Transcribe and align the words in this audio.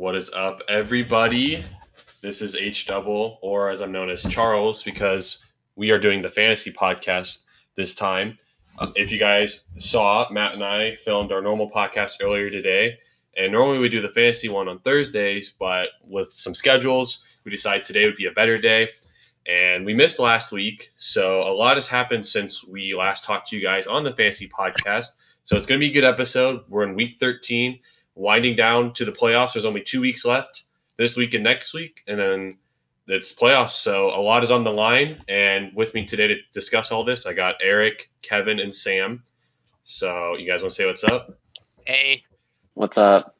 What 0.00 0.16
is 0.16 0.30
up, 0.30 0.62
everybody? 0.66 1.62
This 2.22 2.40
is 2.40 2.56
H 2.56 2.86
Double, 2.86 3.38
or 3.42 3.68
as 3.68 3.82
I'm 3.82 3.92
known 3.92 4.08
as 4.08 4.22
Charles, 4.22 4.82
because 4.82 5.44
we 5.76 5.90
are 5.90 5.98
doing 5.98 6.22
the 6.22 6.30
fantasy 6.30 6.72
podcast 6.72 7.42
this 7.76 7.94
time. 7.94 8.38
If 8.96 9.12
you 9.12 9.18
guys 9.18 9.64
saw, 9.76 10.26
Matt 10.30 10.54
and 10.54 10.64
I 10.64 10.96
filmed 10.96 11.32
our 11.32 11.42
normal 11.42 11.70
podcast 11.70 12.12
earlier 12.22 12.48
today, 12.48 12.96
and 13.36 13.52
normally 13.52 13.78
we 13.78 13.90
do 13.90 14.00
the 14.00 14.08
fantasy 14.08 14.48
one 14.48 14.68
on 14.68 14.78
Thursdays, 14.78 15.54
but 15.60 15.88
with 16.02 16.30
some 16.30 16.54
schedules, 16.54 17.22
we 17.44 17.50
decided 17.50 17.84
today 17.84 18.06
would 18.06 18.16
be 18.16 18.24
a 18.24 18.32
better 18.32 18.56
day. 18.56 18.88
And 19.46 19.84
we 19.84 19.92
missed 19.92 20.18
last 20.18 20.50
week, 20.50 20.92
so 20.96 21.42
a 21.42 21.52
lot 21.52 21.76
has 21.76 21.86
happened 21.86 22.24
since 22.24 22.64
we 22.64 22.94
last 22.94 23.22
talked 23.22 23.48
to 23.48 23.56
you 23.56 23.62
guys 23.62 23.86
on 23.86 24.04
the 24.04 24.16
fantasy 24.16 24.48
podcast. 24.48 25.08
So 25.44 25.58
it's 25.58 25.66
going 25.66 25.78
to 25.78 25.86
be 25.86 25.90
a 25.90 25.94
good 25.94 26.08
episode. 26.08 26.62
We're 26.70 26.84
in 26.84 26.94
week 26.94 27.18
13 27.20 27.78
winding 28.20 28.54
down 28.54 28.92
to 28.92 29.04
the 29.04 29.12
playoffs. 29.12 29.54
There's 29.54 29.64
only 29.64 29.80
two 29.80 30.00
weeks 30.00 30.24
left 30.24 30.64
this 30.98 31.16
week 31.16 31.32
and 31.32 31.42
next 31.42 31.72
week, 31.72 32.02
and 32.06 32.20
then 32.20 32.58
it's 33.08 33.34
playoffs. 33.34 33.70
So 33.70 34.08
a 34.08 34.20
lot 34.20 34.44
is 34.44 34.50
on 34.50 34.62
the 34.62 34.70
line. 34.70 35.24
And 35.28 35.74
with 35.74 35.94
me 35.94 36.04
today 36.04 36.28
to 36.28 36.36
discuss 36.52 36.92
all 36.92 37.02
this, 37.02 37.24
I 37.24 37.32
got 37.32 37.56
Eric, 37.62 38.10
Kevin, 38.20 38.60
and 38.60 38.72
Sam. 38.72 39.22
So 39.82 40.36
you 40.36 40.46
guys 40.46 40.60
want 40.60 40.72
to 40.72 40.76
say 40.76 40.86
what's 40.86 41.02
up? 41.02 41.38
Hey. 41.86 42.22
What's 42.74 42.98
up? 42.98 43.34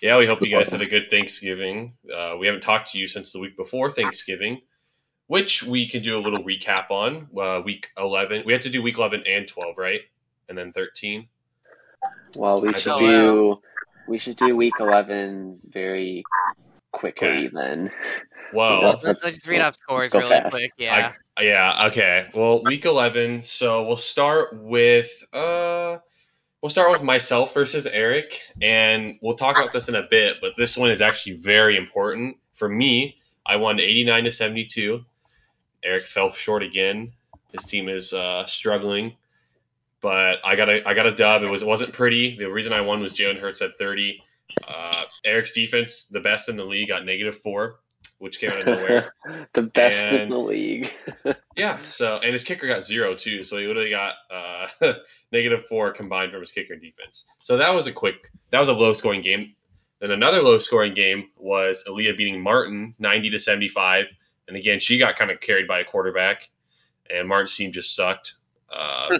Yeah, 0.00 0.16
we 0.18 0.26
hope 0.26 0.38
you 0.40 0.54
guys 0.54 0.68
had 0.68 0.80
a 0.80 0.86
good 0.86 1.10
Thanksgiving. 1.10 1.92
Uh, 2.12 2.36
we 2.38 2.46
haven't 2.46 2.62
talked 2.62 2.90
to 2.92 2.98
you 2.98 3.06
since 3.08 3.32
the 3.32 3.38
week 3.38 3.56
before 3.56 3.90
Thanksgiving, 3.90 4.60
which 5.26 5.62
we 5.62 5.88
can 5.88 6.02
do 6.02 6.16
a 6.16 6.20
little 6.20 6.44
recap 6.44 6.90
on. 6.90 7.28
Uh, 7.36 7.60
week 7.62 7.88
11. 7.98 8.44
We 8.46 8.52
had 8.52 8.62
to 8.62 8.70
do 8.70 8.80
week 8.80 8.98
11 8.98 9.24
and 9.26 9.46
12, 9.46 9.76
right? 9.76 10.00
And 10.48 10.56
then 10.56 10.72
13. 10.72 11.28
Well, 12.36 12.62
we 12.62 12.70
I 12.70 12.72
should 12.72 12.90
don't 12.90 13.00
do 13.00 13.60
we 14.08 14.18
should 14.18 14.36
do 14.36 14.56
week 14.56 14.74
eleven 14.80 15.58
very 15.68 16.22
quickly 16.92 17.28
Okay. 17.28 17.48
then. 17.48 17.90
Well, 18.52 18.82
Let's- 18.82 19.04
Let's, 19.04 19.24
let's 19.24 19.48
read 19.48 19.60
off 19.62 19.76
scores 19.76 20.12
really 20.12 20.28
fast. 20.28 20.50
quick. 20.54 20.72
Yeah. 20.76 21.12
Yeah. 21.40 21.80
Okay. 21.86 22.28
Well, 22.34 22.62
week 22.64 22.84
eleven. 22.84 23.40
So 23.42 23.86
we'll 23.86 23.96
start 23.96 24.50
with 24.62 25.10
uh, 25.32 25.98
we'll 26.60 26.70
start 26.70 26.90
with 26.90 27.02
myself 27.02 27.54
versus 27.54 27.86
Eric, 27.86 28.38
and 28.60 29.18
we'll 29.22 29.36
talk 29.36 29.56
about 29.56 29.72
this 29.72 29.88
in 29.88 29.94
a 29.94 30.02
bit. 30.10 30.36
But 30.42 30.52
this 30.58 30.76
one 30.76 30.90
is 30.90 31.00
actually 31.00 31.36
very 31.36 31.76
important 31.78 32.36
for 32.52 32.68
me. 32.68 33.16
I 33.46 33.56
won 33.56 33.80
eighty 33.80 34.04
nine 34.04 34.24
to 34.24 34.32
seventy 34.32 34.66
two. 34.66 35.04
Eric 35.82 36.02
fell 36.02 36.30
short 36.32 36.62
again. 36.62 37.12
His 37.52 37.64
team 37.64 37.88
is 37.88 38.12
uh, 38.12 38.44
struggling, 38.46 39.14
but 40.02 40.38
I 40.44 40.56
got 40.56 40.68
a 40.68 40.86
I 40.86 40.92
got 40.92 41.06
a 41.06 41.14
dub. 41.14 41.42
It 41.42 41.50
was 41.50 41.62
it 41.62 41.68
wasn't 41.68 41.92
pretty. 41.92 42.36
The 42.36 42.50
reason 42.50 42.72
I 42.72 42.80
won 42.80 43.00
was 43.00 43.14
Jalen 43.14 43.40
Hurts 43.40 43.62
at 43.62 43.76
thirty. 43.78 44.22
Uh, 44.68 45.04
Eric's 45.24 45.52
defense, 45.52 46.06
the 46.06 46.20
best 46.20 46.48
in 46.48 46.56
the 46.56 46.64
league, 46.64 46.88
got 46.88 47.06
negative 47.06 47.38
four, 47.38 47.80
which 48.18 48.38
came 48.38 48.50
out 48.50 48.58
of 48.58 48.66
nowhere. 48.66 49.14
the 49.54 49.62
best 49.62 50.12
in 50.12 50.28
the 50.28 50.38
league. 50.38 50.90
Yeah. 51.54 51.82
So 51.82 52.16
and 52.16 52.32
his 52.32 52.44
kicker 52.44 52.66
got 52.66 52.82
zero 52.82 53.14
too. 53.14 53.44
So 53.44 53.58
he 53.58 53.66
literally 53.66 53.90
got 53.90 54.14
uh, 54.30 54.68
negative 55.32 55.66
four 55.66 55.92
combined 55.92 56.32
from 56.32 56.40
his 56.40 56.50
kicker 56.50 56.72
and 56.72 56.80
defense. 56.80 57.26
So 57.40 57.58
that 57.58 57.68
was 57.68 57.86
a 57.86 57.92
quick. 57.92 58.32
That 58.48 58.58
was 58.58 58.70
a 58.70 58.72
low 58.72 58.94
scoring 58.94 59.20
game. 59.20 59.54
Then 60.00 60.12
another 60.12 60.40
low 60.42 60.58
scoring 60.60 60.94
game 60.94 61.28
was 61.36 61.84
Aaliyah 61.86 62.16
beating 62.16 62.40
Martin 62.40 62.94
ninety 62.98 63.28
to 63.28 63.38
seventy 63.38 63.68
five. 63.68 64.06
And 64.48 64.56
again, 64.56 64.80
she 64.80 64.96
got 64.96 65.16
kind 65.16 65.30
of 65.30 65.40
carried 65.40 65.68
by 65.68 65.80
a 65.80 65.84
quarterback, 65.84 66.48
and 67.10 67.28
Martin's 67.28 67.54
team 67.54 67.70
just 67.70 67.94
sucked. 67.94 68.36
Uh, 68.70 69.18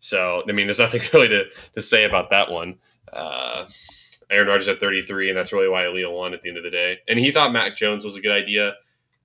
so 0.00 0.42
I 0.48 0.52
mean, 0.52 0.66
there's 0.66 0.78
nothing 0.78 1.02
really 1.14 1.28
to, 1.28 1.44
to 1.74 1.80
say 1.80 2.04
about 2.04 2.30
that 2.30 2.50
one. 2.50 2.78
Uh, 3.12 3.66
Aaron 4.30 4.48
Rodgers 4.48 4.68
at 4.68 4.80
33, 4.80 5.30
and 5.30 5.38
that's 5.38 5.52
really 5.52 5.68
why 5.68 5.82
Aaliyah 5.82 6.12
won 6.12 6.34
at 6.34 6.42
the 6.42 6.48
end 6.48 6.58
of 6.58 6.64
the 6.64 6.70
day. 6.70 6.98
And 7.08 7.18
he 7.18 7.32
thought 7.32 7.52
Mac 7.52 7.76
Jones 7.76 8.04
was 8.04 8.16
a 8.16 8.20
good 8.20 8.30
idea, 8.30 8.74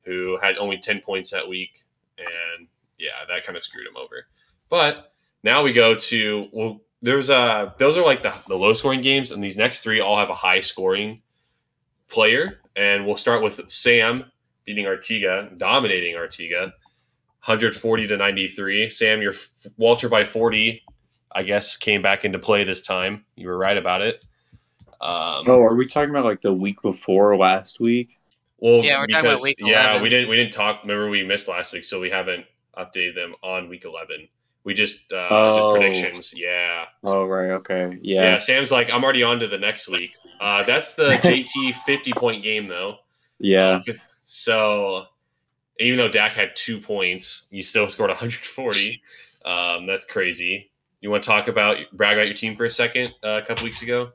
who 0.04 0.38
had 0.42 0.58
only 0.58 0.78
10 0.78 1.02
points 1.02 1.32
that 1.32 1.48
week 1.48 1.86
and 2.18 2.68
yeah, 2.98 3.26
that 3.28 3.46
kind 3.46 3.58
of 3.58 3.64
screwed 3.64 3.88
him 3.88 3.98
over. 3.98 4.28
But 4.70 5.14
now 5.44 5.64
we 5.64 5.74
go 5.74 5.96
to 5.96 6.48
well, 6.52 6.82
there's 7.02 7.30
uh 7.30 7.72
those 7.78 7.98
are 7.98 8.06
like 8.06 8.24
the 8.24 8.34
the 8.48 8.56
low 8.56 8.74
scoring 8.74 9.02
games, 9.02 9.32
and 9.32 9.44
these 9.44 9.58
next 9.58 9.82
three 9.82 10.00
all 10.00 10.18
have 10.18 10.30
a 10.30 10.36
high 10.36 10.62
scoring 10.62 11.22
player, 12.08 12.60
and 12.76 13.06
we'll 13.06 13.18
start 13.18 13.44
with 13.44 13.60
Sam 13.70 14.32
beating 14.66 14.86
Artiga, 14.86 15.56
dominating 15.58 16.16
Artiga, 16.16 16.72
140 17.46 18.08
to 18.08 18.18
93. 18.18 18.90
Sam, 18.90 19.22
your 19.22 19.34
Walter 19.78 20.10
by 20.10 20.26
40, 20.26 20.84
I 21.32 21.44
guess, 21.44 21.78
came 21.78 22.02
back 22.02 22.26
into 22.26 22.40
play 22.40 22.64
this 22.64 22.82
time. 22.82 23.24
You 23.36 23.48
were 23.50 23.58
right 23.58 23.78
about 23.78 24.02
it. 24.02 24.26
Um, 25.02 25.44
Oh, 25.48 25.62
are 25.62 25.76
we 25.76 25.86
talking 25.86 26.10
about 26.10 26.26
like 26.26 26.42
the 26.42 26.54
week 26.54 26.82
before 26.82 27.38
last 27.38 27.80
week? 27.80 28.18
Well, 28.58 28.84
Yeah, 28.84 29.00
we're 29.00 29.08
talking 29.08 29.30
about 29.30 29.42
week 29.44 29.58
yeah, 29.60 29.84
11. 29.92 30.02
we 30.02 30.10
didn't 30.10 30.30
we 30.30 30.36
didn't 30.38 30.54
talk. 30.54 30.82
Remember, 30.84 31.10
we 31.10 31.24
missed 31.24 31.48
last 31.48 31.72
week, 31.74 31.86
so 31.86 32.00
we 32.00 32.10
haven't 32.10 32.46
updated 32.78 33.14
them 33.14 33.36
on 33.44 33.70
week 33.70 33.86
eleven. 33.86 34.28
We 34.64 34.74
just 34.74 35.12
uh, 35.14 35.28
Oh. 35.30 35.78
did 35.78 35.82
predictions. 35.82 36.34
Yeah. 36.36 36.86
Oh, 37.04 37.26
right. 37.26 37.52
Okay. 37.52 38.00
yeah, 38.02 38.22
Yeah. 38.24 38.38
Sam's 38.40 38.72
like, 38.72 38.92
I'm 38.92 39.04
already 39.04 39.22
on 39.22 39.40
to 39.42 39.48
the 39.48 39.60
next 39.60 39.88
week. 39.88 40.14
Uh, 40.42 40.64
that's 40.64 40.96
the 40.96 41.10
JT 41.24 41.76
fifty 41.86 42.12
point 42.14 42.42
game 42.42 42.68
though. 42.68 42.96
Yeah. 43.38 43.82
Uh, 43.88 43.94
so 44.24 45.06
even 45.80 45.98
though 45.98 46.08
Dak 46.10 46.34
had 46.34 46.56
two 46.56 46.80
points, 46.80 47.48
you 47.52 47.62
still 47.64 47.90
scored 47.90 48.10
140. 48.10 49.02
Um, 49.46 49.86
that's 49.86 50.06
crazy. 50.06 50.72
You 51.02 51.12
want 51.12 51.24
to 51.24 51.28
talk 51.28 51.48
about 51.48 51.78
brag 51.94 52.18
about 52.18 52.26
your 52.28 52.36
team 52.36 52.56
for 52.56 52.66
a 52.66 52.70
second? 52.70 53.14
Uh, 53.24 53.42
a 53.44 53.46
couple 53.46 53.64
weeks 53.64 53.82
ago. 53.82 54.12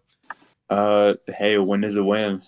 Uh, 0.68 1.14
hey, 1.38 1.54
a 1.54 1.62
win 1.62 1.84
is 1.84 1.96
a 1.96 2.04
win. 2.04 2.42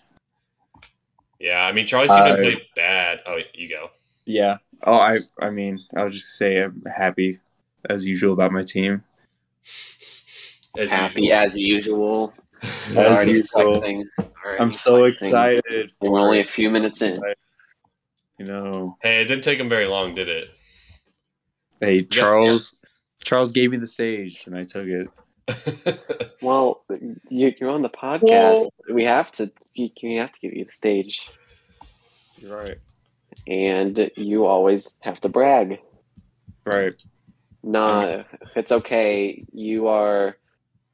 Yeah, 1.39 1.65
I 1.65 1.72
mean 1.72 1.87
Charlie's 1.87 2.11
team 2.11 2.22
didn't 2.25 2.39
Uh, 2.39 2.43
play 2.56 2.67
bad. 2.77 3.21
Oh, 3.27 3.39
you 3.55 3.69
go. 3.69 3.91
Yeah. 4.27 4.59
Oh, 4.84 4.95
I. 4.95 5.19
I 5.41 5.51
mean, 5.51 5.81
I'll 5.97 6.09
just 6.09 6.37
say 6.37 6.62
I'm 6.62 6.83
happy 6.97 7.39
as 7.91 8.06
usual 8.06 8.33
about 8.33 8.53
my 8.53 8.62
team. 8.62 9.03
As 10.78 10.91
Happy 10.91 11.22
usual. 11.22 11.37
as 11.39 11.56
usual. 11.56 12.34
As 12.97 13.27
usual. 13.27 13.47
flexing. 13.72 14.09
I'm 14.59 14.72
so 14.72 14.99
flexing. 14.99 15.28
excited. 15.28 15.93
We're 16.01 16.19
only 16.21 16.41
a 16.41 16.45
few 16.45 16.71
minutes 16.71 17.03
in. 17.03 17.21
You 18.42 18.48
know, 18.48 18.97
Hey, 19.00 19.20
it 19.22 19.26
didn't 19.26 19.44
take 19.44 19.60
him 19.60 19.69
very 19.69 19.86
long, 19.86 20.16
did 20.16 20.28
it? 20.28 20.48
hey 21.78 22.03
Charles. 22.03 22.75
Charles 23.22 23.53
gave 23.53 23.70
me 23.70 23.76
the 23.76 23.86
stage, 23.86 24.42
and 24.47 24.56
I 24.56 24.64
took 24.64 24.86
it. 24.88 25.08
Well, 26.42 26.84
you, 27.28 27.53
you're 27.60 27.70
on 27.70 27.82
the 27.82 27.88
podcast. 27.88 28.66
We 28.92 29.04
have 29.04 29.30
to. 29.32 29.53
You, 29.75 29.91
you 30.00 30.19
have 30.20 30.32
to 30.32 30.41
give 30.41 30.53
you 30.54 30.64
the 30.64 30.72
stage, 30.72 31.25
You're 32.36 32.56
right. 32.56 32.78
and 33.47 34.10
you 34.16 34.44
always 34.47 34.97
have 35.03 35.20
to 35.20 35.28
brag. 35.28 35.78
Right. 36.66 36.94
Nah, 37.62 38.24
it's 38.56 38.72
okay. 38.72 39.41
You 39.53 39.86
are. 39.86 40.36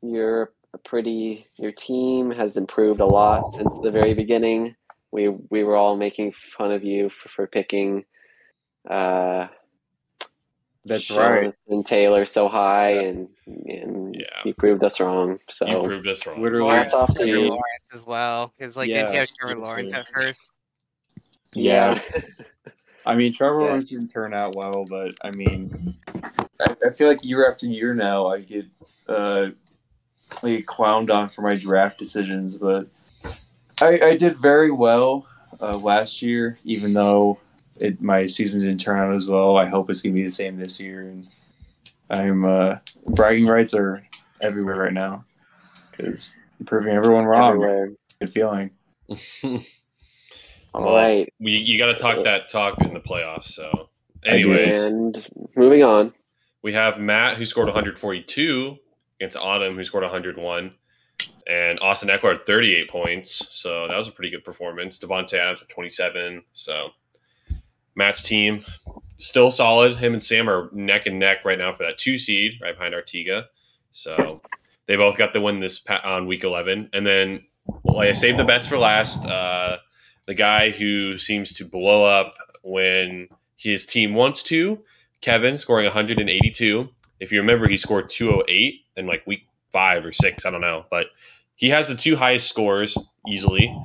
You're 0.03 0.53
a 0.75 0.79
pretty. 0.79 1.47
Your 1.57 1.73
team 1.73 2.31
has 2.31 2.59
improved 2.59 3.01
a 3.01 3.07
lot 3.07 3.55
since 3.55 3.75
the 3.83 3.91
very 3.91 4.13
beginning. 4.13 4.77
We 5.11 5.29
we 5.29 5.65
were 5.65 5.77
all 5.77 5.97
making 5.97 6.33
fun 6.33 6.73
of 6.73 6.85
you 6.85 7.09
for, 7.09 7.29
for 7.29 7.47
picking. 7.47 8.05
Uh, 8.89 9.49
That's 10.85 11.11
right. 11.11 11.53
And 11.69 11.85
Taylor 11.85 12.25
so 12.27 12.49
high, 12.49 12.91
and 12.91 13.29
and 13.47 14.15
Yeah. 14.15 14.43
you 14.45 14.55
proved 14.55 14.83
us 14.85 15.01
wrong. 15.01 15.33
you 15.33 15.39
So 15.49 15.85
proved 15.85 16.07
us 16.07 16.27
wrong. 16.27 16.43
Literally. 16.43 16.67
Well, 16.67 16.77
hats 16.77 16.95
off 16.95 17.15
to 17.17 17.27
you. 17.27 17.49
Lawrence 17.49 17.63
as 17.93 18.05
well. 18.05 18.53
Because 18.59 18.77
like 18.77 18.89
Yeah, 18.89 19.03
didn't 19.03 19.13
you 19.15 19.19
have 19.21 19.29
Trevor. 19.39 19.61
Lawrence 19.61 19.93
at 19.93 20.07
first? 20.15 20.53
Yeah. 21.55 22.01
I 23.07 23.15
mean, 23.15 23.33
Trevor 23.33 23.61
Yeah. 23.61 23.67
Lawrence 23.69 23.89
didn't 23.89 24.09
turn 24.09 24.35
out 24.35 24.55
well, 24.55 24.85
but 24.89 25.15
I 25.23 25.31
mean, 25.31 25.95
I, 26.61 26.77
I 26.87 26.91
feel 26.91 27.09
like 27.09 27.25
year 27.25 27.49
after 27.51 27.67
year 27.67 27.95
now, 27.95 28.27
I 28.27 28.41
get 28.41 28.67
uh, 29.09 29.47
I 30.43 30.49
get 30.51 30.67
clowned 30.67 31.11
on 31.11 31.29
for 31.31 31.41
my 31.43 31.55
draft 31.55 31.99
decisions, 31.99 32.57
but 32.59 32.87
I, 33.81 34.01
I 34.11 34.17
did 34.17 34.37
very 34.37 34.71
well 34.71 35.27
uh, 35.61 35.77
last 35.79 36.23
year, 36.23 36.59
even 36.65 36.93
though 36.93 37.39
it 37.81 38.03
my 38.03 38.27
season 38.27 38.61
didn't 38.63 38.81
turn 38.81 38.99
out 38.99 39.15
as 39.15 39.27
well. 39.29 39.57
I 39.57 39.67
hope 39.67 39.89
it's 39.91 40.03
gonna 40.03 40.15
be 40.15 40.25
the 40.25 40.31
same 40.31 40.57
this 40.59 40.81
year, 40.81 41.03
and 41.03 41.29
I'm 42.11 42.45
uh, 42.45 42.77
bragging 43.07 43.45
rights 43.47 43.75
are 43.75 44.05
everywhere 44.43 44.81
right 44.83 44.93
now 44.93 45.25
because 45.91 46.37
proving 46.67 46.95
everyone 46.95 47.25
wrong. 47.25 47.55
Everywhere. 47.55 47.93
Good 48.21 48.33
feeling. 48.33 48.71
All 50.75 50.85
Well, 50.85 50.95
right. 50.97 51.33
we, 51.41 51.53
you 51.53 51.79
got 51.79 51.87
to 51.87 51.95
talk 51.95 52.23
that 52.25 52.49
talk 52.49 52.81
in 52.83 52.93
the 52.95 53.01
playoffs. 53.01 53.45
So, 53.47 53.89
I 54.25 54.29
anyways, 54.31 54.85
And 54.85 55.27
moving 55.57 55.83
on. 55.83 56.13
we 56.63 56.73
have 56.75 56.99
Matt 56.99 57.37
who 57.39 57.45
scored 57.45 57.69
142 57.69 58.77
against 59.21 59.37
Autumn 59.37 59.77
who 59.77 59.85
scored 59.85 60.03
101, 60.05 60.73
and 61.49 61.81
Austin 61.81 62.11
Ekeler 62.11 62.37
had 62.37 62.45
38 62.45 62.91
points. 62.91 63.49
So 63.51 63.89
that 63.89 63.97
was 63.97 64.07
a 64.07 64.13
pretty 64.13 64.31
good 64.31 64.45
performance. 64.45 64.99
Davante 64.99 65.35
Adams 65.35 65.63
at 65.63 65.69
27. 65.71 66.43
So 66.53 66.91
Matt's 67.95 68.23
team 68.23 68.65
still 69.17 69.51
solid. 69.51 69.97
Him 69.97 70.13
and 70.13 70.23
Sam 70.23 70.49
are 70.49 70.69
neck 70.73 71.07
and 71.07 71.19
neck 71.19 71.45
right 71.45 71.59
now 71.59 71.75
for 71.75 71.85
that 71.85 71.99
two 71.99 72.19
seed 72.19 72.61
right 72.63 72.77
behind 72.77 72.95
Artiga. 72.95 73.47
So 73.91 74.43
they 74.87 74.97
both 74.97 75.17
got 75.17 75.33
the 75.33 75.41
win 75.41 75.59
this 75.59 75.79
pa- 75.79 76.03
on 76.05 76.27
week 76.27 76.45
11. 76.45 76.91
And 76.93 77.07
then 77.07 77.45
well, 77.83 78.01
I 78.01 78.13
saved 78.13 78.39
the 78.39 78.45
best 78.45 78.69
for 78.69 78.79
last. 78.79 79.25
Uh, 79.25 79.79
the 80.27 80.35
guy 80.35 80.71
who 80.71 81.17
seems 81.17 81.55
to 81.55 81.65
blow 81.65 82.05
up 82.05 82.35
when 82.63 83.29
his 83.57 83.87
team 83.87 84.15
wants 84.15 84.43
to, 84.45 84.79
Kevin, 85.23 85.57
scoring 85.57 85.87
182. 85.87 86.89
If 87.21 87.33
you 87.33 87.41
remember, 87.41 87.67
he 87.67 87.77
scored 87.77 88.11
208 88.11 88.75
in 88.97 89.07
like 89.07 89.27
week 89.27 89.49
five 89.73 90.05
or 90.05 90.13
six. 90.13 90.47
I 90.47 90.51
don't 90.51 90.61
know, 90.61 90.85
but 90.91 91.07
he 91.59 91.69
has 91.71 91.89
the 91.89 91.95
two 91.95 92.17
highest 92.17 92.49
scores 92.49 92.97
easily. 93.29 93.77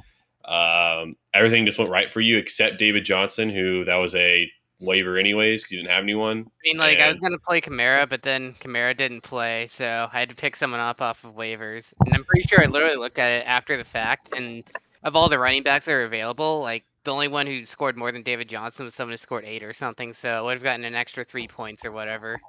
Um, 0.45 1.15
everything 1.33 1.65
just 1.65 1.77
went 1.77 1.89
right 1.89 2.13
for 2.13 2.21
you 2.21 2.37
except 2.37 2.77
David 2.77 3.03
Johnson, 3.03 3.49
who 3.49 3.83
that 3.85 3.95
was 3.95 4.15
a 4.15 4.49
waiver 4.79 5.17
anyways 5.17 5.63
because 5.63 5.71
you 5.71 5.79
didn't 5.79 5.91
have 5.91 6.03
anyone. 6.03 6.45
I 6.45 6.61
mean, 6.63 6.77
like 6.77 6.99
I 6.99 7.09
was 7.09 7.19
gonna 7.19 7.39
play 7.39 7.61
Kamara, 7.61 8.07
but 8.07 8.21
then 8.21 8.55
Kamara 8.59 8.95
didn't 8.95 9.21
play, 9.21 9.67
so 9.67 10.07
I 10.13 10.19
had 10.19 10.29
to 10.29 10.35
pick 10.35 10.55
someone 10.55 10.79
up 10.79 11.01
off 11.01 11.23
of 11.23 11.35
waivers. 11.35 11.93
And 12.05 12.13
I'm 12.13 12.23
pretty 12.23 12.47
sure 12.47 12.61
I 12.61 12.67
literally 12.67 12.95
looked 12.95 13.17
at 13.17 13.41
it 13.41 13.47
after 13.47 13.75
the 13.75 13.83
fact, 13.83 14.35
and 14.35 14.63
of 15.03 15.15
all 15.15 15.27
the 15.27 15.39
running 15.39 15.63
backs 15.63 15.87
that 15.87 15.93
are 15.93 16.03
available, 16.03 16.59
like 16.59 16.83
the 17.05 17.11
only 17.11 17.27
one 17.27 17.47
who 17.47 17.65
scored 17.65 17.97
more 17.97 18.11
than 18.11 18.21
David 18.21 18.49
Johnson 18.49 18.85
was 18.85 18.93
someone 18.93 19.13
who 19.13 19.17
scored 19.17 19.45
eight 19.45 19.63
or 19.63 19.73
something. 19.73 20.13
So 20.13 20.29
I 20.29 20.41
would 20.41 20.53
have 20.53 20.63
gotten 20.63 20.85
an 20.85 20.95
extra 20.95 21.23
three 21.23 21.47
points 21.47 21.83
or 21.83 21.91
whatever. 21.91 22.39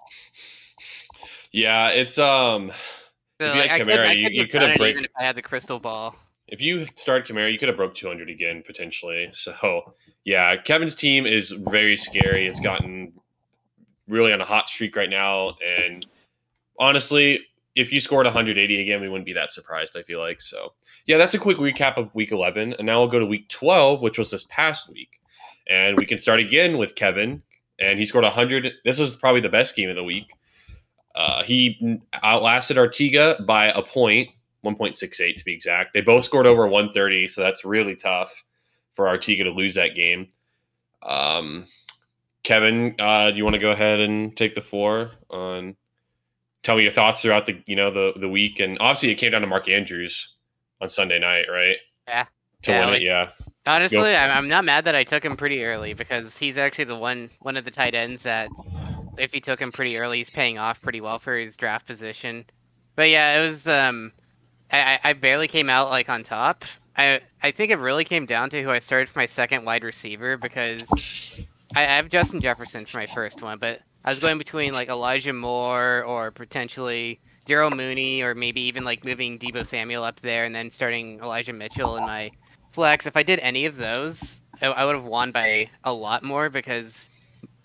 Yeah, 1.50 1.88
it's 1.88 2.18
um. 2.18 2.72
So 3.40 3.46
If 3.46 3.54
you 3.54 3.60
like, 3.60 3.70
had 3.70 3.80
I 3.80 3.84
could, 3.84 3.88
Kamara, 3.94 4.06
I 4.06 4.12
you- 4.12 4.24
could 4.24 4.34
you 4.34 4.40
have 4.42 4.50
done 4.50 4.70
it 4.70 4.78
break- 4.78 4.92
even 4.92 5.04
if 5.06 5.10
I 5.18 5.24
had 5.24 5.34
the 5.36 5.42
crystal 5.42 5.80
ball. 5.80 6.14
If 6.46 6.60
you 6.60 6.86
started 6.94 7.26
Kamara, 7.26 7.50
you 7.52 7.58
could 7.58 7.68
have 7.68 7.76
broke 7.76 7.94
200 7.94 8.30
again 8.30 8.62
potentially. 8.64 9.28
So 9.32 9.94
yeah, 10.24 10.56
Kevin's 10.56 10.94
team 10.94 11.26
is 11.26 11.50
very 11.50 11.96
scary. 11.96 12.46
It's 12.46 12.60
gotten 12.60 13.12
really 14.08 14.32
on 14.32 14.40
a 14.40 14.44
hot 14.44 14.68
streak 14.68 14.94
right 14.96 15.10
now, 15.10 15.56
and 15.66 16.06
honestly, 16.78 17.40
if 17.74 17.92
you 17.92 18.00
scored 18.00 18.26
180 18.26 18.80
again, 18.80 19.00
we 19.00 19.08
wouldn't 19.08 19.26
be 19.26 19.32
that 19.32 19.52
surprised. 19.52 19.96
I 19.96 20.02
feel 20.02 20.20
like 20.20 20.40
so. 20.40 20.74
Yeah, 21.06 21.16
that's 21.18 21.34
a 21.34 21.38
quick 21.38 21.56
recap 21.56 21.96
of 21.96 22.14
week 22.14 22.30
11, 22.30 22.74
and 22.74 22.86
now 22.86 23.00
we'll 23.00 23.08
go 23.08 23.18
to 23.18 23.26
week 23.26 23.48
12, 23.48 24.00
which 24.02 24.16
was 24.18 24.30
this 24.30 24.44
past 24.48 24.88
week, 24.90 25.20
and 25.68 25.96
we 25.96 26.06
can 26.06 26.18
start 26.18 26.38
again 26.38 26.78
with 26.78 26.94
Kevin, 26.94 27.42
and 27.80 27.98
he 27.98 28.04
scored 28.04 28.24
100. 28.24 28.74
This 28.84 28.98
was 28.98 29.16
probably 29.16 29.40
the 29.40 29.48
best 29.48 29.74
game 29.74 29.90
of 29.90 29.96
the 29.96 30.04
week. 30.04 30.30
Uh, 31.14 31.42
he 31.44 32.00
outlasted 32.22 32.76
Artiga 32.76 33.44
by 33.46 33.66
a 33.66 33.82
point, 33.82 34.28
1.68 34.64 35.36
to 35.36 35.44
be 35.44 35.52
exact. 35.54 35.94
They 35.94 36.00
both 36.00 36.24
scored 36.24 36.46
over 36.46 36.66
130, 36.66 37.28
so 37.28 37.40
that's 37.40 37.64
really 37.64 37.94
tough 37.94 38.42
for 38.94 39.06
Artiga 39.06 39.44
to 39.44 39.50
lose 39.50 39.74
that 39.74 39.94
game. 39.94 40.28
Um, 41.02 41.66
Kevin, 42.42 42.94
uh, 42.98 43.30
do 43.30 43.36
you 43.36 43.44
want 43.44 43.54
to 43.54 43.60
go 43.60 43.70
ahead 43.70 44.00
and 44.00 44.36
take 44.36 44.54
the 44.54 44.60
floor 44.60 45.12
on? 45.30 45.76
Tell 46.62 46.76
me 46.76 46.82
your 46.82 46.92
thoughts 46.92 47.20
throughout 47.20 47.44
the 47.46 47.62
you 47.66 47.76
know 47.76 47.90
the 47.90 48.18
the 48.18 48.28
week, 48.28 48.58
and 48.58 48.78
obviously 48.80 49.10
it 49.10 49.16
came 49.16 49.32
down 49.32 49.42
to 49.42 49.46
Mark 49.46 49.68
Andrews 49.68 50.34
on 50.80 50.88
Sunday 50.88 51.18
night, 51.18 51.44
right? 51.50 51.76
Yeah. 52.08 52.24
To 52.62 52.70
Yeah, 52.72 52.80
win 52.80 52.88
like- 52.90 53.02
it, 53.02 53.04
yeah. 53.04 53.28
Honestly, 53.66 54.14
I'm, 54.14 54.30
I'm 54.30 54.48
not 54.48 54.66
mad 54.66 54.84
that 54.84 54.94
I 54.94 55.04
took 55.04 55.24
him 55.24 55.38
pretty 55.38 55.64
early 55.64 55.94
because 55.94 56.36
he's 56.36 56.58
actually 56.58 56.84
the 56.84 56.98
one 56.98 57.30
one 57.40 57.56
of 57.56 57.64
the 57.64 57.70
tight 57.70 57.94
ends 57.94 58.22
that, 58.24 58.48
if 59.18 59.32
he 59.32 59.40
took 59.40 59.60
him 59.60 59.72
pretty 59.72 59.98
early, 59.98 60.18
he's 60.18 60.30
paying 60.30 60.58
off 60.58 60.80
pretty 60.80 61.00
well 61.00 61.18
for 61.18 61.36
his 61.36 61.56
draft 61.56 61.86
position. 61.86 62.44
But 62.96 63.10
yeah, 63.10 63.40
it 63.40 63.48
was 63.48 63.66
um, 63.66 64.12
I, 64.70 64.98
I 65.02 65.12
barely 65.12 65.48
came 65.48 65.70
out 65.70 65.90
like 65.90 66.08
on 66.08 66.22
top. 66.22 66.64
I 66.96 67.20
I 67.42 67.50
think 67.50 67.70
it 67.70 67.78
really 67.78 68.04
came 68.04 68.26
down 68.26 68.50
to 68.50 68.62
who 68.62 68.70
I 68.70 68.78
started 68.78 69.08
for 69.08 69.18
my 69.18 69.26
second 69.26 69.64
wide 69.64 69.84
receiver 69.84 70.36
because 70.36 70.82
I, 71.74 71.82
I 71.82 71.96
have 71.96 72.08
Justin 72.08 72.40
Jefferson 72.40 72.86
for 72.86 72.98
my 72.98 73.06
first 73.06 73.42
one, 73.42 73.58
but 73.58 73.80
I 74.04 74.10
was 74.10 74.18
going 74.18 74.38
between 74.38 74.72
like 74.72 74.88
Elijah 74.88 75.32
Moore 75.32 76.04
or 76.04 76.30
potentially 76.30 77.20
Darnell 77.46 77.76
Mooney 77.76 78.22
or 78.22 78.34
maybe 78.34 78.60
even 78.62 78.84
like 78.84 79.04
moving 79.04 79.38
Deebo 79.38 79.66
Samuel 79.66 80.04
up 80.04 80.20
there 80.20 80.44
and 80.44 80.54
then 80.54 80.70
starting 80.70 81.20
Elijah 81.20 81.52
Mitchell 81.52 81.96
in 81.96 82.04
my 82.04 82.30
flex. 82.70 83.06
If 83.06 83.16
I 83.16 83.22
did 83.22 83.38
any 83.40 83.66
of 83.66 83.76
those, 83.76 84.40
I, 84.60 84.66
I 84.66 84.84
would 84.84 84.94
have 84.94 85.04
won 85.04 85.32
by 85.32 85.70
a 85.84 85.92
lot 85.92 86.22
more 86.22 86.48
because 86.50 87.08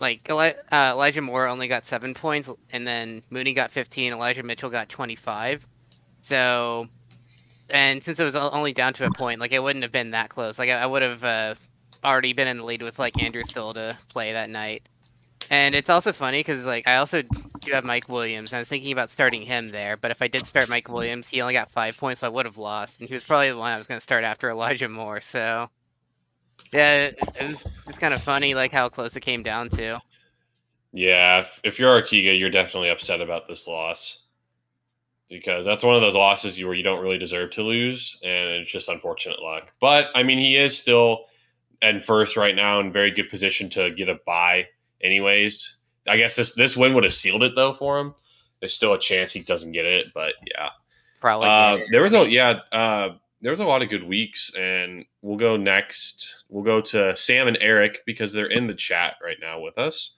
like 0.00 0.28
uh, 0.30 0.54
Elijah 0.72 1.20
Moore 1.20 1.46
only 1.46 1.68
got 1.68 1.84
seven 1.84 2.14
points 2.14 2.48
and 2.72 2.86
then 2.86 3.22
Mooney 3.30 3.52
got 3.52 3.70
15, 3.70 4.12
Elijah 4.12 4.42
Mitchell 4.42 4.70
got 4.70 4.88
25. 4.88 5.66
So, 6.22 6.88
and 7.68 8.02
since 8.02 8.18
it 8.18 8.24
was 8.24 8.34
only 8.34 8.72
down 8.72 8.94
to 8.94 9.06
a 9.06 9.10
point, 9.10 9.40
like 9.40 9.52
it 9.52 9.62
wouldn't 9.62 9.82
have 9.82 9.92
been 9.92 10.12
that 10.12 10.30
close. 10.30 10.58
Like 10.58 10.70
I, 10.70 10.82
I 10.82 10.86
would 10.86 11.02
have 11.02 11.22
uh, 11.22 11.54
already 12.02 12.32
been 12.32 12.48
in 12.48 12.58
the 12.58 12.64
lead 12.64 12.82
with 12.82 12.98
like 12.98 13.22
Andrew 13.22 13.42
still 13.44 13.74
to 13.74 13.96
play 14.08 14.32
that 14.32 14.50
night. 14.50 14.88
And 15.50 15.74
it's 15.74 15.90
also 15.90 16.12
funny 16.12 16.40
because 16.40 16.64
like 16.64 16.88
I 16.88 16.96
also 16.96 17.22
do 17.22 17.72
have 17.72 17.84
Mike 17.84 18.08
Williams. 18.08 18.52
And 18.52 18.56
I 18.56 18.60
was 18.60 18.68
thinking 18.68 18.92
about 18.92 19.10
starting 19.10 19.42
him 19.42 19.68
there, 19.68 19.96
but 19.96 20.10
if 20.10 20.22
I 20.22 20.28
did 20.28 20.46
start 20.46 20.68
Mike 20.68 20.88
Williams, 20.88 21.28
he 21.28 21.40
only 21.42 21.54
got 21.54 21.70
five 21.70 21.96
points, 21.96 22.20
so 22.20 22.26
I 22.26 22.30
would 22.30 22.46
have 22.46 22.56
lost. 22.56 23.00
And 23.00 23.08
he 23.08 23.14
was 23.14 23.24
probably 23.24 23.50
the 23.50 23.56
one 23.56 23.72
I 23.72 23.78
was 23.78 23.86
going 23.86 23.98
to 24.00 24.04
start 24.04 24.24
after 24.24 24.48
Elijah 24.48 24.88
Moore. 24.88 25.20
So 25.20 25.68
yeah, 26.72 27.04
it, 27.06 27.18
it 27.40 27.48
was 27.48 27.66
just 27.86 28.00
kind 28.00 28.14
of 28.14 28.22
funny 28.22 28.54
like 28.54 28.72
how 28.72 28.88
close 28.88 29.16
it 29.16 29.20
came 29.20 29.42
down 29.42 29.68
to. 29.70 30.00
Yeah, 30.92 31.40
if, 31.40 31.60
if 31.62 31.78
you're 31.78 32.00
Artiga, 32.00 32.36
you're 32.38 32.50
definitely 32.50 32.90
upset 32.90 33.20
about 33.20 33.46
this 33.46 33.66
loss 33.68 34.22
because 35.28 35.64
that's 35.64 35.84
one 35.84 35.94
of 35.94 36.00
those 36.00 36.16
losses 36.16 36.58
you 36.58 36.66
where 36.66 36.74
you 36.74 36.82
don't 36.82 37.02
really 37.02 37.18
deserve 37.18 37.50
to 37.52 37.62
lose, 37.62 38.18
and 38.24 38.48
it's 38.48 38.70
just 38.70 38.88
unfortunate 38.88 39.40
luck. 39.40 39.72
But 39.80 40.06
I 40.14 40.22
mean, 40.22 40.38
he 40.38 40.56
is 40.56 40.76
still 40.76 41.26
in 41.82 42.00
first 42.00 42.36
right 42.36 42.54
now 42.54 42.80
in 42.80 42.92
very 42.92 43.10
good 43.10 43.30
position 43.30 43.70
to 43.70 43.90
get 43.92 44.08
a 44.08 44.18
buy. 44.26 44.66
Anyways, 45.00 45.78
I 46.08 46.16
guess 46.16 46.36
this 46.36 46.54
this 46.54 46.76
win 46.76 46.94
would 46.94 47.04
have 47.04 47.12
sealed 47.12 47.42
it 47.42 47.54
though 47.54 47.72
for 47.72 47.98
him. 47.98 48.14
There's 48.58 48.74
still 48.74 48.92
a 48.92 48.98
chance 48.98 49.32
he 49.32 49.40
doesn't 49.40 49.72
get 49.72 49.86
it, 49.86 50.08
but 50.12 50.34
yeah. 50.46 50.68
Probably. 51.20 51.48
Uh, 51.48 51.78
there 51.90 52.02
was 52.02 52.14
a 52.14 52.28
yeah, 52.28 52.60
uh, 52.72 53.10
there 53.40 53.50
was 53.50 53.60
a 53.60 53.64
lot 53.64 53.82
of 53.82 53.88
good 53.88 54.04
weeks, 54.04 54.52
and 54.56 55.04
we'll 55.22 55.38
go 55.38 55.56
next. 55.56 56.44
We'll 56.48 56.64
go 56.64 56.80
to 56.82 57.16
Sam 57.16 57.48
and 57.48 57.58
Eric 57.60 58.00
because 58.06 58.32
they're 58.32 58.46
in 58.46 58.66
the 58.66 58.74
chat 58.74 59.16
right 59.22 59.38
now 59.40 59.60
with 59.60 59.78
us, 59.78 60.14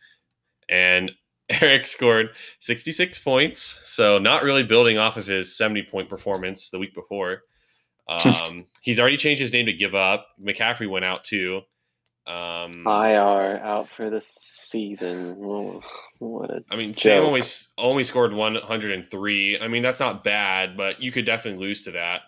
and 0.69 1.13
Eric 1.61 1.87
scored 1.87 2.31
66 2.61 3.19
points, 3.21 3.81
so 3.85 4.19
not 4.19 4.43
really 4.43 4.63
building 4.63 4.99
off 4.99 5.17
of 5.17 5.27
his 5.27 5.57
70 5.57 5.85
point 5.91 6.09
performance 6.09 6.71
the 6.71 6.79
week 6.79 6.95
before. 6.95 7.43
Um, 8.09 8.67
he's 8.83 8.99
already 8.99 9.17
changed 9.17 9.41
his 9.41 9.53
name 9.53 9.67
to 9.67 9.73
Give 9.73 9.95
Up. 9.95 10.27
McCaffrey 10.45 10.91
went 10.91 11.05
out 11.05 11.23
too. 11.23 11.63
Um, 12.27 12.73
IR 12.85 13.59
out 13.63 13.89
for 13.89 14.11
the 14.11 14.21
season. 14.21 15.37
Oh, 15.41 15.81
what 16.19 16.51
a 16.51 16.63
I 16.69 16.77
mean, 16.77 16.93
Sam 16.95 17.23
only 17.23 17.43
only 17.79 18.03
scored 18.03 18.35
103. 18.35 19.61
I 19.61 19.69
mean, 19.69 19.83
that's 19.83 20.01
not 20.01 20.25
bad, 20.25 20.77
but 20.77 21.01
you 21.01 21.13
could 21.13 21.25
definitely 21.25 21.65
lose 21.65 21.83
to 21.85 21.93
that 21.93 22.23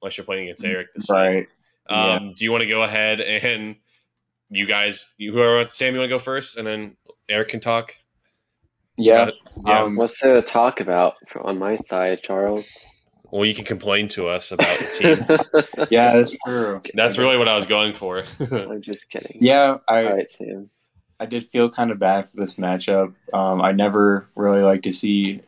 unless 0.00 0.16
you're 0.16 0.24
playing 0.24 0.44
against 0.44 0.64
Eric 0.64 0.88
this 0.94 1.06
week. 1.08 1.16
Right. 1.16 1.46
Um, 1.88 2.34
Do 2.36 2.44
you 2.44 2.52
want 2.52 2.62
to 2.62 2.68
go 2.68 2.82
ahead 2.82 3.20
and 3.20 3.76
you 4.50 4.66
guys, 4.66 5.08
you 5.16 5.32
whoever 5.32 5.64
Sam, 5.64 5.94
you 5.94 6.00
want 6.00 6.10
to 6.10 6.14
go 6.14 6.18
first, 6.18 6.56
and 6.56 6.66
then 6.66 6.96
Eric 7.28 7.48
can 7.48 7.60
talk. 7.60 7.94
Yeah. 8.96 9.30
Yeah. 9.64 9.82
Um, 9.82 9.96
What's 9.96 10.20
there 10.20 10.34
to 10.34 10.42
talk 10.42 10.80
about 10.80 11.14
for- 11.28 11.46
on 11.46 11.58
my 11.58 11.76
side, 11.76 12.22
Charles? 12.22 12.70
Well, 13.30 13.44
you 13.44 13.54
can 13.54 13.64
complain 13.64 14.08
to 14.08 14.26
us 14.26 14.50
about 14.50 14.76
the 14.78 15.64
team. 15.64 15.86
yeah, 15.90 16.14
that's 16.14 16.36
true. 16.44 16.82
That's 16.94 17.16
really 17.16 17.36
what 17.36 17.48
I 17.48 17.54
was 17.54 17.64
going 17.64 17.94
for. 17.94 18.24
I'm 18.40 18.82
just 18.82 19.08
kidding. 19.08 19.38
Yeah, 19.40 19.76
I 19.88 20.04
All 20.04 20.16
right, 20.16 20.30
Sam. 20.30 20.68
I 21.20 21.26
did 21.26 21.44
feel 21.44 21.70
kind 21.70 21.92
of 21.92 22.00
bad 22.00 22.28
for 22.28 22.36
this 22.38 22.56
matchup. 22.56 23.14
Um, 23.32 23.60
I 23.60 23.70
never 23.70 24.28
really 24.34 24.62
like 24.62 24.82
to 24.82 24.92
see 24.92 25.42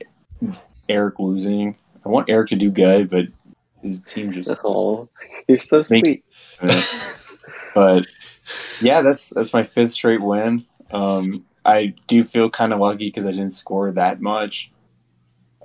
Eric 0.89 1.19
losing. 1.19 1.77
I 2.05 2.09
want 2.09 2.31
Eric 2.31 2.51
to 2.51 2.57
do 2.57 2.71
good, 2.71 3.11
but 3.11 3.27
his 3.83 4.01
team 4.01 4.33
just. 4.33 4.55
Oh, 4.65 5.09
you're 5.49 5.59
so 5.59 5.83
sweet. 5.83 6.25
but 7.75 8.07
yeah, 8.81 9.03
that's 9.03 9.31
that's 9.31 9.53
my 9.53 9.63
fifth 9.63 9.93
straight 9.93 10.23
win. 10.23 10.65
Um, 10.91 11.41
I 11.65 11.95
do 12.07 12.25
feel 12.25 12.51
kind 12.51 12.73
of 12.73 12.81
lucky 12.81 13.09
because 13.09 13.27
I 13.27 13.31
didn't 13.31 13.51
score 13.51 13.91
that 13.93 14.21
much. 14.21 14.71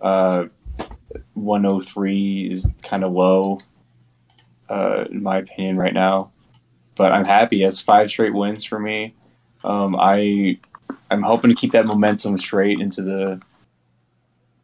Uh, 0.01 0.45
103 1.33 2.49
is 2.51 2.71
kind 2.83 3.03
of 3.03 3.11
low, 3.11 3.59
uh, 4.69 5.05
in 5.09 5.23
my 5.23 5.37
opinion, 5.37 5.75
right 5.77 5.93
now. 5.93 6.31
But 6.95 7.11
I'm 7.11 7.25
happy. 7.25 7.61
That's 7.61 7.81
five 7.81 8.09
straight 8.09 8.33
wins 8.33 8.63
for 8.63 8.79
me. 8.79 9.15
Um, 9.63 9.95
I 9.99 10.59
I'm 11.11 11.23
hoping 11.23 11.49
to 11.49 11.55
keep 11.55 11.71
that 11.71 11.85
momentum 11.85 12.37
straight 12.37 12.79
into 12.79 13.01
the 13.01 13.41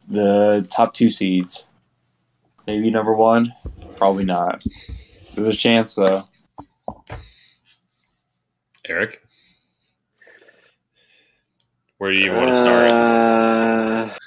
the 0.08 0.68
top 0.70 0.94
two 0.94 1.10
seeds. 1.10 1.68
Maybe 2.68 2.90
number 2.90 3.14
one, 3.14 3.54
probably 3.96 4.26
not. 4.26 4.64
There's 5.36 5.56
a 5.56 5.58
chance 5.58 5.96
though. 5.96 6.24
Eric, 8.86 9.22
where 11.98 12.12
do 12.12 12.18
you 12.18 12.32
want 12.32 12.52
to 12.52 12.58
start? 12.58 12.92
Uh, 12.92 14.18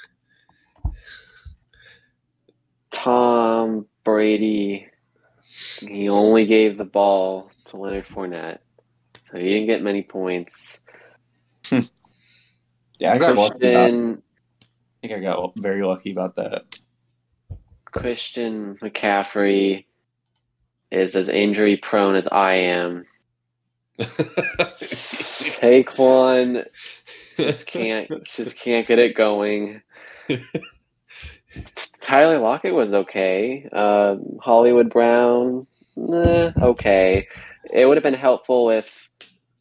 Tom 2.91 3.85
Brady. 4.03 4.87
He 5.79 6.09
only 6.09 6.45
gave 6.45 6.77
the 6.77 6.85
ball 6.85 7.51
to 7.65 7.77
Leonard 7.77 8.07
Fournette, 8.07 8.59
so 9.23 9.37
he 9.37 9.45
didn't 9.45 9.67
get 9.67 9.81
many 9.83 10.01
points. 10.03 10.81
Yeah, 12.99 13.13
I 13.13 13.17
got 13.19 13.35
lucky. 13.35 13.69
About, 13.69 13.89
I 13.91 14.15
think 15.01 15.13
I 15.13 15.19
got 15.19 15.55
very 15.57 15.83
lucky 15.83 16.11
about 16.11 16.35
that. 16.37 16.76
Christian 17.91 18.77
McCaffrey 18.81 19.85
is 20.91 21.15
as 21.15 21.29
injury 21.29 21.77
prone 21.77 22.15
as 22.15 22.27
I 22.27 22.53
am. 22.53 23.05
Saquon 24.69 26.65
just 27.35 27.67
can't 27.67 28.23
just 28.25 28.59
can't 28.59 28.87
get 28.87 28.99
it 28.99 29.15
going. 29.15 29.81
Tyler 31.99 32.37
Lockett 32.39 32.73
was 32.73 32.93
okay. 32.93 33.67
Uh, 33.71 34.17
Hollywood 34.39 34.89
Brown, 34.91 35.65
eh, 35.97 36.51
okay. 36.61 37.27
It 37.73 37.87
would 37.87 37.97
have 37.97 38.03
been 38.03 38.13
helpful 38.13 38.69
if 38.69 39.09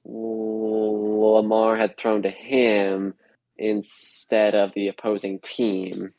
Lamar 0.05 1.77
had 1.77 1.97
thrown 1.97 2.23
to 2.23 2.31
him 2.31 3.15
instead 3.57 4.55
of 4.55 4.73
the 4.75 4.89
opposing 4.89 5.39
team. 5.41 6.13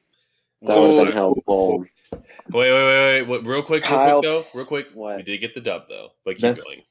That 0.64 0.80
would 0.80 0.96
have 0.98 1.08
been 1.08 1.16
helpful. 1.16 1.86
Wait, 2.14 2.22
wait, 2.54 2.72
wait, 2.72 3.22
wait. 3.22 3.22
What, 3.24 3.46
real 3.46 3.62
quick, 3.62 3.90
real 3.90 4.00
quick, 4.20 4.24
though. 4.24 4.46
Real 4.54 4.66
quick. 4.66 4.88
What? 4.94 5.18
We 5.18 5.24
did 5.24 5.40
get 5.40 5.54
the 5.54 5.62
dub, 5.62 5.84
though. 5.90 6.10
But 6.24 6.36
keep 6.36 6.42
That's- 6.42 6.64
going. 6.64 6.82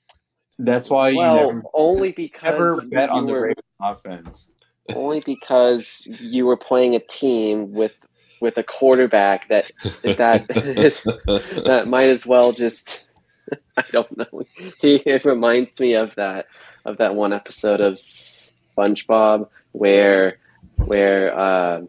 That's 0.58 0.88
why 0.88 1.11
you 1.11 1.18
Well, 1.18 1.46
never, 1.52 1.62
only 1.75 2.12
because 2.12 2.42
never 2.44 2.76
bet 2.88 3.11
you 3.11 3.14
on 3.14 3.26
the 3.26 3.32
were- 3.32 3.40
Ravens 3.42 3.62
offense. 3.78 4.50
only 4.94 5.20
because 5.20 6.06
you 6.20 6.46
were 6.46 6.56
playing 6.56 6.94
a 6.94 6.99
team 7.00 7.73
with 7.73 7.92
with 8.40 8.56
a 8.58 8.62
quarterback 8.62 9.49
that 9.49 9.70
that 10.02 10.49
is 10.56 11.02
that 11.02 11.85
might 11.88 12.04
as 12.08 12.25
well 12.26 12.52
just 12.52 13.06
I 13.76 13.85
don't 13.92 14.16
know. 14.16 14.42
He 14.80 14.96
it 14.96 15.25
reminds 15.26 15.78
me 15.78 15.94
of 15.94 16.14
that 16.14 16.46
of 16.87 16.96
that 16.99 17.14
one 17.14 17.35
episode 17.35 17.80
of 17.82 17.94
SpongeBob 17.94 19.49
where 19.73 20.38
where 20.76 21.38
uh, 21.38 21.82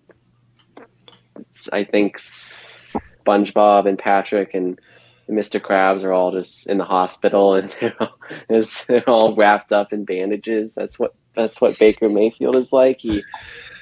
I 1.72 1.84
think 1.86 2.18
SpongeBob 3.28 3.88
and 3.88 4.00
Patrick 4.00 4.54
and 4.54 4.80
Mr. 5.30 5.60
Krabs 5.60 6.04
are 6.04 6.14
all 6.14 6.32
just 6.32 6.68
in 6.68 6.78
the 6.78 6.86
hospital 6.86 7.56
and 7.56 7.76
they're 7.80 7.96
all, 8.00 8.18
they're 8.88 9.10
all 9.10 9.36
wrapped 9.36 9.74
up 9.74 9.92
in 9.92 10.06
bandages. 10.06 10.74
That's 10.74 10.98
what 10.98 11.14
that's 11.36 11.62
what 11.62 11.78
Baker 11.78 12.10
Mayfield 12.10 12.56
is 12.56 12.72
like. 12.74 13.00
He 13.00 13.24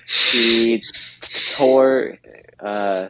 he 0.07 0.83
tore 1.51 2.17
uh, 2.59 3.07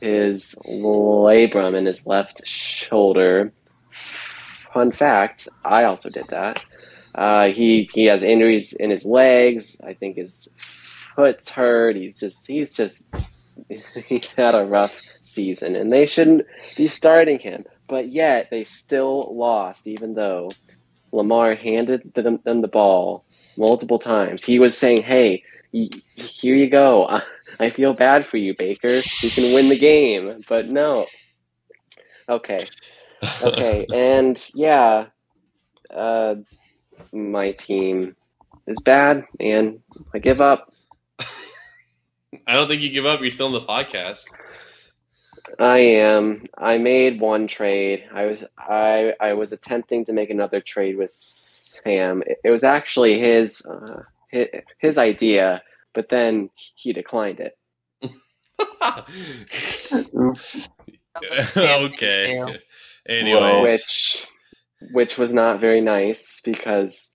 his 0.00 0.54
labrum 0.66 1.74
in 1.76 1.86
his 1.86 2.06
left 2.06 2.46
shoulder. 2.46 3.52
Fun 4.72 4.92
fact: 4.92 5.48
I 5.64 5.84
also 5.84 6.10
did 6.10 6.26
that. 6.28 6.64
Uh, 7.14 7.48
he 7.48 7.88
he 7.92 8.04
has 8.06 8.22
injuries 8.22 8.72
in 8.72 8.90
his 8.90 9.04
legs. 9.04 9.76
I 9.86 9.94
think 9.94 10.16
his 10.16 10.48
foot's 11.14 11.48
hurt. 11.48 11.96
He's 11.96 12.18
just 12.18 12.46
he's 12.46 12.74
just 12.74 13.06
he's 14.06 14.34
had 14.34 14.54
a 14.54 14.64
rough 14.64 15.00
season, 15.22 15.76
and 15.76 15.92
they 15.92 16.06
shouldn't 16.06 16.46
be 16.76 16.88
starting 16.88 17.38
him. 17.38 17.64
But 17.88 18.10
yet 18.10 18.48
they 18.50 18.64
still 18.64 19.34
lost, 19.36 19.86
even 19.86 20.14
though 20.14 20.50
Lamar 21.12 21.54
handed 21.54 22.12
them, 22.14 22.40
them 22.44 22.62
the 22.62 22.68
ball 22.68 23.24
multiple 23.56 23.98
times. 23.98 24.44
He 24.44 24.58
was 24.58 24.76
saying, 24.76 25.02
"Hey, 25.04 25.44
y- 25.72 25.90
here 26.16 26.54
you 26.56 26.70
go. 26.70 27.06
I, 27.08 27.22
I 27.60 27.70
feel 27.70 27.94
bad 27.94 28.26
for 28.26 28.38
you, 28.38 28.54
Baker. 28.56 29.06
You 29.22 29.30
can 29.32 29.52
win 29.52 29.68
the 29.68 29.78
game." 29.78 30.44
But 30.48 30.68
no. 30.68 31.06
Okay. 32.28 32.70
Okay. 33.42 33.88
and 33.92 34.42
yeah, 34.54 35.06
uh, 35.94 36.36
my 37.12 37.52
team 37.52 38.16
is 38.68 38.80
bad, 38.82 39.24
and 39.40 39.80
I 40.14 40.20
give 40.20 40.40
up. 40.42 40.73
I 42.46 42.54
don't 42.54 42.68
think 42.68 42.82
you 42.82 42.90
give 42.90 43.06
up. 43.06 43.20
You're 43.20 43.30
still 43.30 43.46
in 43.46 43.52
the 43.52 43.60
podcast. 43.60 44.24
I 45.58 45.78
am. 45.78 46.46
I 46.56 46.78
made 46.78 47.20
one 47.20 47.46
trade. 47.46 48.04
I 48.12 48.26
was 48.26 48.44
I 48.58 49.14
I 49.20 49.34
was 49.34 49.52
attempting 49.52 50.04
to 50.06 50.12
make 50.12 50.30
another 50.30 50.60
trade 50.60 50.96
with 50.96 51.12
Sam. 51.12 52.22
It, 52.26 52.38
it 52.44 52.50
was 52.50 52.64
actually 52.64 53.18
his, 53.18 53.64
uh, 53.66 54.02
his 54.28 54.48
his 54.78 54.98
idea, 54.98 55.62
but 55.92 56.08
then 56.08 56.50
he 56.54 56.92
declined 56.92 57.40
it. 57.40 57.56
Oops. 60.14 60.70
okay. 61.56 62.58
Anyways, 63.06 63.62
which 63.62 64.26
which 64.92 65.18
was 65.18 65.32
not 65.32 65.60
very 65.60 65.80
nice 65.80 66.40
because 66.42 67.14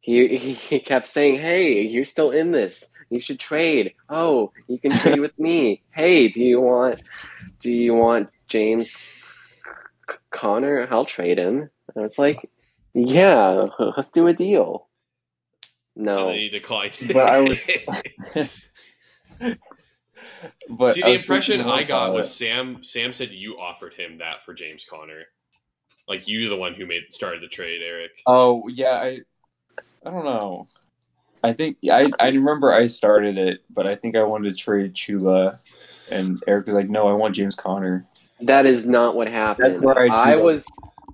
he 0.00 0.36
he 0.36 0.52
he 0.52 0.78
kept 0.78 1.08
saying, 1.08 1.40
"Hey, 1.40 1.82
you're 1.82 2.04
still 2.04 2.30
in 2.30 2.52
this. 2.52 2.90
You 3.10 3.20
should 3.20 3.38
trade. 3.38 3.94
Oh, 4.08 4.52
you 4.68 4.78
can 4.78 4.90
trade 4.90 5.20
with 5.20 5.38
me. 5.38 5.82
Hey, 5.92 6.28
do 6.28 6.42
you 6.44 6.60
want 6.60 7.00
do 7.60 7.70
you 7.72 7.94
want 7.94 8.30
James 8.48 8.92
C- 8.96 10.16
Conner? 10.30 10.86
I'll 10.90 11.04
trade 11.04 11.38
him." 11.38 11.70
I 11.96 12.00
was 12.00 12.18
like, 12.18 12.50
"Yeah, 12.94 13.66
let's 13.96 14.10
do 14.10 14.26
a 14.26 14.32
deal." 14.32 14.88
and 15.94 16.04
No, 16.06 16.26
then 16.28 16.36
he 16.38 16.48
declined. 16.48 16.98
But 17.12 17.16
I 17.28 17.40
was- 17.40 17.70
But 20.68 20.94
See, 20.94 21.02
the 21.02 21.10
was 21.10 21.22
impression 21.22 21.60
I 21.60 21.82
got 21.84 22.14
was 22.14 22.26
it. 22.28 22.34
Sam. 22.34 22.82
Sam 22.82 23.12
said 23.12 23.30
you 23.30 23.58
offered 23.58 23.94
him 23.94 24.18
that 24.18 24.44
for 24.44 24.54
James 24.54 24.84
Conner. 24.88 25.24
Like 26.08 26.26
you, 26.26 26.48
the 26.48 26.56
one 26.56 26.74
who 26.74 26.86
made 26.86 27.02
started 27.10 27.42
the 27.42 27.48
trade, 27.48 27.80
Eric. 27.82 28.12
Oh 28.26 28.66
yeah, 28.68 28.94
I 28.94 29.20
I 30.04 30.10
don't 30.10 30.24
know. 30.24 30.68
I 31.46 31.52
think 31.52 31.78
I 31.88 32.10
I 32.18 32.28
remember 32.28 32.72
I 32.72 32.86
started 32.86 33.38
it, 33.38 33.62
but 33.70 33.86
I 33.86 33.94
think 33.94 34.16
I 34.16 34.24
wanted 34.24 34.50
to 34.50 34.56
trade 34.56 34.94
Chuba, 34.94 35.60
and 36.10 36.42
Eric 36.48 36.66
was 36.66 36.74
like, 36.74 36.90
"No, 36.90 37.06
I 37.06 37.12
want 37.12 37.36
James 37.36 37.54
Conner." 37.54 38.04
that 38.40 38.66
is 38.66 38.88
not 38.88 39.14
what 39.14 39.28
happened. 39.28 39.70
That's 39.70 39.84
where 39.84 40.10
I 40.10 40.32
I 40.32 40.36
was 40.36 40.66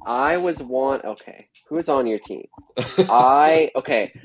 I 0.07 0.39
was 0.39 0.62
want 0.62 1.05
Okay, 1.05 1.49
who 1.69 1.75
was 1.75 1.91
on 1.91 2.07
your 2.07 2.19
team? 2.19 2.47
I 2.79 3.71
okay. 3.77 4.19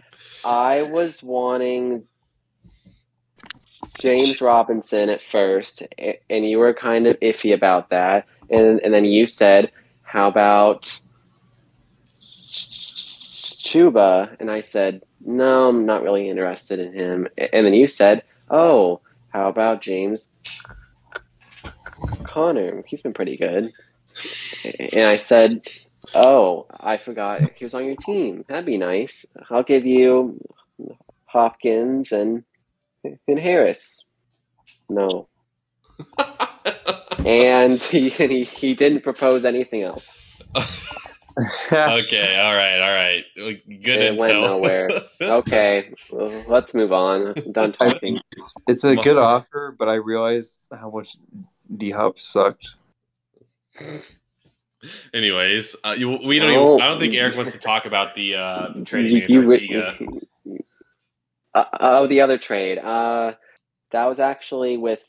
I 0.45 0.83
was 0.83 1.21
wanting 1.21 2.03
James 3.99 4.39
Robinson 4.39 5.09
at 5.09 5.21
first, 5.21 5.83
and 6.29 6.49
you 6.49 6.57
were 6.57 6.73
kind 6.73 7.05
of 7.07 7.19
iffy 7.19 7.53
about 7.53 7.89
that, 7.89 8.25
and 8.49 8.79
and 8.79 8.93
then 8.93 9.03
you 9.03 9.27
said, 9.27 9.71
"How 10.03 10.29
about 10.29 10.83
Chuba?" 12.49 14.37
And 14.39 14.49
I 14.49 14.61
said, 14.61 15.01
"No, 15.25 15.69
I'm 15.69 15.85
not 15.85 16.03
really 16.03 16.29
interested 16.29 16.79
in 16.79 16.93
him." 16.93 17.27
And 17.37 17.65
then 17.65 17.73
you 17.73 17.87
said, 17.87 18.23
"Oh, 18.49 19.01
how 19.29 19.49
about 19.49 19.81
James 19.81 20.31
Conner? 22.23 22.83
He's 22.87 23.01
been 23.01 23.13
pretty 23.13 23.37
good." 23.37 23.71
And 24.93 25.05
I 25.05 25.15
said, 25.15 25.67
"Oh, 26.13 26.65
I 26.79 26.97
forgot 26.97 27.41
he 27.55 27.65
was 27.65 27.73
on 27.73 27.85
your 27.85 27.95
team. 27.97 28.45
That'd 28.47 28.65
be 28.65 28.77
nice. 28.77 29.25
I'll 29.49 29.63
give 29.63 29.85
you 29.85 30.39
Hopkins 31.25 32.11
and 32.11 32.43
and 33.27 33.39
Harris." 33.39 34.05
No, 34.89 35.27
and 37.25 37.81
he 37.81 38.09
he, 38.09 38.43
he 38.43 38.75
didn't 38.75 39.01
propose 39.01 39.45
anything 39.45 39.83
else. 39.83 40.23
okay, 41.71 42.37
all 42.39 42.55
right, 42.55 42.79
all 42.81 42.93
right. 42.93 43.23
Good 43.35 44.01
It 44.01 44.13
intel. 44.13 44.17
went 44.19 44.41
nowhere. 44.41 44.89
Okay, 45.21 45.93
well, 46.11 46.43
let's 46.47 46.73
move 46.73 46.91
on. 46.91 47.33
I'm 47.37 47.51
done 47.51 47.71
typing. 47.71 48.19
It's 48.31 48.55
it's 48.67 48.83
a 48.83 48.95
good 48.95 49.17
offer, 49.17 49.75
but 49.77 49.87
I 49.87 49.95
realized 49.95 50.59
how 50.71 50.89
much 50.89 51.15
D 51.75 51.91
Hop 51.91 52.17
sucked. 52.19 52.75
Anyways, 55.13 55.75
uh, 55.83 55.95
you, 55.97 56.19
we 56.25 56.39
don't. 56.39 56.53
No. 56.53 56.73
Even, 56.75 56.81
I 56.85 56.89
don't 56.89 56.99
think 56.99 57.13
Eric 57.15 57.35
wants 57.35 57.51
to 57.53 57.59
talk 57.59 57.85
about 57.85 58.15
the 58.15 58.35
uh, 58.35 58.67
trading 58.85 59.23
You- 59.29 59.51
of 59.51 59.61
you. 59.61 60.21
Uh, 61.53 61.65
oh, 61.79 62.07
the 62.07 62.21
other 62.21 62.37
trade. 62.37 62.77
Uh, 62.77 63.33
that 63.91 64.05
was 64.05 64.19
actually 64.19 64.77
with 64.77 65.03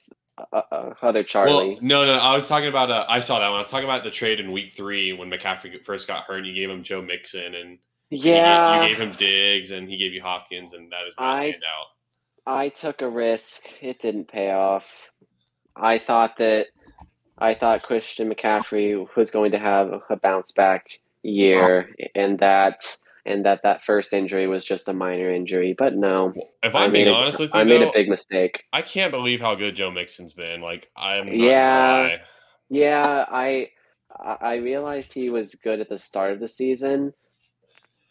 uh, 0.52 0.62
uh, 0.72 0.94
other 1.02 1.22
Charlie. 1.22 1.74
Well, 1.74 1.78
no, 1.82 2.06
no. 2.06 2.18
I 2.18 2.34
was 2.34 2.46
talking 2.46 2.68
about. 2.68 2.90
Uh, 2.90 3.04
I 3.08 3.20
saw 3.20 3.38
that 3.40 3.48
one. 3.48 3.56
I 3.56 3.60
was 3.60 3.68
talking 3.68 3.84
about 3.84 4.04
the 4.04 4.10
trade 4.10 4.40
in 4.40 4.52
week 4.52 4.72
three 4.72 5.12
when 5.12 5.30
McCaffrey 5.30 5.82
first 5.84 6.06
got 6.06 6.24
hurt. 6.24 6.38
and 6.38 6.46
You 6.46 6.54
gave 6.54 6.70
him 6.70 6.82
Joe 6.82 7.02
Mixon, 7.02 7.54
and 7.54 7.78
you 8.10 8.22
ga- 8.22 8.28
yeah, 8.30 8.82
you, 8.82 8.88
gave 8.88 8.98
him 8.98 9.14
Diggs, 9.16 9.70
and 9.70 9.88
he 9.88 9.96
gave 9.96 10.12
you 10.12 10.22
Hopkins, 10.22 10.72
and 10.72 10.90
that 10.92 11.06
is 11.08 11.14
not 11.18 11.26
I- 11.36 11.50
panned 11.52 11.62
out. 11.64 11.86
I 12.46 12.68
took 12.70 13.02
a 13.02 13.08
risk. 13.08 13.64
It 13.82 13.98
didn't 13.98 14.28
pay 14.28 14.50
off. 14.52 15.10
I 15.76 15.98
thought 15.98 16.36
that 16.38 16.68
I 17.36 17.54
thought 17.54 17.82
Christian 17.82 18.32
McCaffrey 18.32 19.06
was 19.16 19.30
going 19.30 19.52
to 19.52 19.58
have 19.58 20.00
a 20.08 20.16
bounce 20.16 20.52
back 20.52 20.86
year, 21.22 21.90
and 22.14 22.38
that 22.38 22.80
and 23.28 23.44
that 23.44 23.62
that 23.62 23.84
first 23.84 24.12
injury 24.12 24.46
was 24.46 24.64
just 24.64 24.88
a 24.88 24.92
minor 24.92 25.28
injury. 25.30 25.74
But 25.76 25.94
no, 25.94 26.32
If 26.62 26.74
I 26.74 26.84
I'm 26.84 26.92
being 26.92 27.04
made 27.06 27.10
a- 27.10 27.14
honest 27.14 27.38
with 27.38 27.52
you, 27.54 27.60
I 27.60 27.64
made 27.64 27.82
though, 27.82 27.90
a 27.90 27.92
big 27.92 28.08
mistake. 28.08 28.64
I 28.72 28.82
can't 28.82 29.10
believe 29.10 29.40
how 29.40 29.54
good 29.54 29.76
Joe 29.76 29.90
Mixon's 29.90 30.32
been. 30.32 30.60
Like 30.60 30.88
I'm 30.96 31.26
not 31.26 31.34
Yeah. 31.36 31.92
lie. 31.92 32.20
Yeah, 32.70 33.24
I 33.30 33.70
I 34.18 34.36
I 34.40 34.54
realized 34.56 35.12
he 35.12 35.30
was 35.30 35.54
good 35.54 35.80
at 35.80 35.88
the 35.88 35.98
start 35.98 36.32
of 36.32 36.40
the 36.40 36.48
season, 36.48 37.12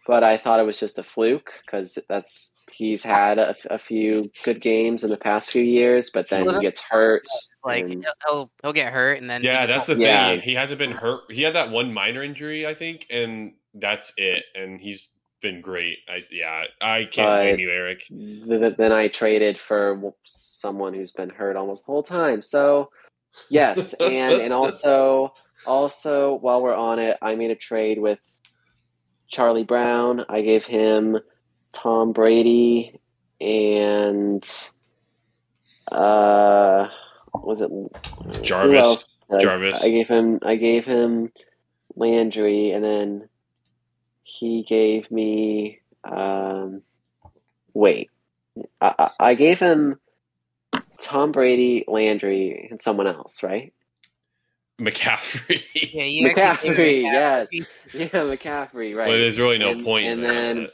but 0.07 0.24
I 0.24 0.38
thought 0.38 0.59
it 0.59 0.63
was 0.65 0.79
just 0.79 1.00
a 1.00 1.03
fluke 1.03 1.51
because 1.65 1.97
that's 2.07 2.53
he's 2.71 3.01
had 3.03 3.39
a, 3.39 3.55
a 3.69 3.77
few 3.77 4.29
good 4.43 4.59
games 4.62 5.03
in 5.03 5.09
the 5.09 5.17
past 5.17 5.51
few 5.51 5.63
years, 5.63 6.09
but 6.13 6.27
then 6.29 6.47
he 6.53 6.59
gets 6.62 6.81
hurt. 6.81 7.24
Like 7.63 7.83
and- 7.83 8.03
he'll, 8.03 8.13
he'll 8.27 8.51
he'll 8.63 8.74
get 8.74 8.91
hurt 8.93 9.19
and 9.21 9.29
then 9.29 9.43
Yeah, 9.43 9.65
that's 9.65 9.88
the 9.88 9.95
thing. 9.95 10.03
Yeah. 10.03 10.36
He 10.36 10.53
hasn't 10.53 10.79
been 10.79 10.91
hurt. 10.91 11.21
He 11.29 11.41
had 11.43 11.55
that 11.55 11.69
one 11.71 11.93
minor 11.93 12.24
injury, 12.24 12.65
I 12.67 12.74
think, 12.74 13.05
and 13.09 13.53
that's 13.79 14.13
it. 14.17 14.46
And 14.55 14.79
he's 14.79 15.10
been 15.41 15.62
great. 15.62 16.00
I 16.10 16.24
yeah, 16.31 16.63
I 16.81 17.05
can't 17.05 17.41
blame 17.41 17.60
you, 17.60 17.72
Eric. 17.72 18.05
Th- 18.07 18.48
th- 18.48 18.77
then 18.77 18.91
I 18.91 19.07
traded 19.07 19.57
for 19.60 20.13
someone 20.24 20.93
who's 20.93 21.12
been 21.12 21.29
hurt 21.29 21.55
almost 21.55 21.86
the 21.86 21.91
whole 21.91 22.03
time. 22.03 22.41
So 22.41 22.89
yes, 23.50 23.93
and 23.96 24.41
and 24.41 24.53
also 24.53 25.34
also 25.65 26.36
while 26.36 26.62
we're 26.62 26.75
on 26.75 27.00
it, 27.00 27.17
I 27.22 27.36
made 27.36 27.51
a 27.51 27.55
trade 27.55 28.00
with 28.00 28.19
Charlie 29.27 29.63
Brown. 29.63 30.25
I 30.29 30.41
gave 30.41 30.65
him 30.65 31.19
Tom 31.74 32.13
Brady 32.13 33.00
and 33.39 34.43
uh 35.91 36.88
was 37.34 37.62
it 37.62 37.72
Jarvis. 38.41 39.10
Jarvis. 39.39 39.84
I 39.84 39.89
gave 39.89 40.07
him 40.07 40.39
I 40.41 40.55
gave 40.55 40.86
him 40.86 41.31
Landry 41.96 42.72
and 42.72 42.84
then 42.84 43.29
he 44.29 44.63
gave 44.63 45.10
me 45.10 45.79
um 46.03 46.81
wait 47.74 48.10
I, 48.81 48.93
I 49.00 49.10
I 49.29 49.34
gave 49.36 49.60
him 49.60 50.00
Tom 51.00 51.31
Brady, 51.31 51.86
Landry, 51.88 52.67
and 52.72 52.81
someone 52.81 53.05
else, 53.07 53.43
right? 53.43 53.72
McCaffrey. 54.79 55.62
Yeah, 55.93 56.03
you 56.03 56.27
actually 56.29 56.69
McCaffrey, 56.72 57.01
yes, 57.03 57.48
yeah, 57.93 58.07
McCaffrey, 58.07 58.96
right? 58.96 59.07
Well, 59.10 59.17
there's 59.17 59.39
really 59.39 59.57
no 59.60 59.69
And- 59.69 59.84
point. 59.86 60.05
and 60.07 60.19
in 60.22 60.27
that, 60.27 60.34
then- 60.34 60.55
but- 60.63 60.74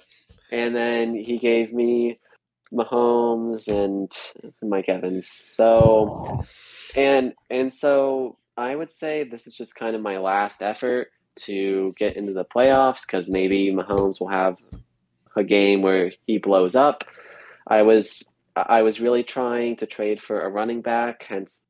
and 0.51 0.75
then 0.75 1.15
he 1.15 1.37
gave 1.39 1.73
me 1.73 2.19
Mahomes 2.71 3.67
and 3.67 4.11
Mike 4.61 4.87
Evans. 4.87 5.27
So, 5.27 6.43
and 6.95 7.33
and 7.49 7.73
so 7.73 8.37
I 8.55 8.75
would 8.75 8.91
say 8.91 9.23
this 9.23 9.45
is 9.47 9.55
just 9.55 9.75
kind 9.75 9.95
of 9.95 10.01
my 10.01 10.17
last 10.19 10.61
effort 10.61 11.09
to 11.35 11.93
get 11.97 12.15
into 12.15 12.33
the 12.33 12.45
playoffs 12.45 13.05
because 13.05 13.29
maybe 13.29 13.71
Mahomes 13.71 14.19
will 14.19 14.29
have 14.29 14.57
a 15.35 15.43
game 15.43 15.81
where 15.81 16.11
he 16.27 16.37
blows 16.37 16.75
up. 16.75 17.03
I 17.67 17.81
was 17.81 18.23
I 18.55 18.83
was 18.83 19.01
really 19.01 19.23
trying 19.23 19.77
to 19.77 19.85
trade 19.85 20.21
for 20.21 20.41
a 20.41 20.49
running 20.49 20.81
back, 20.81 21.23
hence 21.27 21.63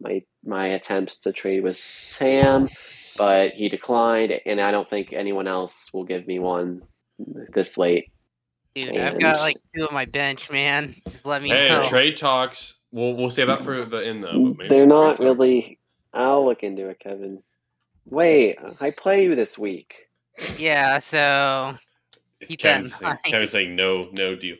my 0.00 0.22
my 0.44 0.68
attempts 0.68 1.18
to 1.18 1.32
trade 1.32 1.62
with 1.62 1.78
Sam, 1.78 2.68
but 3.16 3.52
he 3.52 3.68
declined, 3.68 4.32
and 4.46 4.60
I 4.60 4.70
don't 4.70 4.88
think 4.88 5.12
anyone 5.12 5.48
else 5.48 5.92
will 5.92 6.04
give 6.04 6.26
me 6.26 6.38
one 6.38 6.82
this 7.52 7.76
late. 7.76 8.12
Dude, 8.74 8.96
I've 8.96 9.18
got 9.18 9.38
like 9.38 9.56
two 9.74 9.86
on 9.86 9.94
my 9.94 10.04
bench, 10.04 10.50
man. 10.50 10.94
Just 11.08 11.26
let 11.26 11.42
me 11.42 11.48
hey, 11.48 11.68
know. 11.68 11.82
trade 11.84 12.16
talks. 12.16 12.76
We'll 12.92 13.14
we'll 13.14 13.30
save 13.30 13.48
that 13.48 13.60
for 13.60 13.84
the 13.84 14.06
end 14.06 14.22
though. 14.22 14.44
but 14.44 14.58
maybe 14.58 14.68
They're 14.68 14.86
not 14.86 15.16
trade 15.16 15.26
talks. 15.26 15.38
really. 15.38 15.78
I'll 16.14 16.44
look 16.44 16.62
into 16.62 16.88
it, 16.88 17.00
Kevin. 17.00 17.42
Wait, 18.10 18.58
I 18.80 18.90
play 18.90 19.24
you 19.24 19.34
this 19.34 19.58
week. 19.58 20.08
Yeah, 20.56 20.98
so 20.98 21.76
Keep 22.46 22.60
that 22.62 22.68
in 22.68 22.74
Kevin's, 22.84 22.94
saying, 22.94 23.02
mind. 23.08 23.18
Kevin's 23.24 23.50
saying 23.50 23.76
no, 23.76 24.08
no 24.12 24.36
deal. 24.36 24.56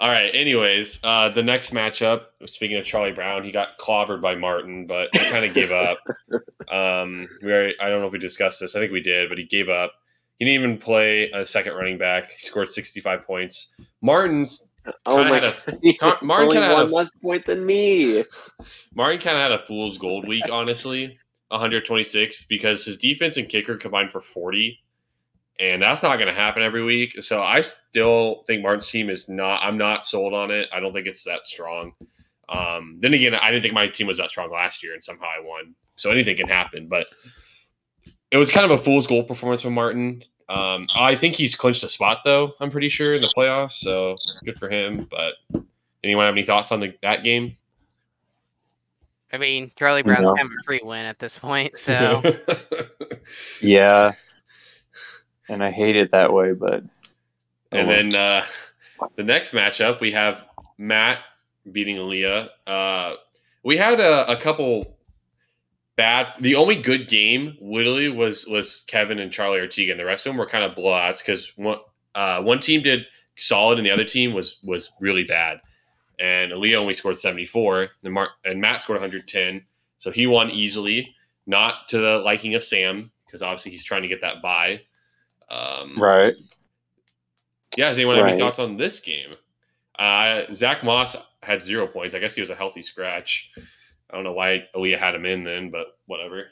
All 0.00 0.10
right. 0.10 0.30
Anyways, 0.34 1.00
uh, 1.04 1.28
the 1.30 1.42
next 1.42 1.72
matchup. 1.72 2.24
Speaking 2.46 2.76
of 2.76 2.84
Charlie 2.84 3.12
Brown, 3.12 3.44
he 3.44 3.50
got 3.52 3.78
clobbered 3.78 4.20
by 4.20 4.34
Martin, 4.34 4.86
but 4.86 5.08
he 5.12 5.18
kind 5.30 5.44
of 5.44 5.54
gave 5.54 5.72
up. 5.72 5.98
Um, 6.72 7.28
we 7.42 7.52
already, 7.52 7.74
I 7.80 7.90
don't 7.90 8.00
know 8.00 8.06
if 8.06 8.12
we 8.14 8.18
discussed 8.18 8.60
this. 8.60 8.74
I 8.74 8.78
think 8.80 8.92
we 8.92 9.02
did, 9.02 9.28
but 9.28 9.36
he 9.36 9.44
gave 9.44 9.68
up. 9.68 9.92
He 10.38 10.46
didn't 10.46 10.62
even 10.62 10.78
play 10.78 11.28
a 11.32 11.44
second 11.44 11.74
running 11.74 11.98
back. 11.98 12.30
He 12.30 12.38
scored 12.38 12.70
65 12.70 13.26
points. 13.26 13.68
Martin's 14.00 14.70
Oh 15.04 15.22
my 15.24 15.34
had 15.34 15.42
god! 15.42 15.54
Car- 16.00 16.14
It's 16.14 16.22
Martin 16.22 16.46
only 16.46 16.56
had 16.56 16.72
one 16.72 16.86
a- 16.88 16.94
less 16.94 17.14
point 17.16 17.44
than 17.44 17.66
me. 17.66 18.24
Martin 18.94 19.20
kind 19.20 19.36
of 19.36 19.42
had 19.42 19.52
a 19.52 19.66
fool's 19.66 19.98
gold 19.98 20.26
week, 20.26 20.44
honestly. 20.50 21.18
126 21.52 22.46
because 22.46 22.84
his 22.84 22.96
defense 22.96 23.36
and 23.36 23.48
kicker 23.48 23.76
combined 23.76 24.10
for 24.10 24.20
40, 24.20 24.78
and 25.60 25.80
that's 25.80 26.02
not 26.02 26.16
going 26.16 26.28
to 26.28 26.34
happen 26.34 26.62
every 26.62 26.82
week. 26.82 27.22
So 27.22 27.42
I 27.42 27.60
still 27.60 28.42
think 28.46 28.62
Martin's 28.62 28.88
team 28.88 29.10
is 29.10 29.28
not. 29.28 29.62
I'm 29.62 29.78
not 29.78 30.04
sold 30.04 30.34
on 30.34 30.50
it. 30.50 30.68
I 30.72 30.80
don't 30.80 30.92
think 30.92 31.06
it's 31.06 31.24
that 31.24 31.46
strong. 31.46 31.92
Um, 32.48 32.98
then 33.00 33.14
again, 33.14 33.34
I 33.34 33.50
didn't 33.50 33.62
think 33.62 33.74
my 33.74 33.86
team 33.86 34.06
was 34.06 34.18
that 34.18 34.30
strong 34.30 34.50
last 34.50 34.82
year, 34.82 34.94
and 34.94 35.04
somehow 35.04 35.26
I 35.26 35.40
won. 35.40 35.74
So 35.96 36.10
anything 36.10 36.36
can 36.36 36.48
happen. 36.48 36.88
But 36.88 37.06
it 38.30 38.38
was 38.38 38.50
kind 38.50 38.64
of 38.64 38.78
a 38.78 38.82
fool's 38.82 39.06
goal 39.06 39.22
performance 39.22 39.62
from 39.62 39.74
Martin. 39.74 40.24
Um, 40.48 40.86
I 40.96 41.14
think 41.14 41.34
he's 41.34 41.54
clinched 41.54 41.84
a 41.84 41.88
spot 41.88 42.18
though. 42.24 42.52
I'm 42.60 42.70
pretty 42.70 42.88
sure 42.88 43.14
in 43.14 43.22
the 43.22 43.32
playoffs. 43.36 43.72
So 43.72 44.16
good 44.44 44.58
for 44.58 44.68
him. 44.68 45.08
But 45.10 45.34
anyone 46.02 46.26
have 46.26 46.34
any 46.34 46.44
thoughts 46.44 46.72
on 46.72 46.80
the, 46.80 46.94
that 47.02 47.24
game? 47.24 47.56
I 49.32 49.38
mean, 49.38 49.72
Charlie 49.76 50.02
Brown's 50.02 50.26
No. 50.26 50.34
kind 50.34 50.46
of 50.46 50.52
a 50.52 50.64
free 50.64 50.80
win 50.82 51.06
at 51.06 51.18
this 51.18 51.36
point. 51.38 51.78
So 51.78 52.22
Yeah. 53.60 54.12
And 55.48 55.62
I 55.62 55.70
hate 55.70 55.96
it 55.96 56.10
that 56.10 56.32
way, 56.32 56.52
but 56.52 56.84
oh 57.72 57.78
And 57.78 57.88
well. 57.88 57.96
then 57.96 58.14
uh, 58.14 58.44
the 59.16 59.22
next 59.24 59.52
matchup, 59.52 60.00
we 60.00 60.12
have 60.12 60.44
Matt 60.78 61.18
beating 61.70 62.08
Leah. 62.08 62.50
Uh, 62.66 63.14
we 63.64 63.76
had 63.76 64.00
a, 64.00 64.30
a 64.30 64.36
couple 64.36 64.96
bad. 65.96 66.26
The 66.40 66.54
only 66.56 66.76
good 66.80 67.08
game, 67.08 67.56
literally, 67.60 68.08
was 68.08 68.46
was 68.46 68.84
Kevin 68.86 69.18
and 69.18 69.32
Charlie 69.32 69.60
Ortega, 69.60 69.92
and 69.92 70.00
the 70.00 70.04
rest 70.04 70.26
of 70.26 70.30
them 70.30 70.38
were 70.38 70.46
kind 70.46 70.64
of 70.64 70.76
blowouts 70.76 71.18
because 71.18 71.52
one 71.56 71.78
uh, 72.14 72.42
one 72.42 72.58
team 72.60 72.82
did 72.82 73.02
solid, 73.36 73.78
and 73.78 73.86
the 73.86 73.90
other 73.90 74.04
team 74.04 74.32
was 74.34 74.58
was 74.64 74.90
really 75.00 75.24
bad. 75.24 75.60
And 76.18 76.52
Aaliyah 76.52 76.76
only 76.76 76.94
scored 76.94 77.16
seventy 77.18 77.46
four, 77.46 77.88
and, 78.04 78.12
Mar- 78.12 78.30
and 78.44 78.60
Matt 78.60 78.82
scored 78.82 79.00
one 79.00 79.08
hundred 79.08 79.26
ten, 79.26 79.62
so 79.98 80.10
he 80.10 80.26
won 80.26 80.50
easily. 80.50 81.14
Not 81.44 81.88
to 81.88 81.98
the 81.98 82.18
liking 82.18 82.54
of 82.54 82.62
Sam 82.62 83.10
because 83.26 83.42
obviously 83.42 83.72
he's 83.72 83.82
trying 83.82 84.02
to 84.02 84.08
get 84.08 84.20
that 84.20 84.42
buy. 84.42 84.82
Um, 85.50 85.96
right. 85.98 86.34
yeah, 87.76 87.88
does 87.88 87.98
anyone 87.98 88.16
have 88.16 88.26
any 88.26 88.38
thoughts 88.38 88.58
on 88.58 88.76
this 88.76 89.00
game? 89.00 89.34
Uh, 89.98 90.42
Zack 90.52 90.84
Moss 90.84 91.16
had 91.42 91.62
zero 91.62 91.86
points. 91.86 92.14
I 92.14 92.18
guess 92.18 92.34
he 92.34 92.40
was 92.40 92.50
a 92.50 92.54
healthy 92.54 92.82
scratch. 92.82 93.50
I 94.10 94.14
don't 94.14 94.24
know 94.24 94.32
why 94.32 94.64
Aaliyah 94.74 94.98
had 94.98 95.14
him 95.14 95.24
in 95.24 95.44
then, 95.44 95.70
but 95.70 95.98
whatever. 96.06 96.44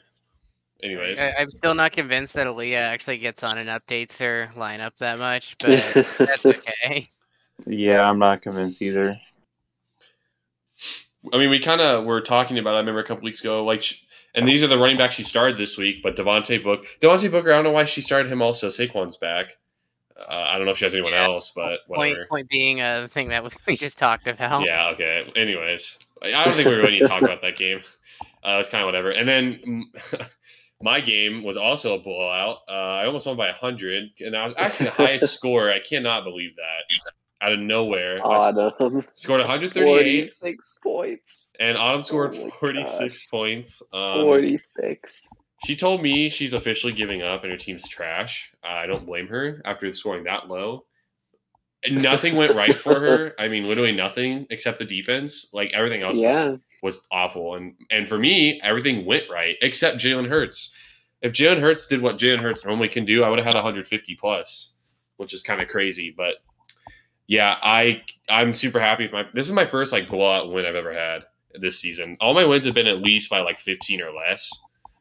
Anyways, 0.83 1.19
I, 1.19 1.35
I'm 1.37 1.51
still 1.51 1.75
not 1.75 1.91
convinced 1.91 2.33
that 2.33 2.47
Aaliyah 2.47 2.73
actually 2.73 3.19
gets 3.19 3.43
on 3.43 3.59
and 3.59 3.69
updates 3.69 4.17
her 4.17 4.49
lineup 4.55 4.97
that 4.97 5.19
much, 5.19 5.55
but 5.63 6.07
that's 6.17 6.45
okay. 6.45 7.09
Yeah, 7.67 8.09
I'm 8.09 8.17
not 8.17 8.41
convinced 8.41 8.81
either. 8.81 9.19
I 11.33 11.37
mean, 11.37 11.49
we 11.49 11.59
kind 11.59 11.81
of 11.81 12.05
were 12.05 12.21
talking 12.21 12.57
about. 12.57 12.71
it, 12.71 12.77
I 12.77 12.79
remember 12.79 12.99
a 12.99 13.05
couple 13.05 13.23
weeks 13.23 13.41
ago, 13.41 13.63
like, 13.63 13.83
and 14.33 14.47
these 14.47 14.63
are 14.63 14.67
the 14.67 14.77
running 14.77 14.97
backs 14.97 15.15
she 15.15 15.23
started 15.23 15.57
this 15.57 15.77
week. 15.77 16.01
But 16.01 16.15
Devontae 16.15 16.63
Book, 16.63 16.85
Devontae 17.01 17.29
Booker, 17.29 17.51
I 17.51 17.55
don't 17.55 17.63
know 17.65 17.71
why 17.71 17.85
she 17.85 18.01
started 18.01 18.31
him. 18.31 18.41
Also, 18.41 18.69
Saquon's 18.69 19.17
back. 19.17 19.51
Uh, 20.17 20.45
I 20.47 20.57
don't 20.57 20.65
know 20.65 20.71
if 20.71 20.77
she 20.77 20.85
has 20.85 20.93
anyone 20.93 21.13
Yeah. 21.13 21.23
else, 21.25 21.51
but 21.55 21.85
Point 21.87 21.97
whatever. 21.99 22.25
point 22.29 22.49
being 22.49 22.81
uh, 22.81 23.01
the 23.01 23.07
thing 23.07 23.29
that 23.29 23.43
we 23.67 23.77
just 23.77 23.97
talked 23.97 24.27
about. 24.27 24.65
Yeah, 24.65 24.89
okay. 24.89 25.31
Anyways, 25.35 25.97
I 26.23 26.43
don't 26.43 26.53
think 26.53 26.67
we 26.67 26.75
really 26.75 26.91
need 26.91 26.99
to 27.03 27.07
talk 27.07 27.21
about 27.21 27.41
that 27.41 27.55
game. 27.55 27.81
Uh, 28.43 28.57
it's 28.59 28.69
kind 28.69 28.81
of 28.81 28.87
whatever. 28.87 29.11
And 29.11 29.27
then 29.29 29.91
my 30.81 30.99
game 30.99 31.43
was 31.43 31.57
also 31.57 31.93
a 31.93 31.99
blowout. 32.01 32.57
Uh, 32.67 32.71
I 32.71 33.05
almost 33.05 33.27
won 33.27 33.37
by 33.37 33.45
100, 33.47 34.09
and 34.19 34.35
I 34.35 34.43
was 34.43 34.55
actually 34.57 34.87
the 34.87 34.93
highest 34.93 35.31
score. 35.35 35.71
I 35.71 35.77
cannot 35.77 36.23
believe 36.23 36.55
that. 36.55 37.11
Out 37.41 37.53
of 37.53 37.59
nowhere. 37.59 38.19
Autumn. 38.23 39.03
scored 39.15 39.39
138, 39.39 40.31
46 40.39 40.73
points. 40.83 41.53
and 41.59 41.77
Autumn 41.77 42.03
scored 42.03 42.35
Oh 42.37 42.43
my 42.45 42.49
46 42.51 43.25
points. 43.25 43.81
Um, 43.91 44.21
46. 44.25 45.27
she 45.65 45.75
told 45.75 46.01
me 46.03 46.29
she's 46.29 46.53
officially 46.53 46.93
giving 46.93 47.21
up 47.23 47.43
and 47.43 47.51
her 47.51 47.57
team's 47.57 47.87
trash. 47.87 48.51
Uh, 48.63 48.67
I 48.67 48.85
don't 48.85 49.05
blame 49.05 49.27
her 49.27 49.61
after 49.65 49.91
scoring 49.91 50.23
that 50.25 50.47
low. 50.49 50.85
Nothing 51.89 52.35
went 52.35 52.53
right 52.53 52.79
for 52.79 52.99
her. 52.99 53.33
I 53.39 53.47
mean, 53.47 53.67
literally 53.67 53.91
nothing 53.91 54.45
except 54.51 54.77
the 54.77 54.85
defense. 54.85 55.47
Like 55.51 55.71
everything 55.73 56.03
else 56.03 56.13
was, 56.17 56.21
Yeah. 56.21 56.55
was 56.83 57.01
awful. 57.11 57.55
And 57.55 57.73
and 57.89 58.07
for 58.07 58.19
me, 58.19 58.61
everything 58.63 59.03
went 59.03 59.23
right 59.31 59.55
except 59.63 59.97
Jalen 59.97 60.27
Hurts. 60.29 60.69
If 61.23 61.33
Jalen 61.33 61.59
Hurts 61.59 61.87
did 61.87 62.01
what 62.01 62.17
Jalen 62.19 62.39
Hurts 62.39 62.63
normally 62.65 62.87
can 62.87 63.03
do, 63.05 63.23
I 63.23 63.29
would 63.29 63.39
have 63.39 63.45
had 63.47 63.55
150 63.55 64.15
plus, 64.15 64.75
which 65.17 65.33
is 65.33 65.41
kind 65.41 65.59
of 65.59 65.67
crazy. 65.69 66.13
But 66.15 66.35
yeah, 67.31 67.55
I 67.63 68.03
I'm 68.27 68.51
super 68.51 68.77
happy 68.77 69.03
with 69.03 69.13
my. 69.13 69.25
This 69.33 69.47
is 69.47 69.53
my 69.53 69.65
first 69.65 69.93
like 69.93 70.09
blowout 70.09 70.51
win 70.51 70.65
I've 70.65 70.75
ever 70.75 70.93
had 70.93 71.23
this 71.53 71.79
season. 71.79 72.17
All 72.19 72.33
my 72.33 72.43
wins 72.43 72.65
have 72.65 72.73
been 72.75 72.87
at 72.87 73.01
least 73.01 73.29
by 73.29 73.39
like 73.39 73.57
15 73.57 74.01
or 74.01 74.11
less. 74.11 74.51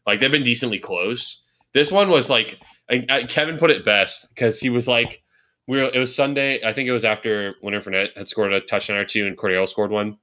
Like 0.07 0.21
they've 0.21 0.31
been 0.31 0.45
decently 0.45 0.79
close. 0.79 1.43
This 1.73 1.91
one 1.91 2.09
was 2.09 2.31
like 2.31 2.61
I, 2.89 3.05
I, 3.09 3.25
Kevin 3.25 3.59
put 3.59 3.73
it 3.73 3.85
best 3.85 4.29
because 4.29 4.61
he 4.61 4.71
was 4.71 4.87
like, 4.87 5.25
we 5.67 5.79
were, 5.79 5.91
it 5.93 5.99
was 5.99 6.15
Sunday. 6.15 6.61
I 6.65 6.73
think 6.73 6.89
it 6.89 6.93
was 6.93 7.05
after 7.05 7.57
Winter 7.65 7.81
Fournette 7.81 8.17
had 8.17 8.29
scored 8.29 8.53
a 8.53 8.61
touchdown 8.61 8.99
or 8.99 9.05
two 9.05 9.27
and 9.27 9.37
Cordell 9.37 9.69
scored 9.69 9.91
one, 9.91 10.17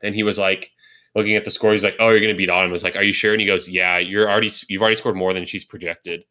and 0.00 0.14
he 0.14 0.22
was 0.22 0.38
like 0.38 0.70
looking 1.16 1.34
at 1.34 1.44
the 1.44 1.50
score. 1.50 1.72
He's 1.72 1.82
like, 1.82 1.96
"Oh, 1.98 2.10
you're 2.10 2.20
gonna 2.20 2.36
beat 2.36 2.50
Autumn." 2.50 2.70
I 2.70 2.72
was 2.72 2.84
like, 2.84 2.94
"Are 2.94 3.02
you 3.02 3.12
sure?" 3.12 3.32
And 3.32 3.40
he 3.40 3.48
goes, 3.48 3.68
"Yeah, 3.68 3.98
you're 3.98 4.30
already 4.30 4.52
you've 4.68 4.80
already 4.80 4.94
scored 4.94 5.16
more 5.16 5.34
than 5.34 5.44
she's 5.44 5.64
projected." 5.64 6.22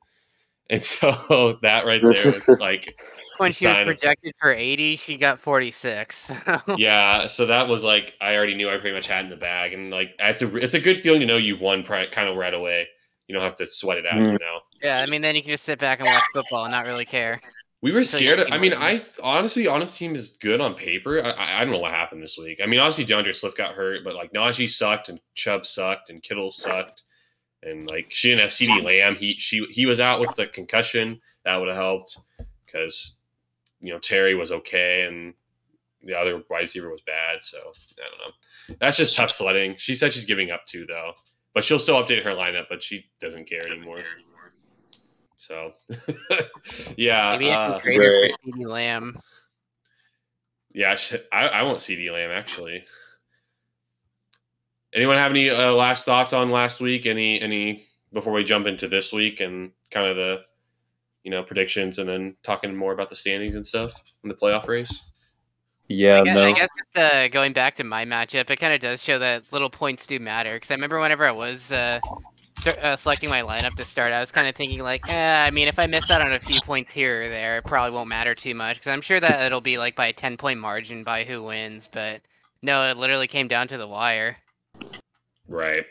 And 0.69 0.81
so 0.81 1.57
that 1.63 1.85
right 1.85 2.01
there 2.01 2.31
was 2.31 2.47
like 2.61 2.95
when 3.39 3.51
she 3.51 3.67
was 3.67 3.75
sign 3.77 3.87
of- 3.89 3.97
projected 3.97 4.33
for 4.39 4.51
80, 4.53 4.95
she 4.97 5.17
got 5.17 5.39
46. 5.39 6.31
yeah, 6.77 7.27
so 7.27 7.45
that 7.45 7.67
was 7.67 7.83
like 7.83 8.13
I 8.21 8.35
already 8.35 8.55
knew 8.55 8.69
I 8.69 8.77
pretty 8.77 8.95
much 8.95 9.07
had 9.07 9.23
in 9.25 9.29
the 9.29 9.35
bag, 9.37 9.73
and 9.73 9.89
like 9.91 10.15
it's 10.19 10.41
a 10.41 10.55
it's 10.57 10.73
a 10.73 10.79
good 10.79 10.99
feeling 10.99 11.19
to 11.21 11.25
know 11.25 11.37
you've 11.37 11.61
won 11.61 11.83
pri- 11.83 12.07
kind 12.07 12.27
of 12.29 12.35
right 12.37 12.53
away. 12.53 12.87
You 13.27 13.33
don't 13.35 13.43
have 13.43 13.55
to 13.55 13.67
sweat 13.67 13.97
it 13.97 14.05
out, 14.05 14.15
you 14.15 14.21
Mm. 14.21 14.39
know. 14.39 14.59
yeah, 14.81 14.99
I 14.99 15.05
mean, 15.05 15.21
then 15.21 15.35
you 15.35 15.41
can 15.41 15.51
just 15.51 15.65
sit 15.65 15.79
back 15.79 15.99
and 15.99 16.07
watch 16.07 16.23
football 16.33 16.63
and 16.63 16.71
not 16.71 16.85
really 16.85 17.03
care. 17.03 17.41
We 17.81 17.91
were 17.91 18.03
scared. 18.03 18.39
Of, 18.39 18.47
I 18.51 18.57
mean, 18.57 18.73
I 18.73 18.91
th- 18.93 19.19
honestly, 19.21 19.67
honest 19.67 19.97
team 19.97 20.15
is 20.15 20.31
good 20.41 20.61
on 20.61 20.73
paper. 20.75 21.21
I, 21.23 21.29
I 21.31 21.57
I 21.57 21.63
don't 21.63 21.73
know 21.73 21.79
what 21.79 21.91
happened 21.91 22.23
this 22.23 22.37
week. 22.37 22.59
I 22.63 22.65
mean, 22.67 22.79
obviously, 22.79 23.03
D'Andre 23.05 23.33
Swift 23.33 23.57
got 23.57 23.75
hurt, 23.75 24.03
but 24.03 24.15
like 24.15 24.31
Najee 24.33 24.69
sucked 24.69 25.09
and 25.09 25.19
Chubb 25.35 25.65
sucked 25.65 26.09
and 26.09 26.23
Kittle 26.23 26.49
sucked, 26.51 27.03
and 27.61 27.87
like 27.89 28.07
she 28.09 28.29
didn't 28.29 28.41
have 28.41 28.51
CeeDee 28.51 28.87
Lamb. 28.87 29.15
He 29.15 29.35
she 29.37 29.65
he 29.69 29.85
was 29.85 29.99
out 29.99 30.19
with 30.19 30.33
the 30.35 30.47
concussion. 30.47 31.19
That 31.45 31.57
would 31.57 31.67
have 31.67 31.77
helped 31.77 32.17
because 32.65 33.16
you 33.81 33.93
know 33.93 33.99
Terry 33.99 34.35
was 34.35 34.51
okay 34.51 35.03
and 35.03 35.33
the 36.03 36.17
other 36.17 36.43
wide 36.49 36.61
receiver 36.61 36.89
was 36.89 37.01
bad. 37.01 37.43
So 37.43 37.57
I 37.57 38.09
don't 38.09 38.19
know. 38.19 38.75
That's 38.79 38.97
just 38.97 39.15
tough 39.15 39.31
sledding. 39.31 39.75
She 39.77 39.95
said 39.95 40.13
she's 40.13 40.25
giving 40.25 40.51
up 40.51 40.65
too, 40.65 40.85
though, 40.85 41.13
but 41.53 41.63
she'll 41.63 41.79
still 41.79 42.01
update 42.01 42.23
her 42.23 42.31
lineup. 42.31 42.65
But 42.69 42.83
she 42.83 43.05
doesn't 43.19 43.49
care 43.49 43.65
anymore. 43.67 43.99
So 45.35 45.73
yeah, 46.97 47.33
Maybe 47.33 47.51
I 47.51 47.67
uh, 47.67 47.73
can 47.73 47.81
trade 47.81 47.97
her 47.97 48.21
right. 48.21 48.31
for 48.31 48.51
CeeDee 48.51 48.67
Lamb. 48.67 49.19
yeah, 50.73 50.97
I, 51.31 51.47
I 51.47 51.63
want 51.63 51.79
CeeDee 51.79 52.11
Lamb 52.11 52.31
actually. 52.31 52.83
Anyone 54.93 55.17
have 55.17 55.31
any 55.31 55.49
uh, 55.49 55.73
last 55.73 56.05
thoughts 56.05 56.33
on 56.33 56.49
last 56.49 56.79
week? 56.79 57.05
Any 57.05 57.39
any 57.39 57.87
before 58.13 58.33
we 58.33 58.43
jump 58.43 58.65
into 58.65 58.87
this 58.87 59.13
week 59.13 59.41
and 59.41 59.71
kind 59.91 60.07
of 60.07 60.15
the 60.15 60.41
you 61.27 61.31
know 61.31 61.43
predictions 61.43 61.99
and 61.99 62.07
then 62.07 62.37
talking 62.41 62.73
more 62.73 62.93
about 62.93 63.09
the 63.09 63.15
standings 63.15 63.53
and 63.53 63.67
stuff 63.67 64.01
in 64.23 64.29
the 64.29 64.33
playoff 64.33 64.65
race? 64.65 65.03
Yeah, 65.89 66.21
I 66.21 66.23
guess, 66.23 66.35
no. 66.35 66.43
I 66.43 66.51
guess 66.53 66.69
just, 66.77 66.97
uh, 66.97 67.27
going 67.27 67.51
back 67.51 67.75
to 67.75 67.83
my 67.83 68.05
matchup, 68.05 68.49
it 68.49 68.55
kind 68.55 68.71
of 68.71 68.79
does 68.79 69.03
show 69.03 69.19
that 69.19 69.43
little 69.51 69.69
points 69.69 70.07
do 70.07 70.21
matter. 70.21 70.53
Because 70.53 70.71
I 70.71 70.75
remember 70.75 71.01
whenever 71.01 71.25
I 71.25 71.31
was 71.31 71.69
uh, 71.69 71.99
start, 72.61 72.77
uh, 72.77 72.95
selecting 72.95 73.29
my 73.29 73.41
lineup 73.41 73.75
to 73.75 73.83
start, 73.83 74.13
I 74.13 74.21
was 74.21 74.31
kind 74.31 74.47
of 74.47 74.55
thinking 74.55 74.79
like, 74.79 75.01
eh, 75.09 75.45
I 75.45 75.51
mean, 75.51 75.67
if 75.67 75.77
I 75.79 75.85
miss 75.85 76.09
out 76.09 76.21
on 76.21 76.31
a 76.31 76.39
few 76.39 76.61
points 76.61 76.91
here 76.91 77.25
or 77.25 77.29
there, 77.29 77.57
it 77.57 77.65
probably 77.65 77.93
won't 77.93 78.07
matter 78.07 78.33
too 78.33 78.55
much. 78.55 78.77
Because 78.77 78.87
I'm 78.87 79.01
sure 79.01 79.19
that 79.19 79.45
it'll 79.45 79.59
be 79.59 79.77
like 79.77 79.97
by 79.97 80.07
a 80.07 80.13
10 80.13 80.37
point 80.37 80.61
margin 80.61 81.03
by 81.03 81.25
who 81.25 81.43
wins. 81.43 81.89
But 81.91 82.21
no, 82.61 82.89
it 82.89 82.95
literally 82.95 83.27
came 83.27 83.49
down 83.49 83.67
to 83.67 83.77
the 83.77 83.87
wire. 83.87 84.37
Right. 85.49 85.83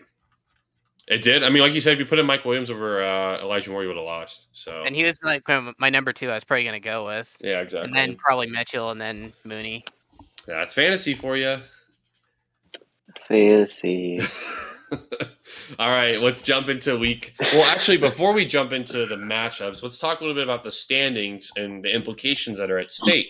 It 1.09 1.23
did. 1.23 1.45
I 1.45 1.51
mean, 1.51 1.63
like 1.63 1.73
you 1.73 1.81
said, 1.81 1.93
if 1.93 2.01
you 2.01 2.07
put 2.07 2.19
in 2.19 2.27
Mike 2.27 2.45
Williams 2.45 2.69
over 2.69 3.03
uh, 3.03 3.39
Elijah 3.41 3.71
Moore, 3.71 3.83
you 3.83 3.89
would 3.89 3.97
have 3.97 4.05
lost. 4.05 4.49
So 4.53 4.83
And 4.85 4.95
he 4.95 5.05
was 5.05 5.21
like 5.23 5.45
my 5.79 5.89
number 5.89 6.13
two. 6.13 6.31
I 6.31 6.35
was 6.35 6.45
probably 6.45 6.65
gonna 6.65 6.81
go 6.81 7.07
with, 7.07 7.37
yeah, 7.41 7.61
exactly. 7.61 7.87
and 7.87 7.95
then 7.95 8.17
probably 8.17 8.49
Mitchell, 8.49 8.91
and 8.91 9.01
then 9.01 9.33
Mooney. 9.45 9.85
That's 10.47 10.75
fantasy 10.75 11.15
for 11.15 11.37
you. 11.37 11.59
Fantasy. 13.29 14.21
All 15.79 15.91
right, 15.91 16.21
let's 16.21 16.43
jump 16.43 16.69
into 16.69 16.99
week. 16.99 17.35
Well, 17.53 17.65
actually, 17.65 17.97
before 17.97 18.33
we 18.33 18.45
jump 18.45 18.73
into 18.73 19.07
the 19.07 19.17
matchups, 19.17 19.83
let's 19.83 19.99
talk 19.99 20.21
a 20.21 20.23
little 20.23 20.35
bit 20.35 20.45
about 20.45 20.65
the 20.65 20.73
standings 20.73 21.51
and 21.57 21.85
the 21.85 21.93
implications 21.93 22.59
that 22.59 22.71
are 22.71 22.79
at 22.79 22.91
stake. 22.93 23.29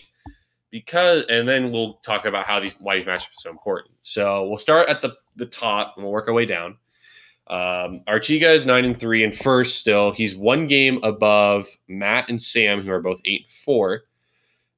Because, 0.71 1.25
and 1.27 1.49
then 1.49 1.73
we'll 1.73 1.95
talk 2.05 2.27
about 2.27 2.45
how 2.45 2.61
these 2.61 2.75
why 2.81 2.97
these 2.97 3.05
matchups 3.05 3.29
are 3.29 3.43
so 3.43 3.51
important. 3.51 3.95
So 4.03 4.49
we'll 4.49 4.59
start 4.59 4.89
at 4.89 5.01
the 5.01 5.15
the 5.37 5.47
top 5.47 5.95
and 5.97 6.05
we'll 6.05 6.12
work 6.12 6.29
our 6.29 6.35
way 6.35 6.47
down. 6.47 6.77
Um, 7.49 8.01
Artiga 8.09 8.55
is 8.55 8.67
nine 8.67 8.85
and 8.85 8.99
three 8.99 9.23
and 9.23 9.35
first 9.35 9.79
still. 9.79 10.11
He's 10.11 10.35
one 10.35 10.67
game 10.67 10.99
above 11.03 11.69
Matt 11.89 12.29
and 12.29 12.41
Sam, 12.41 12.83
who 12.83 12.91
are 12.91 13.01
both 13.01 13.21
eight 13.25 13.43
and 13.43 13.51
four. 13.51 14.03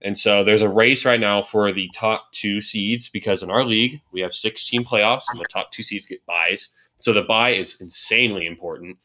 And 0.02 0.16
so 0.16 0.44
there's 0.44 0.62
a 0.62 0.68
race 0.68 1.04
right 1.04 1.18
now 1.18 1.42
for 1.42 1.72
the 1.72 1.90
top 1.94 2.30
two 2.32 2.60
seeds 2.60 3.08
because 3.08 3.42
in 3.42 3.50
our 3.50 3.64
league 3.64 4.00
we 4.12 4.20
have 4.20 4.34
16 4.34 4.84
playoffs 4.84 5.24
and 5.30 5.40
the 5.40 5.46
top 5.50 5.72
two 5.72 5.82
seeds 5.82 6.06
get 6.06 6.24
buys. 6.26 6.68
So 7.00 7.12
the 7.12 7.22
buy 7.22 7.50
is 7.50 7.80
insanely 7.80 8.46
important 8.46 8.96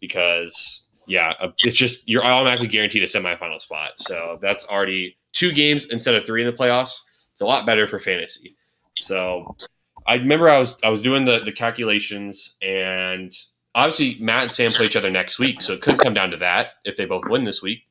because 0.00 0.84
yeah, 1.06 1.34
uh, 1.40 1.52
it's 1.58 1.76
just 1.76 2.06
you're 2.08 2.24
automatically 2.24 2.68
guaranteed 2.68 3.02
a 3.02 3.06
semifinal 3.06 3.60
spot. 3.60 3.92
So 3.98 4.38
that's 4.42 4.66
already 4.66 5.16
two 5.32 5.52
games 5.52 5.86
instead 5.90 6.14
of 6.14 6.24
three 6.24 6.42
in 6.42 6.46
the 6.46 6.56
playoffs. 6.56 6.98
It's 7.32 7.40
a 7.40 7.46
lot 7.46 7.66
better 7.66 7.86
for 7.86 7.98
fantasy. 7.98 8.56
So 8.98 9.56
I 10.06 10.14
remember 10.14 10.48
I 10.48 10.58
was 10.58 10.76
I 10.82 10.90
was 10.90 11.02
doing 11.02 11.24
the 11.24 11.40
the 11.40 11.52
calculations 11.52 12.56
and 12.62 13.32
obviously 13.74 14.16
Matt 14.20 14.42
and 14.44 14.52
Sam 14.52 14.72
play 14.72 14.86
each 14.86 14.96
other 14.96 15.10
next 15.10 15.38
week, 15.38 15.60
so 15.60 15.72
it 15.72 15.82
could 15.82 15.98
come 15.98 16.14
down 16.14 16.30
to 16.30 16.36
that 16.38 16.74
if 16.84 16.96
they 16.96 17.04
both 17.04 17.24
win 17.26 17.44
this 17.44 17.62
week. 17.62 17.82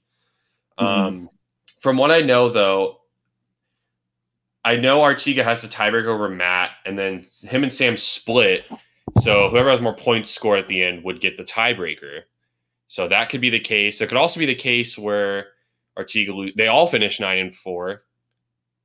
Um, 0.77 1.27
from 1.79 1.97
what 1.97 2.11
I 2.11 2.21
know, 2.21 2.49
though, 2.49 3.01
I 4.65 4.77
know 4.77 4.99
Artiga 4.99 5.43
has 5.43 5.61
the 5.61 5.67
tiebreaker 5.67 6.07
over 6.07 6.29
Matt, 6.29 6.71
and 6.85 6.97
then 6.97 7.25
him 7.41 7.63
and 7.63 7.71
Sam 7.71 7.97
split. 7.97 8.65
So 9.21 9.49
whoever 9.49 9.69
has 9.69 9.81
more 9.81 9.95
points 9.95 10.31
scored 10.31 10.59
at 10.59 10.67
the 10.67 10.81
end 10.81 11.03
would 11.03 11.19
get 11.19 11.37
the 11.37 11.43
tiebreaker. 11.43 12.21
So 12.87 13.07
that 13.07 13.29
could 13.29 13.41
be 13.41 13.49
the 13.49 13.59
case. 13.59 13.99
There 13.99 14.07
could 14.07 14.17
also 14.17 14.39
be 14.39 14.45
the 14.45 14.55
case 14.55 14.97
where 14.97 15.47
Artiga 15.97 16.55
they 16.55 16.67
all 16.67 16.87
finish 16.87 17.19
nine 17.19 17.39
and 17.39 17.53
four, 17.53 18.03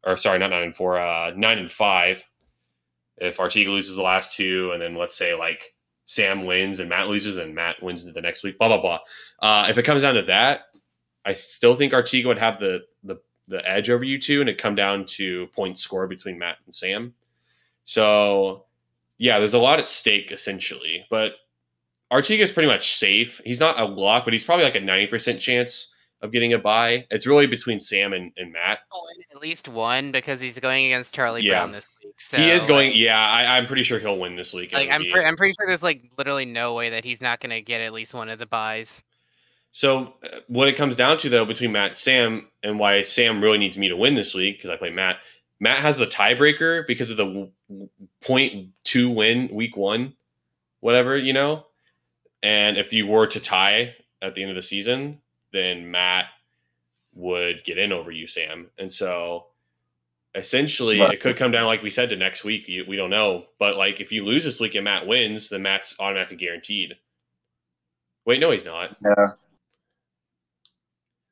or 0.04 0.16
sorry, 0.16 0.38
not 0.38 0.50
nine 0.50 0.64
and 0.64 0.76
four, 0.76 0.98
uh, 0.98 1.32
nine 1.36 1.58
and 1.58 1.70
five. 1.70 2.24
If 3.20 3.38
Artiga 3.38 3.68
loses 3.68 3.96
the 3.96 4.02
last 4.02 4.32
two, 4.32 4.70
and 4.72 4.80
then 4.80 4.94
let's 4.94 5.14
say 5.14 5.34
like 5.34 5.74
Sam 6.04 6.46
wins 6.46 6.80
and 6.80 6.88
Matt 6.88 7.08
loses, 7.08 7.36
and 7.36 7.54
Matt 7.54 7.82
wins 7.82 8.04
the 8.04 8.20
next 8.20 8.42
week, 8.42 8.58
blah 8.58 8.68
blah 8.68 8.80
blah. 8.80 8.98
Uh, 9.40 9.66
if 9.68 9.78
it 9.78 9.84
comes 9.84 10.02
down 10.02 10.14
to 10.14 10.22
that, 10.22 10.62
I 11.24 11.32
still 11.32 11.76
think 11.76 11.92
Artiga 11.92 12.26
would 12.26 12.38
have 12.38 12.58
the 12.58 12.84
the 13.04 13.16
the 13.48 13.68
edge 13.68 13.90
over 13.90 14.04
you 14.04 14.20
two, 14.20 14.40
and 14.40 14.48
it 14.48 14.58
come 14.58 14.74
down 14.74 15.04
to 15.06 15.46
point 15.48 15.78
score 15.78 16.06
between 16.06 16.38
Matt 16.38 16.56
and 16.66 16.74
Sam. 16.74 17.14
So 17.84 18.66
yeah, 19.18 19.38
there's 19.38 19.54
a 19.54 19.58
lot 19.58 19.78
at 19.78 19.88
stake 19.88 20.32
essentially, 20.32 21.04
but 21.10 21.32
Artiga 22.12 22.40
is 22.40 22.52
pretty 22.52 22.68
much 22.68 22.96
safe. 22.96 23.40
He's 23.44 23.60
not 23.60 23.78
a 23.78 23.84
lock, 23.84 24.24
but 24.24 24.32
he's 24.32 24.44
probably 24.44 24.64
like 24.64 24.76
a 24.76 24.80
ninety 24.80 25.06
percent 25.06 25.40
chance 25.40 25.92
of 26.20 26.32
getting 26.32 26.52
a 26.52 26.58
buy. 26.58 27.06
It's 27.10 27.26
really 27.26 27.46
between 27.46 27.80
Sam 27.80 28.12
and, 28.12 28.32
and 28.36 28.52
Matt. 28.52 28.80
At 29.32 29.40
least 29.40 29.68
one 29.68 30.10
because 30.10 30.40
he's 30.40 30.58
going 30.58 30.86
against 30.86 31.14
Charlie 31.14 31.42
Yeah. 31.42 31.60
Brown 31.60 31.72
this 31.72 31.88
week. 32.02 32.20
So, 32.20 32.36
he 32.36 32.50
is 32.50 32.64
going. 32.64 32.88
like- 32.90 32.96
Yeah, 32.98 33.18
I, 33.18 33.56
I'm 33.56 33.66
pretty 33.66 33.84
sure 33.84 33.98
he'll 33.98 34.18
win 34.18 34.34
this 34.34 34.52
week. 34.52 34.72
Like 34.72 34.88
I'm, 34.90 35.02
pre- 35.10 35.24
I'm 35.24 35.36
pretty 35.36 35.54
sure 35.54 35.66
there's 35.68 35.82
like 35.82 36.02
literally 36.18 36.44
no 36.44 36.74
way 36.74 36.90
that 36.90 37.04
he's 37.04 37.20
not 37.20 37.40
gonna 37.40 37.60
get 37.60 37.80
at 37.80 37.92
least 37.92 38.14
one 38.14 38.28
of 38.28 38.38
the 38.38 38.46
buys. 38.46 38.92
So 39.70 40.14
uh, 40.24 40.38
what 40.48 40.66
it 40.66 40.76
comes 40.76 40.96
down 40.96 41.18
to 41.18 41.28
though 41.28 41.44
between 41.44 41.70
Matt 41.72 41.88
and 41.88 41.96
Sam 41.96 42.48
and 42.62 42.78
why 42.78 43.02
Sam 43.02 43.40
really 43.42 43.58
needs 43.58 43.78
me 43.78 43.88
to 43.88 43.96
win 43.96 44.14
this 44.14 44.34
week 44.34 44.56
because 44.58 44.70
I 44.70 44.76
play 44.76 44.90
Matt. 44.90 45.18
Matt 45.60 45.78
has 45.78 45.98
the 45.98 46.06
tiebreaker 46.06 46.86
because 46.86 47.10
of 47.10 47.16
the 47.16 47.50
point 48.22 48.68
two 48.84 49.10
win 49.10 49.50
week 49.52 49.76
one, 49.76 50.14
whatever 50.80 51.16
you 51.16 51.32
know. 51.32 51.66
And 52.42 52.76
if 52.76 52.92
you 52.92 53.06
were 53.06 53.26
to 53.28 53.40
tie 53.40 53.94
at 54.22 54.34
the 54.34 54.42
end 54.42 54.50
of 54.50 54.56
the 54.56 54.62
season, 54.62 55.20
then 55.52 55.90
Matt 55.90 56.26
would 57.14 57.64
get 57.64 57.78
in 57.78 57.92
over 57.92 58.10
you, 58.10 58.26
Sam. 58.26 58.70
And 58.78 58.90
so 58.92 59.46
essentially, 60.34 61.00
Right. 61.00 61.14
it 61.14 61.20
could 61.20 61.36
come 61.36 61.50
down 61.50 61.66
like 61.66 61.82
we 61.82 61.90
said 61.90 62.10
to 62.10 62.16
next 62.16 62.44
week. 62.44 62.66
We 62.86 62.96
don't 62.96 63.10
know, 63.10 63.46
but 63.58 63.76
like 63.76 64.00
if 64.00 64.12
you 64.12 64.24
lose 64.24 64.44
this 64.44 64.60
week 64.60 64.74
and 64.74 64.84
Matt 64.84 65.06
wins, 65.06 65.48
then 65.48 65.62
Matt's 65.62 65.96
automatically 65.98 66.36
guaranteed. 66.36 66.96
Wait, 68.24 68.40
no, 68.40 68.50
he's 68.50 68.66
not. 68.66 68.96
Yeah. 69.02 69.14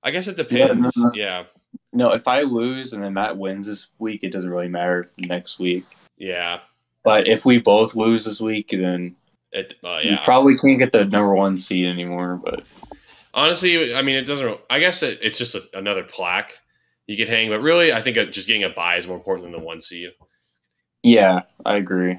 I 0.03 0.11
guess 0.11 0.29
it 0.29 0.37
Yeah, 0.51 0.67
no, 0.69 0.75
depends. 0.75 0.97
no. 0.97 1.11
Yeah, 1.15 1.45
No, 1.93 2.13
if 2.13 2.29
I 2.29 2.43
lose 2.43 2.93
and 2.93 3.03
then 3.03 3.15
Matt 3.15 3.37
wins 3.37 3.67
this 3.67 3.89
week, 3.99 4.23
it 4.23 4.33
doesn't 4.33 4.51
really 4.51 4.69
matter 4.69 5.11
next 5.19 5.59
week. 5.59 5.85
yeah, 6.17 6.61
But 7.03 7.27
if 7.29 7.45
we 7.45 7.59
both 7.59 7.95
lose 7.95 8.25
this 8.25 8.41
week, 8.41 8.71
then 8.71 9.17
it. 9.53 9.75
Uh, 9.85 10.01
yeah. 10.03 10.19
probably 10.25 10.57
can't 10.57 10.79
get 10.79 10.93
the 10.93 11.05
number 11.07 11.35
one 11.35 11.57
seed 11.59 11.87
anymore. 11.87 12.41
But 12.43 12.65
Honestly, 13.37 13.95
I 13.95 14.01
mean, 14.01 14.17
it 14.17 14.23
doesn't. 14.23 14.61
I 14.71 14.81
guess 14.81 15.03
it, 15.03 15.19
it's 15.23 15.37
just 15.37 15.55
a, 15.55 15.63
another 15.75 16.03
plaque 16.03 16.59
you 17.07 17.19
could 17.19 17.29
hang, 17.29 17.51
but 17.51 17.61
really, 17.61 17.93
I 17.93 18.01
think 18.01 18.17
uh, 18.17 18.25
just 18.25 18.49
getting 18.49 18.65
a 18.65 18.71
buy 18.71 18.97
is 18.97 19.07
more 19.07 19.17
important 19.17 19.45
than 19.45 19.53
the 19.53 19.65
one 19.65 19.81
seed. 19.81 20.11
yeah, 21.03 21.43
I 21.65 21.77
agree. 21.77 22.19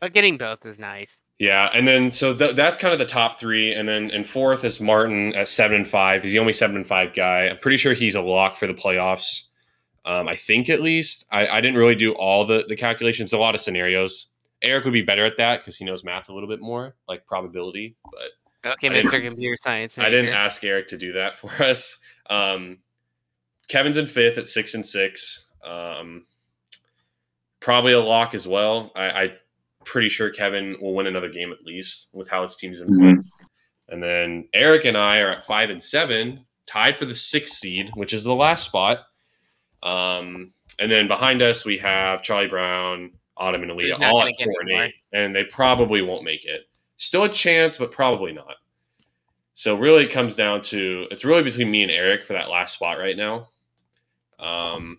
But 0.00 0.14
getting 0.14 0.38
both 0.38 0.64
is 0.64 0.78
nice. 0.78 1.20
Yeah, 1.38 1.68
and 1.74 1.86
then 1.86 2.10
so 2.10 2.34
th- 2.34 2.56
that's 2.56 2.78
kind 2.78 2.94
of 2.94 2.98
the 2.98 3.04
top 3.04 3.38
three, 3.38 3.74
and 3.74 3.86
then 3.86 4.10
and 4.10 4.26
fourth 4.26 4.64
is 4.64 4.80
Martin 4.80 5.34
at 5.34 5.48
seven 5.48 5.76
and 5.76 5.88
five. 5.88 6.22
He's 6.22 6.32
the 6.32 6.38
only 6.38 6.54
seven 6.54 6.76
and 6.76 6.86
five 6.86 7.14
guy. 7.14 7.48
I'm 7.48 7.58
pretty 7.58 7.76
sure 7.76 7.92
he's 7.92 8.14
a 8.14 8.22
lock 8.22 8.56
for 8.56 8.66
the 8.66 8.74
playoffs. 8.74 9.42
Um, 10.06 10.28
I 10.28 10.34
think 10.34 10.70
at 10.70 10.80
least. 10.80 11.26
I, 11.30 11.46
I 11.46 11.60
didn't 11.60 11.76
really 11.76 11.94
do 11.94 12.12
all 12.12 12.46
the 12.46 12.64
the 12.68 12.76
calculations. 12.76 13.34
A 13.34 13.38
lot 13.38 13.54
of 13.54 13.60
scenarios. 13.60 14.28
Eric 14.62 14.84
would 14.84 14.94
be 14.94 15.02
better 15.02 15.26
at 15.26 15.36
that 15.36 15.60
because 15.60 15.76
he 15.76 15.84
knows 15.84 16.02
math 16.02 16.30
a 16.30 16.32
little 16.32 16.48
bit 16.48 16.60
more, 16.60 16.96
like 17.06 17.26
probability. 17.26 17.94
But 18.04 18.30
Okay, 18.72 18.88
Mr. 18.88 19.22
Computer 19.22 19.56
Science. 19.62 19.96
I 19.98 20.10
didn't 20.10 20.34
ask 20.34 20.62
Eric 20.64 20.88
to 20.88 20.98
do 20.98 21.12
that 21.12 21.36
for 21.36 21.50
us. 21.62 21.98
Um, 22.28 22.78
Kevin's 23.68 23.96
in 23.96 24.06
fifth 24.06 24.38
at 24.38 24.48
six 24.48 24.74
and 24.74 24.86
six. 24.86 25.44
Um, 25.64 26.26
probably 27.60 27.92
a 27.92 28.00
lock 28.00 28.34
as 28.34 28.46
well. 28.46 28.92
I, 28.96 29.04
I 29.24 29.32
pretty 29.84 30.08
sure 30.08 30.30
Kevin 30.30 30.76
will 30.80 30.94
win 30.94 31.06
another 31.06 31.28
game 31.28 31.52
at 31.52 31.64
least 31.64 32.08
with 32.12 32.28
how 32.28 32.42
his 32.42 32.56
team's 32.56 32.78
been 32.78 32.96
playing. 32.98 33.24
And 33.88 34.02
then 34.02 34.48
Eric 34.52 34.84
and 34.84 34.96
I 34.96 35.18
are 35.20 35.30
at 35.30 35.44
five 35.44 35.70
and 35.70 35.82
seven. 35.82 36.44
tied 36.66 36.98
for 36.98 37.04
the 37.04 37.14
sixth 37.14 37.54
seed, 37.56 37.90
which 37.94 38.12
is 38.12 38.24
the 38.24 38.34
last 38.34 38.64
spot. 38.66 38.98
Um, 39.82 40.52
and 40.78 40.90
then 40.90 41.06
behind 41.08 41.42
us 41.42 41.64
we 41.64 41.78
have 41.78 42.22
Charlie 42.22 42.48
Brown, 42.48 43.12
Autumn, 43.36 43.62
and 43.62 43.80
He's 43.80 43.92
Aaliyah, 43.92 44.02
all 44.02 44.22
at 44.22 44.32
four 44.42 44.52
and 44.60 44.70
anymore. 44.70 44.84
eight, 44.86 44.94
and 45.12 45.34
they 45.34 45.44
probably 45.44 46.02
won't 46.02 46.24
make 46.24 46.44
it. 46.44 46.62
Still 46.96 47.24
a 47.24 47.28
chance, 47.28 47.76
but 47.76 47.92
probably 47.92 48.32
not. 48.32 48.56
So 49.54 49.76
really, 49.78 50.04
it 50.04 50.12
comes 50.12 50.36
down 50.36 50.62
to 50.62 51.06
it's 51.10 51.24
really 51.24 51.42
between 51.42 51.70
me 51.70 51.82
and 51.82 51.90
Eric 51.90 52.26
for 52.26 52.34
that 52.34 52.50
last 52.50 52.74
spot 52.74 52.98
right 52.98 53.16
now. 53.16 53.48
Um, 54.38 54.98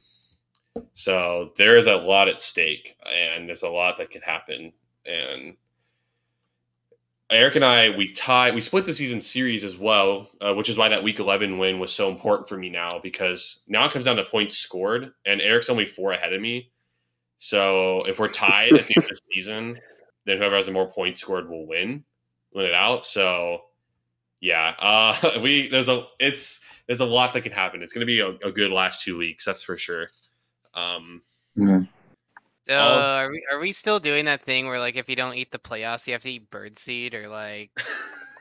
so 0.94 1.52
there 1.58 1.78
is 1.78 1.88
a 1.88 1.96
lot 1.96 2.28
at 2.28 2.40
stake, 2.40 2.98
and 3.06 3.48
there's 3.48 3.64
a 3.64 3.70
lot 3.70 3.98
that 3.98 4.12
could 4.12 4.24
happen. 4.24 4.74
And 5.06 5.56
Eric 7.30 7.56
and 7.56 7.66
I, 7.66 7.96
we 7.96 8.14
tie, 8.14 8.52
we 8.52 8.62
split 8.62 8.86
the 8.86 8.94
season 8.94 9.20
series 9.20 9.64
as 9.64 9.78
well, 9.78 10.30
uh, 10.40 10.54
which 10.54 10.70
is 10.70 10.78
why 10.78 10.90
that 10.90 11.04
week 11.04 11.20
11 11.20 11.58
win 11.58 11.80
was 11.80 11.92
so 11.92 12.10
important 12.10 12.48
for 12.48 12.58
me 12.58 12.70
now 12.70 13.00
because 13.04 13.64
now 13.68 13.86
it 13.86 13.92
comes 13.92 14.06
down 14.06 14.16
to 14.16 14.24
points 14.24 14.58
scored, 14.58 15.12
and 15.26 15.42
Eric's 15.42 15.70
only 15.70 15.86
four 15.86 16.14
ahead 16.14 16.34
of 16.34 16.42
me. 16.42 16.72
So 17.38 18.04
if 18.04 18.20
we're 18.20 18.30
tied 18.30 18.74
at 18.74 18.88
the 18.88 18.96
end 18.96 19.04
of 19.04 19.10
the 19.10 19.20
season, 19.32 19.78
then 20.28 20.38
whoever 20.38 20.56
has 20.58 20.68
the 20.68 20.72
more 20.72 20.92
points 20.92 21.22
scored 21.22 21.50
will 21.50 21.66
win, 21.66 22.04
win 22.54 22.66
it 22.66 22.74
out. 22.74 23.06
So 23.06 23.62
yeah, 24.42 24.76
uh, 24.78 25.40
we 25.42 25.70
there's 25.70 25.90
a 25.90 26.06
it's 26.20 26.60
there's 26.86 27.00
a 27.00 27.06
lot 27.06 27.34
that 27.34 27.42
can 27.42 27.52
happen. 27.52 27.82
It's 27.82 27.94
going 27.94 28.02
to 28.02 28.06
be 28.06 28.20
a, 28.20 28.30
a 28.48 28.52
good 28.52 28.72
last 28.72 29.02
two 29.04 29.18
weeks, 29.18 29.44
that's 29.46 29.64
for 29.64 29.78
sure. 29.78 30.10
Um, 30.74 31.24
Mhm. 31.58 31.88
So 32.68 32.74
I'll- 32.76 33.00
are 33.26 33.32
we 33.32 33.44
are 33.52 33.60
we 33.60 33.72
still 33.72 34.00
doing 34.00 34.26
that 34.26 34.44
thing 34.44 34.68
where 34.68 34.80
like 34.80 34.96
if 34.98 35.10
you 35.10 35.16
don't 35.16 35.36
eat 35.36 35.52
the 35.52 35.58
playoffs, 35.60 36.06
you 36.06 36.14
have 36.14 36.24
to 36.24 36.30
eat 36.32 36.52
birdseed 36.52 37.14
or 37.14 37.30
like 37.30 37.72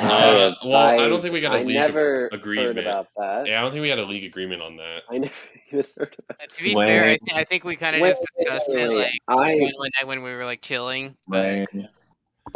Uh, 0.00 0.54
well, 0.64 0.74
I 0.76 1.08
don't 1.08 1.20
think 1.22 1.34
we 1.34 1.40
got 1.40 1.52
a 1.54 1.58
I 1.58 1.62
league 1.62 1.76
never 1.76 2.28
agreement. 2.28 2.76
heard 2.76 2.78
about 2.78 3.08
that. 3.16 3.46
yeah, 3.46 3.58
I 3.58 3.62
don't 3.62 3.72
think 3.72 3.82
we 3.82 3.88
had 3.88 3.98
a 3.98 4.04
league 4.04 4.24
agreement 4.24 4.62
on 4.62 4.76
that. 4.76 5.02
I 5.10 5.18
never 5.18 5.34
even 5.70 5.84
heard 5.96 6.16
about 6.18 6.40
uh, 6.40 6.46
to 6.54 6.62
be 6.62 6.74
fair, 6.74 7.04
I, 7.04 7.16
th- 7.16 7.20
I 7.34 7.44
think 7.44 7.64
we 7.64 7.76
kind 7.76 7.96
of 7.96 8.02
Wait, 8.02 8.10
just 8.10 8.22
discussed 8.38 8.68
wait, 8.68 8.80
it 8.80 8.90
like 8.90 9.20
I 9.28 9.54
one, 9.60 9.72
one 9.76 9.90
night 9.98 10.06
when 10.06 10.22
we 10.22 10.32
were 10.32 10.44
like 10.44 10.62
chilling. 10.62 11.16
But 11.28 11.68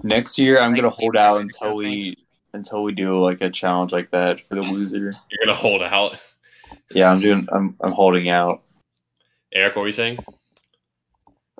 Next 0.02 0.38
year, 0.38 0.60
I'm 0.60 0.72
Like 0.72 0.82
gonna 0.82 0.90
hold 0.90 1.16
out 1.16 1.40
until 1.40 1.76
we 1.76 2.16
until 2.54 2.82
we 2.82 2.92
do 2.92 3.22
like 3.22 3.40
a 3.40 3.50
challenge 3.50 3.92
like 3.92 4.10
that 4.10 4.40
for 4.40 4.54
the 4.54 4.62
loser. 4.62 5.14
You're 5.30 5.46
gonna 5.46 5.56
hold 5.56 5.82
out. 5.82 6.18
Yeah, 6.94 7.10
I'm 7.10 7.20
doing. 7.20 7.46
I'm 7.52 7.76
I'm 7.80 7.92
holding 7.92 8.28
out. 8.28 8.62
Eric, 9.52 9.76
what 9.76 9.82
were 9.82 9.88
you 9.88 9.92
saying? 9.92 10.18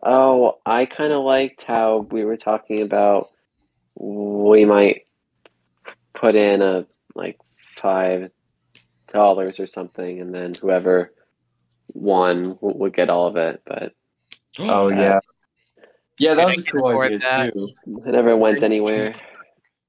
Oh, 0.02 0.58
I 0.64 0.86
kind 0.86 1.12
of 1.12 1.22
liked 1.24 1.64
how 1.64 1.98
we 2.10 2.24
were 2.24 2.36
talking 2.38 2.80
about 2.82 3.28
we 3.96 4.64
might 4.64 5.02
put 6.20 6.34
in 6.34 6.60
a 6.62 6.86
like 7.14 7.38
five 7.56 8.30
dollars 9.12 9.58
or 9.58 9.66
something, 9.66 10.20
and 10.20 10.34
then 10.34 10.52
whoever 10.60 11.12
won 11.94 12.42
w- 12.42 12.76
would 12.78 12.94
get 12.94 13.10
all 13.10 13.26
of 13.26 13.36
it. 13.36 13.62
But 13.66 13.94
Oh 14.58 14.86
Uh, 14.86 14.88
yeah, 14.90 15.20
yeah, 16.18 16.34
that 16.34 16.46
was 16.46 16.58
a 16.58 16.62
cool 16.62 16.80
support 16.80 17.06
idea 17.06 17.18
that. 17.20 17.52
too. 17.54 17.68
it 18.06 18.12
never 18.12 18.36
went 18.36 18.62
anywhere. 18.62 19.12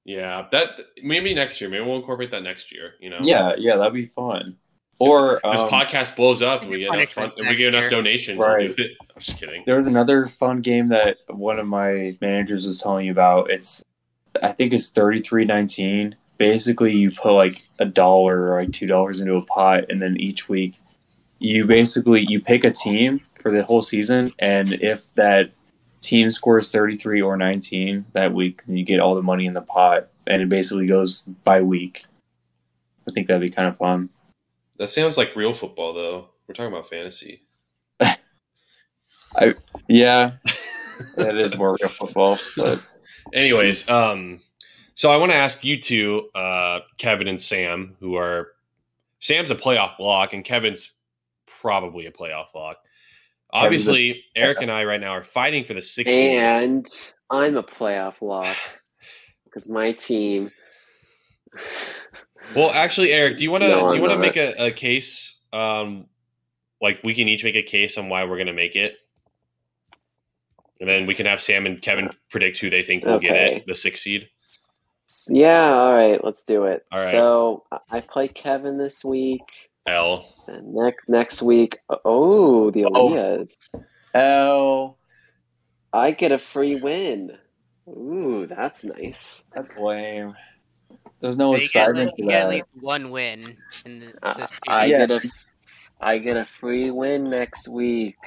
yeah, 0.05 0.47
that 0.51 0.69
maybe 1.03 1.33
next 1.33 1.59
year. 1.61 1.69
Maybe 1.69 1.83
we'll 1.83 1.97
incorporate 1.97 2.31
that 2.31 2.43
next 2.43 2.71
year. 2.71 2.93
You 2.99 3.09
know. 3.11 3.17
Yeah, 3.21 3.53
yeah, 3.57 3.75
that'd 3.77 3.93
be 3.93 4.05
fun. 4.05 4.57
Or 4.99 5.39
This 5.43 5.61
um, 5.61 5.69
podcast 5.69 6.15
blows 6.15 6.41
up 6.43 6.61
and 6.61 6.69
we 6.69 6.79
get 6.79 6.93
enough 6.93 7.09
fun, 7.09 7.31
and 7.37 7.47
we 7.47 7.55
get 7.55 7.69
enough 7.69 7.81
year. 7.83 7.89
donations. 7.89 8.37
Right. 8.37 8.75
Do. 8.75 8.83
I'm 9.15 9.21
just 9.21 9.39
kidding. 9.39 9.63
there 9.65 9.77
was 9.77 9.87
another 9.87 10.27
fun 10.27 10.61
game 10.61 10.89
that 10.89 11.17
one 11.27 11.57
of 11.59 11.65
my 11.65 12.17
managers 12.21 12.67
was 12.67 12.81
telling 12.81 13.05
you 13.07 13.11
about. 13.11 13.49
It's 13.49 13.83
I 14.43 14.51
think 14.51 14.73
it's 14.73 14.89
thirty 14.89 15.19
three 15.19 15.45
nineteen. 15.45 16.15
Basically, 16.41 16.91
you 16.91 17.11
put 17.11 17.33
like 17.33 17.61
a 17.77 17.85
dollar 17.85 18.51
or 18.51 18.59
like 18.61 18.71
two 18.71 18.87
dollars 18.87 19.21
into 19.21 19.35
a 19.35 19.45
pot, 19.45 19.85
and 19.91 20.01
then 20.01 20.17
each 20.17 20.49
week 20.49 20.79
you 21.37 21.67
basically 21.67 22.21
you 22.21 22.41
pick 22.41 22.65
a 22.65 22.71
team 22.71 23.21
for 23.39 23.51
the 23.51 23.61
whole 23.61 23.83
season, 23.83 24.33
and 24.39 24.73
if 24.73 25.13
that 25.13 25.51
team 25.99 26.31
scores 26.31 26.71
thirty 26.71 26.95
three 26.95 27.21
or 27.21 27.37
nineteen 27.37 28.05
that 28.13 28.33
week, 28.33 28.63
then 28.65 28.75
you 28.75 28.83
get 28.83 28.99
all 28.99 29.13
the 29.13 29.21
money 29.21 29.45
in 29.45 29.53
the 29.53 29.61
pot, 29.61 30.07
and 30.25 30.41
it 30.41 30.49
basically 30.49 30.87
goes 30.87 31.21
by 31.21 31.61
week. 31.61 32.05
I 33.07 33.11
think 33.11 33.27
that'd 33.27 33.39
be 33.39 33.53
kind 33.53 33.67
of 33.67 33.77
fun. 33.77 34.09
That 34.77 34.89
sounds 34.89 35.19
like 35.19 35.35
real 35.35 35.53
football, 35.53 35.93
though. 35.93 36.29
We're 36.47 36.55
talking 36.55 36.73
about 36.73 36.89
fantasy. 36.89 37.43
I, 38.01 39.53
Yeah, 39.87 40.31
that 41.17 41.37
is 41.37 41.55
more 41.55 41.77
real 41.79 41.89
football, 41.89 42.39
but 42.57 42.81
Anyways, 43.33 43.89
um, 43.89 44.41
so 44.95 45.09
I 45.11 45.17
want 45.17 45.31
to 45.31 45.37
ask 45.37 45.63
you 45.63 45.79
two, 45.81 46.29
uh, 46.35 46.79
Kevin 46.97 47.27
and 47.27 47.39
Sam, 47.41 47.95
who 47.99 48.15
are 48.15 48.49
Sam's 49.19 49.51
a 49.51 49.55
playoff 49.55 49.97
block 49.97 50.33
and 50.33 50.43
Kevin's 50.43 50.91
probably 51.47 52.05
a 52.07 52.11
playoff 52.11 52.51
block. 52.53 52.77
Kevin's 53.53 53.87
a- 53.87 53.91
Obviously, 53.91 54.23
Eric 54.35 54.61
and 54.61 54.71
I 54.71 54.85
right 54.85 54.99
now 55.01 55.11
are 55.11 55.23
fighting 55.23 55.63
for 55.65 55.73
the 55.73 55.81
sixth. 55.81 56.11
seed. 56.11 56.39
And 56.39 56.85
I'm 57.29 57.57
a 57.57 57.63
playoff 57.63 58.15
lock 58.21 58.55
because 59.45 59.69
my 59.69 59.91
team. 59.93 60.51
Well, 62.55 62.71
actually, 62.71 63.11
Eric, 63.11 63.37
do 63.37 63.43
you 63.43 63.51
want 63.51 63.63
to 63.63 63.69
No, 63.69 63.89
do 63.91 63.95
you 63.95 64.01
want 64.01 64.13
to 64.13 64.19
make 64.19 64.37
a, 64.37 64.67
a 64.67 64.71
case? 64.71 65.37
Um, 65.53 66.07
like 66.81 66.99
we 67.03 67.13
can 67.13 67.27
each 67.27 67.43
make 67.43 67.55
a 67.55 67.61
case 67.63 67.97
on 67.97 68.09
why 68.09 68.23
we're 68.23 68.37
going 68.37 68.47
to 68.47 68.53
make 68.53 68.75
it, 68.75 68.95
and 70.79 70.89
then 70.89 71.05
we 71.05 71.13
can 71.13 71.25
have 71.25 71.41
Sam 71.41 71.65
and 71.65 71.81
Kevin 71.81 72.09
predict 72.29 72.57
who 72.57 72.69
they 72.69 72.83
think 72.83 73.05
will 73.05 73.19
get 73.19 73.35
it, 73.35 73.67
the 73.67 73.75
sixth 73.75 74.03
seed. 74.03 74.27
Yeah, 75.29 75.71
all 75.73 75.93
right, 75.93 76.23
let's 76.23 76.43
do 76.45 76.65
it. 76.65 76.85
All 76.91 76.99
right. 77.03 77.11
So 77.11 77.63
I- 77.71 77.97
I 77.97 77.99
play 78.01 78.27
Kevin 78.27 78.77
this 78.77 79.03
week. 79.03 79.41
L. 79.85 80.25
And 80.47 80.73
next 80.73 81.09
next 81.09 81.41
week, 81.41 81.77
oh, 82.05 82.71
the 82.71 82.85
Oh. 82.85 83.09
Elias. 83.13 83.55
L. 84.13 84.97
I 85.93 86.11
get 86.11 86.31
a 86.31 86.37
free 86.37 86.79
win. 86.79 87.37
Ooh, 87.87 88.45
that's 88.47 88.83
nice. 88.83 89.43
That's 89.53 89.75
lame. 89.77 90.35
There's 91.19 91.37
no 91.37 91.51
So 91.53 91.53
you 91.53 91.57
get, 91.59 91.65
excitement 91.65 92.11
you 92.17 92.25
to 92.25 92.31
get 92.31 92.41
at 92.41 92.43
that. 92.45 92.49
least 92.49 92.67
one 92.79 93.11
win 93.11 93.57
in 93.85 93.99
the, 93.99 94.13
I, 94.23 94.33
this 94.39 94.51
I. 94.67 94.85
Yeah. 94.85 95.05
get 95.05 95.11
a 95.25 95.29
I 95.99 96.17
get 96.17 96.37
a 96.37 96.45
free 96.45 96.89
win 96.91 97.29
next 97.29 97.67
week. 97.67 98.17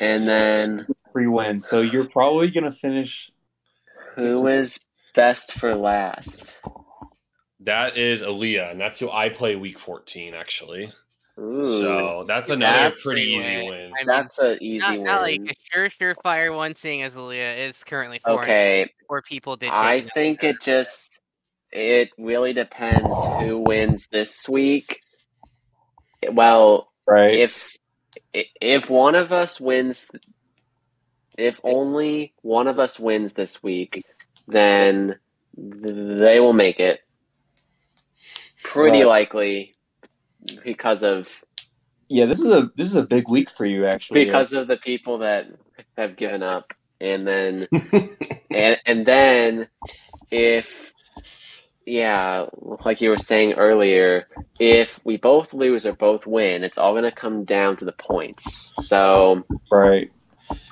And 0.00 0.26
then 0.28 0.86
Free 1.12 1.26
win. 1.28 1.60
So 1.60 1.80
you're 1.80 2.08
probably 2.08 2.50
gonna 2.50 2.70
finish. 2.72 3.30
who 4.16 4.46
is 4.48 4.78
best 5.16 5.52
for 5.54 5.74
last? 5.74 6.54
That 7.60 7.96
is 7.96 8.22
Aaliyah, 8.22 8.70
and 8.70 8.80
that's 8.80 8.98
who 9.00 9.10
I 9.10 9.30
play 9.30 9.56
week 9.56 9.78
14, 9.80 10.34
actually. 10.34 10.92
Ooh, 11.38 11.64
So 11.80 12.24
that's 12.28 12.48
another 12.48 12.90
That's 12.90 13.02
pretty 13.02 13.22
easy 13.22 13.40
win. 13.40 13.66
win. 13.66 13.92
I 13.94 13.98
mean, 13.98 14.06
that's 14.06 14.38
an 14.38 14.58
easy 14.60 14.78
not, 14.86 14.92
win. 14.92 15.02
not 15.04 15.22
like 15.22 15.40
a 15.40 15.54
sure 15.72 15.90
surefire 15.90 16.54
one, 16.54 16.74
seeing 16.76 17.02
as 17.02 17.14
Aaliyah 17.14 17.68
is 17.68 17.82
currently 17.82 18.20
four. 18.24 18.42
okay, 18.44 18.88
Four 19.08 19.22
people 19.22 19.56
did. 19.56 19.70
I 19.70 20.02
think 20.02 20.44
it 20.44 20.60
just 20.62 21.20
it 21.72 22.10
really 22.18 22.52
depends 22.52 23.16
who 23.40 23.58
wins 23.58 24.06
this 24.08 24.48
week. 24.48 25.00
Well, 26.30 26.92
Right. 27.06 27.34
if 27.34 27.76
if 28.32 28.88
one 28.90 29.14
of 29.14 29.30
us 29.32 29.60
wins 29.60 30.10
if 31.36 31.60
only 31.62 32.32
one 32.42 32.66
of 32.66 32.78
us 32.78 32.98
wins 32.98 33.34
this 33.34 33.62
week 33.62 34.04
then 34.48 35.16
they 35.56 36.40
will 36.40 36.52
make 36.52 36.80
it 36.80 37.00
pretty 38.62 38.98
Right. 39.00 39.06
likely 39.06 39.72
because 40.64 41.02
of 41.02 41.42
yeah. 42.08 42.26
This 42.26 42.40
is 42.40 42.52
a 42.52 42.70
this 42.76 42.88
is 42.88 42.94
a 42.94 43.02
big 43.02 43.28
week 43.28 43.50
for 43.50 43.64
you 43.64 43.84
actually. 43.86 44.24
because 44.24 44.52
of 44.52 44.68
the 44.68 44.76
people 44.76 45.18
that 45.18 45.46
have 45.96 46.16
given 46.16 46.42
up 46.42 46.72
and 47.00 47.26
then 47.26 47.66
and 48.50 48.78
and 48.86 49.06
then 49.06 49.66
if 50.30 50.92
yeah 51.84 52.46
like 52.84 53.00
you 53.00 53.10
were 53.10 53.18
saying 53.18 53.52
earlier 53.54 54.26
if 54.58 55.00
we 55.04 55.16
both 55.16 55.52
lose 55.54 55.86
or 55.86 55.92
both 55.92 56.26
win 56.26 56.64
it's 56.64 56.78
all 56.78 56.92
going 56.92 57.04
to 57.04 57.12
come 57.12 57.44
down 57.44 57.76
to 57.76 57.84
the 57.84 57.92
points 57.92 58.72
so 58.80 59.44
right. 59.70 60.10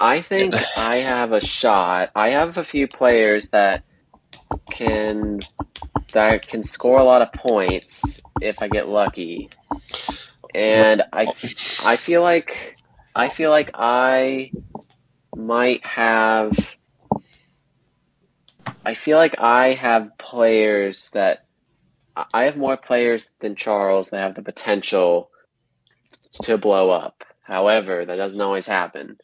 I 0.01 0.21
think 0.21 0.55
i 0.77 0.97
have 0.97 1.33
a 1.33 1.41
shot 1.41 2.11
i 2.15 2.29
have 2.29 2.57
a 2.57 2.65
few 2.65 2.87
players 2.87 3.51
that 3.51 3.85
can 4.71 5.41
that 6.13 6.47
can 6.47 6.63
score 6.63 6.99
a 6.99 7.05
lot 7.05 7.23
of 7.23 7.33
points 7.33 8.21
if 8.41 8.61
i 8.63 8.69
get 8.69 8.89
lucky 8.89 9.49
and 10.55 11.03
i 11.13 11.27
i 11.85 11.97
feel 11.97 12.23
like 12.23 12.77
i 13.15 13.29
feel 13.29 13.51
like 13.51 13.71
i 13.75 14.51
might 15.37 15.85
have 15.85 16.77
I 18.85 18.95
feel 18.95 19.17
like 19.17 19.43
I 19.43 19.73
have 19.73 20.17
players 20.19 21.11
that 21.11 21.47
I 22.33 22.45
have 22.45 22.57
more 22.57 22.77
players 22.77 23.33
than 23.41 23.57
Charles 23.57 24.11
that 24.11 24.21
have 24.21 24.35
the 24.35 24.43
potential 24.43 25.31
to 26.43 26.59
blow 26.59 26.91
up. 26.91 27.25
However, 27.43 28.05
that 28.05 28.17
doesn't 28.17 28.41
always 28.41 28.67
happen. 28.67 29.19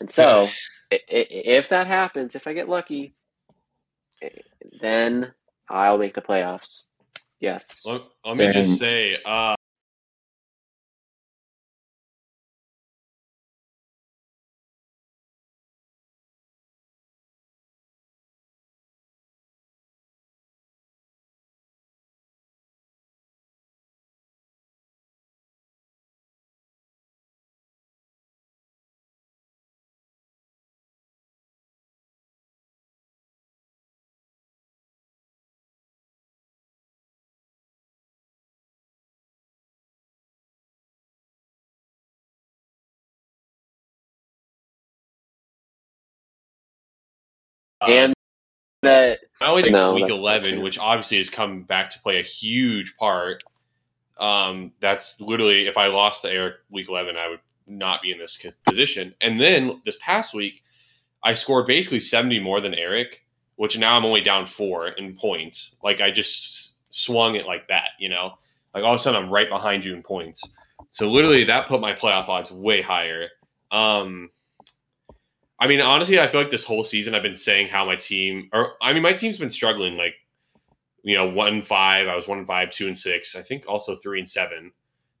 And 0.00 0.10
so, 0.10 0.48
i- 0.92 0.94
i- 1.10 1.26
if 1.30 1.68
that 1.70 1.86
happens, 1.86 2.34
if 2.34 2.46
I 2.46 2.52
get 2.52 2.68
lucky, 2.68 3.14
then 4.80 5.32
I'll 5.68 5.98
make 5.98 6.14
the 6.14 6.22
playoffs. 6.22 6.82
Yes. 7.40 7.84
Let, 7.86 8.02
let 8.24 8.36
me 8.36 8.44
And- 8.46 8.54
just 8.54 8.78
say, 8.78 9.16
uh, 9.24 9.54
and 47.82 48.14
that 48.82 49.20
not 49.40 49.50
only 49.50 49.70
No, 49.70 49.94
week 49.94 50.08
11, 50.08 50.62
which 50.62 50.78
obviously 50.78 51.16
has 51.18 51.30
come 51.30 51.62
back 51.62 51.90
to 51.90 52.00
play 52.00 52.20
a 52.20 52.22
huge 52.22 52.96
part. 52.96 53.42
Um, 54.18 54.72
that's 54.80 55.20
literally 55.20 55.66
if 55.66 55.76
I 55.76 55.86
lost 55.88 56.22
to 56.22 56.30
Eric 56.30 56.56
week 56.70 56.88
11, 56.88 57.16
I 57.16 57.28
would 57.28 57.40
not 57.66 58.02
be 58.02 58.12
in 58.12 58.18
this 58.18 58.44
position. 58.66 59.14
And 59.20 59.40
then 59.40 59.80
this 59.84 59.98
past 60.00 60.34
week, 60.34 60.62
I 61.22 61.34
scored 61.34 61.66
basically 61.66 62.00
70 62.00 62.38
more 62.40 62.60
than 62.60 62.74
Eric, 62.74 63.24
which 63.56 63.78
now 63.78 63.96
I'm 63.96 64.04
only 64.04 64.20
down 64.20 64.46
four 64.46 64.88
in 64.88 65.14
points. 65.14 65.76
Like 65.82 66.00
I 66.00 66.10
just 66.10 66.74
swung 66.90 67.34
it 67.34 67.46
like 67.46 67.68
that, 67.68 67.90
you 67.98 68.08
know? 68.08 68.38
Like 68.74 68.84
all 68.84 68.94
of 68.94 69.00
a 69.00 69.02
sudden 69.02 69.22
I'm 69.22 69.30
right 69.30 69.48
behind 69.48 69.84
you 69.84 69.94
in 69.94 70.02
points. 70.02 70.42
So 70.90 71.10
literally 71.10 71.44
that 71.44 71.68
put 71.68 71.80
my 71.80 71.94
playoff 71.94 72.28
odds 72.28 72.50
way 72.50 72.80
higher. 72.80 73.28
Um, 73.70 74.30
I 75.60 75.66
mean, 75.66 75.80
honestly, 75.80 76.20
I 76.20 76.26
feel 76.26 76.40
like 76.40 76.50
this 76.50 76.64
whole 76.64 76.84
season 76.84 77.14
I've 77.14 77.22
been 77.22 77.36
saying 77.36 77.68
how 77.68 77.84
my 77.84 77.96
team, 77.96 78.48
or 78.52 78.74
I 78.80 78.92
mean, 78.92 79.02
my 79.02 79.12
team's 79.12 79.38
been 79.38 79.50
struggling. 79.50 79.96
Like, 79.96 80.14
you 81.02 81.16
know, 81.16 81.28
one 81.28 81.54
and 81.54 81.66
five. 81.66 82.06
I 82.06 82.14
was 82.14 82.28
one 82.28 82.38
and 82.38 82.46
five, 82.46 82.70
two 82.70 82.86
and 82.86 82.96
six. 82.96 83.34
I 83.34 83.42
think 83.42 83.64
also 83.66 83.96
three 83.96 84.20
and 84.20 84.28
seven. 84.28 84.70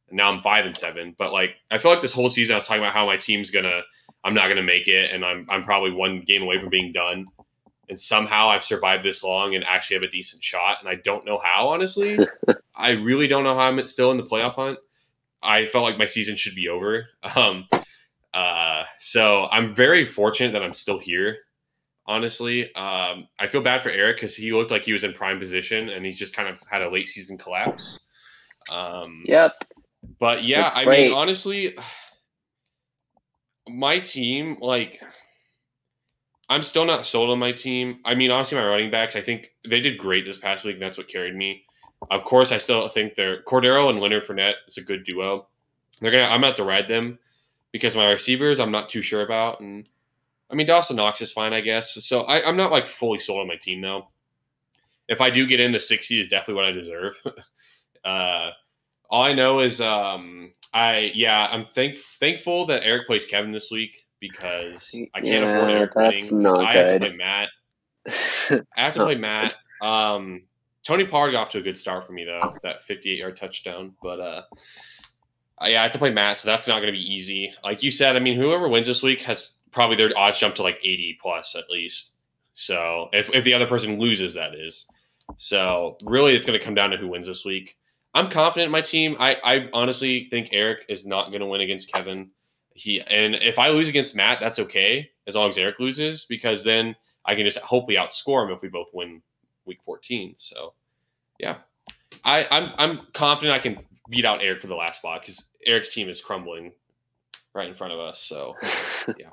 And 0.08 0.16
now 0.16 0.30
I'm 0.30 0.40
five 0.40 0.64
and 0.64 0.76
seven. 0.76 1.14
But 1.18 1.32
like, 1.32 1.56
I 1.70 1.78
feel 1.78 1.90
like 1.90 2.00
this 2.00 2.12
whole 2.12 2.28
season 2.28 2.54
I 2.54 2.58
was 2.58 2.66
talking 2.66 2.82
about 2.82 2.92
how 2.94 3.06
my 3.06 3.16
team's 3.16 3.50
gonna, 3.50 3.82
I'm 4.22 4.34
not 4.34 4.48
gonna 4.48 4.62
make 4.62 4.86
it, 4.86 5.10
and 5.12 5.24
I'm 5.24 5.46
I'm 5.48 5.64
probably 5.64 5.90
one 5.92 6.20
game 6.20 6.42
away 6.42 6.60
from 6.60 6.70
being 6.70 6.92
done. 6.92 7.26
And 7.88 7.98
somehow 7.98 8.48
I've 8.48 8.64
survived 8.64 9.04
this 9.04 9.24
long 9.24 9.54
and 9.54 9.64
actually 9.64 9.96
have 9.96 10.02
a 10.02 10.10
decent 10.10 10.44
shot. 10.44 10.76
And 10.80 10.88
I 10.88 10.96
don't 10.96 11.24
know 11.24 11.40
how, 11.42 11.68
honestly. 11.68 12.18
I 12.76 12.90
really 12.90 13.26
don't 13.26 13.44
know 13.44 13.54
how 13.54 13.62
I'm 13.62 13.84
still 13.86 14.10
in 14.10 14.18
the 14.18 14.24
playoff 14.24 14.54
hunt. 14.54 14.78
I 15.42 15.66
felt 15.66 15.84
like 15.84 15.98
my 15.98 16.04
season 16.04 16.36
should 16.36 16.54
be 16.54 16.68
over. 16.68 17.06
Um, 17.34 17.66
uh, 18.34 18.84
so 18.98 19.48
I'm 19.50 19.72
very 19.72 20.04
fortunate 20.04 20.52
that 20.52 20.62
I'm 20.62 20.74
still 20.74 20.98
here. 20.98 21.38
Honestly, 22.06 22.74
um, 22.74 23.28
I 23.38 23.46
feel 23.46 23.60
bad 23.60 23.82
for 23.82 23.90
Eric 23.90 24.16
because 24.16 24.34
he 24.34 24.52
looked 24.52 24.70
like 24.70 24.82
he 24.82 24.92
was 24.92 25.04
in 25.04 25.12
prime 25.12 25.38
position 25.38 25.90
and 25.90 26.06
he's 26.06 26.18
just 26.18 26.34
kind 26.34 26.48
of 26.48 26.62
had 26.70 26.82
a 26.82 26.90
late 26.90 27.08
season 27.08 27.36
collapse. 27.36 28.00
Um, 28.72 29.24
yep. 29.26 29.52
but 30.18 30.44
yeah, 30.44 30.70
I 30.74 30.84
great. 30.84 31.08
mean, 31.08 31.12
honestly, 31.16 31.76
my 33.68 33.98
team, 34.00 34.56
like, 34.60 35.02
I'm 36.48 36.62
still 36.62 36.86
not 36.86 37.04
sold 37.04 37.28
on 37.28 37.38
my 37.38 37.52
team. 37.52 38.00
I 38.06 38.14
mean, 38.14 38.30
honestly, 38.30 38.56
my 38.56 38.66
running 38.66 38.90
backs, 38.90 39.16
I 39.16 39.20
think 39.20 39.50
they 39.68 39.80
did 39.80 39.98
great 39.98 40.24
this 40.24 40.38
past 40.38 40.64
week, 40.64 40.74
and 40.74 40.82
that's 40.82 40.96
what 40.96 41.08
carried 41.08 41.36
me. 41.36 41.64
Of 42.10 42.24
course, 42.24 42.52
I 42.52 42.58
still 42.58 42.88
think 42.88 43.16
they're 43.16 43.42
Cordero 43.42 43.90
and 43.90 44.00
Leonard 44.00 44.26
Fournette 44.26 44.54
is 44.66 44.78
a 44.78 44.82
good 44.82 45.04
duo. 45.04 45.48
They're 46.00 46.12
gonna. 46.12 46.24
I'm 46.24 46.40
gonna 46.40 46.46
have 46.46 46.56
to 46.56 46.64
ride 46.64 46.88
them 46.88 47.18
because 47.72 47.94
my 47.96 48.10
receivers, 48.10 48.60
I'm 48.60 48.70
not 48.70 48.88
too 48.88 49.02
sure 49.02 49.22
about, 49.22 49.60
and 49.60 49.88
I 50.50 50.54
mean 50.54 50.66
Dawson 50.66 50.96
Knox 50.96 51.20
is 51.20 51.32
fine, 51.32 51.52
I 51.52 51.60
guess. 51.60 51.94
So 52.04 52.22
I, 52.22 52.42
I'm 52.46 52.56
not 52.56 52.72
like 52.72 52.86
fully 52.86 53.18
sold 53.18 53.40
on 53.40 53.46
my 53.48 53.56
team 53.56 53.80
though. 53.80 54.08
If 55.08 55.20
I 55.20 55.30
do 55.30 55.46
get 55.46 55.60
in, 55.60 55.72
the 55.72 55.80
60 55.80 56.20
is 56.20 56.28
definitely 56.28 56.54
what 56.54 56.64
I 56.66 56.72
deserve. 56.72 57.14
uh, 58.04 58.50
all 59.10 59.22
I 59.22 59.32
know 59.32 59.60
is, 59.60 59.80
um, 59.80 60.52
I 60.74 61.12
yeah, 61.14 61.48
I'm 61.50 61.64
thank 61.66 61.96
thankful 61.96 62.66
that 62.66 62.84
Eric 62.84 63.06
plays 63.06 63.24
Kevin 63.24 63.52
this 63.52 63.70
week 63.70 64.02
because 64.20 64.94
I 65.14 65.20
can't 65.20 65.44
afford 65.44 65.70
Yeah, 65.70 65.76
Eric 65.76 65.94
winning. 65.94 66.12
that's 66.12 66.30
'cause 66.30 66.32
not 66.40 66.64
I 66.66 66.72
have 66.74 66.88
to 66.90 66.98
play 66.98 67.12
Matt. 67.16 67.48
I 68.76 68.80
have 68.80 68.94
to 68.94 69.04
play 69.04 69.14
Matt. 69.14 69.54
Um, 69.80 70.42
Tony 70.84 71.06
Pollard 71.06 71.32
got 71.32 71.42
off 71.42 71.50
to 71.50 71.58
a 71.58 71.62
good 71.62 71.76
start 71.76 72.06
for 72.06 72.12
me 72.12 72.24
though, 72.24 72.40
that 72.62 72.80
58 72.82 73.18
yard 73.18 73.36
touchdown. 73.36 73.94
But 74.02 74.20
uh, 74.20 74.42
Uh, 75.60 75.66
yeah, 75.68 75.80
I 75.80 75.82
have 75.84 75.92
to 75.92 75.98
play 75.98 76.10
Matt, 76.10 76.38
so 76.38 76.48
that's 76.48 76.66
not 76.66 76.80
going 76.80 76.92
to 76.92 76.98
be 76.98 77.14
easy. 77.14 77.52
Like 77.64 77.82
you 77.82 77.90
said, 77.90 78.16
I 78.16 78.20
mean, 78.20 78.38
whoever 78.38 78.68
wins 78.68 78.86
this 78.86 79.02
week 79.02 79.22
has 79.22 79.52
probably 79.72 79.96
their 79.96 80.16
odds 80.16 80.38
jump 80.38 80.54
to 80.56 80.62
like 80.62 80.78
80 80.82 81.18
plus 81.20 81.54
at 81.54 81.70
least. 81.70 82.12
So 82.52 83.08
if 83.12 83.32
if 83.34 83.44
the 83.44 83.54
other 83.54 83.66
person 83.66 83.98
loses, 83.98 84.34
that 84.34 84.54
is. 84.54 84.86
So 85.36 85.96
really, 86.02 86.34
it's 86.34 86.46
going 86.46 86.58
to 86.58 86.64
come 86.64 86.74
down 86.74 86.90
to 86.90 86.96
who 86.96 87.08
wins 87.08 87.26
this 87.26 87.44
week. 87.44 87.76
I'm 88.14 88.30
confident 88.30 88.66
in 88.66 88.72
my 88.72 88.80
team. 88.80 89.16
I, 89.18 89.36
I 89.44 89.68
honestly 89.72 90.26
think 90.30 90.48
Eric 90.52 90.86
is 90.88 91.06
not 91.06 91.28
going 91.28 91.40
to 91.40 91.46
win 91.46 91.60
against 91.60 91.92
Kevin. 91.92 92.30
He 92.74 93.00
and 93.02 93.34
if 93.36 93.58
I 93.58 93.68
lose 93.68 93.88
against 93.88 94.16
Matt, 94.16 94.40
that's 94.40 94.58
okay 94.58 95.10
as 95.26 95.34
long 95.34 95.50
as 95.50 95.58
Eric 95.58 95.78
loses 95.78 96.24
because 96.24 96.64
then 96.64 96.96
I 97.24 97.34
can 97.34 97.44
just 97.44 97.58
hopefully 97.58 97.96
outscore 97.96 98.44
him 98.44 98.54
if 98.54 98.62
we 98.62 98.68
both 98.68 98.88
win 98.94 99.22
week 99.66 99.78
14. 99.84 100.34
So 100.36 100.74
yeah, 101.38 101.56
I 102.24 102.46
I'm 102.50 102.72
I'm 102.78 103.06
confident 103.12 103.54
I 103.54 103.60
can 103.60 103.78
beat 104.08 104.24
out 104.24 104.42
Eric 104.42 104.60
for 104.60 104.66
the 104.66 104.74
last 104.74 104.98
spot 104.98 105.22
because 105.22 105.50
Eric's 105.66 105.92
team 105.92 106.08
is 106.08 106.20
crumbling 106.20 106.72
right 107.54 107.68
in 107.68 107.74
front 107.74 107.92
of 107.92 107.98
us. 107.98 108.20
So 108.22 108.54
yeah. 109.18 109.30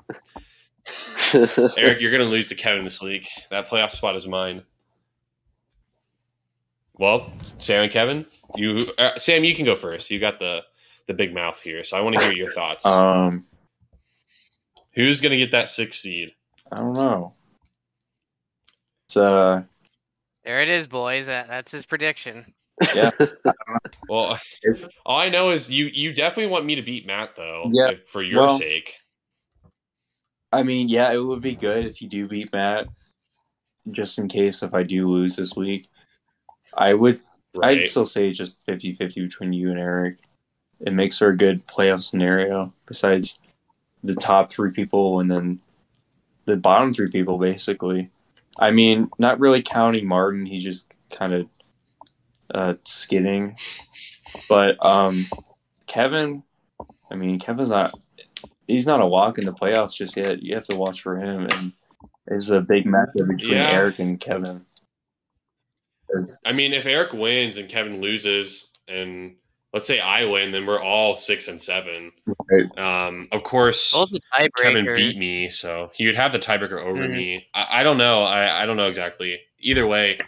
Eric, 1.76 2.00
you're 2.00 2.10
going 2.10 2.22
to 2.22 2.28
lose 2.28 2.48
to 2.48 2.54
Kevin 2.54 2.84
this 2.84 3.02
week. 3.02 3.28
That 3.50 3.68
playoff 3.68 3.92
spot 3.92 4.14
is 4.14 4.26
mine. 4.26 4.62
Well, 6.94 7.30
Sam 7.58 7.82
and 7.84 7.92
Kevin, 7.92 8.24
you 8.54 8.78
uh, 8.96 9.16
Sam, 9.16 9.44
you 9.44 9.54
can 9.54 9.66
go 9.66 9.74
first. 9.74 10.10
You 10.10 10.18
got 10.18 10.38
the 10.38 10.62
the 11.06 11.14
big 11.14 11.34
mouth 11.34 11.60
here, 11.60 11.84
so 11.84 11.96
I 11.96 12.00
want 12.00 12.16
to 12.16 12.22
hear 12.22 12.32
your 12.32 12.50
thoughts. 12.50 12.86
Um, 12.86 13.44
Who's 14.96 15.20
going 15.20 15.30
to 15.30 15.36
get 15.36 15.50
that 15.50 15.68
six 15.68 16.00
seed? 16.00 16.30
I 16.72 16.76
don't 16.76 16.94
know. 16.94 17.34
It's 19.04 19.16
uh, 19.16 19.62
There 20.42 20.62
it 20.62 20.68
is, 20.68 20.86
boys. 20.86 21.26
That, 21.26 21.48
that's 21.48 21.70
his 21.70 21.84
prediction. 21.84 22.54
Well, 24.08 24.38
it's 24.62 24.90
all 25.04 25.18
I 25.18 25.28
know 25.28 25.50
is 25.50 25.70
you 25.70 25.86
you 25.86 26.12
definitely 26.12 26.50
want 26.52 26.64
me 26.64 26.74
to 26.76 26.82
beat 26.82 27.06
Matt 27.06 27.34
though, 27.36 27.68
Yeah, 27.72 27.90
if- 27.90 28.06
for 28.08 28.22
your 28.22 28.46
well- 28.46 28.58
sake. 28.58 28.94
I 30.52 30.62
mean, 30.62 30.88
yeah, 30.88 31.12
it 31.12 31.18
would 31.18 31.42
be 31.42 31.54
good 31.56 31.84
if 31.84 32.00
you 32.00 32.08
do 32.08 32.28
beat 32.28 32.52
Matt. 32.52 32.86
Just 33.90 34.18
in 34.18 34.28
case 34.28 34.62
if 34.62 34.74
I 34.74 34.82
do 34.84 35.08
lose 35.08 35.36
this 35.36 35.54
week, 35.56 35.88
I 36.74 36.94
would. 36.94 37.20
Right? 37.56 37.78
I'd 37.78 37.84
still 37.84 38.06
say 38.06 38.30
just 38.32 38.64
50-50 38.66 39.14
between 39.16 39.52
you 39.52 39.70
and 39.70 39.78
Eric. 39.78 40.18
It 40.80 40.92
makes 40.92 41.18
for 41.18 41.28
a 41.28 41.36
good 41.36 41.66
playoff 41.66 42.02
scenario. 42.02 42.72
Besides 42.86 43.38
the 44.04 44.14
top 44.14 44.50
three 44.50 44.70
people 44.70 45.20
and 45.20 45.30
then 45.30 45.60
the 46.44 46.56
bottom 46.56 46.92
three 46.92 47.10
people, 47.10 47.38
basically. 47.38 48.10
I 48.58 48.70
mean, 48.70 49.10
not 49.18 49.40
really 49.40 49.62
counting 49.62 50.06
Martin. 50.06 50.46
He's 50.46 50.64
just 50.64 50.92
kind 51.10 51.34
of 51.34 51.48
uh, 52.54 52.74
skidding. 52.84 53.56
But 54.48 54.84
um, 54.84 55.26
Kevin, 55.86 56.42
I 57.10 57.14
mean, 57.14 57.38
Kevin's 57.38 57.70
not. 57.70 57.92
He's 58.66 58.86
not 58.86 59.00
a 59.00 59.06
walk 59.06 59.38
in 59.38 59.44
the 59.44 59.52
playoffs 59.52 59.94
just 59.96 60.16
yet. 60.16 60.42
You 60.42 60.54
have 60.56 60.66
to 60.66 60.76
watch 60.76 61.00
for 61.00 61.16
him, 61.16 61.42
and 61.52 61.72
it's 62.26 62.50
a 62.50 62.60
big 62.60 62.84
matchup 62.84 63.28
between 63.28 63.52
Yeah. 63.54 63.70
Eric 63.70 63.98
and 64.00 64.18
Kevin. 64.20 64.64
'Cause- 66.10 66.40
I 66.44 66.52
mean, 66.52 66.72
if 66.72 66.86
Eric 66.86 67.12
wins 67.12 67.56
and 67.58 67.68
Kevin 67.68 68.00
loses, 68.00 68.70
and 68.88 69.36
let's 69.72 69.86
say 69.86 70.00
I 70.00 70.24
win, 70.24 70.50
then 70.52 70.66
we're 70.66 70.80
all 70.82 71.16
six 71.16 71.48
and 71.48 71.60
seven. 71.62 72.12
Right. 72.50 72.78
Um, 72.78 73.28
of 73.32 73.42
course, 73.42 73.94
Kevin 74.58 74.84
beat 74.94 75.16
me, 75.16 75.48
so 75.50 75.90
he 75.94 76.06
would 76.06 76.16
have 76.16 76.32
the 76.32 76.38
tiebreaker 76.38 76.80
over 76.82 77.02
Mhm. 77.06 77.16
me. 77.16 77.46
I, 77.54 77.80
I 77.80 77.82
don't 77.82 77.98
know. 77.98 78.22
I, 78.22 78.62
I 78.62 78.66
don't 78.66 78.76
know 78.76 78.88
exactly. 78.88 79.40
Either 79.60 79.86
way, 79.86 80.18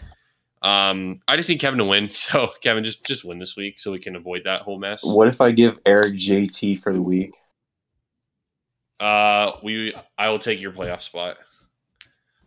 um, 0.62 1.20
I 1.28 1.36
just 1.36 1.48
need 1.48 1.58
Kevin 1.60 1.78
to 1.78 1.84
win. 1.84 2.08
So 2.12 2.50
Kevin, 2.62 2.84
just 2.84 3.04
just 3.04 3.24
win 3.24 3.38
this 3.38 3.56
week, 3.56 3.78
so 3.78 3.92
we 3.92 3.98
can 3.98 4.16
avoid 4.16 4.42
that 4.44 4.62
whole 4.62 4.78
mess. 4.78 5.02
What 5.04 5.28
if 5.28 5.40
I 5.40 5.52
give 5.52 5.78
Eric 5.86 6.14
JT 6.14 6.80
for 6.80 6.92
the 6.92 7.02
week? 7.02 7.32
Uh, 9.00 9.52
we 9.62 9.94
I 10.16 10.28
will 10.28 10.38
take 10.38 10.60
your 10.60 10.72
playoff 10.72 11.02
spot. 11.02 11.38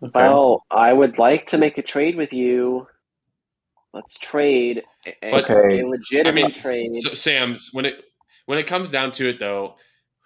Okay. 0.04 0.12
Well, 0.14 0.66
I 0.72 0.92
would 0.92 1.18
like 1.18 1.46
to 1.48 1.58
make 1.58 1.78
a 1.78 1.82
trade 1.84 2.16
with 2.16 2.34
you. 2.34 2.88
Let's 3.94 4.18
trade 4.18 4.84
a, 5.06 5.14
a- 5.28 5.32
But- 5.32 5.50
Okay. 5.50 5.80
a 5.80 5.86
legitimate 5.86 6.44
I 6.44 6.48
mean, 6.48 6.54
trade. 6.54 6.92
So 7.02 7.14
Sam, 7.14 7.58
when 7.72 7.86
it 7.86 8.04
when 8.48 8.58
it 8.58 8.68
comes 8.68 8.92
down 8.92 9.12
to 9.14 9.30
it, 9.30 9.40
though, 9.40 9.76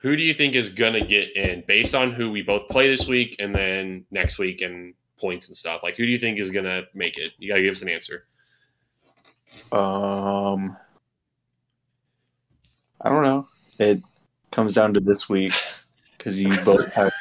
who 0.01 0.15
do 0.15 0.23
you 0.23 0.33
think 0.33 0.55
is 0.55 0.69
gonna 0.69 1.05
get 1.05 1.35
in 1.35 1.63
based 1.67 1.93
on 1.93 2.11
who 2.11 2.31
we 2.31 2.41
both 2.41 2.67
play 2.69 2.87
this 2.89 3.07
week 3.07 3.35
and 3.39 3.53
then 3.53 4.05
next 4.11 4.39
week 4.39 4.61
and 4.61 4.93
points 5.17 5.47
and 5.47 5.57
stuff? 5.57 5.81
Like, 5.83 5.95
who 5.95 6.05
do 6.05 6.11
you 6.11 6.17
think 6.17 6.39
is 6.39 6.51
gonna 6.51 6.83
make 6.93 7.17
it? 7.17 7.31
You 7.37 7.49
gotta 7.49 7.61
give 7.63 7.73
us 7.75 7.81
an 7.81 7.89
answer. 7.89 8.25
Um, 9.71 10.77
I 13.03 13.09
don't 13.09 13.23
know. 13.23 13.47
It 13.79 14.01
comes 14.51 14.73
down 14.73 14.93
to 14.93 14.99
this 14.99 15.27
week 15.29 15.53
because 16.17 16.39
you 16.39 16.49
both 16.63 16.91
have 16.93 17.11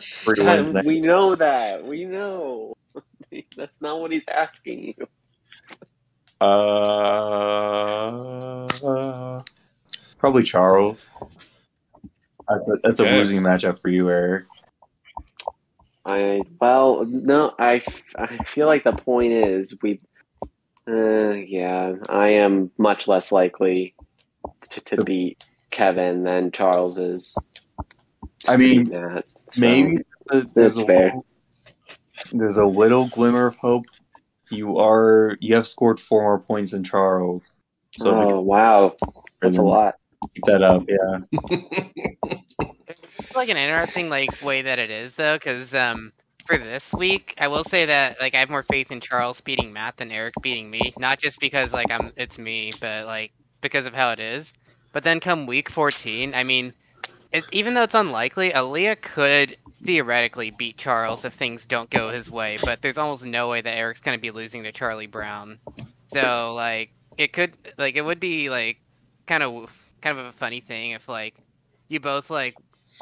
three 0.00 0.42
wins. 0.42 0.70
next- 0.70 0.86
we 0.86 1.00
know 1.00 1.34
that. 1.34 1.84
We 1.84 2.04
know. 2.04 2.74
That's 3.56 3.80
not 3.80 4.00
what 4.00 4.12
he's 4.12 4.24
asking 4.28 4.94
you. 4.98 5.06
Uh, 6.40 6.46
probably 10.18 10.42
Charles. 10.42 11.06
That's 12.48 12.68
a 12.68 12.76
that's 12.82 13.00
a 13.00 13.04
losing 13.04 13.40
matchup 13.40 13.80
for 13.80 13.88
you, 13.88 14.10
Eric. 14.10 14.44
I 16.04 16.42
well, 16.60 17.04
no, 17.06 17.54
I, 17.58 17.82
I 18.16 18.38
feel 18.44 18.66
like 18.66 18.84
the 18.84 18.92
point 18.92 19.32
is 19.32 19.74
we. 19.82 20.00
Uh, 20.88 21.30
yeah, 21.30 21.92
I 22.08 22.28
am 22.28 22.72
much 22.76 23.06
less 23.06 23.30
likely 23.30 23.94
to, 24.70 24.80
to 24.80 25.04
beat 25.04 25.44
Kevin 25.70 26.24
than 26.24 26.50
Charles 26.50 26.98
is. 26.98 27.38
I 28.48 28.56
mean, 28.56 28.88
Matt, 28.90 29.24
so- 29.52 29.60
Maybe 29.60 29.98
there's 30.28 30.46
That's 30.54 30.78
a 30.80 30.86
fair. 30.86 31.04
little- 31.06 31.26
there's 32.32 32.56
a 32.56 32.66
little 32.66 33.06
glimmer 33.08 33.46
of 33.46 33.56
hope. 33.56 33.84
You 34.50 34.78
are 34.78 35.36
you 35.40 35.54
have 35.54 35.66
scored 35.66 35.98
four 36.00 36.22
more 36.22 36.38
points 36.40 36.72
than 36.72 36.84
Charles, 36.84 37.54
so 37.96 38.14
oh 38.30 38.40
wow, 38.40 38.96
that's 39.40 39.56
a 39.58 39.62
lot. 39.62 39.94
That 40.46 40.62
up, 40.62 40.84
yeah. 40.88 41.18
Like 43.34 43.48
an 43.48 43.56
interesting 43.56 44.08
like 44.08 44.42
way 44.42 44.62
that 44.62 44.78
it 44.78 44.90
is 44.90 45.14
though, 45.14 45.36
because 45.36 45.74
um 45.74 46.12
for 46.46 46.58
this 46.58 46.92
week, 46.92 47.34
I 47.38 47.48
will 47.48 47.64
say 47.64 47.86
that 47.86 48.20
like 48.20 48.34
I 48.34 48.38
have 48.38 48.50
more 48.50 48.62
faith 48.62 48.90
in 48.90 49.00
Charles 49.00 49.40
beating 49.40 49.72
Matt 49.72 49.96
than 49.96 50.10
Eric 50.10 50.34
beating 50.42 50.70
me. 50.70 50.92
Not 50.98 51.18
just 51.18 51.40
because 51.40 51.72
like 51.72 51.90
I'm 51.90 52.12
it's 52.16 52.38
me, 52.38 52.72
but 52.80 53.06
like 53.06 53.32
because 53.60 53.86
of 53.86 53.94
how 53.94 54.10
it 54.10 54.20
is. 54.20 54.52
But 54.92 55.04
then 55.04 55.20
come 55.20 55.46
week 55.46 55.70
14, 55.70 56.34
I 56.34 56.42
mean, 56.44 56.74
it, 57.32 57.44
even 57.50 57.72
though 57.72 57.84
it's 57.84 57.94
unlikely, 57.94 58.50
Aaliyah 58.50 59.00
could 59.00 59.56
theoretically 59.82 60.50
beat 60.50 60.76
Charles 60.76 61.24
if 61.24 61.32
things 61.32 61.64
don't 61.64 61.88
go 61.88 62.10
his 62.10 62.30
way. 62.30 62.58
But 62.62 62.82
there's 62.82 62.98
almost 62.98 63.24
no 63.24 63.48
way 63.48 63.62
that 63.62 63.76
Eric's 63.76 64.00
gonna 64.00 64.18
be 64.18 64.30
losing 64.30 64.64
to 64.64 64.72
Charlie 64.72 65.06
Brown. 65.06 65.58
So 66.12 66.54
like 66.54 66.92
it 67.16 67.32
could 67.32 67.54
like 67.78 67.96
it 67.96 68.02
would 68.02 68.20
be 68.20 68.50
like 68.50 68.78
kind 69.26 69.42
of 69.42 69.70
kind 70.02 70.18
of 70.18 70.26
a 70.26 70.32
funny 70.32 70.60
thing 70.60 70.90
if 70.92 71.08
like 71.08 71.34
you 71.88 72.00
both 72.00 72.28
like 72.30 72.54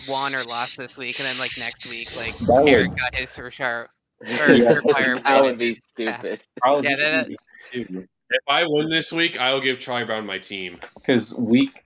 won 0.09 0.35
or 0.35 0.45
lost 0.45 0.77
this 0.77 0.97
week, 0.97 1.19
and 1.19 1.27
then 1.27 1.39
like 1.39 1.57
next 1.59 1.87
week, 1.87 2.15
like 2.17 2.37
That 2.39 2.65
Eric 2.67 2.91
would- 2.91 2.99
got 3.01 3.15
his 3.15 3.31
for 3.31 3.51
sure. 3.51 3.89
Yeah, 4.27 4.73
or 4.75 4.83
fire 4.83 5.19
that 5.19 5.43
would 5.43 5.57
be 5.59 5.75
stupid. 5.87 6.43
Charles 6.63 6.85
Yeah, 6.87 6.97
that- 6.97 7.29
easy, 7.73 8.07
If 8.31 8.43
I 8.49 8.65
win 8.67 8.91
this 8.91 9.13
week, 9.13 9.41
I 9.41 9.53
will 9.55 9.63
give 9.63 9.79
Charlie 9.81 10.05
Brown 10.05 10.27
my 10.27 10.39
team. 10.39 10.79
because 10.95 11.33
week 11.35 11.85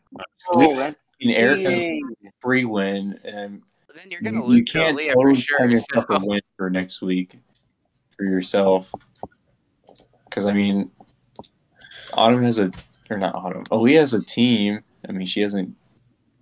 Oh, 0.51 0.77
that's 0.77 1.05
in 1.21 1.31
Eric 1.31 1.61
has 1.61 1.73
a 1.73 2.01
free 2.41 2.65
win, 2.65 3.19
and 3.25 3.63
then 3.97 4.11
you're 4.11 4.21
gonna 4.21 4.39
you, 4.39 4.45
lose 4.45 4.57
you 4.59 4.65
can't 4.65 4.99
Aaliyah 4.99 5.15
totally 5.15 5.37
for 5.37 5.41
sure. 5.43 5.59
tell 5.59 5.71
yourself 5.71 6.05
so- 6.09 6.15
a 6.17 6.21
win 6.27 6.41
for 6.57 6.71
next 6.71 7.03
week 7.03 7.39
for 8.17 8.25
yourself. 8.25 8.93
Because 10.25 10.47
I 10.47 10.53
mean, 10.53 10.91
Autumn 12.15 12.43
has 12.43 12.59
a 12.59 12.71
or 13.11 13.17
not 13.19 13.35
Autumn. 13.37 13.65
Aaliyah 13.67 14.01
has 14.01 14.15
a 14.15 14.23
team. 14.23 14.81
I 15.09 15.13
mean, 15.13 15.27
she 15.27 15.41
hasn't 15.41 15.75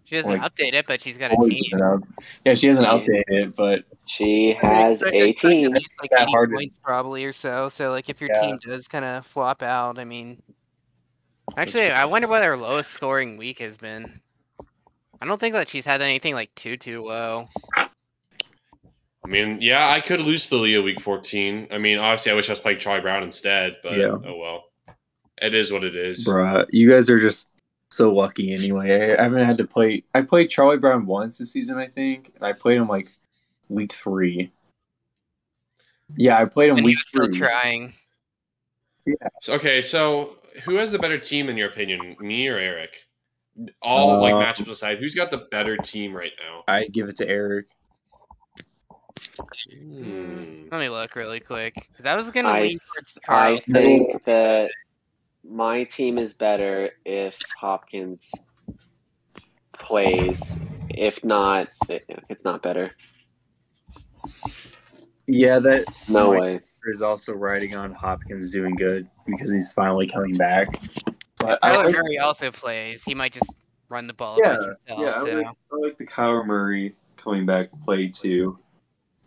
She 0.05 0.17
doesn't 0.17 0.31
like, 0.31 0.41
update 0.43 0.75
it, 0.75 0.87
but 0.87 1.01
she's 1.01 1.17
got 1.17 1.33
a 1.33 1.37
team. 1.49 1.63
up. 1.83 2.01
Yeah, 2.45 2.55
she 2.55 2.67
hasn't 2.69 2.87
Yeah. 2.87 2.95
updated 2.95 3.23
it, 3.29 3.57
but 3.57 3.85
She 4.07 4.57
I 4.57 4.63
mean, 4.63 4.73
has 4.73 5.03
a 5.03 5.15
it's 5.17 5.43
like 5.45 5.53
team. 5.53 5.75
at 5.75 5.83
like 6.01 6.11
that 6.11 6.29
hard 6.29 6.51
points 6.51 6.77
probably 6.83 7.25
or 7.25 7.33
so. 7.33 7.69
So 7.69 7.91
like 7.91 8.09
if 8.09 8.21
your 8.21 8.31
Yeah. 8.35 8.41
team 8.41 8.59
does 8.67 8.89
kind 8.89 9.05
of 9.05 9.25
flop 9.27 9.63
out, 9.63 9.99
I 9.99 10.05
mean, 10.05 10.43
actually. 11.57 11.91
I 11.91 12.05
wonder 12.05 12.29
what 12.29 12.43
her 12.43 12.57
lowest 12.57 12.91
scoring 12.91 13.37
week 13.37 13.61
has 13.61 13.77
been. 13.77 14.21
I 15.21 15.25
don't 15.27 15.39
think 15.39 15.55
that 15.55 15.69
she's 15.69 15.85
had 15.87 16.03
anything 16.03 16.35
like 16.35 16.53
too 16.57 16.77
too 16.77 17.05
low. 17.05 17.49
I 19.25 19.29
mean, 19.29 19.59
yeah, 19.61 19.89
I 19.89 20.01
could 20.01 20.21
lose 20.21 20.49
to 20.49 20.57
Leah 20.57 20.83
week 20.83 21.01
14. 21.01 21.69
I 21.71 21.79
mean, 21.79 21.99
obviously, 21.99 22.33
I 22.33 22.35
wish 22.35 22.49
I 22.49 22.53
was 22.53 22.59
playing 22.59 22.81
Charlie 22.81 23.03
Brown 23.03 23.23
instead, 23.23 23.77
but 23.85 23.97
Yeah. 23.97 24.17
oh 24.27 24.37
well. 24.37 24.65
It 25.41 25.55
is 25.55 25.73
what 25.73 25.85
it 25.85 25.95
is. 25.95 26.27
bruh, 26.27 26.67
you 26.71 26.91
guys 26.91 27.09
are 27.09 27.21
just 27.21 27.49
so 27.93 28.13
lucky 28.13 28.55
anyway. 28.55 29.17
I 29.19 29.23
haven't 29.23 29.45
had 29.45 29.59
to 29.59 29.67
play. 29.67 30.05
I 30.15 30.23
played 30.23 30.49
Charlie 30.51 30.79
Brown 30.79 31.07
once 31.07 31.39
this 31.39 31.53
season, 31.53 31.79
I 31.79 31.87
think, 31.87 32.33
and 32.35 32.45
I 32.45 32.53
played 32.53 32.79
him 32.79 32.89
like 32.89 33.13
week 33.69 33.93
three. 33.93 34.51
Yeah, 36.17 36.39
I 36.39 36.45
played 36.45 36.71
him 36.71 36.79
And 36.79 36.87
he 36.87 36.91
week 36.93 36.99
was 36.99 37.09
still 37.09 37.27
three. 37.27 37.39
trying. 37.39 37.95
So- 39.41 39.55
Okay, 39.55 39.81
so 39.81 40.37
who 40.65 40.77
has 40.77 40.93
the 40.93 40.99
better 40.99 41.19
team 41.19 41.49
in 41.49 41.57
your 41.57 41.69
opinion, 41.69 42.17
me 42.21 42.47
or 42.49 42.59
Eric? 42.59 43.07
All 43.83 44.21
like 44.21 44.33
Uh, 44.33 44.41
matchups 44.43 44.71
aside, 44.71 44.99
who's 44.99 45.15
got 45.15 45.31
the 45.31 45.47
better 45.51 45.77
team 45.77 46.15
right 46.15 46.33
now? 46.47 46.65
I 46.69 46.87
give 46.87 47.09
it 47.09 47.17
to 47.17 47.29
Eric. 47.29 47.67
Hmm. 49.71 50.69
Let 50.71 50.81
me 50.81 50.89
look 50.89 51.15
really 51.17 51.41
quick. 51.41 51.89
That 52.01 52.15
was 52.17 52.27
gonna 52.27 52.49
I- 52.49 52.61
lean 52.63 52.79
towards 52.79 53.19
I 53.29 53.61
think 53.61 54.23
that 54.25 54.71
my 55.49 55.85
team 55.85 56.19
is 56.19 56.35
better 56.35 56.91
if 57.05 57.39
Hopkins 57.59 58.33
plays. 59.79 60.59
If 60.91 61.25
not, 61.25 61.69
it's 61.89 62.45
not 62.45 62.63
better. 62.63 62.93
Yeah, 65.27 65.59
that 65.61 65.85
No 66.09 66.31
way. 66.31 66.61
is 66.87 67.03
also 67.03 67.33
riding 67.33 67.75
on 67.75 67.93
Hopkins 67.93 68.53
doing 68.53 68.75
good 68.75 69.09
because 69.27 69.53
he's 69.53 69.73
finally 69.73 70.07
coming 70.07 70.37
back. 70.37 70.69
But 71.39 71.59
I 71.63 71.71
Kyler 71.71 71.85
like, 71.85 71.95
Murray 71.95 72.19
also 72.19 72.51
plays. 72.51 73.03
He 73.03 73.15
might 73.15 73.33
just 73.33 73.51
run 73.89 74.07
the 74.07 74.13
ball. 74.13 74.37
Yeah, 74.39 74.55
himself, 74.55 74.77
yeah, 74.89 74.95
I 74.97 75.21
like, 75.23 75.47
I 75.47 75.77
like 75.77 75.99
the 75.99 76.07
Kyler 76.07 76.47
Murray 76.47 76.95
coming 77.17 77.47
back 77.47 77.69
play 77.85 78.09
too. 78.09 78.59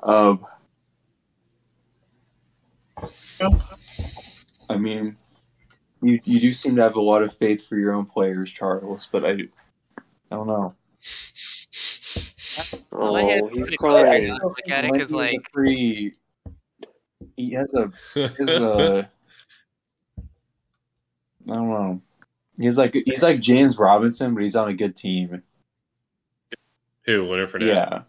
Um, 0.04 0.46
I 4.70 4.78
mean, 4.78 5.18
you 6.06 6.20
you 6.24 6.40
do 6.40 6.54
seem 6.54 6.76
to 6.78 6.82
have 6.84 6.96
a 6.96 7.02
lot 7.02 7.24
of 7.24 7.34
faith 7.34 7.68
for 7.68 7.78
your 7.78 7.94
own 7.94 8.06
players, 8.06 8.52
Charles. 8.52 9.08
But 9.12 9.26
I, 9.26 9.30
I 9.32 9.38
don't 10.32 10.48
know. 10.48 10.76
Well, 12.92 13.16
Oh, 13.18 13.48
he's 13.50 13.64
pretty 13.64 13.78
crying. 13.78 14.32
look 14.42 14.58
at 14.70 14.86
it, 14.86 14.92
Mikey 14.92 15.00
'cause, 15.00 15.10
is 15.10 15.12
a 15.12 15.18
like- 15.18 15.52
pretty. 15.52 16.14
He 17.38 17.54
has 17.54 17.74
a 17.74 17.92
he 18.14 18.22
has 18.22 18.48
a. 18.50 19.10
I 21.50 21.54
don't 21.54 21.70
know. 21.70 22.02
He's 22.58 22.78
like 22.78 22.94
he's 23.06 23.22
like 23.22 23.42
James 23.42 23.78
Robinson, 23.78 24.34
but 24.34 24.44
he's 24.44 24.56
on 24.56 24.70
a 24.70 24.74
good 24.74 24.96
team. 24.96 25.44
Who, 27.06 27.24
Leonard 27.26 27.52
Fournette? 27.52 27.68
Yeah, 27.68 28.02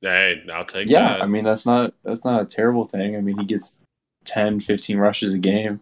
Hey, 0.00 0.42
I'll 0.52 0.64
take 0.64 0.88
yeah. 0.88 1.08
that. 1.18 1.22
I 1.22 1.26
mean 1.26 1.44
that's 1.44 1.66
not 1.66 1.92
that's 2.02 2.24
not 2.24 2.40
a 2.40 2.46
terrible 2.46 2.84
thing. 2.86 3.14
I 3.16 3.20
mean 3.20 3.36
he 3.38 3.44
gets 3.44 3.76
10, 4.24 4.60
15 4.60 4.96
rushes 4.98 5.34
a 5.34 5.38
game. 5.38 5.80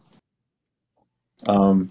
Um, 1.47 1.91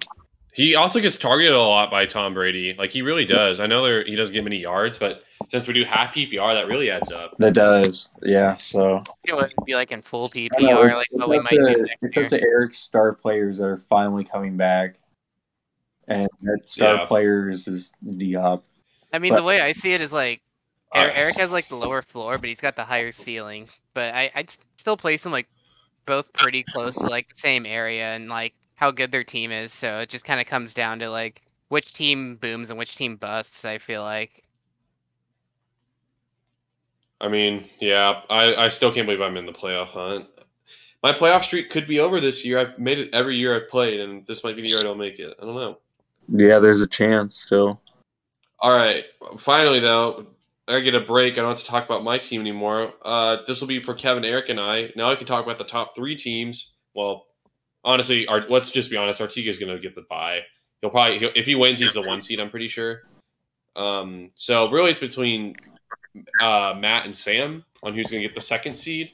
He 0.53 0.75
also 0.75 0.99
gets 0.99 1.17
targeted 1.17 1.53
a 1.53 1.59
lot 1.59 1.89
by 1.89 2.05
Tom 2.05 2.33
Brady. 2.35 2.75
Like 2.77 2.91
he 2.91 3.01
really 3.01 3.25
does. 3.25 3.59
I 3.59 3.65
know 3.65 3.83
there 3.83 4.03
he 4.05 4.15
doesn't 4.15 4.33
get 4.33 4.43
many 4.43 4.57
yards, 4.59 4.97
but 4.99 5.23
since 5.49 5.67
we 5.67 5.73
do 5.73 5.83
half 5.83 6.13
PPR, 6.13 6.53
that 6.53 6.67
really 6.67 6.91
adds 6.91 7.11
up. 7.11 7.35
that 7.39 7.53
does, 7.55 8.09
yeah. 8.21 8.55
So 8.57 9.03
It 9.23 9.35
would 9.35 9.51
be 9.65 9.73
like 9.75 9.91
in 9.91 10.01
full 10.03 10.29
PPR, 10.29 10.61
know, 10.61 10.83
it's, 10.83 10.97
like 10.97 11.07
it's 11.11 11.23
up 11.23 11.27
might 11.29 11.47
to 11.47 11.81
next 11.81 11.95
it's 12.03 12.17
up 12.17 12.27
to 12.27 12.41
Eric's 12.41 12.77
star 12.79 13.13
players 13.13 13.57
that 13.57 13.65
are 13.65 13.77
finally 13.89 14.23
coming 14.23 14.55
back, 14.55 14.95
and 16.07 16.29
that 16.43 16.69
star 16.69 16.95
Yeah. 16.97 17.05
players 17.05 17.67
is 17.67 17.91
D-Hop. 18.17 18.63
I 19.11 19.19
mean, 19.19 19.31
but- 19.33 19.37
the 19.37 19.43
way 19.43 19.59
I 19.59 19.71
see 19.71 19.93
it 19.93 20.01
is 20.01 20.13
like 20.13 20.41
Uh, 20.93 20.99
Eric, 20.99 21.13
Eric 21.17 21.35
has 21.37 21.51
like 21.51 21.67
the 21.69 21.75
lower 21.77 22.03
floor, 22.03 22.37
but 22.37 22.47
he's 22.47 22.61
got 22.61 22.75
the 22.75 22.85
higher 22.85 23.11
ceiling. 23.11 23.67
But 23.95 24.13
I, 24.13 24.31
I'd 24.35 24.51
still 24.77 24.97
place 24.97 25.23
them 25.23 25.31
like 25.31 25.47
both 26.05 26.31
pretty 26.33 26.61
close 26.61 26.93
to 26.93 27.05
like 27.07 27.27
the 27.33 27.39
same 27.39 27.65
area 27.65 28.13
and 28.13 28.29
like 28.29 28.53
how 28.83 28.91
good 28.91 29.13
their 29.13 29.23
team 29.23 29.49
is. 29.49 29.71
So 29.71 29.99
it 29.99 30.09
just 30.09 30.25
kind 30.25 30.41
of 30.41 30.45
comes 30.45 30.73
down 30.73 30.99
to 30.99 31.09
like 31.09 31.41
which 31.69 31.93
team 31.93 32.35
booms 32.35 32.69
and 32.69 32.77
which 32.77 32.97
team 32.97 33.15
busts. 33.15 33.63
I 33.63 33.77
feel 33.77 34.01
like. 34.01 34.43
I 37.21 37.29
mean, 37.29 37.63
yeah, 37.79 38.21
I, 38.29 38.65
I 38.65 38.67
still 38.67 38.93
can't 38.93 39.07
believe 39.07 39.21
I'm 39.21 39.37
in 39.37 39.45
the 39.45 39.53
playoff 39.53 39.87
hunt. 39.87 40.27
My 41.01 41.13
playoff 41.13 41.45
streak 41.45 41.69
could 41.69 41.87
be 41.87 42.01
over 42.01 42.19
this 42.19 42.43
year. 42.43 42.59
I've 42.59 42.77
made 42.77 42.99
it 42.99 43.09
every 43.13 43.37
year 43.37 43.55
I've 43.55 43.69
played, 43.69 44.01
and 44.01 44.27
this 44.27 44.43
might 44.43 44.57
be 44.57 44.61
the 44.61 44.67
year 44.67 44.81
I 44.81 44.83
don't 44.83 44.97
make 44.97 45.19
it. 45.19 45.33
I 45.41 45.45
don't 45.45 45.55
know. 45.55 45.77
Yeah, 46.27 46.59
there's 46.59 46.81
a 46.81 46.87
chance 46.87 47.37
still. 47.37 47.81
All 48.59 48.75
right. 48.75 49.05
Finally, 49.37 49.79
though, 49.79 50.27
I 50.67 50.81
get 50.81 50.95
a 50.95 50.99
break. 50.99 51.33
I 51.33 51.35
don't 51.37 51.51
have 51.51 51.59
to 51.59 51.65
talk 51.65 51.85
about 51.85 52.03
my 52.03 52.17
team 52.17 52.41
anymore. 52.41 52.91
Uh, 53.05 53.37
this 53.47 53.61
will 53.61 53.69
be 53.69 53.81
for 53.81 53.93
Kevin, 53.93 54.25
Eric, 54.25 54.49
and 54.49 54.59
I. 54.59 54.91
Now 54.97 55.09
I 55.09 55.15
can 55.15 55.25
talk 55.25 55.45
about 55.45 55.57
the 55.57 55.63
top 55.63 55.95
three 55.95 56.17
teams. 56.17 56.73
Well, 56.93 57.25
honestly, 57.83 58.27
our, 58.27 58.45
let's 58.49 58.71
just 58.71 58.89
be 58.89 58.97
honest. 58.97 59.21
Artiga's 59.21 59.57
going 59.57 59.73
to 59.73 59.79
get 59.79 59.95
the 59.95 60.05
bye. 60.09 60.41
He'll 60.81 60.89
probably, 60.89 61.19
he'll, 61.19 61.31
if 61.35 61.45
he 61.45 61.55
wins, 61.55 61.79
he's 61.79 61.93
the 61.93 62.01
one 62.01 62.21
seed. 62.21 62.41
I'm 62.41 62.49
pretty 62.49 62.67
sure. 62.67 63.01
Um, 63.75 64.31
so 64.35 64.69
really, 64.69 64.91
it's 64.91 64.99
between 64.99 65.55
uh, 66.41 66.75
Matt 66.79 67.05
and 67.05 67.17
Sam 67.17 67.63
on 67.81 67.93
who's 67.93 68.09
going 68.09 68.21
to 68.21 68.27
get 68.27 68.35
the 68.35 68.41
second 68.41 68.75
seed. 68.75 69.11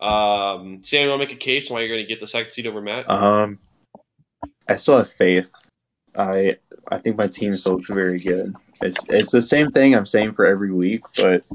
Um, 0.00 0.82
Sam, 0.82 1.04
you 1.04 1.08
want 1.10 1.22
to 1.22 1.26
make 1.26 1.34
a 1.34 1.38
case 1.38 1.70
on 1.70 1.74
why 1.74 1.80
you're 1.80 1.88
going 1.88 2.04
to 2.04 2.06
get 2.06 2.20
the 2.20 2.26
second 2.26 2.52
seed 2.52 2.66
over 2.66 2.82
Matt? 2.82 3.08
Um, 3.08 3.58
I 4.68 4.74
still 4.74 4.98
have 4.98 5.10
faith. 5.10 5.52
I 6.14 6.56
I 6.90 6.98
think 6.98 7.16
my 7.16 7.26
team 7.26 7.56
still 7.56 7.74
looks 7.74 7.90
very 7.90 8.18
good. 8.18 8.54
It's 8.82 8.98
it's 9.08 9.30
the 9.30 9.42
same 9.42 9.70
thing 9.70 9.94
I'm 9.94 10.06
saying 10.06 10.32
for 10.32 10.46
every 10.46 10.72
week, 10.72 11.02
but 11.16 11.46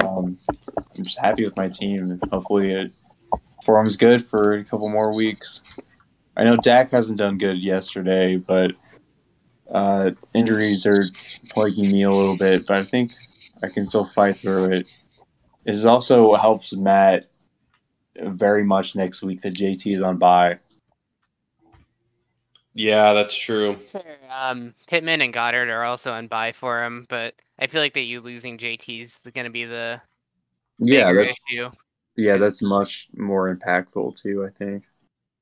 um, 0.00 0.38
I'm 0.96 1.04
just 1.04 1.18
happy 1.18 1.44
with 1.44 1.56
my 1.56 1.68
team. 1.68 1.98
And 1.98 2.22
Hopefully, 2.30 2.72
it 2.72 2.92
forms 3.62 3.96
good 3.96 4.24
for 4.24 4.54
a 4.54 4.64
couple 4.64 4.88
more 4.88 5.12
weeks. 5.12 5.62
I 6.36 6.44
know 6.44 6.56
Dak 6.56 6.90
hasn't 6.90 7.18
done 7.18 7.38
good 7.38 7.58
yesterday, 7.58 8.36
but 8.36 8.72
uh, 9.70 10.10
injuries 10.34 10.86
are 10.86 11.06
plaguing 11.50 11.92
me 11.92 12.02
a 12.02 12.10
little 12.10 12.36
bit. 12.36 12.66
But 12.66 12.76
I 12.76 12.84
think 12.84 13.12
I 13.62 13.68
can 13.68 13.86
still 13.86 14.06
fight 14.06 14.36
through 14.36 14.72
it. 14.72 14.86
It 15.64 15.86
also 15.86 16.34
helps 16.34 16.72
Matt 16.72 17.30
very 18.20 18.64
much 18.64 18.96
next 18.96 19.22
week 19.22 19.42
that 19.42 19.54
JT 19.54 19.94
is 19.94 20.02
on 20.02 20.18
bye. 20.18 20.58
Yeah, 22.74 23.12
that's 23.12 23.34
true. 23.34 23.78
Um, 24.30 24.74
Pittman 24.86 25.20
and 25.20 25.32
Goedert 25.32 25.68
are 25.68 25.84
also 25.84 26.12
on 26.12 26.26
bye 26.26 26.52
for 26.52 26.82
him, 26.82 27.04
but 27.10 27.34
I 27.58 27.66
feel 27.66 27.82
like 27.82 27.92
that 27.94 28.00
you 28.00 28.20
losing 28.20 28.56
JT 28.56 29.02
is 29.02 29.18
going 29.34 29.44
to 29.44 29.50
be 29.50 29.66
the 29.66 30.00
Yeah, 30.78 31.12
that's 31.12 31.38
issue. 31.50 31.70
Yeah, 32.16 32.36
that's 32.36 32.62
much 32.62 33.08
more 33.16 33.54
impactful 33.54 34.20
too. 34.20 34.44
I 34.44 34.50
think 34.50 34.84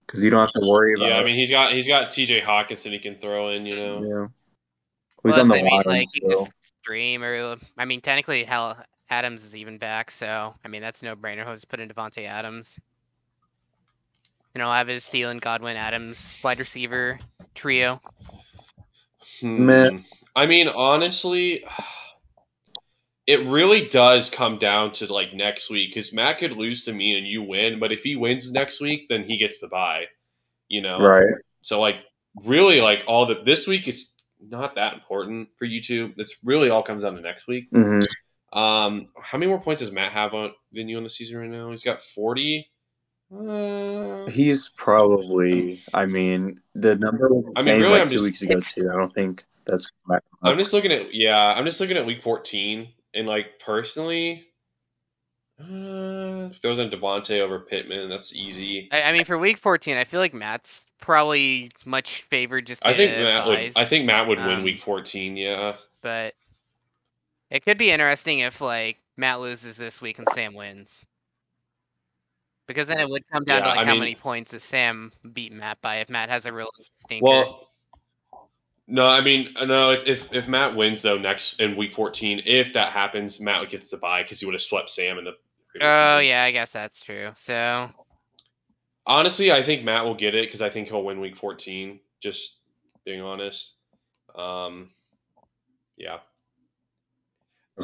because 0.07 0.23
you 0.25 0.31
don't 0.31 0.41
have 0.41 0.51
to 0.53 0.67
worry 0.69 0.95
about. 0.95 1.09
Yeah, 1.09 1.19
I 1.19 1.25
mean 1.25 1.37
he's 1.37 1.51
got 1.51 1.73
he's 1.73 1.89
got 1.89 2.11
T.J. 2.11 2.41
Hockenson 2.41 2.93
he 2.93 2.99
can 2.99 3.17
throw 3.17 3.51
in. 3.51 3.67
You 3.67 3.77
know. 3.77 3.95
yeah. 4.03 4.27
He's 5.25 5.37
Well, 5.37 5.41
on 5.41 5.49
the 5.49 5.57
I 5.57 5.63
mean, 5.63 5.71
line 5.71 5.83
like, 5.87 6.07
you 6.15 6.47
stream 6.83 7.23
or 7.23 7.57
I 7.77 7.85
mean, 7.85 8.01
technically, 8.01 8.45
hell, 8.45 8.77
Adams 9.11 9.45
is 9.45 9.55
even 9.57 9.79
back, 9.79 10.11
so 10.11 10.55
I 10.65 10.69
mean 10.69 10.83
that's 10.83 11.03
no 11.03 11.17
brainer. 11.17 11.45
He'll 11.45 11.55
just 11.55 11.69
put 11.69 11.81
in 11.81 11.89
Davante 11.89 12.27
Adams. 12.27 12.79
You 14.55 14.59
know, 14.61 14.73
have 14.73 14.89
his 14.89 15.05
Thielen, 15.05 15.41
Godwin, 15.41 15.77
Adams 15.77 16.37
wide 16.43 16.59
receiver 16.59 17.19
trio. 17.55 18.01
Hmm. 19.41 19.67
Meh. 19.67 19.91
I 20.35 20.47
mean, 20.47 20.69
honestly, 20.69 21.65
it 23.33 23.47
really 23.49 23.89
does 23.89 24.29
come 24.31 24.59
down 24.59 24.93
to 24.93 25.13
like 25.13 25.33
next 25.35 25.71
week 25.71 25.91
because 25.95 26.13
Matt 26.13 26.39
could 26.39 26.53
lose 26.53 26.85
to 26.85 26.93
me 26.93 27.17
and 27.17 27.27
you 27.27 27.43
win, 27.43 27.79
but 27.79 27.93
if 27.93 28.03
he 28.03 28.17
wins 28.17 28.51
next 28.51 28.81
week, 28.81 29.07
then 29.09 29.23
he 29.25 29.37
gets 29.37 29.61
the 29.61 29.69
bye. 29.69 30.05
You 30.69 30.83
know, 30.83 31.01
Right. 31.01 31.33
So 31.63 31.81
like, 31.81 31.97
really, 32.45 32.81
like 32.81 33.03
all 33.07 33.27
the 33.27 33.43
this 33.45 33.67
week 33.67 33.89
is 33.89 34.13
not 34.41 34.75
that 34.77 34.95
important 34.95 35.49
for 35.59 35.65
you 35.67 35.83
two. 35.83 36.13
It's 36.17 36.35
really 36.45 36.71
all 36.71 36.83
comes 36.83 37.03
down 37.03 37.15
to 37.17 37.21
next 37.21 37.47
week. 37.47 37.65
hmm 37.73 38.03
Um, 38.53 39.09
how 39.23 39.39
many 39.39 39.49
more 39.49 39.61
points 39.61 39.83
does 39.83 39.93
Matt 39.93 40.13
have 40.13 40.33
on 40.35 40.53
than 40.73 40.89
you 40.89 40.97
on 40.97 41.05
the 41.05 41.11
season 41.11 41.39
right 41.39 41.49
now? 41.51 41.71
He's 41.71 41.85
got 41.85 42.01
forty. 42.01 42.69
Uh, 43.33 44.27
He's 44.27 44.71
probably. 44.77 45.81
I 45.95 46.07
mean, 46.07 46.61
the 46.75 46.97
number 46.97 47.29
was 47.29 47.47
the 47.55 47.61
I 47.61 47.63
mean, 47.63 47.67
same 47.75 47.81
really, 47.81 47.93
like 47.93 48.03
I'm 48.03 48.09
two 48.09 48.15
just- 48.17 48.25
weeks 48.25 48.43
ago 48.43 48.61
too. 48.61 48.91
I 48.93 48.97
don't 48.97 49.15
think 49.15 49.45
that's. 49.67 49.91
I'm 50.43 50.59
just 50.59 50.73
looking 50.73 50.91
at 50.91 51.15
yeah, 51.15 51.55
I'm 51.57 51.65
just 51.65 51.79
looking 51.81 51.97
at 51.97 52.07
week 52.07 52.23
14, 52.23 52.89
and 53.15 53.27
like 53.27 53.59
personally, 53.65 54.47
uh, 55.61 56.49
goes 56.63 56.79
on 56.79 56.91
Davante 56.91 57.41
over 57.41 57.61
Pittman. 57.61 58.09
That's 58.09 58.35
easy. 58.35 58.89
I, 58.93 59.03
I 59.03 59.13
mean, 59.13 59.25
for 59.25 59.39
week 59.39 59.59
14, 59.59 59.97
I 59.97 60.05
feel 60.05 60.21
like 60.21 60.33
Matt's 60.35 60.87
probably 61.01 61.71
much 61.85 62.23
favored 62.23 62.67
just. 62.67 62.85
I 62.85 62.95
think 62.95 63.13
Matt 63.13 63.47
would. 63.47 63.73
I 63.77 63.85
think 63.85 64.07
Matt 64.07 64.27
would 64.29 64.39
win 64.39 64.49
Um, 64.59 64.63
week 64.63 64.79
14. 64.79 65.37
Yeah. 65.37 65.77
but 66.03 66.35
it 67.51 67.65
could 67.65 67.79
be 67.79 67.91
interesting 67.91 68.39
if 68.41 68.61
like 68.61 68.99
Matt 69.17 69.41
loses 69.41 69.77
this 69.77 70.01
week 70.01 70.19
and 70.19 70.29
Sam 70.35 70.55
wins. 70.55 71.01
Because 72.69 72.87
then 72.87 73.01
it 73.01 73.09
would 73.11 73.29
come 73.33 73.43
down 73.43 73.63
to 73.63 73.69
like 73.69 73.79
I 73.81 73.85
how 73.85 73.93
mean- 73.93 74.01
many 74.01 74.15
points 74.15 74.53
does 74.53 74.63
Sam 74.63 75.13
beat 75.33 75.53
Matt 75.53 75.81
by 75.81 75.97
if 75.97 76.09
Matt 76.09 76.29
has 76.31 76.47
a 76.47 76.53
real 76.53 76.71
stinker. 76.95 77.25
Well, 77.27 77.70
no, 78.91 79.07
I 79.07 79.21
mean 79.21 79.49
no. 79.65 79.91
It's 79.91 80.05
if 80.07 80.33
if 80.35 80.49
Matt 80.49 80.75
wins 80.77 81.03
though 81.03 81.19
next 81.19 81.61
in 81.61 81.77
week 81.77 81.93
14, 81.93 82.43
if 82.45 82.73
that 82.73 82.93
happens, 82.93 83.41
Matt 83.41 83.71
gets 83.71 83.91
the 83.91 83.97
bye 83.97 84.23
because 84.23 84.41
he 84.41 84.47
would 84.47 84.55
have 84.55 84.63
swept 84.63 84.91
Sam 84.91 85.19
in 85.19 85.25
the. 85.25 85.31
oh 85.81 86.19
season. 86.19 86.29
yeah, 86.29 86.45
I 86.45 86.51
guess 86.51 86.73
that's 86.73 87.03
true. 87.03 87.33
So 87.37 87.91
Honestly, 89.07 89.51
I 89.51 89.63
think 89.63 89.83
Matt 89.83 90.05
will 90.05 90.15
get 90.15 90.35
it 90.35 90.47
because 90.47 90.63
I 90.63 90.71
think 90.71 90.89
he'll 90.89 91.03
win 91.03 91.21
week 91.21 91.37
14. 91.37 91.99
Just 92.21 92.59
being 93.05 93.21
honest. 93.23 93.75
Um, 94.37 94.91
yeah. 95.97 96.19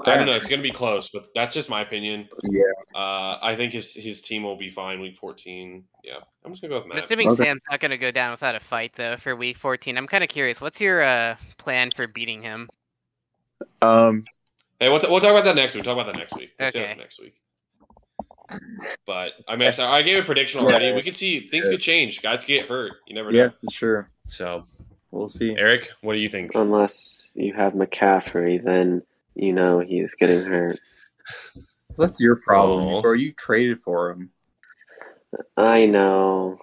I 0.05 0.17
don't 0.17 0.27
know. 0.27 0.33
It's 0.35 0.49
going 0.49 0.59
to 0.61 0.63
be 0.69 0.73
close, 0.73 1.09
but 1.09 1.29
that's 1.35 1.55
just 1.55 1.71
my 1.71 1.81
opinion. 1.83 2.29
Yeah. 2.45 2.63
Uh, 2.95 3.39
I 3.43 3.55
think 3.57 3.73
his 3.73 3.93
his 3.95 4.21
team 4.21 4.43
will 4.43 4.57
be 4.57 4.69
fine 4.69 5.01
week 5.01 5.17
14. 5.17 5.85
Yeah, 6.05 6.15
I'm 6.45 6.53
just 6.53 6.63
gonna 6.63 6.75
go 6.75 6.83
with 6.85 6.93
I'm 6.93 6.99
assuming 6.99 7.29
Okay. 7.31 7.45
Sam's 7.45 7.63
not 7.71 7.81
gonna 7.81 7.97
go 7.97 8.11
down 8.11 8.31
without 8.33 8.55
a 8.55 8.61
fight 8.61 8.93
though 8.97 9.17
for 9.17 9.35
week 9.35 9.57
14. 9.57 9.97
I'm 9.97 10.07
kind 10.07 10.23
of 10.23 10.29
curious. 10.29 10.61
What's 10.61 10.81
your 10.81 11.03
uh, 11.03 11.37
plan 11.59 11.91
for 11.97 12.07
beating 12.07 12.43
him? 12.43 12.69
Um. 13.83 14.25
Hey, 14.79 14.91
we'll, 14.91 15.01
t- 15.01 15.07
we'll 15.09 15.21
talk 15.21 15.31
about 15.31 15.45
that 15.45 15.57
next 15.57 15.75
week. 15.75 15.87
We'll 15.87 15.95
talk 15.95 16.03
about 16.05 16.13
that 16.13 16.19
next 16.19 16.37
week. 16.37 16.53
We'll 16.61 16.71
say 16.71 16.81
that 16.81 16.91
Okay. 16.91 17.01
next 17.01 17.19
week. 17.21 17.35
But 19.07 19.33
I 19.49 19.57
mean, 19.57 19.71
I, 19.79 19.83
I 19.83 20.03
gave 20.03 20.23
a 20.23 20.27
prediction 20.27 20.61
Yeah. 20.61 20.67
already. 20.69 20.93
We 20.93 21.03
could 21.03 21.17
see 21.17 21.49
things 21.49 21.69
could 21.69 21.81
change. 21.81 22.23
Guys 22.23 22.41
could 22.41 22.49
get 22.49 22.69
hurt. 22.69 22.93
You 23.07 23.15
never 23.15 23.33
know. 23.33 23.39
Yeah, 23.39 23.49
for 23.49 23.71
sure. 23.73 24.11
So, 24.27 24.67
We'll 25.11 25.29
see. 25.29 25.57
Eric, 25.59 25.91
what 26.03 26.13
do 26.13 26.19
you 26.19 26.29
think? 26.29 26.53
Unless 26.55 27.31
you 27.35 27.55
have 27.55 27.73
McCaffrey, 27.73 28.63
then 28.63 29.03
you 29.37 29.53
know 29.53 29.81
he's 29.81 30.15
getting 30.15 30.45
hurt. 30.45 30.81
That's 31.99 32.21
your 32.21 32.37
problem, 32.37 33.05
Or. 33.05 33.15
You 33.15 33.33
traded 33.33 33.81
for 33.81 34.11
him. 34.11 34.31
I 35.57 35.87
know. 35.87 36.59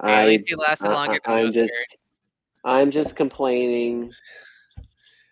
At 0.00 0.08
I, 0.08 0.26
least 0.26 0.48
he 0.48 0.54
lasted 0.54 0.88
I 0.88 0.92
longer 0.92 1.18
than 1.24 1.34
I'm 1.34 1.44
most 1.46 1.54
just 1.54 2.00
I'm 2.64 2.90
just 2.90 3.16
complaining. 3.16 4.12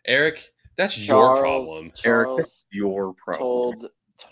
Eric, 0.05 0.53
that's 0.77 0.99
your 0.99 1.37
Charles, 1.37 1.69
problem. 1.69 1.93
Eric, 2.05 2.29
Charles 2.29 2.37
that's 2.37 2.67
your 2.71 3.15
problem. 3.15 3.39
told 3.41 3.91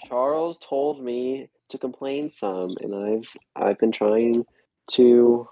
Charles 0.09 0.59
told 0.59 1.03
me 1.03 1.48
to 1.70 1.78
complain 1.78 2.30
some, 2.30 2.76
and 2.80 2.94
I've 2.94 3.36
I've 3.57 3.78
been 3.78 3.92
trying 3.92 4.44
to 4.92 5.48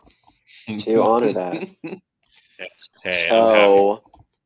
to 0.80 1.02
honor 1.02 1.32
that. 1.32 1.68
Hey, 3.04 3.28
I'm 3.30 3.30
so 3.30 4.02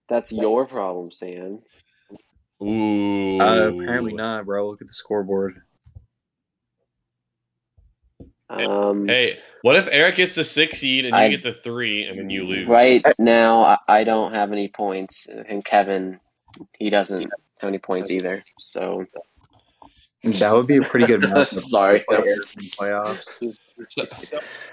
that's 0.08 0.30
your 0.30 0.66
problem, 0.66 1.10
Sam. 1.10 1.60
Ooh. 2.62 3.40
Uh, 3.40 3.72
apparently 3.74 4.12
not, 4.12 4.46
bro. 4.46 4.68
Look 4.68 4.80
at 4.80 4.86
the 4.86 4.92
scoreboard. 4.92 5.60
Um, 8.48 9.08
Hey, 9.08 9.38
what 9.62 9.76
if 9.76 9.88
Eric 9.90 10.16
gets 10.16 10.34
the 10.34 10.44
six 10.44 10.78
seed 10.78 11.06
and 11.06 11.16
you 11.16 11.36
get 11.36 11.42
the 11.42 11.52
three 11.54 12.04
and 12.04 12.18
then 12.18 12.30
you 12.30 12.44
lose? 12.44 12.68
Right 12.68 13.02
now, 13.18 13.64
I, 13.64 13.78
I 13.88 14.04
don't 14.04 14.34
have 14.34 14.52
any 14.52 14.68
points, 14.68 15.26
and 15.26 15.64
Kevin, 15.64 16.20
he 16.78 16.90
doesn't 16.90 17.22
have 17.22 17.68
any 17.68 17.78
points 17.78 18.10
either. 18.10 18.42
So 18.58 19.06
That 20.22 20.52
would 20.52 20.66
be 20.66 20.76
a 20.76 20.82
pretty 20.82 21.06
good 21.06 21.20
matchup. 21.22 21.60
Sorry. 21.60 22.02
for 22.06 22.18
playoffs. 22.18 23.36
So, 23.88 24.04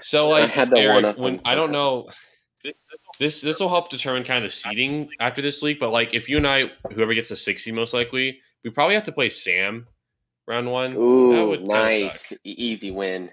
so 0.00 0.30
I 0.30 0.42
like 0.42 0.50
had 0.50 0.70
to 0.70 0.76
one 0.76 0.84
Eric, 0.84 1.04
up 1.06 1.18
when 1.18 1.40
I 1.46 1.54
don't 1.54 1.72
know, 1.72 2.08
this 2.62 2.76
this 2.90 3.00
will 3.60 3.68
help 3.68 3.90
determine 3.90 4.24
kind 4.24 4.44
of 4.44 4.50
the 4.50 4.56
seeding 4.56 5.08
after 5.20 5.42
this 5.42 5.60
week. 5.62 5.78
But 5.78 5.90
like, 5.90 6.14
if 6.14 6.28
you 6.28 6.38
and 6.38 6.46
I, 6.46 6.70
whoever 6.92 7.14
gets 7.14 7.28
the 7.28 7.36
sixty 7.36 7.70
most 7.72 7.92
likely, 7.94 8.40
we 8.64 8.70
probably 8.70 8.94
have 8.94 9.04
to 9.04 9.12
play 9.12 9.28
Sam 9.28 9.86
round 10.46 10.70
one. 10.70 10.92
that 10.92 10.98
ooh, 10.98 11.48
would 11.48 11.60
kinda 11.60 11.74
nice. 11.74 12.32
E- 12.32 12.38
easy 12.44 12.90
win. 12.90 13.30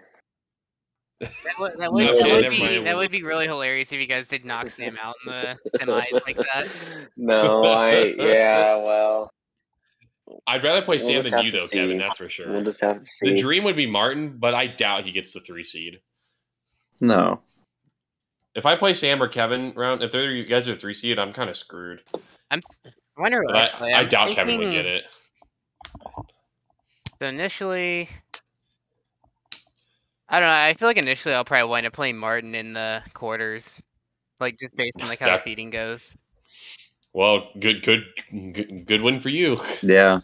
That 1.19 1.31
would, 1.59 1.75
that 1.77 1.91
would, 1.91 2.07
Okay, 2.09 2.29
that 2.29 2.35
would 2.43 2.49
be 2.51 2.59
mind. 2.59 2.85
that 2.85 2.95
would 2.95 3.09
be 3.09 3.23
really 3.23 3.47
hilarious 3.47 3.91
if 3.91 3.99
you 3.99 4.05
guys 4.05 4.27
did 4.27 4.45
knock 4.45 4.69
Sam 4.69 4.99
out 5.01 5.15
in 5.25 5.31
the 5.31 5.57
semis 5.79 6.11
like 6.27 6.37
that. 6.37 6.67
No, 7.17 7.63
I 7.63 8.13
yeah, 8.19 8.75
well, 8.75 9.31
I'd 10.45 10.63
rather 10.63 10.83
play 10.83 10.97
We'll 10.97 11.23
Sam 11.23 11.31
than 11.31 11.43
you 11.45 11.49
to 11.49 11.57
though, 11.57 11.67
Kevin. 11.71 11.97
That's 11.97 12.17
for 12.17 12.29
sure. 12.29 12.51
we'll 12.51 12.63
just 12.63 12.81
have 12.81 12.99
to 12.99 13.05
see. 13.05 13.31
the 13.31 13.37
dream 13.41 13.63
would 13.63 13.75
be 13.75 13.87
Martin, 13.89 14.37
but 14.37 14.53
I 14.53 14.67
doubt 14.67 15.05
he 15.05 15.11
gets 15.11 15.33
the 15.33 15.39
three 15.39 15.63
seed. 15.63 16.01
No. 17.01 17.41
If 18.57 18.65
I 18.65 18.75
play 18.75 18.95
Sam 18.95 19.21
or 19.21 19.27
Kevin 19.27 19.71
round, 19.75 20.01
if 20.01 20.11
they're 20.11 20.31
you 20.31 20.43
guys 20.43 20.67
are 20.67 20.75
three 20.75 20.95
seed, 20.95 21.19
I'm 21.19 21.31
kind 21.31 21.47
of 21.47 21.55
screwed. 21.55 22.01
I'm 22.49 22.59
I 22.85 23.21
wonder 23.21 23.43
what 23.43 23.55
I. 23.55 23.91
I 23.91 23.99
I'm 24.01 24.09
doubt 24.09 24.31
Kevin 24.33 24.57
would 24.57 24.71
get 24.71 24.87
it. 24.87 25.03
So 27.19 27.27
initially, 27.27 28.09
I 30.27 30.39
don't 30.39 30.49
know. 30.49 30.55
I 30.55 30.73
feel 30.73 30.87
like 30.87 30.97
initially 30.97 31.35
I'll 31.35 31.45
probably 31.45 31.69
wind 31.69 31.85
up 31.85 31.93
playing 31.93 32.17
Martin 32.17 32.55
in 32.55 32.73
the 32.73 33.03
quarters, 33.13 33.79
like 34.39 34.57
just 34.59 34.75
based 34.75 34.99
on 35.01 35.07
like 35.07 35.19
how 35.19 35.27
the 35.27 35.31
That- 35.33 35.43
seating 35.43 35.69
goes. 35.69 36.15
Well, 37.13 37.49
good, 37.59 37.83
good, 37.83 38.03
good, 38.53 38.85
good 38.87 39.01
win 39.01 39.19
for 39.19 39.29
you. 39.29 39.59
Yeah. 39.83 40.21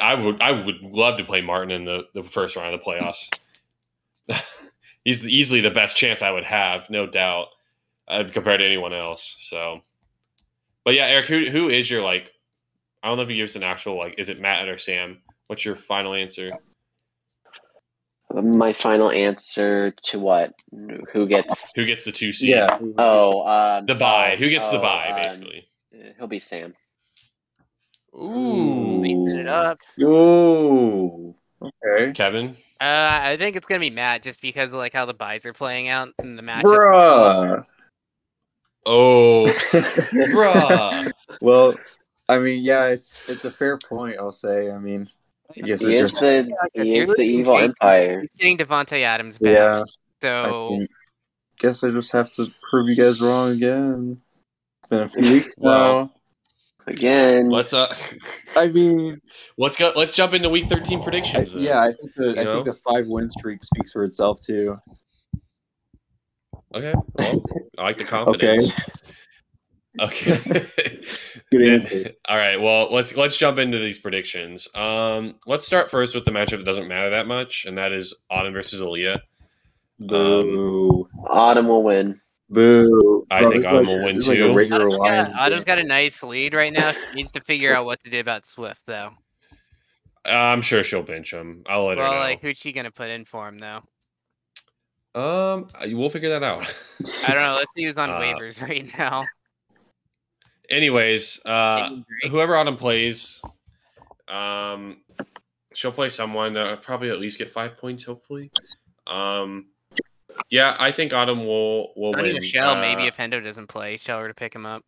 I 0.00 0.14
would, 0.14 0.40
I 0.40 0.52
would 0.52 0.80
love 0.80 1.18
to 1.18 1.24
play 1.24 1.42
Martin 1.42 1.70
in 1.70 1.84
the, 1.84 2.06
the 2.14 2.22
first 2.22 2.56
round 2.56 2.74
of 2.74 2.80
the 2.80 2.84
playoffs. 2.84 3.28
He's 5.04 5.26
easily 5.26 5.60
the 5.60 5.70
best 5.70 5.96
chance 5.96 6.22
I 6.22 6.30
would 6.30 6.44
have, 6.44 6.88
no 6.88 7.06
doubt, 7.06 7.48
uh, 8.08 8.24
compared 8.30 8.60
to 8.60 8.66
anyone 8.66 8.92
else. 8.92 9.36
So, 9.38 9.80
but 10.84 10.94
yeah, 10.94 11.06
Eric, 11.06 11.26
who 11.26 11.50
who 11.50 11.68
is 11.68 11.90
your 11.90 12.02
like? 12.02 12.32
I 13.02 13.08
don't 13.08 13.16
know 13.16 13.24
if 13.24 13.30
you 13.30 13.36
give 13.36 13.48
us 13.48 13.56
an 13.56 13.64
actual 13.64 13.98
like. 13.98 14.18
Is 14.18 14.28
it 14.28 14.40
Matt 14.40 14.68
or 14.68 14.78
Sam? 14.78 15.18
What's 15.48 15.64
your 15.64 15.74
final 15.74 16.14
answer? 16.14 16.52
My 18.32 18.72
final 18.72 19.10
answer 19.10 19.90
to 20.04 20.18
what? 20.18 20.54
Who 21.12 21.26
gets? 21.26 21.72
Who 21.76 21.82
gets 21.82 22.04
the 22.04 22.12
two 22.12 22.32
seed? 22.32 22.50
Yeah. 22.50 22.78
Oh, 22.96 23.46
um, 23.46 23.86
The 23.86 23.94
bye. 23.94 24.36
Who 24.38 24.48
gets 24.48 24.70
the 24.70 24.78
oh, 24.78 24.82
bye, 24.82 25.10
um, 25.10 25.22
basically? 25.22 25.68
He'll 26.16 26.28
be 26.28 26.38
Sam. 26.38 26.74
Ooh. 28.14 29.00
Mixing 29.00 29.28
it 29.28 29.48
up. 29.48 29.76
Ooh. 30.00 31.34
Okay. 31.62 32.12
Kevin? 32.12 32.56
Uh, 32.82 33.20
I 33.22 33.36
think 33.36 33.54
it's 33.54 33.64
gonna 33.66 33.78
be 33.78 33.90
Matt 33.90 34.22
just 34.24 34.40
because 34.42 34.68
of 34.68 34.74
like 34.74 34.92
how 34.92 35.04
the 35.06 35.14
byes 35.14 35.46
are 35.46 35.52
playing 35.52 35.88
out 35.88 36.08
in 36.20 36.34
the 36.34 36.42
match. 36.42 36.64
Bruh. 36.64 37.64
Oh, 38.84 39.44
bruh. 39.72 41.12
well, 41.40 41.74
I 42.28 42.38
mean, 42.40 42.64
yeah, 42.64 42.86
it's 42.86 43.14
it's 43.28 43.44
a 43.44 43.50
fair 43.50 43.78
point. 43.78 44.16
I'll 44.18 44.32
say. 44.32 44.70
I 44.70 44.78
mean, 44.78 45.08
I 45.56 45.60
guess 45.60 45.80
He 45.82 45.94
it's 45.94 46.02
is 46.02 46.10
just 46.10 46.20
the 46.20 46.52
If 46.74 46.86
he 46.86 46.98
is 46.98 47.08
the 47.14 47.22
evil 47.22 47.54
Jake- 47.58 47.70
empire. 47.70 48.20
He's 48.22 48.30
getting 48.38 48.58
Davante 48.58 49.02
Adams 49.02 49.38
back. 49.38 49.52
yeah. 49.52 49.84
So 50.20 50.70
think- 50.70 50.90
guess 51.60 51.84
I 51.84 51.90
just 51.90 52.10
have 52.10 52.30
to 52.32 52.48
prove 52.68 52.88
you 52.88 52.96
guys 52.96 53.20
wrong 53.20 53.50
again. 53.52 54.20
It's 54.80 54.88
been 54.88 55.00
a 55.02 55.08
few 55.08 55.32
weeks 55.34 55.54
Well, 55.58 55.94
now. 56.06 56.12
Again, 56.86 57.50
Let's 57.50 57.72
uh, 57.72 57.94
I 58.56 58.66
mean, 58.68 59.14
let's 59.58 59.76
go. 59.76 59.92
Let's 59.94 60.12
jump 60.12 60.34
into 60.34 60.48
week 60.48 60.68
thirteen 60.68 61.02
predictions. 61.02 61.54
then. 61.54 61.62
yeah, 61.62 61.80
I 61.80 61.92
think 61.92 62.14
the 62.16 62.40
I 62.40 62.44
know? 62.44 62.64
think 62.64 62.76
the 62.76 62.80
five 62.82 63.06
win 63.06 63.28
streak 63.28 63.62
speaks 63.62 63.92
for 63.92 64.04
itself 64.04 64.40
too. 64.40 64.76
Okay. 66.74 66.94
Well, 66.94 67.40
I 67.78 67.82
like 67.82 67.96
the 67.96 68.04
confidence. 68.04 68.72
Okay. 70.00 70.38
Good 71.50 71.68
answer. 71.68 72.10
All 72.26 72.36
right. 72.38 72.58
Well, 72.58 72.90
let's 72.90 73.14
let's 73.14 73.36
jump 73.36 73.58
into 73.58 73.78
these 73.78 73.98
predictions. 73.98 74.66
Um, 74.74 75.34
let's 75.46 75.66
start 75.66 75.90
first 75.90 76.14
with 76.14 76.24
the 76.24 76.30
matchup 76.30 76.58
that 76.58 76.64
doesn't 76.64 76.88
matter 76.88 77.10
that 77.10 77.26
much, 77.26 77.66
and 77.66 77.76
that 77.76 77.92
is 77.92 78.14
Autumn 78.30 78.54
versus 78.54 78.80
Aaliyah. 78.80 79.20
Boo. 79.98 81.06
Autumn 81.28 81.68
will 81.68 81.82
win. 81.82 82.21
Boo. 82.52 83.26
I 83.30 83.40
Bro, 83.40 83.50
think 83.50 83.62
this 83.62 83.66
is 83.66 83.72
Autumn 83.72 83.86
like- 83.86 83.96
will 83.96 84.04
win 84.04 84.16
this 84.16 84.24
is 84.24 84.28
like 84.28 84.38
too. 84.38 84.46
a 84.50 84.54
regular 84.54 84.86
Autumn's 84.88 84.98
got, 84.98 85.04
Lions 85.10 85.36
Autumn's 85.38 85.64
game. 85.64 85.76
got 85.76 85.84
a 85.84 85.86
nice 85.88 86.22
lead 86.22 86.54
right 86.54 86.72
now. 86.72 86.92
She 86.92 87.14
needs 87.14 87.32
to 87.32 87.40
figure 87.40 87.74
out 87.74 87.84
what 87.86 88.02
to 88.04 88.10
do 88.10 88.20
about 88.20 88.46
Swift 88.46 88.82
though. 88.86 89.10
I'm 90.24 90.62
sure 90.62 90.84
she'll 90.84 91.02
bench 91.02 91.32
him. 91.32 91.64
I'll 91.66 91.86
let 91.86 91.96
Well, 91.98 92.10
her 92.12 92.16
know. 92.18 92.20
like 92.22 92.40
who's 92.40 92.56
she 92.58 92.72
gonna 92.72 92.90
put 92.90 93.08
in 93.10 93.24
for 93.24 93.48
him 93.48 93.58
though? 93.58 93.82
um, 95.14 95.66
we'll 95.88 96.08
figure 96.10 96.28
that 96.30 96.42
out. 96.42 96.62
I 97.28 97.32
don't 97.32 97.40
know. 97.42 97.52
Let's 97.58 97.70
see 97.76 97.84
who's 97.84 97.96
on 97.96 98.08
Uh, 98.10 98.18
waivers 98.20 98.60
right 98.62 98.86
now. 98.98 99.24
Anyways, 100.70 101.44
uh, 101.44 101.96
whoever 102.30 102.56
Autumn 102.56 102.76
plays, 102.78 103.42
um, 104.28 104.98
she'll 105.74 105.92
play 105.92 106.08
someone 106.08 106.54
that 106.54 106.82
probably 106.82 107.10
at 107.10 107.18
least 107.20 107.36
get 107.38 107.50
five 107.50 107.76
points, 107.76 108.04
hopefully. 108.04 108.50
Um, 109.06 109.66
yeah, 110.50 110.76
I 110.78 110.92
think 110.92 111.12
Autumn 111.12 111.46
will 111.46 111.92
will 111.96 112.12
Sonny 112.12 112.32
win. 112.32 112.42
Michelle, 112.42 112.70
Uh, 112.76 112.80
maybe 112.80 113.06
if 113.06 113.16
Hendo 113.16 113.42
doesn't 113.42 113.66
play, 113.68 113.96
tell 113.96 114.18
her 114.18 114.28
to 114.28 114.34
pick 114.34 114.54
him 114.54 114.66
up. 114.66 114.84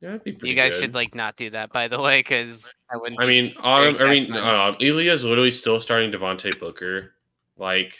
yeah, 0.00 0.10
that'd 0.10 0.24
be 0.24 0.32
pretty 0.32 0.50
You 0.50 0.54
guys 0.56 0.72
good. 0.74 0.80
should 0.80 0.94
like 0.94 1.14
not 1.14 1.36
do 1.36 1.50
that, 1.50 1.72
by 1.72 1.88
the 1.88 2.00
way, 2.00 2.20
because 2.20 2.72
I 2.92 2.96
wouldn't. 2.96 3.20
I 3.20 3.26
mean, 3.26 3.54
Autumn. 3.60 3.96
I 4.00 4.10
mean, 4.10 4.24
exact 4.24 4.44
uh, 4.44 4.76
Aaliyah's 4.84 5.24
literally 5.24 5.50
still 5.50 5.80
starting 5.80 6.10
Devontae 6.12 6.58
Booker. 6.58 7.14
Like, 7.56 7.96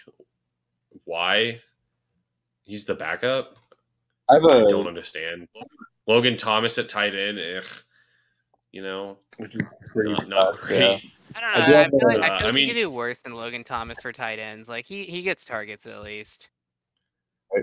why? 1.04 1.60
He's 2.64 2.84
the 2.84 2.94
backup. 2.94 3.56
I 4.30 4.34
have 4.34 4.44
I 4.44 4.58
a 4.58 4.68
don't 4.68 4.86
understand. 4.86 5.48
Logan 6.06 6.36
Thomas 6.36 6.76
at 6.78 6.88
tight 6.88 7.14
end. 7.14 7.38
Ugh. 7.38 7.64
You 8.72 8.82
know, 8.82 9.16
which 9.38 9.54
is 9.54 9.74
pretty 9.92 10.10
not, 10.10 10.28
not 10.28 10.50
sucks, 10.60 10.66
great. 10.68 10.80
yeah. 10.80 10.98
I 11.36 11.40
don't 11.40 11.50
I 11.50 11.58
know. 11.60 11.66
do 11.66 11.74
I, 11.74 11.78
have 11.82 11.90
feel 11.90 12.00
like, 12.04 12.18
a- 12.18 12.22
I 12.22 12.26
feel 12.26 12.32
I 12.32 12.36
like 12.36 12.44
he 12.46 12.52
mean- 12.52 12.68
could 12.68 12.74
do 12.74 12.90
worse 12.90 13.18
than 13.18 13.34
Logan 13.34 13.64
Thomas 13.64 13.98
for 14.00 14.12
tight 14.12 14.38
ends. 14.38 14.68
Like 14.68 14.84
he 14.86 15.04
he 15.04 15.22
gets 15.22 15.44
targets 15.44 15.86
at 15.86 16.02
least. 16.02 16.48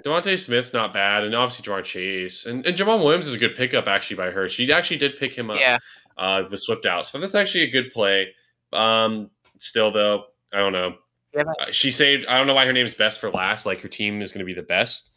DeVonta 0.03 0.37
Smith's 0.39 0.73
not 0.73 0.93
bad, 0.93 1.23
and 1.23 1.35
obviously 1.35 1.63
Ja'Marr 1.71 1.83
Chase 1.83 2.47
and, 2.47 2.65
and 2.65 2.75
Jamaal 2.75 3.03
Williams 3.03 3.27
is 3.27 3.35
a 3.35 3.37
good 3.37 3.55
pickup 3.55 3.85
actually 3.87 4.15
by 4.15 4.31
her. 4.31 4.49
She 4.49 4.71
actually 4.71 4.97
did 4.97 5.15
pick 5.19 5.35
him 5.37 5.51
up. 5.51 5.59
Yeah, 5.59 5.77
uh, 6.17 6.43
with 6.49 6.59
Swift 6.59 6.85
out. 6.87 7.05
So 7.05 7.19
that's 7.19 7.35
actually 7.35 7.65
a 7.65 7.69
good 7.69 7.91
play. 7.93 8.29
Um, 8.73 9.29
still 9.59 9.91
though, 9.91 10.23
I 10.51 10.57
don't 10.57 10.73
know. 10.73 10.95
Yeah, 11.35 11.43
but- 11.43 11.69
Uh, 11.69 11.71
she 11.71 11.91
saved. 11.91 12.25
I 12.25 12.37
don't 12.37 12.47
know 12.47 12.55
why 12.55 12.65
her 12.65 12.73
name 12.73 12.85
is 12.87 12.95
best 12.95 13.19
for 13.19 13.29
last. 13.29 13.67
Like 13.67 13.79
her 13.81 13.87
team 13.87 14.21
is 14.23 14.31
going 14.31 14.39
to 14.39 14.45
be 14.45 14.55
the 14.55 14.63
best 14.63 15.11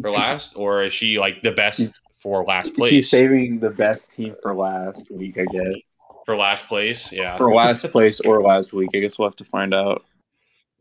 for 0.00 0.10
last, 0.10 0.54
or 0.56 0.84
is 0.84 0.94
she 0.94 1.18
like 1.18 1.42
the 1.42 1.52
best 1.52 1.92
for 2.16 2.44
last 2.44 2.74
place? 2.74 2.90
She's 2.90 3.10
saving 3.10 3.58
the 3.60 3.70
best 3.70 4.10
team 4.10 4.34
for 4.42 4.54
last 4.54 5.10
week, 5.10 5.36
I 5.38 5.44
guess. 5.52 5.74
For 6.24 6.36
last 6.36 6.66
place. 6.66 7.12
Yeah. 7.12 7.36
For 7.36 7.52
last 7.52 7.86
place 7.92 8.20
or 8.20 8.42
last 8.42 8.72
week, 8.72 8.90
I 8.94 8.98
guess 8.98 9.18
we'll 9.18 9.28
have 9.28 9.36
to 9.36 9.44
find 9.44 9.74
out. 9.74 10.04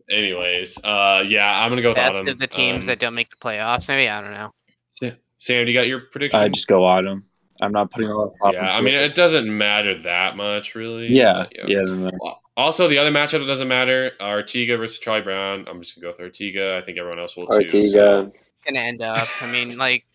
Anyways, 0.10 0.78
uh, 0.84 1.24
yeah, 1.28 1.62
I'm 1.64 1.70
gonna 1.72 1.82
go 1.82 1.89
with 1.89 1.96
best 1.96 2.16
Autumn. 2.16 2.28
of 2.28 2.39
the 2.39 2.48
teams 2.48 2.82
Um, 2.82 2.86
that 2.88 3.00
don't 3.00 3.14
make 3.16 3.30
the 3.30 3.36
playoffs. 3.38 3.88
Maybe 3.88 4.10
I 4.10 4.22
don't 4.22 4.32
know. 4.34 4.54
Sa- 4.91 5.12
Sam, 5.38 5.68
you 5.68 5.74
got 5.74 5.88
your 5.88 6.02
prediction? 6.02 6.39
I 6.39 6.50
just 6.50 6.68
go 6.68 6.84
Autumn. 6.86 7.26
I'm 7.62 7.72
not 7.72 7.91
putting 7.91 8.10
a 8.10 8.14
lot 8.16 8.26
of 8.28 8.34
thought 8.41 8.54
yeah, 8.56 8.76
I 8.76 8.82
mean, 8.82 8.96
it. 8.96 9.04
it 9.04 9.16
doesn't 9.16 9.56
matter 9.58 9.98
that 10.02 10.36
much, 10.36 10.76
really. 10.76 11.08
yeah, 11.14 11.46
but, 11.52 11.70
yeah, 11.70 11.82
no, 11.82 12.10
no. 12.10 12.36
Also, 12.58 12.88
the 12.88 12.98
other 12.98 13.12
matchup 13.12 13.39
that 13.39 13.46
doesn't 13.48 13.68
matter: 13.68 14.12
Artiga 14.20 14.78
versus 14.78 15.00
Charlie 15.00 15.22
Brown. 15.22 15.66
I'm 15.70 15.82
just 15.82 15.96
gonna 15.96 16.12
go 16.14 16.24
with 16.24 16.34
Artiga. 16.34 16.78
I 16.78 16.82
think 16.82 16.98
everyone 16.98 17.20
else 17.20 17.38
will 17.38 17.48
too. 17.48 17.88
so- 17.88 18.00
Artiga. 18.00 18.32
Gonna 18.66 18.80
end 18.80 19.02
up. 19.02 19.28
I 19.41 19.50
mean, 19.52 19.78
like, 19.78 20.06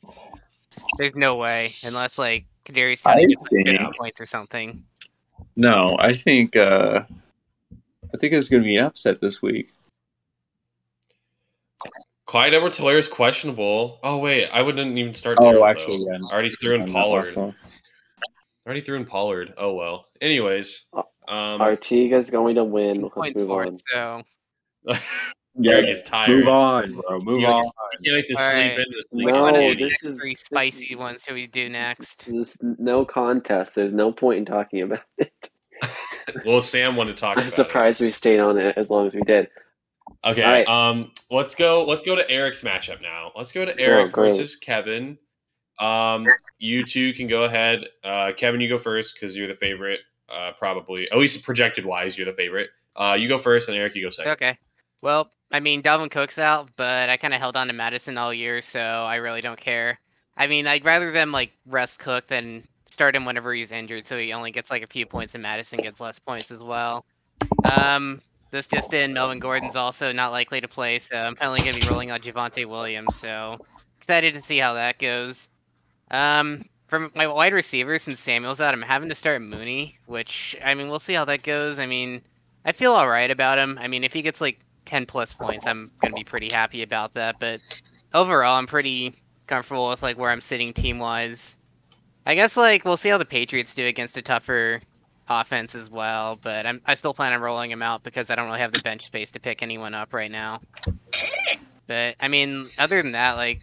there's 0.99 1.15
no 1.15 1.37
way 1.37 1.73
unless 1.83 2.19
like 2.19 2.45
Kadarius 2.67 3.01
I 3.07 3.15
Toney 3.15 3.27
gets 3.29 3.43
like, 3.51 3.65
think- 3.65 3.79
50 3.79 3.93
points 3.99 4.21
or 4.21 4.27
something. 4.27 4.85
No, 5.59 5.97
I 5.99 6.15
think 6.15 6.55
uh 6.55 7.03
I 8.15 8.17
think 8.17 8.33
it's 8.33 8.49
going 8.49 8.63
to 8.63 8.67
be 8.67 8.77
an 8.77 8.85
upset 8.85 9.21
this 9.21 9.43
week. 9.43 9.73
Clyde 12.27 12.55
Edwards 12.55 12.79
Helaire 12.79 12.99
is 12.99 13.09
questionable. 13.09 13.99
Oh 14.05 14.19
wait, 14.19 14.49
I 14.53 14.63
wouldn't 14.63 14.97
even 14.97 15.13
start. 15.13 15.39
Oh, 15.41 15.53
Darryl, 15.53 15.69
actually, 15.69 15.99
though. 15.99 16.13
yeah. 16.13 16.19
I 16.31 16.33
already 16.33 16.51
threw 16.51 16.77
in 16.77 16.83
On 16.83 16.87
that 16.87 16.93
Pollard. 16.93 17.29
I 17.37 17.53
already 18.67 18.81
threw 18.83 18.97
in 18.99 19.05
Pollard. 19.05 19.55
Oh 19.59 19.75
well. 19.75 20.07
Anyways, 20.21 20.85
um, 20.95 21.61
Artiga's 21.61 22.31
going 22.31 22.55
to 22.55 22.65
win. 22.65 23.11
Let's 23.17 23.35
move 23.35 23.51
on. 23.51 23.79
So 23.91 24.23
Eric 25.67 25.89
is 25.89 26.03
tired. 26.05 26.31
Move 26.31 26.49
on, 26.49 26.93
bro. 26.93 27.21
Move 27.21 27.41
You 27.41 27.47
on. 27.47 27.63
can't 28.05 28.15
wait 28.17 28.27
to 28.27 28.35
All 28.35 28.51
sleep 28.51 28.55
right. 28.55 28.79
in 28.79 28.85
this 28.93 29.05
we 29.11 29.25
week. 29.25 29.35
No, 29.35 29.45
can 29.45 29.55
do 29.55 29.61
Danny. 29.61 29.75
this 29.91 30.05
is- 30.05 30.21
three 30.21 30.35
spicy 30.35 30.87
is- 30.87 30.97
ones. 30.97 31.25
Who 31.25 31.35
we 31.35 31.47
do 31.47 31.69
next? 31.69 32.27
There's 32.29 32.59
no 32.63 33.05
contest. 33.05 33.75
There's 33.75 33.93
no 33.93 34.13
point 34.13 34.39
in 34.39 34.45
talking 34.45 34.83
about 34.83 35.01
it. 35.19 35.33
well, 36.45 36.61
Sam 36.61 36.97
wanted 36.97 37.13
to 37.17 37.21
talk. 37.21 37.37
I'm 37.37 37.43
about 37.45 37.53
surprised 37.53 38.01
we 38.01 38.11
stayed 38.11 38.41
on 38.41 38.59
it 38.59 38.77
as 38.77 38.91
long 38.91 39.07
as 39.07 39.15
we 39.15 39.23
did. 39.23 39.49
Okay. 40.25 40.43
All 40.43 40.51
right. 40.53 40.69
Um. 40.69 41.13
Let's 41.31 41.55
go. 41.55 41.85
Let's 41.85 42.03
go 42.03 42.15
to 42.17 42.29
Eric's 42.31 42.63
matchup 42.63 43.01
now. 43.03 43.31
Let's 43.37 43.53
go 43.53 43.65
to 43.65 43.73
Oh, 43.73 43.77
Eric 43.79 44.13
great. 44.13 44.31
versus 44.33 44.57
Kevin. 44.57 45.19
Um. 45.81 46.27
You 46.59 46.83
two 46.83 47.13
can 47.15 47.27
go 47.29 47.45
ahead. 47.45 47.85
Uh, 48.03 48.33
Kevin, 48.37 48.61
you 48.61 48.69
go 48.69 48.79
first 48.79 49.15
because 49.15 49.37
you're 49.37 49.49
the 49.49 49.55
favorite. 49.55 50.01
Uh, 50.29 50.53
probably 50.59 51.11
at 51.11 51.17
least 51.19 51.43
projected 51.43 51.87
wise, 51.87 52.19
you're 52.19 52.27
the 52.27 52.33
favorite. 52.35 52.69
Uh, 52.97 53.17
you 53.19 53.29
go 53.29 53.39
first, 53.39 53.69
and 53.69 53.77
Eric, 53.79 53.95
you 53.95 54.03
go 54.03 54.11
second. 54.11 54.33
Okay. 54.33 54.59
Well, 55.03 55.31
I 55.51 55.61
mean, 55.61 55.83
Dalvin 55.83 56.11
Cook's 56.11 56.39
out, 56.39 56.69
but 56.77 57.09
I 57.09 57.17
kind 57.17 57.35
of 57.35 57.41
held 57.41 57.57
on 57.57 57.69
to 57.69 57.73
Mattison 57.73 58.19
all 58.19 58.35
year, 58.35 58.61
so 58.61 58.81
I 58.81 59.17
really 59.17 59.41
don't 59.41 59.59
care. 59.59 59.99
I 60.37 60.47
mean, 60.47 60.67
I'd 60.67 60.85
rather 60.85 61.11
them 61.11 61.33
like 61.33 61.53
rest 61.67 61.99
Cook 61.99 62.27
than 62.29 62.67
start 62.87 63.17
him 63.17 63.25
whenever 63.25 63.55
he's 63.55 63.73
injured, 63.73 64.07
so 64.07 64.19
he 64.19 64.33
only 64.33 64.51
gets 64.51 64.71
like 64.71 64.83
a 64.83 64.87
few 64.87 65.07
points, 65.07 65.35
and 65.35 65.43
Mattison 65.43 65.79
gets 65.79 66.01
less 66.01 66.19
points 66.19 66.51
as 66.51 66.61
well. 66.61 67.05
Um, 67.77 68.21
this 68.51 68.67
just 68.67 68.93
in, 68.93 69.13
Melvin 69.13 69.41
Gordon's 69.41 69.77
also 69.77 70.13
not 70.13 70.33
likely 70.33 70.61
to 70.61 70.69
play, 70.69 70.99
so 70.99 71.17
I'm 71.17 71.35
probably 71.35 71.61
gonna 71.61 71.79
be 71.79 71.89
rolling 71.89 72.11
on 72.11 72.21
Javonte 72.21 72.67
Williams. 72.67 73.17
So 73.17 73.59
excited 73.99 74.35
to 74.35 74.43
see 74.43 74.59
how 74.59 74.75
that 74.75 74.99
goes. 74.99 75.49
Um, 76.11 76.65
from 76.87 77.11
my 77.15 77.27
wide 77.27 77.53
receivers, 77.53 78.03
since 78.03 78.21
Samuel's 78.21 78.61
out, 78.61 78.75
I'm 78.75 78.83
having 78.83 79.11
to 79.11 79.15
start 79.15 79.43
Mooney, 79.43 79.99
which 80.07 80.57
I 80.65 80.75
mean, 80.75 80.89
we'll 80.89 80.99
see 80.99 81.13
how 81.15 81.25
that 81.27 81.43
goes. 81.43 81.79
I 81.79 81.87
mean, 81.87 82.23
I 82.65 82.73
feel 82.73 82.93
all 82.93 83.09
right 83.09 83.31
about 83.31 83.59
him. 83.59 83.79
I 83.81 83.89
mean, 83.89 84.05
if 84.05 84.13
he 84.13 84.23
gets 84.23 84.41
like 84.41 84.59
10 84.89 85.07
plus 85.07 85.33
points, 85.33 85.67
I'm 85.67 85.91
going 86.01 86.13
to 86.13 86.17
be 86.17 86.25
pretty 86.25 86.49
happy 86.51 86.83
about 86.83 87.15
that. 87.15 87.37
But 87.39 87.61
overall, 88.15 88.57
I'm 88.57 88.67
pretty 88.67 89.15
comfortable 89.47 89.89
with 89.91 90.03
like 90.03 90.19
where 90.19 90.31
I'm 90.31 90.41
sitting 90.41 90.73
team 90.73 90.99
wise. 90.99 91.55
I 92.27 92.35
guess 92.35 92.57
like 92.57 92.85
we'll 92.85 92.97
see 92.97 93.09
how 93.11 93.19
the 93.19 93.25
Patriots 93.25 93.75
do 93.75 93.87
against 93.87 94.17
a 94.17 94.23
tougher 94.23 94.81
offense 95.29 95.75
as 95.75 95.91
well. 95.91 96.39
But 96.41 96.67
I'm 96.67 96.81
I 96.87 96.95
still 96.95 97.15
plan 97.15 97.33
on 97.33 97.41
rolling 97.41 97.71
him 97.71 97.83
out 97.83 98.03
because 98.03 98.31
I 98.31 98.35
don't 98.35 98.47
really 98.47 98.61
have 98.61 98.73
the 98.73 98.83
bench 98.83 99.05
space 99.05 99.31
to 99.33 99.41
pick 99.41 99.63
anyone 99.63 99.95
up 99.95 100.13
right 100.13 100.31
now. 100.31 100.61
But 101.87 102.17
I 102.21 102.29
mean, 102.29 102.71
other 102.79 103.03
than 103.03 103.13
that, 103.13 103.37
like 103.37 103.61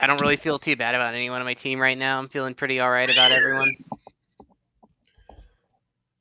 I 0.00 0.06
don't 0.06 0.20
really 0.20 0.36
feel 0.36 0.58
too 0.58 0.76
bad 0.76 0.94
about 0.94 1.14
anyone 1.14 1.40
on 1.40 1.44
my 1.44 1.54
team 1.54 1.80
right 1.80 1.98
now. 1.98 2.18
I'm 2.18 2.28
feeling 2.28 2.54
pretty 2.54 2.80
all 2.80 2.90
right 2.90 3.10
about 3.10 3.32
everyone. 3.32 3.76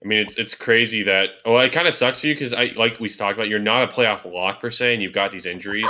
I 0.04 0.08
mean, 0.08 0.20
it's 0.20 0.38
it's 0.38 0.56
crazy 0.56 1.04
that. 1.04 1.30
Oh, 1.46 1.58
it 1.58 1.72
kind 1.72 1.88
of 1.88 1.94
sucks 1.94 2.20
for 2.20 2.28
you 2.28 2.34
because 2.36 2.54
I 2.54 2.72
like 2.76 3.00
we 3.00 3.08
talked 3.10 3.38
about. 3.38 3.48
You're 3.50 3.60
not 3.60 3.84
a 3.90 3.92
playoff 3.92 4.26
lock 4.32 4.60
per 4.60 4.72
se, 4.72 4.94
and 4.94 5.04
you've 5.04 5.14
got 5.14 5.32
these 5.32 5.46
injuries. 5.46 5.90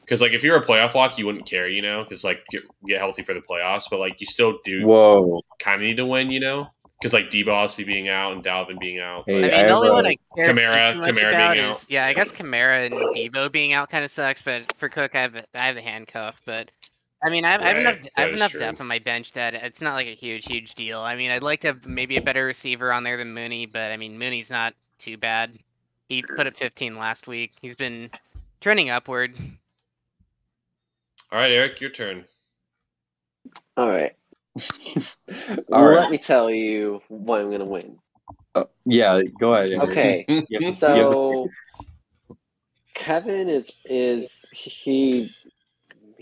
Because 0.00 0.20
like 0.20 0.32
if 0.32 0.44
you're 0.44 0.56
a 0.56 0.64
playoff 0.64 0.94
lock, 0.94 1.18
you 1.18 1.26
wouldn't 1.26 1.46
care, 1.46 1.68
you 1.68 1.82
know, 1.82 2.02
because 2.04 2.22
like 2.22 2.44
get, 2.50 2.62
get 2.86 2.98
healthy 2.98 3.22
for 3.22 3.34
the 3.34 3.40
playoffs. 3.40 3.84
But 3.90 3.98
like 3.98 4.20
you 4.20 4.26
still 4.26 4.58
do 4.64 4.86
Whoa. 4.86 5.40
kind 5.58 5.80
of 5.80 5.86
need 5.86 5.96
to 5.96 6.06
win, 6.06 6.30
you 6.30 6.38
know. 6.38 6.68
because 7.00 7.12
like 7.12 7.28
Deebo 7.30 7.48
obviously 7.48 7.84
being 7.84 8.08
out 8.08 8.32
and 8.32 8.44
Dalvin 8.44 8.78
being 8.78 9.00
out. 9.00 9.24
Hey, 9.26 9.38
I 9.38 9.40
mean, 9.42 9.54
I 9.54 9.62
the 9.64 9.70
only 9.70 9.88
a- 9.88 9.92
one 9.92 10.06
I 10.06 10.16
care 10.36 10.48
Kamara- 10.54 10.92
too 10.92 10.98
much 11.00 11.10
Kamara 11.14 11.28
about 11.30 11.54
being 11.54 11.64
is 11.70 11.76
out. 11.76 11.86
yeah, 11.88 12.06
I 12.06 12.12
guess 12.14 12.30
Kamara 12.30 12.86
and 12.86 12.94
Deebo 13.16 13.50
being 13.50 13.72
out 13.72 13.90
kind 13.90 14.04
of 14.04 14.10
sucks. 14.12 14.42
But 14.42 14.72
for 14.78 14.88
Cook, 14.88 15.14
I 15.14 15.22
have 15.22 15.34
I 15.54 15.62
have 15.66 15.74
the 15.74 15.82
handcuff. 15.82 16.40
But 16.44 16.70
I 17.24 17.30
mean, 17.30 17.44
I 17.44 17.52
have, 17.52 17.62
I 17.62 17.68
have 17.68 17.78
enough 17.78 17.96
I 18.16 18.20
have 18.22 18.34
enough 18.34 18.50
true. 18.52 18.60
depth 18.60 18.80
on 18.80 18.86
my 18.86 18.98
bench 18.98 19.32
that 19.32 19.54
it's 19.54 19.80
not 19.80 19.94
like 19.94 20.06
a 20.06 20.14
huge 20.14 20.44
huge 20.44 20.74
deal. 20.74 21.00
I 21.00 21.16
mean, 21.16 21.30
I'd 21.30 21.42
like 21.42 21.60
to 21.62 21.68
have 21.68 21.86
maybe 21.86 22.16
a 22.16 22.22
better 22.22 22.44
receiver 22.44 22.92
on 22.92 23.04
there 23.04 23.16
than 23.16 23.32
Mooney, 23.32 23.66
but 23.66 23.90
I 23.90 23.96
mean, 23.96 24.18
Mooney's 24.18 24.50
not 24.50 24.74
too 24.98 25.16
bad. 25.16 25.58
He 26.08 26.22
put 26.22 26.46
up 26.46 26.56
15 26.56 26.96
last 26.96 27.26
week. 27.26 27.52
He's 27.60 27.74
been 27.74 28.10
trending 28.60 28.90
upward. 28.90 29.34
All 31.32 31.38
right, 31.38 31.50
Eric, 31.50 31.80
your 31.80 31.90
turn. 31.90 32.26
All 33.76 33.90
right. 33.90 34.14
All 35.72 35.84
Let 35.84 35.96
right. 35.96 36.10
me 36.10 36.18
tell 36.18 36.50
you 36.50 37.00
what 37.08 37.40
I'm 37.40 37.50
gonna 37.50 37.64
win. 37.64 37.98
Uh, 38.54 38.64
yeah, 38.84 39.20
go 39.38 39.54
ahead. 39.54 39.72
Andrew. 39.72 39.88
Okay. 39.90 40.26
Yeah, 40.48 40.72
So 40.72 41.50
Kevin 42.94 43.48
is 43.48 43.70
is 43.84 44.44
he 44.52 45.34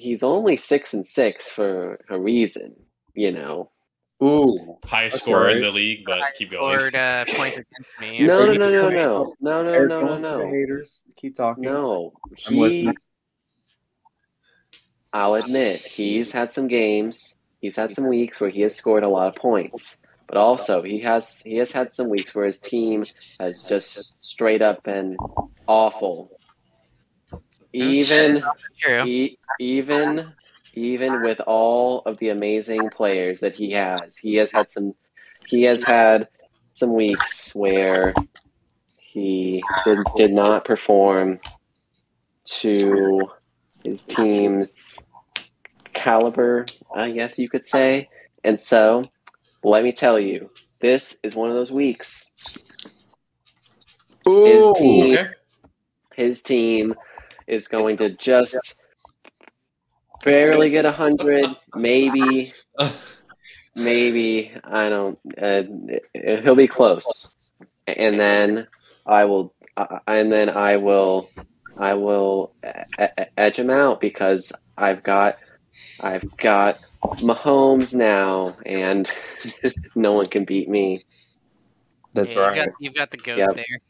he's 0.05 0.23
only 0.23 0.57
six 0.57 0.93
and 0.93 1.07
six 1.07 1.51
for 1.51 1.99
a 2.09 2.19
reason, 2.21 2.77
you 3.15 3.33
know. 3.33 3.71
Ooh. 4.23 4.79
Highest 4.85 5.15
That's 5.15 5.23
scorer 5.25 5.51
in 5.51 5.63
the 5.63 5.71
league, 5.71 6.05
but 6.07 6.21
keep 6.37 6.51
going. 6.51 6.79
Scored 6.79 6.95
uh, 6.95 7.25
points 7.27 7.57
against 7.57 7.91
me. 8.01 8.21
No, 8.21 8.47
no, 8.47 8.53
no, 8.53 8.71
no, 8.71 8.89
no, 8.89 9.35
no, 9.41 9.63
no, 9.63 9.87
no, 9.87 10.17
no, 10.17 10.17
no. 10.17 10.47
haters. 10.47 11.01
Keep 11.17 11.35
talking. 11.35 11.65
No, 11.65 12.13
I'm 12.47 12.55
he. 12.55 12.61
listening. 12.61 12.97
I'll 15.13 15.35
admit 15.35 15.81
he's 15.81 16.33
had 16.33 16.53
some 16.53 16.69
games. 16.69 17.37
He's 17.61 17.77
had 17.77 17.95
some 17.95 18.09
weeks 18.09 18.41
where 18.41 18.51
he 18.51 18.61
has 18.63 18.77
scored 18.77 19.05
a 19.05 19.09
lot 19.09 19.29
of 19.29 19.37
points, 19.37 20.03
but 20.27 20.37
also 20.37 20.83
he 20.83 21.01
has 21.01 21.41
he 21.41 21.57
has 21.57 21.73
had 21.73 21.93
some 21.93 22.09
weeks 22.09 22.35
where 22.35 22.47
his 22.47 22.61
team 22.61 23.05
has 23.41 23.63
just 23.63 24.23
straight 24.23 24.63
up 24.63 24.85
been 24.85 25.17
awful. 25.67 26.39
Even. 27.75 28.43
E- 29.07 29.39
even 29.59 30.35
even 30.75 31.21
with 31.21 31.41
all 31.41 32.01
of 32.07 32.19
the 32.19 32.29
amazing 32.31 32.91
players 32.91 33.41
that 33.41 33.55
he 33.55 33.71
has, 33.73 34.17
he 34.17 34.35
has 34.35 34.51
had 34.53 34.71
some 34.71 34.95
he 35.47 35.63
has 35.63 35.83
had 35.85 36.29
some 36.73 36.93
weeks 36.93 37.55
where 37.55 38.15
he 38.99 39.63
did, 39.85 39.99
did 40.17 40.33
not 40.33 40.65
perform 40.65 41.39
to 42.45 43.29
his 43.85 44.05
team's 44.05 44.99
caliber, 45.93 46.67
I 46.95 47.13
guess 47.13 47.39
you 47.39 47.49
could 47.49 47.65
say. 47.65 48.09
And 48.43 48.59
so, 48.59 49.07
let 49.63 49.85
me 49.85 49.93
tell 49.93 50.19
you, 50.19 50.51
this 50.81 51.19
is 51.23 51.37
one 51.37 51.49
of 51.49 51.55
those 51.55 51.73
weeks. 51.73 52.31
His 54.27 54.73
team, 54.77 55.13
Okay. 55.13 55.27
his 56.17 56.43
team 56.43 56.95
is 57.47 57.69
going 57.69 57.97
to 57.99 58.11
just 58.17 58.83
barely 60.25 60.71
get 60.71 60.85
a 60.85 60.93
hundred, 60.93 61.51
maybe, 61.75 62.55
maybe 63.75 64.53
I 64.63 64.89
don't. 64.89 65.19
Uh, 65.41 65.63
he'll 66.43 66.57
be 66.57 66.69
close, 66.69 67.37
and 67.87 68.19
then 68.19 68.67
I 69.07 69.25
will, 69.27 69.55
uh, 69.77 69.99
and 70.07 70.33
then 70.33 70.51
I 70.51 70.77
will, 70.77 71.31
I 71.79 71.95
will 71.95 72.55
e- 72.65 73.03
e- 73.03 73.25
edge 73.37 73.59
him 73.59 73.71
out 73.71 74.01
because 74.01 74.53
I've 74.77 75.03
got, 75.03 75.39
I've 76.01 76.37
got 76.37 76.81
Mahomes 77.03 77.95
now, 77.95 78.57
and 78.65 79.11
no 79.95 80.13
one 80.13 80.27
can 80.27 80.45
beat 80.45 80.69
me. 80.69 81.05
That's 82.15 82.37
Yeah, 82.37 82.43
right. 82.43 82.57
You've 82.57 82.65
got, 82.65 82.75
you've 82.81 82.95
got 82.95 83.11
the 83.11 83.17
goat 83.19 83.39
Yep. 83.39 83.57
there. 83.57 83.81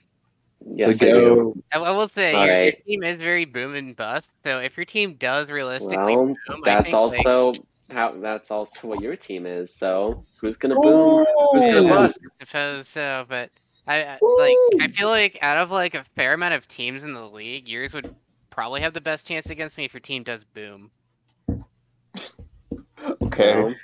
Yes, 0.66 0.98
the 0.98 1.08
I 1.08 1.10
go. 1.12 1.54
I, 1.72 1.78
I 1.78 1.90
will 1.90 2.08
say 2.08 2.32
All 2.32 2.46
your, 2.46 2.54
your 2.54 2.64
right. 2.64 2.84
team 2.86 3.02
is 3.02 3.16
very 3.18 3.44
boom 3.44 3.74
and 3.74 3.94
bust. 3.94 4.30
So 4.44 4.58
if 4.60 4.76
your 4.76 4.86
team 4.86 5.14
does 5.14 5.50
realistically 5.50 6.16
Well, 6.16 6.26
boom, 6.48 6.62
that's 6.64 6.90
think, 6.90 6.94
like, 6.94 7.26
also 7.26 7.66
how. 7.90 8.12
That's 8.20 8.50
also 8.50 8.88
what 8.88 9.00
your 9.00 9.16
team 9.16 9.46
is. 9.46 9.76
So 9.76 10.24
who's 10.40 10.56
gonna 10.56 10.74
boom? 10.80 11.24
Who's 11.52 11.66
gonna 11.66 11.88
bust? 11.88 12.18
I 12.40 12.44
suppose 12.44 12.88
so, 12.88 13.24
but 13.28 13.50
I 13.86 14.04
I- 14.04 14.18
like 14.38 14.56
I 14.80 14.88
feel 14.88 15.08
like 15.08 15.38
out 15.42 15.58
of 15.58 15.70
like 15.70 15.94
a 15.94 16.04
fair 16.16 16.32
amount 16.34 16.54
of 16.54 16.66
teams 16.66 17.02
in 17.02 17.12
the 17.12 17.28
league, 17.28 17.68
yours 17.68 17.92
would 17.92 18.14
probably 18.50 18.80
have 18.80 18.94
the 18.94 19.00
best 19.00 19.26
chance 19.26 19.50
against 19.50 19.76
me 19.76 19.84
if 19.84 19.92
your 19.92 20.00
team 20.00 20.22
does 20.22 20.44
boom. 20.44 20.90
Okay. 23.22 23.54
Well, 23.62 23.74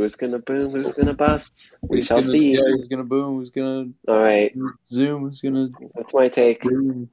who's 0.00 0.14
gonna 0.16 0.38
boom? 0.38 0.70
Who's 0.72 0.92
gonna 0.92 1.14
bust? 1.14 1.76
We 1.82 1.98
Who's 1.98 2.06
shall 2.06 2.20
gonna- 2.20 2.30
see. 2.32 2.52
Yeah, 2.52 2.60
who's 2.66 2.88
gonna 2.88 3.04
boom? 3.04 3.36
Who's 3.36 3.50
gonna 3.50 3.90
All 4.08 4.18
right, 4.18 4.52
zoom? 4.86 5.22
Who's 5.22 5.40
gonna 5.40 5.68
that's 5.94 6.12
my 6.14 6.28
take. 6.28 6.62
boom? 6.62 7.08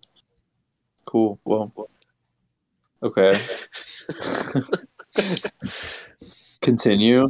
Cool. 1.06 1.40
Well. 1.46 1.72
Okay. 3.04 3.40
Continue. 6.62 7.30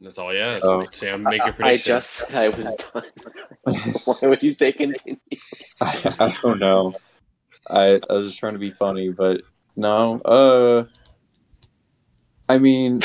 That's 0.00 0.18
all. 0.18 0.32
Yeah. 0.34 0.58
Oh. 0.62 0.82
Sam, 0.92 1.22
make 1.22 1.44
your 1.44 1.52
prediction. 1.52 1.64
I 1.64 1.68
prediction. 1.68 1.86
just 1.94 2.10
said 2.10 2.34
I 2.34 2.48
was 2.48 2.74
done. 2.92 3.04
Why 4.22 4.28
would 4.28 4.42
you 4.42 4.52
say 4.52 4.72
continue? 4.72 5.18
I, 5.80 6.14
I 6.18 6.36
don't 6.42 6.58
know. 6.58 6.94
I 7.70 8.00
I 8.10 8.12
was 8.14 8.28
just 8.28 8.38
trying 8.40 8.54
to 8.54 8.58
be 8.58 8.70
funny, 8.70 9.10
but 9.10 9.42
no. 9.76 10.20
Uh, 10.20 10.84
I 12.48 12.58
mean, 12.58 13.00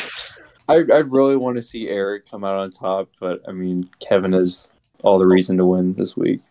I 0.68 0.76
I 0.76 1.00
really 1.00 1.38
want 1.38 1.56
to 1.58 1.62
see 1.62 1.90
Eric 1.90 2.30
come 2.30 2.44
out 2.44 2.58
on 2.58 2.70
top, 2.70 3.10
but 3.20 3.42
I 3.48 3.52
mean, 3.52 3.90
Kevin 4.00 4.34
has 4.34 4.72
all 5.04 5.20
the 5.20 5.28
reason 5.28 5.58
to 5.58 5.66
win 5.66 5.94
this 5.94 6.18
week. 6.18 6.42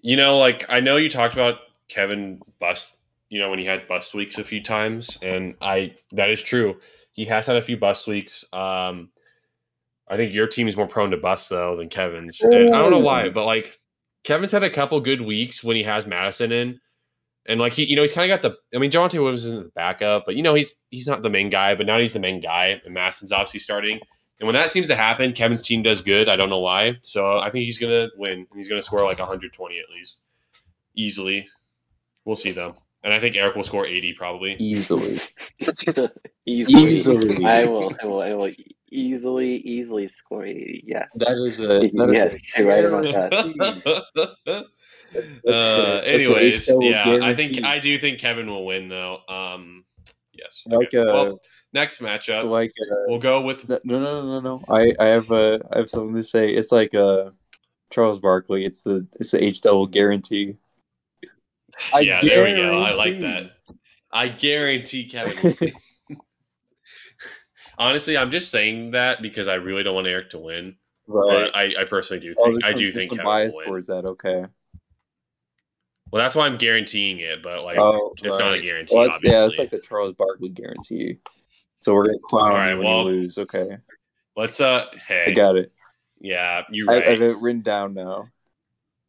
You 0.00 0.16
know, 0.16 0.38
like 0.38 0.64
I 0.68 0.80
know 0.80 0.96
you 0.96 1.08
talked 1.08 1.34
about 1.34 1.56
Kevin 1.88 2.40
bust. 2.60 2.96
You 3.30 3.40
know, 3.40 3.50
when 3.50 3.58
he 3.58 3.64
had 3.64 3.88
bust 3.88 4.14
weeks 4.14 4.38
a 4.38 4.44
few 4.44 4.62
times, 4.62 5.18
and 5.22 5.54
I 5.60 5.94
that 6.12 6.30
is 6.30 6.42
true. 6.42 6.76
He 7.12 7.24
has 7.24 7.46
had 7.46 7.56
a 7.56 7.62
few 7.62 7.76
bust 7.76 8.06
weeks. 8.06 8.44
Um, 8.52 9.10
I 10.08 10.16
think 10.16 10.34
your 10.34 10.46
team 10.46 10.68
is 10.68 10.76
more 10.76 10.86
prone 10.86 11.10
to 11.10 11.16
bust 11.16 11.48
though 11.48 11.76
than 11.76 11.88
Kevin's. 11.88 12.40
And 12.40 12.74
I 12.74 12.78
don't 12.78 12.90
know 12.90 12.98
why, 12.98 13.30
but 13.30 13.46
like 13.46 13.80
Kevin's 14.24 14.52
had 14.52 14.62
a 14.62 14.70
couple 14.70 15.00
good 15.00 15.22
weeks 15.22 15.64
when 15.64 15.76
he 15.76 15.82
has 15.82 16.06
Mattison 16.06 16.52
in, 16.52 16.80
and 17.46 17.60
like 17.60 17.72
he, 17.74 17.84
you 17.84 17.96
know, 17.96 18.02
he's 18.02 18.12
kind 18.12 18.30
of 18.30 18.42
got 18.42 18.48
the. 18.48 18.56
I 18.76 18.80
mean, 18.80 18.90
Javonte 18.90 19.14
Williams 19.14 19.44
isn't 19.44 19.64
the 19.64 19.70
backup, 19.70 20.24
but 20.26 20.36
you 20.36 20.42
know, 20.42 20.54
he's 20.54 20.76
he's 20.90 21.06
not 21.06 21.22
the 21.22 21.30
main 21.30 21.50
guy. 21.50 21.74
But 21.74 21.86
now 21.86 21.98
he's 21.98 22.12
the 22.12 22.20
main 22.20 22.40
guy, 22.40 22.80
and 22.84 22.94
Mattison's 22.94 23.32
obviously 23.32 23.60
starting. 23.60 24.00
And 24.40 24.46
when 24.46 24.54
that 24.54 24.70
seems 24.70 24.88
to 24.88 24.96
happen, 24.96 25.32
Kevin's 25.32 25.62
team 25.62 25.82
does 25.82 26.00
good. 26.00 26.28
I 26.28 26.36
don't 26.36 26.50
know 26.50 26.58
why. 26.58 26.98
So 27.02 27.38
I 27.38 27.50
think 27.50 27.64
he's 27.64 27.78
gonna 27.78 28.08
win. 28.16 28.32
and 28.38 28.46
He's 28.56 28.68
gonna 28.68 28.82
score 28.82 29.04
like 29.04 29.18
120 29.18 29.78
at 29.78 29.84
least, 29.94 30.22
easily. 30.94 31.48
We'll 32.24 32.36
see 32.36 32.52
though. 32.52 32.76
And 33.02 33.12
I 33.12 33.20
think 33.20 33.36
Eric 33.36 33.54
will 33.54 33.64
score 33.64 33.86
80 33.86 34.14
probably. 34.14 34.54
Easily, 34.54 35.18
easily. 36.46 36.94
easily. 36.94 37.44
I 37.44 37.64
will. 37.66 37.94
I 38.02 38.06
will. 38.06 38.22
I 38.22 38.34
will 38.34 38.50
easily, 38.94 39.56
easily 39.56 40.08
score 40.08 40.44
eighty. 40.44 40.82
Yes. 40.86 41.08
That 41.18 41.32
is 41.46 41.60
a 41.60 41.90
that 41.92 42.10
is 42.10 42.52
yes. 42.56 42.58
a 42.58 42.64
right 42.64 42.84
about 42.84 43.02
that. 43.04 44.64
uh, 45.48 46.00
anyways, 46.04 46.68
yeah, 46.80 47.18
I 47.22 47.34
think. 47.34 47.62
I 47.62 47.78
do 47.78 47.98
think 47.98 48.18
Kevin 48.18 48.46
will 48.48 48.64
win 48.66 48.88
though. 48.88 49.18
Um, 49.28 49.84
yes. 50.32 50.64
like 50.66 50.88
Okay. 50.94 50.98
a 50.98 51.04
well, 51.04 51.40
next 51.72 52.00
matchup, 52.00 52.48
like 52.50 52.72
a, 52.90 52.94
we'll 53.06 53.18
go 53.18 53.40
with 53.42 53.68
no 53.68 53.78
no 53.84 54.00
no 54.00 54.22
no 54.22 54.40
no. 54.40 54.64
I 54.68 54.92
I 54.98 55.06
have 55.08 55.30
uh 55.30 55.58
I 55.72 55.78
have 55.78 55.90
something 55.90 56.14
to 56.14 56.22
say. 56.22 56.50
It's 56.50 56.72
like 56.72 56.94
uh 56.94 57.30
Charles 57.90 58.18
Barkley. 58.18 58.64
It's 58.64 58.82
the 58.82 59.06
it's 59.20 59.30
the 59.32 59.42
H 59.42 59.60
double 59.60 59.86
guarantee. 59.86 60.56
I 61.92 62.00
yeah. 62.00 62.20
There 62.20 62.44
we 62.44 62.56
go. 62.56 62.80
I 62.82 62.92
like 62.94 63.20
that. 63.20 63.52
I 64.12 64.28
guarantee 64.28 65.08
Kevin. 65.08 65.72
Honestly, 67.78 68.16
I'm 68.16 68.30
just 68.30 68.50
saying 68.52 68.92
that 68.92 69.20
because 69.20 69.48
I 69.48 69.54
really 69.54 69.82
don't 69.82 69.96
want 69.96 70.06
Eric 70.06 70.30
to 70.30 70.38
win, 70.38 70.76
Right. 71.08 71.50
but 71.52 71.56
I, 71.56 71.82
I 71.82 71.84
personally 71.84 72.20
do 72.20 72.32
Oh, 72.38 72.44
think 72.44 72.62
there's 72.62 72.74
I 72.74 72.76
do 72.78 72.92
some- 72.92 72.98
think 73.00 73.10
Kevin 73.12 73.24
bias 73.26 73.52
will 73.54 73.58
win. 73.58 73.66
towards 73.66 73.86
that. 73.88 74.04
Okay. 74.04 74.44
Well, 76.14 76.22
that's 76.22 76.36
why 76.36 76.46
I'm 76.46 76.58
guaranteeing 76.58 77.18
it, 77.18 77.42
but 77.42 77.64
like 77.64 77.76
Oh, 77.76 78.14
it's 78.22 78.38
not 78.38 78.54
a 78.54 78.62
guarantee. 78.62 78.94
Well, 78.94 79.08
yeah, 79.24 79.46
it's 79.46 79.58
like 79.58 79.70
the 79.70 79.80
Charles 79.80 80.14
Barkley 80.14 80.48
guarantee. 80.48 81.18
So 81.80 81.92
we're 81.92 82.04
gonna 82.04 82.18
clown 82.22 82.52
All 82.52 82.56
right, 82.56 82.74
when 82.74 82.86
well, 82.86 82.98
you 83.10 83.22
lose. 83.22 83.36
Okay, 83.36 83.78
Let's 84.36 84.60
uh. 84.60 84.84
Hey. 85.08 85.24
I 85.26 85.32
got 85.32 85.56
it. 85.56 85.72
Yeah, 86.20 86.62
you're 86.70 86.88
I, 86.88 86.94
right. 86.94 87.08
I 87.08 87.10
have 87.10 87.20
it 87.20 87.38
written 87.38 87.62
down 87.62 87.94
now. 87.94 88.28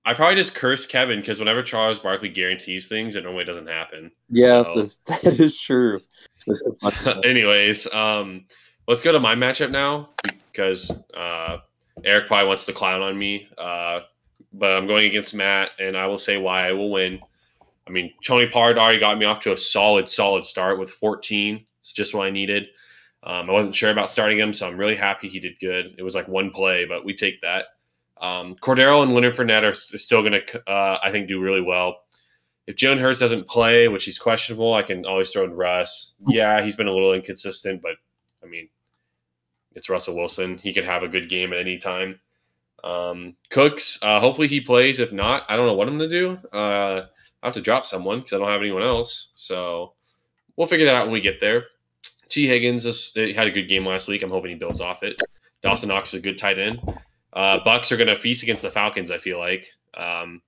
I 0.03 0.16
probably 0.16 0.34
just 0.34 0.56
curse 0.56 0.88
Kevin 0.88 1.20
because 1.20 1.38
whenever 1.38 1.62
Charles 1.62 1.99
Barkley 1.99 2.30
guarantees 2.30 2.88
things, 2.88 3.16
it 3.16 3.24
normally 3.24 3.45
doesn't 3.45 3.68
happen. 3.68 4.10
Yeah, 4.32 4.64
So- 4.64 4.74
this, 4.74 4.95
that 5.06 5.26
is 5.39 5.60
true. 5.60 6.01
This 6.47 6.60
is. 6.60 6.84
Anyways, 7.24 7.86
um, 7.93 8.45
let's 8.88 9.03
go 9.03 9.12
to 9.12 9.20
my 9.20 9.36
matchup 9.36 9.70
now 9.70 10.10
because 10.51 10.91
uh, 11.16 11.58
Eric 12.03 12.26
probably 12.26 12.47
wants 12.47 12.66
to 12.66 12.74
clown 12.74 13.03
on 13.03 13.16
me. 13.16 13.47
Uh, 13.60 13.99
but 14.58 14.72
I'm 14.72 14.88
going 14.88 15.06
against 15.06 15.34
Matt, 15.34 15.72
and 15.80 15.97
I 15.97 16.08
will 16.08 16.18
say 16.18 16.38
why 16.38 16.68
I 16.68 16.72
will 16.72 16.91
win. 16.91 17.20
I 17.88 17.91
mean, 17.91 18.14
Tony 18.24 18.47
Pollard 18.47 18.78
already 18.78 18.99
got 18.99 19.18
me 19.18 19.26
off 19.26 19.41
to 19.41 19.53
a 19.53 19.58
solid, 19.58 20.10
solid 20.10 20.45
start 20.45 20.80
with 20.80 20.89
14. 20.89 21.66
It's 21.80 21.93
just 21.93 22.14
what 22.14 22.26
I 22.26 22.32
needed. 22.32 22.68
Um, 23.24 23.49
I 23.49 23.53
wasn't 23.53 23.76
sure 23.76 23.91
about 23.91 24.12
starting 24.12 24.39
him, 24.39 24.53
so 24.53 24.68
I'm 24.68 24.78
really 24.78 24.95
happy 24.95 25.30
he 25.30 25.39
did 25.39 25.60
good. 25.60 25.95
It 25.97 26.03
was 26.03 26.16
like 26.16 26.28
one 26.28 26.51
play, 26.51 26.86
but 26.86 27.06
we 27.06 27.16
take 27.16 27.41
that. 27.41 27.66
Um, 28.22 28.56
Cordero 28.56 29.03
and 29.03 29.14
Leonard 29.14 29.36
Fournette 29.36 29.64
are 29.64 29.74
still 29.74 30.22
going 30.22 30.34
to, 30.34 30.72
uh, 30.72 30.99
I 31.03 31.12
think, 31.12 31.28
do 31.28 31.41
really 31.41 31.62
well. 31.62 31.97
If 32.68 32.76
Jalen 32.76 32.99
Hurts 32.99 33.20
doesn't 33.20 33.47
play, 33.47 33.88
which 33.88 34.06
he's 34.06 34.18
questionable, 34.18 34.74
I 34.74 34.82
can 34.82 35.06
always 35.06 35.30
throw 35.30 35.43
in 35.43 35.53
Russ. 35.53 36.16
Yeah, 36.28 36.64
he's 36.64 36.76
been 36.76 36.88
a 36.88 36.93
little 36.93 37.14
inconsistent, 37.14 37.82
but 37.82 37.97
I 38.43 38.47
mean, 38.47 38.70
it's 39.74 39.89
Russell 39.89 40.16
Wilson. 40.16 40.58
He 40.58 40.74
can 40.74 40.86
have 40.86 41.03
a 41.03 41.08
good 41.08 41.30
game 41.30 41.53
at 41.53 41.60
any 41.60 41.78
time. 41.78 42.20
Um, 42.86 43.36
Cooks, 43.50 44.00
uh, 44.02 44.20
hopefully 44.20 44.48
he 44.48 44.62
plays. 44.62 45.00
If 45.00 45.12
not, 45.12 45.44
I 45.50 45.56
don't 45.56 45.66
know 45.66 45.74
what 45.74 45.88
I'm 45.88 45.98
going 45.98 46.10
to 46.10 46.20
do. 46.20 46.40
Uh, 46.54 47.06
I 47.42 47.48
have 47.48 47.56
to 47.56 47.62
drop 47.62 47.86
someone 47.86 48.20
because 48.20 48.34
I 48.34 48.38
don't 48.38 48.48
have 48.48 48.62
anyone 48.62 48.84
else. 48.84 49.32
So 49.36 49.94
we'll 50.56 50.68
figure 50.68 50.86
that 50.86 50.96
out 50.96 51.06
when 51.06 51.14
we 51.14 51.22
get 51.22 51.42
there. 51.42 51.66
Tee 52.30 52.48
Higgins 52.48 52.86
is, 52.86 53.12
had 53.16 53.48
a 53.48 53.52
good 53.52 53.68
game 53.68 53.86
last 53.86 54.08
week. 54.08 54.24
I'm 54.24 54.30
hoping 54.30 54.52
he 54.52 54.58
builds 54.58 54.82
off 54.82 55.04
it. 55.04 55.20
Dawson 55.62 55.90
Knox 55.90 56.14
is 56.14 56.20
a 56.20 56.24
good 56.24 56.38
tight 56.38 56.60
end. 56.60 56.80
Uh, 57.34 57.60
Bucs 57.66 57.92
are 57.92 57.98
going 57.98 58.08
to 58.08 58.16
feast 58.16 58.44
against 58.44 58.62
the 58.62 58.70
Falcons. 58.70 59.12
I 59.12 59.18
feel 59.18 59.40
like. 59.40 59.68
Um, 59.96 60.42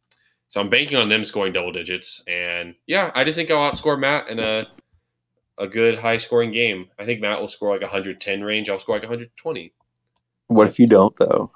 so 0.50 0.62
I'm 0.62 0.70
banking 0.70 0.98
on 0.98 1.10
them 1.10 1.26
scoring 1.26 1.54
double 1.54 1.72
digits. 1.72 2.24
And 2.28 2.76
yeah, 2.86 3.12
I 3.14 3.24
just 3.24 3.36
think 3.36 3.52
I'll 3.52 3.70
outscore 3.70 4.00
Matt 4.00 4.30
in 4.30 4.40
a 4.40 4.68
a 5.58 5.68
good 5.68 5.98
high 5.98 6.18
scoring 6.18 6.52
game. 6.52 6.88
I 7.00 7.06
think 7.06 7.20
Matt 7.20 7.42
will 7.42 7.48
score 7.48 7.72
like 7.72 7.82
110 7.82 8.44
range. 8.44 8.70
I'll 8.70 8.80
score 8.80 8.96
like 8.96 9.04
120. 9.04 9.74
What 10.48 10.68
if 10.68 10.80
you 10.80 10.88
don't 10.88 11.16
though? 11.18 11.52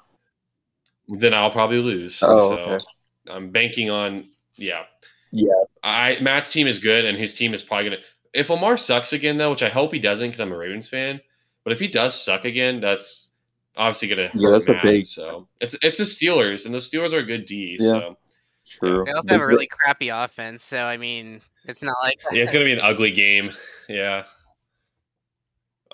Then 1.20 1.34
I'll 1.34 1.52
probably 1.52 1.78
lose. 1.80 2.22
Oh, 2.24 2.50
so 2.50 2.58
okay. 2.58 2.86
I'm 3.30 3.52
banking 3.52 3.90
on 3.90 4.30
yeah. 4.56 4.84
Yeah. 5.32 5.52
I 5.84 6.18
Matt's 6.22 6.52
team 6.52 6.68
is 6.68 6.80
good, 6.80 7.06
and 7.06 7.18
his 7.18 7.36
team 7.36 7.54
is 7.54 7.62
probably 7.62 7.90
gonna. 7.92 8.02
If 8.34 8.50
Lamar 8.50 8.78
sucks 8.78 9.14
again, 9.14 9.38
though, 9.38 9.52
which 9.52 9.64
I 9.64 9.70
hope 9.70 9.94
he 9.94 10.00
doesn't, 10.00 10.28
because 10.28 10.40
I'm 10.40 10.52
a 10.52 10.58
Ravens 10.58 10.88
fan. 10.88 11.20
But 11.64 11.74
if 11.74 11.80
he 11.80 11.88
does 11.88 12.20
suck 12.20 12.46
again, 12.46 12.80
that's 12.80 13.32
obviously 13.78 14.08
gonna. 14.10 14.32
Yeah, 14.36 14.50
hurt 14.50 14.66
that's 14.66 14.70
a 14.70 14.80
big- 14.82 15.06
So 15.06 15.48
it's 15.60 15.78
it's 15.84 15.98
the 15.98 16.04
Steelers, 16.06 16.66
and 16.66 16.74
the 16.74 16.80
Steelers 16.80 17.14
are 17.14 17.20
a 17.20 17.26
good 17.26 17.46
D. 17.46 17.78
Yeah. 17.80 17.92
So 17.92 18.18
True. 18.66 19.04
They 19.06 19.12
also 19.12 19.34
have 19.34 19.42
a 19.42 19.48
really 19.48 19.68
crappy 19.68 20.10
offense, 20.10 20.64
so 20.64 20.78
I 20.78 20.96
mean, 20.96 21.42
it's 21.66 21.82
not 21.82 21.98
like 22.02 22.20
yeah, 22.32 22.44
it's 22.44 22.54
gonna 22.54 22.66
be 22.66 22.74
an 22.74 22.82
ugly 22.82 23.12
game. 23.12 23.52
Yeah. 23.90 24.24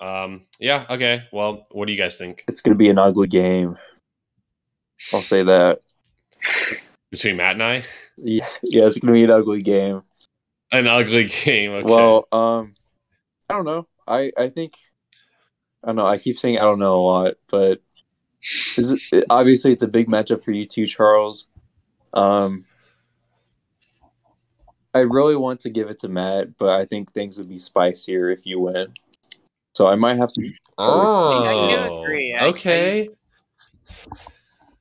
Um. 0.00 0.42
Yeah. 0.60 0.86
Okay. 0.88 1.24
Well, 1.32 1.66
what 1.72 1.86
do 1.86 1.92
you 1.92 1.98
guys 1.98 2.16
think 2.16 2.44
It's 2.46 2.60
gonna 2.60 2.76
be 2.76 2.88
an 2.90 2.98
ugly 2.98 3.26
game. 3.26 3.76
I'll 5.12 5.22
say 5.22 5.42
that. 5.44 5.80
between 7.10 7.36
Matt 7.36 7.52
and 7.54 7.62
I? 7.62 7.84
Yeah, 8.16 8.46
yeah, 8.62 8.84
it's 8.86 8.98
gonna 8.98 9.12
be 9.12 9.24
an 9.24 9.30
ugly 9.30 9.62
game. 9.62 10.02
An 10.72 10.86
ugly 10.86 11.24
game. 11.44 11.70
Okay. 11.72 11.88
Well, 11.88 12.28
um, 12.32 12.74
I 13.48 13.54
don't 13.54 13.64
know. 13.64 13.86
I 14.06 14.30
I 14.36 14.48
think 14.48 14.74
I 15.82 15.88
don't 15.88 15.96
know. 15.96 16.06
I 16.06 16.18
keep 16.18 16.38
saying 16.38 16.58
I 16.58 16.62
don't 16.62 16.78
know 16.78 16.94
a 16.94 17.00
lot, 17.02 17.34
but 17.48 17.80
is 18.76 18.92
it, 18.92 19.00
it- 19.12 19.24
obviously 19.30 19.72
it's 19.72 19.82
a 19.82 19.88
big 19.88 20.08
matchup 20.08 20.44
for 20.44 20.52
you 20.52 20.64
too, 20.64 20.86
Charles. 20.86 21.46
Um, 22.12 22.64
I 24.94 25.00
really 25.00 25.36
want 25.36 25.60
to 25.60 25.70
give 25.70 25.88
it 25.90 25.98
to 26.00 26.08
Matt, 26.08 26.56
but 26.56 26.70
I 26.70 26.84
think 26.86 27.12
things 27.12 27.38
would 27.38 27.48
be 27.48 27.58
spicier 27.58 28.30
if 28.30 28.44
you 28.46 28.58
win. 28.60 28.94
So 29.74 29.86
I 29.86 29.94
might 29.94 30.16
have 30.16 30.30
to. 30.32 30.50
oh. 30.78 31.44
I 31.44 32.02
agree. 32.02 32.34
I- 32.34 32.46
okay. 32.48 33.08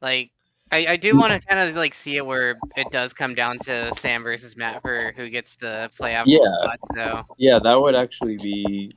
Like 0.02 0.32
I, 0.72 0.86
I 0.88 0.96
do 0.98 1.16
want 1.16 1.34
to 1.34 1.40
kind 1.48 1.70
of 1.70 1.76
like 1.76 1.94
see 1.94 2.18
it 2.18 2.26
where 2.26 2.58
it 2.76 2.92
does 2.92 3.14
come 3.14 3.34
down 3.36 3.58
to 3.60 3.94
Sam 4.00 4.24
versus 4.24 4.58
Matt 4.58 4.82
for 4.82 5.14
who 5.16 5.30
gets 5.30 5.56
the 5.56 5.90
playoff 6.00 6.24
Yeah. 6.26 6.40
spot. 6.62 6.80
So 6.96 7.36
Yeah, 7.38 7.60
that 7.60 7.80
would 7.80 7.96
actually 7.96 8.38
be. 8.38 8.92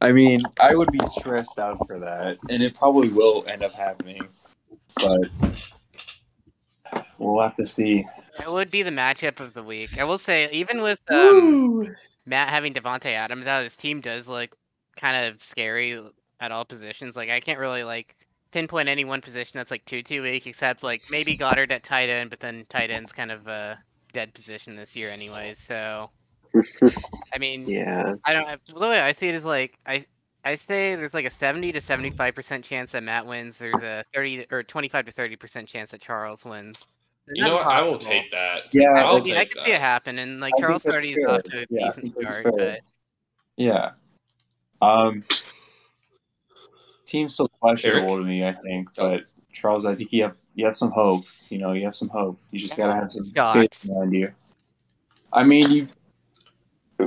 I 0.00 0.12
mean, 0.12 0.40
I 0.60 0.76
would 0.76 0.92
be 0.92 1.00
stressed 1.06 1.58
out 1.58 1.84
for 1.86 1.98
that, 1.98 2.38
and 2.48 2.62
it 2.62 2.74
probably 2.74 3.08
will 3.08 3.44
end 3.48 3.64
up 3.64 3.72
happening, 3.74 4.28
but 4.96 5.28
we'll 7.18 7.42
have 7.42 7.56
to 7.56 7.66
see. 7.66 8.06
it 8.40 8.50
would 8.50 8.70
be 8.70 8.84
the 8.84 8.90
matchup 8.92 9.40
of 9.40 9.54
the 9.54 9.62
week. 9.62 9.98
I 9.98 10.04
will 10.04 10.18
say, 10.18 10.48
even 10.52 10.82
with 10.82 11.00
um, 11.10 11.96
Matt 12.26 12.50
having 12.50 12.72
Davante 12.74 13.06
Adams 13.06 13.48
out, 13.48 13.64
his 13.64 13.74
team 13.74 14.00
does 14.00 14.28
look 14.28 14.50
kind 14.96 15.26
of 15.26 15.42
scary 15.42 16.00
at 16.38 16.52
all 16.52 16.64
positions. 16.64 17.16
Like 17.16 17.30
I 17.30 17.40
can't 17.40 17.58
really 17.58 17.82
like 17.82 18.14
pinpoint 18.52 18.88
any 18.88 19.04
one 19.04 19.20
position 19.20 19.52
that's 19.58 19.70
like 19.70 19.84
too 19.84 20.02
too 20.02 20.22
weak, 20.22 20.46
except 20.46 20.82
like 20.82 21.02
maybe 21.10 21.36
Goedert 21.36 21.70
at 21.70 21.82
tight 21.84 22.08
end, 22.08 22.30
but 22.30 22.40
then 22.40 22.64
tight 22.68 22.90
end's 22.90 23.12
kind 23.12 23.30
of 23.30 23.46
a 23.46 23.78
dead 24.12 24.34
position 24.34 24.76
this 24.76 24.96
year 24.96 25.10
anyway. 25.10 25.54
So 25.54 26.10
I 27.34 27.38
mean, 27.38 27.68
yeah. 27.68 28.14
I 28.24 28.32
don't. 28.32 28.46
have- 28.46 28.60
The 28.66 28.78
way 28.78 29.00
I 29.00 29.12
see 29.12 29.28
it 29.28 29.34
is 29.34 29.44
like 29.44 29.78
I. 29.86 30.06
I 30.44 30.54
say 30.54 30.94
there's 30.94 31.12
like 31.14 31.26
a 31.26 31.30
70 31.30 31.72
to 31.72 31.80
75 31.80 32.34
percent 32.34 32.64
chance 32.64 32.92
that 32.92 33.02
Matt 33.02 33.26
wins. 33.26 33.58
There's 33.58 33.74
a 33.82 34.04
30 34.14 34.46
or 34.50 34.62
25 34.62 35.06
to 35.06 35.12
30 35.12 35.36
percent 35.36 35.68
chance 35.68 35.90
that 35.90 36.00
Charles 36.00 36.44
wins. 36.44 36.86
They're 37.26 37.34
You 37.36 37.42
know 37.42 37.54
what? 37.56 37.66
I 37.66 37.82
will 37.82 37.98
take 37.98 38.30
that. 38.30 38.62
Yeah, 38.72 38.92
I, 38.94 39.00
I'll 39.00 39.20
mean, 39.20 39.34
I 39.34 39.40
take 39.40 39.50
can 39.56 39.64
see 39.64 39.70
it 39.72 39.74
that. 39.74 39.80
happen, 39.80 40.18
and 40.20 40.40
like 40.40 40.54
I 40.56 40.60
Charles 40.60 40.84
that's 40.84 40.94
already 40.94 41.12
is 41.12 41.26
off 41.28 41.42
to 41.42 41.62
a 41.62 41.66
Yeah, 41.68 41.86
I 41.86 42.00
decent 42.00 42.28
start, 42.28 42.46
but 42.56 42.80
Yeah. 43.56 43.90
Um, 44.80 45.24
team's 47.08 47.34
still 47.34 47.48
questionable 47.48 48.16
to 48.16 48.24
me, 48.24 48.46
I 48.46 48.52
think, 48.52 48.88
but 48.94 49.24
Charles, 49.52 49.84
I 49.86 49.94
think 49.94 50.12
you 50.12 50.22
have 50.22 50.36
you 50.54 50.64
have 50.66 50.76
some 50.76 50.90
hope. 50.90 51.26
You 51.48 51.58
know, 51.58 51.72
you 51.72 51.84
have 51.84 51.94
some 51.94 52.08
hope. 52.08 52.38
You 52.50 52.58
just 52.58 52.76
gotta 52.76 52.94
have 52.94 53.10
some 53.10 53.30
God. 53.30 53.54
faith 53.54 53.86
behind 53.86 54.12
you. 54.12 54.32
I 55.32 55.44
mean, 55.44 55.70
you. 55.70 55.88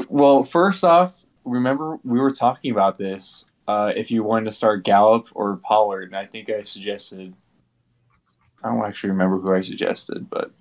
Well, 0.09 0.43
first 0.43 0.83
off, 0.83 1.23
remember 1.43 1.99
we 2.03 2.19
were 2.19 2.31
talking 2.31 2.71
about 2.71 2.97
this. 2.97 3.45
Uh, 3.67 3.93
if 3.95 4.09
you 4.09 4.23
wanted 4.23 4.45
to 4.45 4.51
start 4.51 4.83
Gallup 4.83 5.27
or 5.33 5.57
Pollard, 5.57 6.03
and 6.03 6.15
I 6.15 6.25
think 6.25 6.49
I 6.49 6.61
suggested. 6.63 7.33
I 8.63 8.69
don't 8.69 8.85
actually 8.85 9.09
remember 9.09 9.39
who 9.39 9.53
I 9.53 9.61
suggested, 9.61 10.29
but 10.29 10.51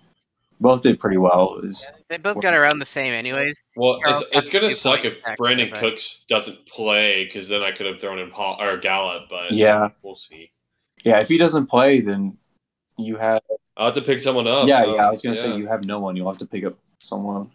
both 0.61 0.83
did 0.83 0.99
pretty 1.01 1.17
well. 1.17 1.57
It 1.57 1.65
was 1.67 1.91
they 2.09 2.19
both 2.19 2.41
got 2.43 2.55
around 2.55 2.79
the 2.79 2.87
same, 2.87 3.13
anyways. 3.13 3.65
Well, 3.77 3.99
Charles 4.01 4.23
it's, 4.23 4.31
it's 4.33 4.49
gonna 4.51 4.71
suck 4.71 5.05
if 5.05 5.23
back, 5.25 5.39
Brandon 5.39 5.71
but- 5.71 5.81
Cooks 5.81 6.25
doesn't 6.29 6.67
play 6.67 7.25
because 7.25 7.49
then 7.49 7.63
I 7.63 7.73
could 7.73 7.87
have 7.87 8.01
thrown 8.01 8.19
in 8.19 8.31
Pollard 8.31 8.83
Gallup, 8.83 9.25
but 9.31 9.53
yeah, 9.53 9.89
we'll 10.03 10.15
see. 10.15 10.53
yeah. 11.05 11.21
If 11.21 11.29
he 11.29 11.39
doesn't 11.39 11.67
play, 11.67 12.01
then 12.01 12.37
you 12.99 13.17
have 13.17 13.41
I'll 13.77 13.87
have 13.87 13.95
to 13.95 14.03
pick 14.03 14.21
someone 14.21 14.47
up. 14.47 14.69
yeah, 14.69 14.85
yeah. 14.85 15.07
I 15.07 15.11
was 15.11 15.23
gonna 15.23 15.35
yeah. 15.37 15.43
say 15.43 15.57
you 15.57 15.67
have 15.67 15.85
no 15.85 15.99
one. 16.01 16.17
You'll 16.17 16.31
have 16.31 16.39
to 16.39 16.47
pick 16.47 16.65
up 16.65 16.79
someone. 16.99 17.51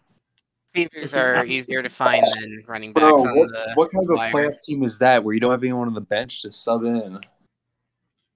Receivers 0.74 1.14
are 1.14 1.45
easier 1.45 1.82
to 1.82 1.88
find 1.88 2.22
than 2.41 2.64
running 2.68 2.91
backs 2.91 3.03
Bro, 3.03 3.24
what, 3.24 3.49
the. 3.49 3.72
what 3.76 3.91
kind 3.91 4.10
of 4.10 4.18
a 4.18 4.36
playoff 4.36 4.62
team 4.66 4.84
is 4.84 4.97
that 4.99 5.24
where 5.24 5.34
you 5.34 5.39
don't 5.39 5.51
have 5.51 5.64
anyone 5.64 5.88
on 5.88 5.93
the 5.93 6.01
bench 6.01 6.41
to 6.41 6.51
sub 6.51 6.84
in? 6.84 7.20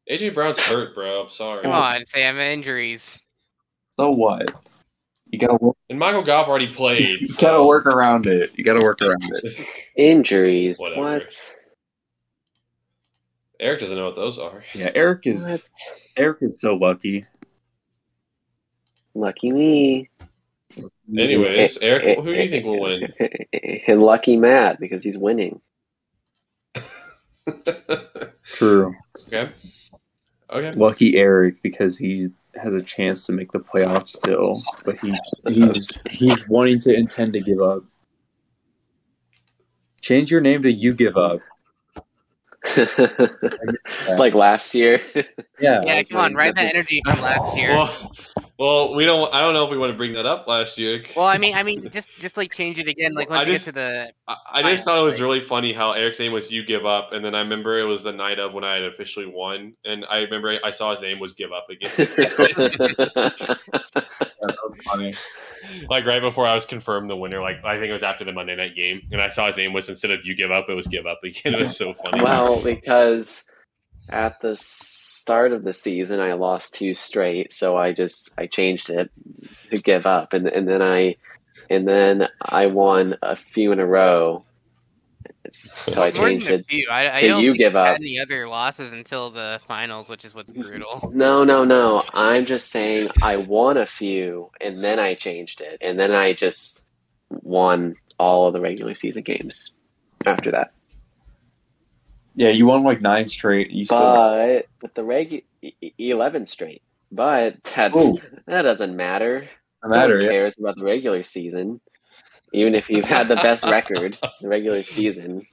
AJ 0.09 0.33
Brown's 0.33 0.65
hurt, 0.65 0.95
bro. 0.95 1.23
I'm 1.23 1.29
sorry. 1.29 1.63
Come 1.63 1.71
on, 1.71 2.05
Sam. 2.05 2.39
Injuries. 2.39 3.19
So 3.99 4.11
what? 4.11 4.49
You 5.29 5.39
gotta 5.39 5.57
work, 5.59 5.75
And 5.89 5.99
Michael 5.99 6.23
Gallup 6.23 6.47
already 6.47 6.73
played. 6.73 7.07
you 7.21 7.27
so- 7.27 7.41
gotta 7.41 7.63
work 7.67 7.85
around 7.85 8.25
it. 8.27 8.51
You 8.57 8.63
gotta 8.63 8.81
work 8.81 9.01
around 9.01 9.21
it. 9.43 9.67
Injuries. 9.95 10.79
Whatever. 10.79 11.01
What? 11.01 11.55
Eric 13.59 13.81
doesn't 13.81 13.97
know 13.97 14.05
what 14.05 14.15
those 14.15 14.39
are. 14.39 14.63
Yeah, 14.73 14.89
Eric 14.95 15.27
is 15.27 15.47
What? 15.49 15.69
Eric 16.15 16.37
is 16.41 16.61
so 16.61 16.75
lucky. 16.75 17.25
Lucky 19.13 19.51
me. 19.51 20.09
Anyways, 21.17 21.77
Eric, 21.79 22.19
who 22.19 22.33
do 22.33 22.41
you 22.41 22.49
think 22.49 22.63
will 22.65 22.79
win? 22.79 23.13
And 23.87 24.01
lucky 24.01 24.37
Matt 24.37 24.79
because 24.79 25.03
he's 25.03 25.17
winning. 25.17 25.59
True. 28.53 28.93
okay. 29.27 29.49
Okay. 30.51 30.71
Lucky 30.71 31.17
Eric 31.17 31.61
because 31.61 31.97
he 31.97 32.27
has 32.55 32.73
a 32.73 32.83
chance 32.83 33.25
to 33.27 33.31
make 33.31 33.51
the 33.51 33.59
playoffs 33.59 34.09
still, 34.09 34.63
but 34.85 34.97
he 34.99 35.13
he's 35.47 35.89
he's 36.09 36.47
wanting 36.47 36.79
to 36.79 36.93
intend 36.93 37.33
to 37.33 37.41
give 37.41 37.61
up. 37.61 37.83
Change 40.01 40.31
your 40.31 40.41
name 40.41 40.61
to 40.63 40.71
you 40.71 40.93
give 40.93 41.17
up. 41.17 41.41
like 44.17 44.33
last 44.33 44.73
year. 44.73 45.01
Yeah. 45.59 45.81
Yeah, 45.83 45.97
was 45.97 46.09
come 46.09 46.19
on, 46.19 46.33
waiting 46.33 46.37
ride 46.37 46.55
that 46.55 46.75
energy 46.75 47.01
from 47.05 47.21
last 47.21 47.57
year. 47.57 47.69
Well, 47.69 48.11
well, 48.59 48.93
we 48.93 49.05
don't. 49.05 49.33
I 49.33 49.39
don't 49.39 49.55
know 49.55 49.65
if 49.65 49.71
we 49.71 49.77
want 49.77 49.91
to 49.91 49.97
bring 49.97 50.13
that 50.13 50.27
up 50.27 50.45
last 50.47 50.77
year. 50.77 51.01
Well, 51.15 51.25
I 51.25 51.39
mean, 51.39 51.55
I 51.55 51.63
mean, 51.63 51.89
just 51.89 52.09
just 52.19 52.37
like 52.37 52.53
change 52.53 52.77
it 52.77 52.87
again. 52.87 53.13
Like 53.15 53.29
once 53.29 53.39
I 53.39 53.43
you 53.47 53.53
just- 53.53 53.65
get 53.65 53.71
to 53.71 53.75
the 53.75 54.13
I, 54.27 54.35
I 54.53 54.61
just 54.71 54.83
thought 54.85 54.99
it 54.99 55.03
was 55.03 55.15
Like- 55.15 55.21
really 55.23 55.39
funny 55.39 55.73
how 55.73 55.93
Eric's 55.93 56.19
name 56.19 56.33
was 56.33 56.51
"You 56.51 56.63
Give 56.65 56.85
Up," 56.85 57.11
and 57.13 57.25
then 57.25 57.33
I 57.33 57.39
remember 57.39 57.79
it 57.79 57.85
was 57.85 58.03
the 58.03 58.11
night 58.13 58.37
of 58.37 58.53
when 58.53 58.63
I 58.63 58.73
had 58.75 58.83
officially 58.83 59.25
won, 59.25 59.73
and 59.85 60.05
I 60.09 60.19
remember 60.19 60.55
I 60.63 60.69
saw 60.71 60.91
his 60.91 61.01
name 61.01 61.19
was 61.19 61.33
"Give 61.33 61.51
Up" 61.51 61.67
again, 61.69 61.91
that 61.95 63.57
was 64.41 64.81
funny. 64.83 65.13
like 65.89 66.05
right 66.05 66.21
before 66.21 66.47
I 66.47 66.53
was 66.53 66.65
confirmed 66.65 67.09
the 67.09 67.15
winner. 67.17 67.41
Like 67.41 67.63
I 67.63 67.75
think 67.77 67.89
it 67.89 67.93
was 67.93 68.03
after 68.03 68.23
the 68.25 68.31
Monday 68.33 68.55
night 68.55 68.75
game, 68.75 69.01
and 69.11 69.21
I 69.21 69.29
saw 69.29 69.47
his 69.47 69.57
name 69.57 69.73
was 69.73 69.89
instead 69.89 70.11
of 70.11 70.25
"You 70.25 70.35
Give 70.35 70.51
Up," 70.51 70.65
it 70.69 70.73
was 70.73 70.87
"Give 70.87 71.05
Up" 71.05 71.19
again. 71.23 71.53
It 71.53 71.59
was 71.59 71.75
so 71.75 71.93
funny. 71.93 72.23
well, 72.23 72.61
because 72.61 73.43
at 74.09 74.41
the 74.41 74.55
start 74.55 75.51
of 75.51 75.63
the 75.63 75.73
season 75.73 76.19
I 76.19 76.33
lost 76.33 76.73
two 76.73 76.93
straight, 76.93 77.53
so 77.53 77.77
I 77.77 77.93
just 77.93 78.33
I 78.37 78.47
changed 78.47 78.89
it 78.89 79.11
to 79.71 79.77
give 79.77 80.05
up, 80.05 80.33
and 80.33 80.47
and 80.47 80.67
then 80.67 80.81
I 80.81 81.15
and 81.69 81.87
then 81.87 82.27
I 82.41 82.67
won 82.67 83.15
a 83.21 83.35
few 83.35 83.71
in 83.71 83.79
a 83.79 83.85
row. 83.85 84.43
So 85.51 86.01
I 86.01 86.11
changed 86.11 86.49
it. 86.49 86.65
I, 86.89 87.11
I 87.11 87.21
don't 87.27 87.43
you 87.43 87.55
give 87.55 87.75
up. 87.75 87.95
any 87.95 88.19
other 88.19 88.47
losses 88.47 88.93
until 88.93 89.31
the 89.31 89.59
finals, 89.67 90.09
which 90.09 90.25
is 90.25 90.33
what's 90.33 90.51
brutal. 90.51 91.11
No, 91.13 91.43
no, 91.43 91.63
no. 91.63 92.03
I'm 92.13 92.45
just 92.45 92.69
saying 92.69 93.09
I 93.21 93.37
won 93.37 93.77
a 93.77 93.85
few 93.85 94.51
and 94.61 94.83
then 94.83 94.99
I 94.99 95.15
changed 95.15 95.61
it. 95.61 95.77
And 95.81 95.99
then 95.99 96.11
I 96.11 96.33
just 96.33 96.85
won 97.29 97.95
all 98.19 98.47
of 98.47 98.53
the 98.53 98.61
regular 98.61 98.93
season 98.93 99.23
games 99.23 99.71
after 100.25 100.51
that. 100.51 100.71
Yeah, 102.39 102.49
you 102.51 102.65
won 102.67 102.83
like 102.83 103.01
nine 103.01 103.27
straight. 103.27 103.69
You 103.69 103.83
still 103.83 103.99
But 103.99 104.67
with 104.81 104.93
the 104.93 105.03
reg 105.03 105.43
11 105.97 106.45
straight. 106.45 106.81
But 107.11 107.61
that's 107.75 107.97
Ooh. 107.97 108.17
that 108.47 108.61
doesn't 108.61 108.95
matter. 108.95 109.49
no 109.83 109.89
matter. 109.89 110.17
No 110.19 110.23
Yeah. 110.23 110.29
cares 110.31 110.55
about 110.57 110.77
the 110.77 110.85
regular 110.85 111.21
season. 111.23 111.81
Even 112.53 112.75
if 112.75 112.89
you've 112.89 113.03
had 113.05 113.27
the 113.27 113.35
best 113.35 113.65
record, 113.65 114.17
the 114.41 114.47
regular 114.47 114.83
season. 114.83 115.45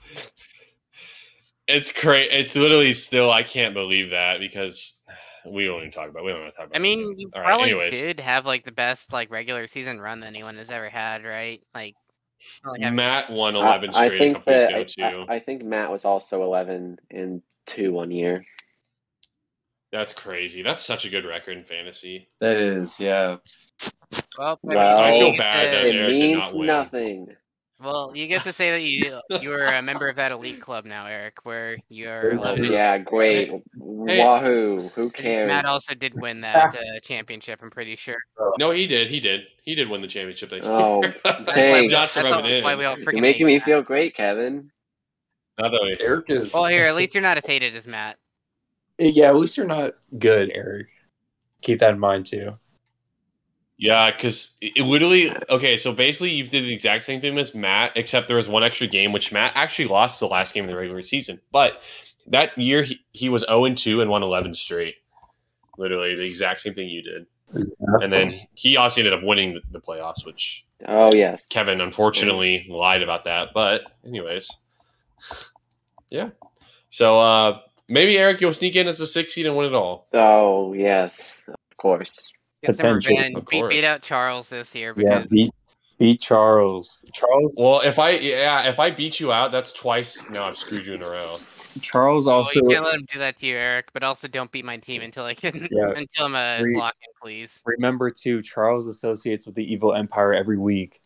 It's 1.66 1.90
crazy. 1.90 2.30
It's 2.32 2.54
literally 2.54 2.92
still. 2.92 3.32
I 3.32 3.42
can't 3.42 3.74
believe 3.74 4.10
that 4.10 4.38
because 4.38 5.00
we 5.44 5.68
won't 5.68 5.80
even 5.82 5.90
talk 5.90 6.08
about. 6.08 6.24
We 6.24 6.30
don't 6.30 6.42
want 6.42 6.52
to 6.52 6.56
talk 6.56 6.66
about. 6.68 6.76
I 6.76 6.78
it. 6.78 6.82
mean, 6.82 7.18
you 7.18 7.30
All 7.34 7.40
right, 7.40 7.46
probably 7.48 7.70
anyways. 7.70 7.98
did 7.98 8.20
have 8.20 8.46
like 8.46 8.64
the 8.64 8.70
best 8.72 9.12
like 9.12 9.30
regular 9.32 9.66
season 9.66 10.00
run 10.00 10.20
that 10.20 10.28
anyone 10.28 10.56
has 10.58 10.70
ever 10.70 10.88
had, 10.88 11.24
right? 11.24 11.60
Like, 11.74 11.96
like, 11.96 11.96
I- 11.96 12.05
Matt 12.90 13.30
won 13.30 13.56
eleven 13.56 13.90
I 13.90 14.06
straight 14.06 14.14
a 14.14 14.18
think 14.18 14.44
that 14.44 14.70
years 14.70 14.94
I. 14.98 15.02
I, 15.28 15.36
I 15.36 15.38
think 15.40 15.64
Matt 15.64 15.90
was 15.90 16.04
also 16.04 16.42
11 16.42 16.98
and 17.10 17.42
2 17.66 17.92
one 17.92 18.10
year. 18.10 18.44
That's 19.92 20.12
crazy. 20.12 20.62
That's 20.62 20.82
such 20.82 21.04
a 21.04 21.08
good 21.08 21.24
record 21.24 21.56
in 21.56 21.64
fantasy. 21.64 22.28
That 22.40 22.56
is, 22.56 22.98
yeah. 23.00 23.36
well, 24.36 24.58
Well, 24.62 24.98
I 25.02 25.18
feel 25.18 25.36
bad 25.36 25.74
that 25.74 25.84
It 25.86 25.94
Eric 25.94 26.08
did 26.10 26.20
means 26.20 26.36
not 26.38 26.54
win. 26.54 26.66
nothing. 26.66 27.28
Well, 27.78 28.12
you 28.14 28.26
get 28.26 28.42
to 28.44 28.54
say 28.54 28.70
that 28.70 28.80
you 28.82 29.20
you 29.42 29.50
were 29.50 29.64
a 29.64 29.82
member 29.82 30.08
of 30.08 30.16
that 30.16 30.32
elite 30.32 30.62
club 30.62 30.86
now, 30.86 31.06
Eric, 31.06 31.44
where 31.44 31.76
you're. 31.90 32.32
Yes. 32.32 32.42
allowed 32.44 32.58
to- 32.58 32.72
Yeah, 32.72 32.98
great. 32.98 33.52
Wahoo. 33.76 34.88
Who 34.94 35.10
cares? 35.10 35.46
Matt 35.46 35.66
also 35.66 35.92
did 35.94 36.14
win 36.18 36.40
that 36.40 36.74
uh, 36.74 36.78
championship. 37.02 37.60
I'm 37.62 37.70
pretty 37.70 37.96
sure. 37.96 38.16
No, 38.58 38.70
he 38.70 38.86
did. 38.86 39.08
He 39.08 39.20
did. 39.20 39.42
He 39.62 39.74
did 39.74 39.90
win 39.90 40.00
the 40.00 40.08
championship 40.08 40.48
that 40.50 40.62
Oh, 40.64 41.02
year. 41.02 41.14
That's 41.24 41.40
why, 41.48 41.54
Thanks. 41.54 41.92
Just 41.92 42.14
that's 42.14 42.26
all- 42.26 42.42
why 42.42 42.76
we 42.76 42.84
all 42.86 42.96
freaking 42.96 43.12
You're 43.12 43.20
making 43.20 43.46
me 43.46 43.56
Matt. 43.56 43.64
feel 43.64 43.82
great, 43.82 44.14
Kevin. 44.14 44.70
Not 45.58 45.70
that 45.70 45.80
we- 45.82 45.98
Eric 46.00 46.26
is. 46.30 46.52
Well, 46.54 46.66
here, 46.66 46.86
at 46.86 46.94
least 46.96 47.14
you're 47.14 47.22
not 47.22 47.36
as 47.36 47.44
hated 47.44 47.76
as 47.76 47.86
Matt. 47.86 48.16
yeah, 48.98 49.28
at 49.28 49.36
least 49.36 49.56
you're 49.58 49.66
not 49.66 49.94
good, 50.18 50.50
Eric. 50.54 50.86
Keep 51.60 51.80
that 51.80 51.92
in 51.92 51.98
mind 51.98 52.24
too. 52.24 52.48
Yeah, 53.78 54.10
because 54.10 54.54
it, 54.60 54.78
it 54.78 54.82
literally 54.84 55.34
okay. 55.50 55.76
So 55.76 55.92
basically, 55.92 56.30
you 56.30 56.44
did 56.44 56.64
the 56.64 56.72
exact 56.72 57.02
same 57.02 57.20
thing 57.20 57.36
as 57.38 57.54
Matt, 57.54 57.92
except 57.94 58.26
there 58.26 58.36
was 58.36 58.48
one 58.48 58.64
extra 58.64 58.86
game, 58.86 59.12
which 59.12 59.32
Matt 59.32 59.52
actually 59.54 59.88
lost 59.88 60.18
the 60.20 60.28
last 60.28 60.54
game 60.54 60.64
of 60.64 60.70
the 60.70 60.76
regular 60.76 61.02
season. 61.02 61.40
But 61.52 61.82
that 62.28 62.56
year, 62.56 62.82
he, 62.82 63.00
he 63.12 63.28
was 63.28 63.42
zero 63.42 63.66
and 63.66 63.76
two 63.76 64.00
and 64.00 64.10
won 64.10 64.22
eleven 64.22 64.54
straight. 64.54 64.94
Literally 65.76 66.16
the 66.16 66.26
exact 66.26 66.62
same 66.62 66.72
thing 66.72 66.88
you 66.88 67.02
did, 67.02 67.26
and 68.02 68.10
then 68.10 68.40
he 68.54 68.78
also 68.78 69.02
ended 69.02 69.12
up 69.12 69.22
winning 69.22 69.52
the, 69.52 69.60
the 69.72 69.80
playoffs, 69.80 70.24
which 70.24 70.66
Oh, 70.84 71.12
yes. 71.12 71.46
Kevin 71.48 71.80
unfortunately 71.80 72.66
lied 72.68 73.02
about 73.02 73.24
that. 73.24 73.48
But 73.54 73.82
anyways, 74.06 74.50
yeah. 76.10 76.30
So 76.90 77.18
uh 77.18 77.60
maybe 77.88 78.18
Eric, 78.18 78.40
you'll 78.40 78.54
sneak 78.54 78.76
in 78.76 78.88
as 78.88 79.00
a 79.00 79.06
six 79.06 79.34
seed 79.34 79.46
and 79.46 79.56
win 79.56 79.66
it 79.66 79.74
all. 79.74 80.08
Oh, 80.12 80.72
yes. 80.72 81.36
Of 81.48 81.76
course. 81.76 82.20
Get 82.66 82.76
Potential, 82.76 83.16
revenge. 83.16 83.38
of 83.38 83.46
Beat, 83.46 83.68
beat 83.68 83.84
out 83.84 84.02
Charles 84.02 84.48
this 84.48 84.74
year 84.74 84.92
Yeah, 84.96 85.24
beat 85.30 85.50
beat 85.98 86.20
Charles. 86.20 87.00
Charles 87.12 87.56
Well, 87.60 87.80
if 87.80 87.98
I 87.98 88.10
yeah, 88.10 88.68
if 88.68 88.80
I 88.80 88.90
beat 88.90 89.20
you 89.20 89.32
out, 89.32 89.52
that's 89.52 89.72
twice. 89.72 90.28
No, 90.30 90.42
I've 90.44 90.56
screwed 90.56 90.84
you 90.84 90.94
in 90.94 91.02
a 91.02 91.08
row. 91.08 91.38
Charles 91.80 92.26
oh, 92.26 92.30
well, 92.30 92.38
also 92.38 92.60
you 92.60 92.68
can't 92.68 92.84
let 92.84 92.94
him 92.94 93.06
do 93.12 93.18
that 93.18 93.38
to 93.38 93.46
you, 93.46 93.56
Eric. 93.56 93.92
But 93.92 94.02
also, 94.02 94.26
don't 94.26 94.50
beat 94.50 94.64
my 94.64 94.78
team 94.78 95.02
until 95.02 95.24
I 95.24 95.34
can 95.34 95.68
Yeah. 95.70 95.90
until 95.90 96.24
I'm 96.26 96.34
a 96.34 96.62
Re- 96.62 96.76
lock 96.76 96.94
in, 97.02 97.12
please. 97.22 97.60
remember 97.64 98.10
too. 98.10 98.42
Charles 98.42 98.88
associates 98.88 99.46
with 99.46 99.54
the 99.54 99.72
evil 99.72 99.94
empire 99.94 100.34
every 100.34 100.58
week, 100.58 101.00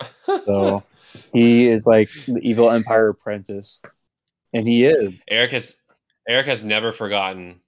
so 0.26 0.84
he 1.32 1.66
is 1.66 1.86
like 1.86 2.08
the 2.26 2.38
evil 2.40 2.70
empire 2.70 3.08
apprentice, 3.10 3.80
and 4.54 4.66
he 4.66 4.86
is. 4.86 5.22
Eric 5.28 5.50
has 5.50 5.76
Eric 6.26 6.46
has 6.46 6.62
never 6.62 6.92
forgotten 6.92 7.60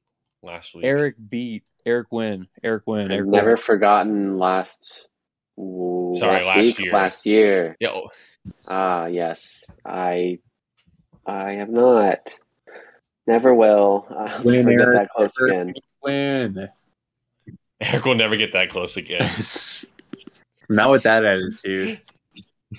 last 0.43 0.75
week. 0.75 0.85
Eric 0.85 1.17
beat 1.29 1.65
Eric 1.89 2.13
win. 2.13 2.47
Eric 2.63 2.83
win. 2.87 3.11
I've 3.11 3.25
never 3.27 3.51
win. 3.53 3.57
forgotten 3.57 4.39
last. 4.39 5.09
Sorry, 5.57 6.45
last 6.45 6.57
week, 6.57 6.79
year. 6.79 6.93
Last 6.93 7.27
year. 7.27 7.77
Yeah, 7.81 7.89
oh, 7.95 8.09
Ah, 8.69 9.07
yes. 9.07 9.65
I. 9.85 10.39
I 11.27 11.53
have 11.53 11.71
not. 11.71 12.19
Never 13.27 13.55
will. 13.55 14.07
I'll 14.17 14.43
Win, 14.45 14.67
never 14.67 14.71
get 14.71 14.81
Eric. 14.81 14.99
that 14.99 15.11
close 15.11 15.35
Eric. 15.41 15.53
again. 15.53 15.75
win. 16.03 16.69
Eric 17.81 18.05
will 18.05 18.15
never 18.15 18.37
get 18.37 18.53
that 18.53 18.71
close 18.71 18.97
again. 18.97 19.21
Not 20.71 20.91
with 20.91 21.03
that 21.05 21.25
attitude. 21.25 22.01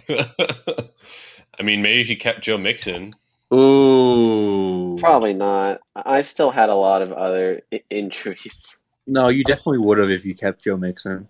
I 0.10 1.64
mean, 1.64 1.82
maybe 1.82 2.02
if 2.02 2.10
you 2.10 2.18
kept 2.18 2.42
Joe 2.42 2.58
Mixon. 2.60 3.14
Ooh. 3.54 4.96
Probably 5.00 5.34
not. 5.34 5.80
I've 5.96 6.28
still 6.28 6.52
had 6.52 6.70
a 6.70 6.76
lot 6.76 7.02
of 7.02 7.12
other 7.12 7.62
I- 7.74 7.82
injuries. 7.90 8.78
No, 9.12 9.28
you 9.30 9.44
definitely 9.44 9.80
would 9.80 9.98
have 9.98 10.10
if 10.12 10.24
you 10.24 10.36
kept 10.36 10.64
Joe 10.64 10.78
Mixon. 10.78 11.28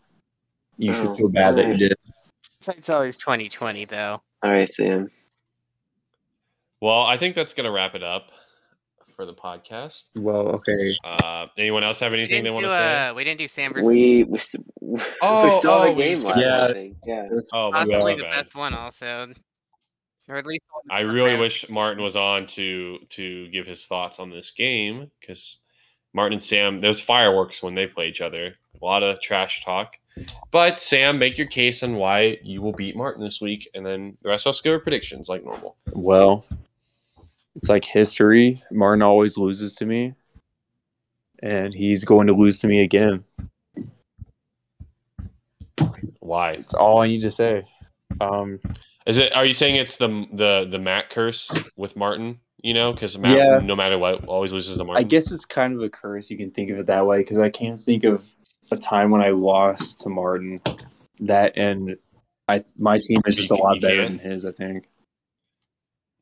You 0.78 0.92
should 0.94 1.08
Oh, 1.08 1.16
feel 1.16 1.30
bad 1.30 1.56
that 1.56 1.62
you 1.62 1.74
alright. 1.74 1.80
did. 1.80 1.98
It's 2.68 2.90
always 2.90 3.16
2020 3.18 3.86
though. 3.86 4.22
All 4.44 4.52
right, 4.52 4.68
Sam. 4.70 5.10
Well, 6.82 7.02
I 7.02 7.18
think 7.18 7.36
that's 7.36 7.54
gonna 7.54 7.72
wrap 7.72 7.96
it 7.96 8.04
up 8.04 8.32
for 9.16 9.26
the 9.26 9.34
podcast. 9.34 10.06
Well, 10.16 10.48
okay. 10.50 10.94
Uh, 11.04 11.48
anyone 11.58 11.84
else 11.84 12.00
have 12.00 12.14
anything 12.14 12.44
they 12.44 12.50
want 12.52 12.64
do, 12.66 12.70
to 12.70 12.74
say? 12.76 13.08
uh, 13.08 13.14
we 13.14 13.24
didn't 13.24 13.40
do 13.40 13.48
Sam 13.48 13.74
versus 13.74 13.88
We 13.88 14.24
we, 14.24 14.38
s- 14.38 14.56
Oh, 15.22 15.46
we 15.46 15.52
still 15.54 15.72
have 15.80 15.90
oh, 15.90 15.92
a 15.92 15.94
we 15.94 16.04
game 16.04 16.18
skipped 16.20 16.38
left. 16.38 16.48
Yeah. 16.48 16.64
I 16.66 16.74
think. 16.74 16.98
Yeah. 17.06 17.28
Oh, 17.54 17.72
my 17.72 17.86
possibly 17.86 18.14
bad, 18.14 18.20
the 18.20 18.24
bad. 18.24 18.44
best 18.44 18.56
one, 18.56 18.74
also, 18.74 19.34
or 20.30 20.36
at 20.38 20.46
least. 20.46 20.64
the 20.70 20.90
one 20.92 21.00
I 21.00 21.04
that's 21.04 21.14
really 21.14 21.36
wish 21.38 21.70
Martin 21.70 22.04
was 22.04 22.16
on 22.16 22.46
to 22.48 23.00
to 23.10 23.48
give 23.50 23.66
his 23.66 23.88
thoughts 23.88 24.20
on 24.20 24.30
this 24.30 24.52
game 24.52 25.12
because 25.20 25.58
Martin 26.14 26.34
and 26.34 26.44
Sam, 26.44 26.80
there's 26.80 27.00
fireworks 27.00 27.62
when 27.62 27.76
they 27.76 27.88
play 27.88 28.08
each 28.08 28.22
other. 28.22 28.56
A 28.82 28.86
lot 28.86 29.04
of 29.04 29.22
trash 29.22 29.64
talk. 29.64 29.98
But 30.52 30.80
Sam, 30.80 31.20
make 31.20 31.38
your 31.38 31.48
case 31.48 31.84
on 31.84 31.96
why 31.96 32.40
you 32.44 32.62
will 32.62 32.74
beat 32.74 32.96
Martin 32.96 33.24
this 33.24 33.40
week, 33.40 33.70
and 33.74 33.86
then 33.86 34.18
the 34.22 34.30
rest 34.30 34.46
of 34.46 34.52
us 34.52 34.62
give 34.62 34.74
our 34.74 34.80
predictions 34.80 35.30
like 35.30 35.44
normal. 35.44 35.78
Well, 35.94 36.46
it's 37.56 37.70
like 37.70 37.86
history. 37.86 38.64
Martin 38.72 39.04
always 39.04 39.38
loses 39.38 39.74
to 39.76 39.86
me, 39.86 40.16
and 41.44 41.74
he's 41.74 42.04
going 42.04 42.28
to 42.28 42.34
lose 42.34 42.60
to 42.60 42.68
me 42.68 42.82
again. 42.82 43.24
Why 46.20 46.52
It's 46.52 46.74
all 46.74 47.02
I 47.02 47.08
need 47.08 47.22
to 47.22 47.32
say. 47.32 47.66
Um, 48.22 48.60
is 49.06 49.18
it? 49.18 49.36
Are 49.36 49.46
you 49.46 49.54
saying 49.54 49.76
it's 49.76 49.98
the 49.98 50.26
the 50.34 50.68
the 50.70 50.80
Matt 50.80 51.10
curse 51.10 51.52
with 51.76 51.96
Martin? 51.96 52.40
You 52.62 52.74
know, 52.74 52.92
because 52.92 53.16
Yeah. 53.16 53.62
no 53.64 53.76
matter 53.76 53.98
what, 53.98 54.26
always 54.26 54.52
loses 54.52 54.78
to 54.78 54.84
Martin. 54.84 55.00
I 55.04 55.08
guess 55.08 55.32
it's 55.32 55.46
kind 55.46 55.74
of 55.76 55.82
a 55.82 55.90
curse. 55.90 56.30
You 56.30 56.38
can 56.38 56.52
think 56.52 56.70
of 56.72 56.78
it 56.80 56.88
that 56.88 57.06
way 57.06 57.20
because 57.20 57.40
I 57.40 57.50
can't 57.50 57.82
think 57.84 58.04
of 58.04 58.30
a 58.72 58.78
time 58.78 59.12
when 59.12 59.22
I 59.22 59.30
lost 59.30 60.02
to 60.02 60.10
Martin. 60.10 60.60
That 61.22 61.58
and 61.58 61.96
I, 62.48 62.66
my 62.78 63.00
team 63.00 63.22
is 63.26 63.36
just 63.38 63.52
a 63.52 63.56
lot 63.56 63.80
better 63.82 64.04
than 64.04 64.20
his. 64.20 64.44
I 64.46 64.52
think. 64.52 64.88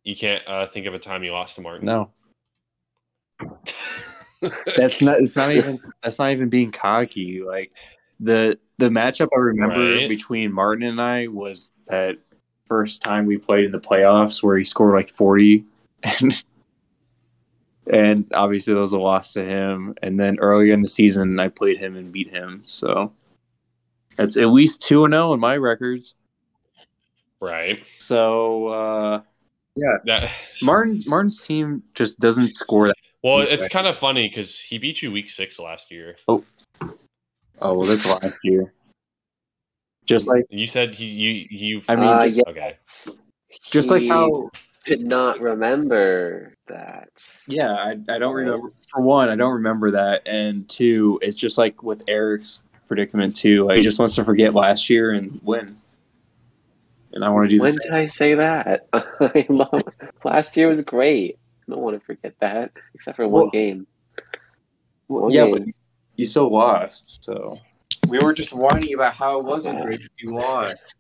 you 0.04 0.16
can't 0.16 0.44
uh, 0.48 0.68
think 0.68 0.86
of 0.86 0.94
a 0.94 1.00
time 1.00 1.24
you 1.24 1.32
lost 1.32 1.56
to 1.56 1.62
Martin. 1.62 1.86
No, 1.86 2.12
that's 4.78 5.02
not. 5.02 5.20
It's 5.20 5.36
not 5.36 5.52
even. 5.52 5.80
That's 6.04 6.20
not 6.20 6.32
even 6.32 6.50
being 6.50 6.72
cocky. 6.72 7.42
Like 7.42 7.72
the 8.20 8.60
the 8.78 8.90
matchup 8.90 9.30
I 9.36 9.40
remember 9.40 9.96
Right. 9.96 10.10
between 10.10 10.52
Martin 10.54 10.84
and 10.88 11.02
I 11.02 11.28
was 11.28 11.72
that 11.88 12.18
first 12.68 13.02
time 13.02 13.26
we 13.26 13.38
played 13.38 13.66
in 13.66 13.72
the 13.72 13.80
playoffs 13.80 14.44
where 14.44 14.58
he 14.58 14.66
scored 14.66 14.94
like 14.94 15.10
forty, 15.10 15.66
and 16.04 16.44
and 17.92 18.28
obviously 18.34 18.74
that 18.74 18.80
was 18.80 18.94
a 18.94 19.00
loss 19.00 19.34
to 19.34 19.44
him. 19.46 19.96
And 20.02 20.20
then 20.20 20.38
earlier 20.40 20.74
in 20.74 20.82
the 20.82 20.88
season, 20.88 21.40
I 21.40 21.48
played 21.48 21.78
him 21.78 21.96
and 21.96 22.12
beat 22.12 22.30
him. 22.30 22.64
So 22.66 23.14
that's 24.18 24.36
at 24.38 24.48
least 24.50 24.82
two 24.82 25.06
and 25.06 25.14
zero 25.14 25.34
in 25.34 25.40
my 25.40 25.56
records. 25.58 26.16
right. 27.40 27.82
So 27.98 28.68
uh, 28.68 29.22
That 30.06 30.30
Martin's 30.62 31.08
Martin's 31.08 31.46
team 31.46 31.84
just 31.94 32.20
doesn't 32.20 32.54
score 32.56 32.88
that. 32.88 32.96
well, 33.24 33.40
Okay. 33.42 33.54
it's 33.54 33.68
kind 33.70 33.88
of 33.88 33.96
funny 33.96 34.28
because 34.28 34.60
he 34.60 34.78
beat 34.78 35.02
you 35.02 35.12
week 35.12 35.30
six 35.30 35.58
last 35.60 35.90
year. 35.92 36.18
Oh, 36.28 36.44
well, 37.62 37.82
that's 37.86 38.06
last 38.06 38.36
year. 38.44 38.74
Just 40.06 40.28
like 40.28 40.46
You 40.50 40.68
said 40.68 40.94
he 40.96 41.06
you 41.06 41.48
you. 41.50 41.82
I 41.88 41.96
mean, 41.96 42.06
Uh, 42.06 42.20
ju- 42.22 42.30
yeah. 42.36 42.44
okay. 42.48 42.78
just 43.72 43.90
like 43.90 44.08
how 44.08 44.50
did 44.88 45.02
not 45.06 45.42
remember 45.42 46.56
that. 46.68 47.10
Yeah, 47.48 47.72
I, 47.74 47.98
I 48.10 48.18
don't 48.18 48.34
remember. 48.34 48.72
For 48.92 49.02
one, 49.02 49.30
I 49.30 49.36
don't 49.36 49.54
remember 49.54 49.92
that, 49.92 50.22
and 50.26 50.68
two, 50.70 51.20
it's 51.22 51.38
just 51.38 51.58
like 51.58 51.84
with 51.84 52.04
Eric's 52.08 52.64
predicament 52.88 53.36
too. 53.36 53.66
Like 53.66 53.78
he 53.78 53.82
just 53.84 54.00
wants 54.00 54.16
to 54.16 54.24
forget 54.24 54.54
last 54.54 54.90
year 54.90 55.12
and 55.12 55.40
win. 55.44 55.78
and 57.14 57.24
I 57.24 57.30
want 57.30 57.50
to 57.50 57.56
do 57.58 57.62
When 57.62 57.74
did 57.76 57.92
I 57.94 58.06
say 58.06 58.34
that? 58.36 58.88
I 58.94 59.46
love, 59.50 59.84
last 60.24 60.56
year 60.58 60.68
was 60.70 60.82
great. 60.82 61.38
I 61.68 61.72
don't 61.74 61.82
want 61.82 61.98
to 61.98 62.04
forget 62.04 62.34
that, 62.40 62.72
except 62.94 63.18
for 63.18 63.28
one 63.28 63.42
Well, 63.44 63.50
game. 63.50 63.86
Well, 65.10 65.24
One 65.24 65.32
yeah, 65.32 65.46
game. 65.46 65.52
but 65.54 65.64
you 66.16 66.26
still 66.26 66.52
lost, 66.52 67.24
so 67.24 67.60
we 68.08 68.20
were 68.20 68.34
just 68.34 68.54
whining 68.54 68.94
about 68.94 69.14
how 69.14 69.40
it 69.40 69.46
wasn't 69.46 69.82
great 69.84 70.02
you 70.18 70.32
lost. 70.32 70.96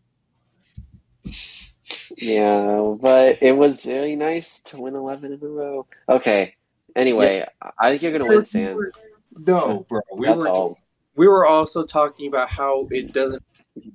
Yeah, 2.18 2.96
but 3.00 3.42
it 3.42 3.56
was 3.56 3.84
very 3.84 4.16
nice 4.16 4.62
to 4.64 4.82
win 4.82 4.96
11 4.96 5.34
in 5.34 5.40
a 5.42 5.48
row. 5.48 5.88
Okay. 6.10 6.56
Anyway, 6.96 7.46
I 7.80 7.90
think 7.92 8.02
you're 8.02 8.12
going 8.12 8.30
to 8.30 8.38
win, 8.38 8.46
Sam. 8.46 8.92
No, 9.38 9.86
bro. 9.88 10.02
We 10.16 10.28
That's 10.28 10.38
were 10.38 10.50
all. 10.50 10.80
we 11.16 11.28
were 11.28 11.46
also 11.46 11.84
talking 11.84 12.28
about 12.28 12.50
how 12.50 12.88
it 12.92 13.14
doesn't 13.14 13.44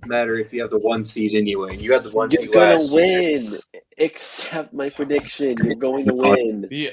matter 0.06 0.36
if 0.36 0.52
you 0.52 0.60
have 0.60 0.70
the 0.70 0.78
one 0.78 1.02
seed 1.02 1.34
anyway. 1.34 1.72
and 1.72 1.80
You 1.82 1.92
have 1.92 2.04
the 2.04 2.10
one 2.10 2.30
You're 2.30 2.42
seed 2.42 2.52
going 2.52 2.70
last 2.70 2.92
to 2.92 2.96
year. 2.96 3.40
win. 3.50 3.60
Accept 3.98 4.72
my 4.72 4.88
prediction. 4.88 5.56
You're 5.62 5.74
going 5.74 6.06
to 6.06 6.14
win. 6.14 6.68
The, 6.70 6.92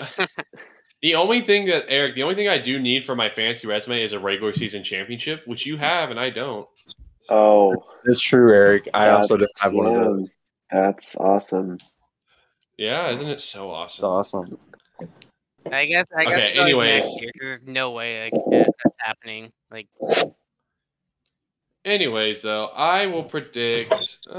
the 1.01 1.15
only 1.15 1.41
thing 1.41 1.67
that 1.67 1.85
Eric, 1.87 2.15
the 2.15 2.23
only 2.23 2.35
thing 2.35 2.47
I 2.47 2.57
do 2.57 2.79
need 2.79 3.05
for 3.05 3.15
my 3.15 3.29
fantasy 3.29 3.67
resume 3.67 4.01
is 4.01 4.13
a 4.13 4.19
regular 4.19 4.53
season 4.53 4.83
championship, 4.83 5.43
which 5.45 5.65
you 5.65 5.77
have 5.77 6.09
and 6.09 6.19
I 6.19 6.29
don't. 6.31 6.67
Oh, 7.29 7.75
That's 8.05 8.19
true, 8.19 8.51
Eric. 8.51 8.89
I 8.93 9.09
also 9.09 9.37
don't 9.37 9.51
have 9.59 9.73
one 9.73 9.85
of 9.87 9.93
those. 9.93 10.31
That's 10.72 11.15
awesome. 11.15 11.78
Yeah, 12.78 13.07
isn't 13.07 13.30
it 13.30 13.41
so 13.41 13.72
awesome? 13.72 13.95
It's 13.95 14.03
awesome? 14.03 14.57
awesome. 14.99 15.13
I 15.72 15.86
guess. 15.86 16.05
I 16.15 16.26
guess. 16.26 16.34
Okay, 16.34 16.53
going 16.55 16.67
anyways. 16.67 17.15
next 17.15 17.32
there's 17.39 17.59
no 17.65 17.91
way 17.91 18.26
like, 18.32 18.43
that- 18.51 18.74
that's 18.84 18.95
happening. 18.99 19.51
Like, 19.72 19.88
Anyways, 21.86 22.41
though, 22.41 22.65
I 22.67 23.05
will 23.05 23.24
predict. 23.24 23.93
Uh, 24.30 24.36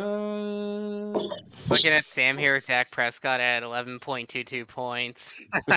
looking 1.68 1.90
at 1.90 2.04
Sam 2.04 2.36
here 2.36 2.54
with 2.54 2.66
Dak 2.66 2.90
Prescott 2.90 3.40
at 3.40 3.62
11.22 3.62 4.68
points. 4.68 5.32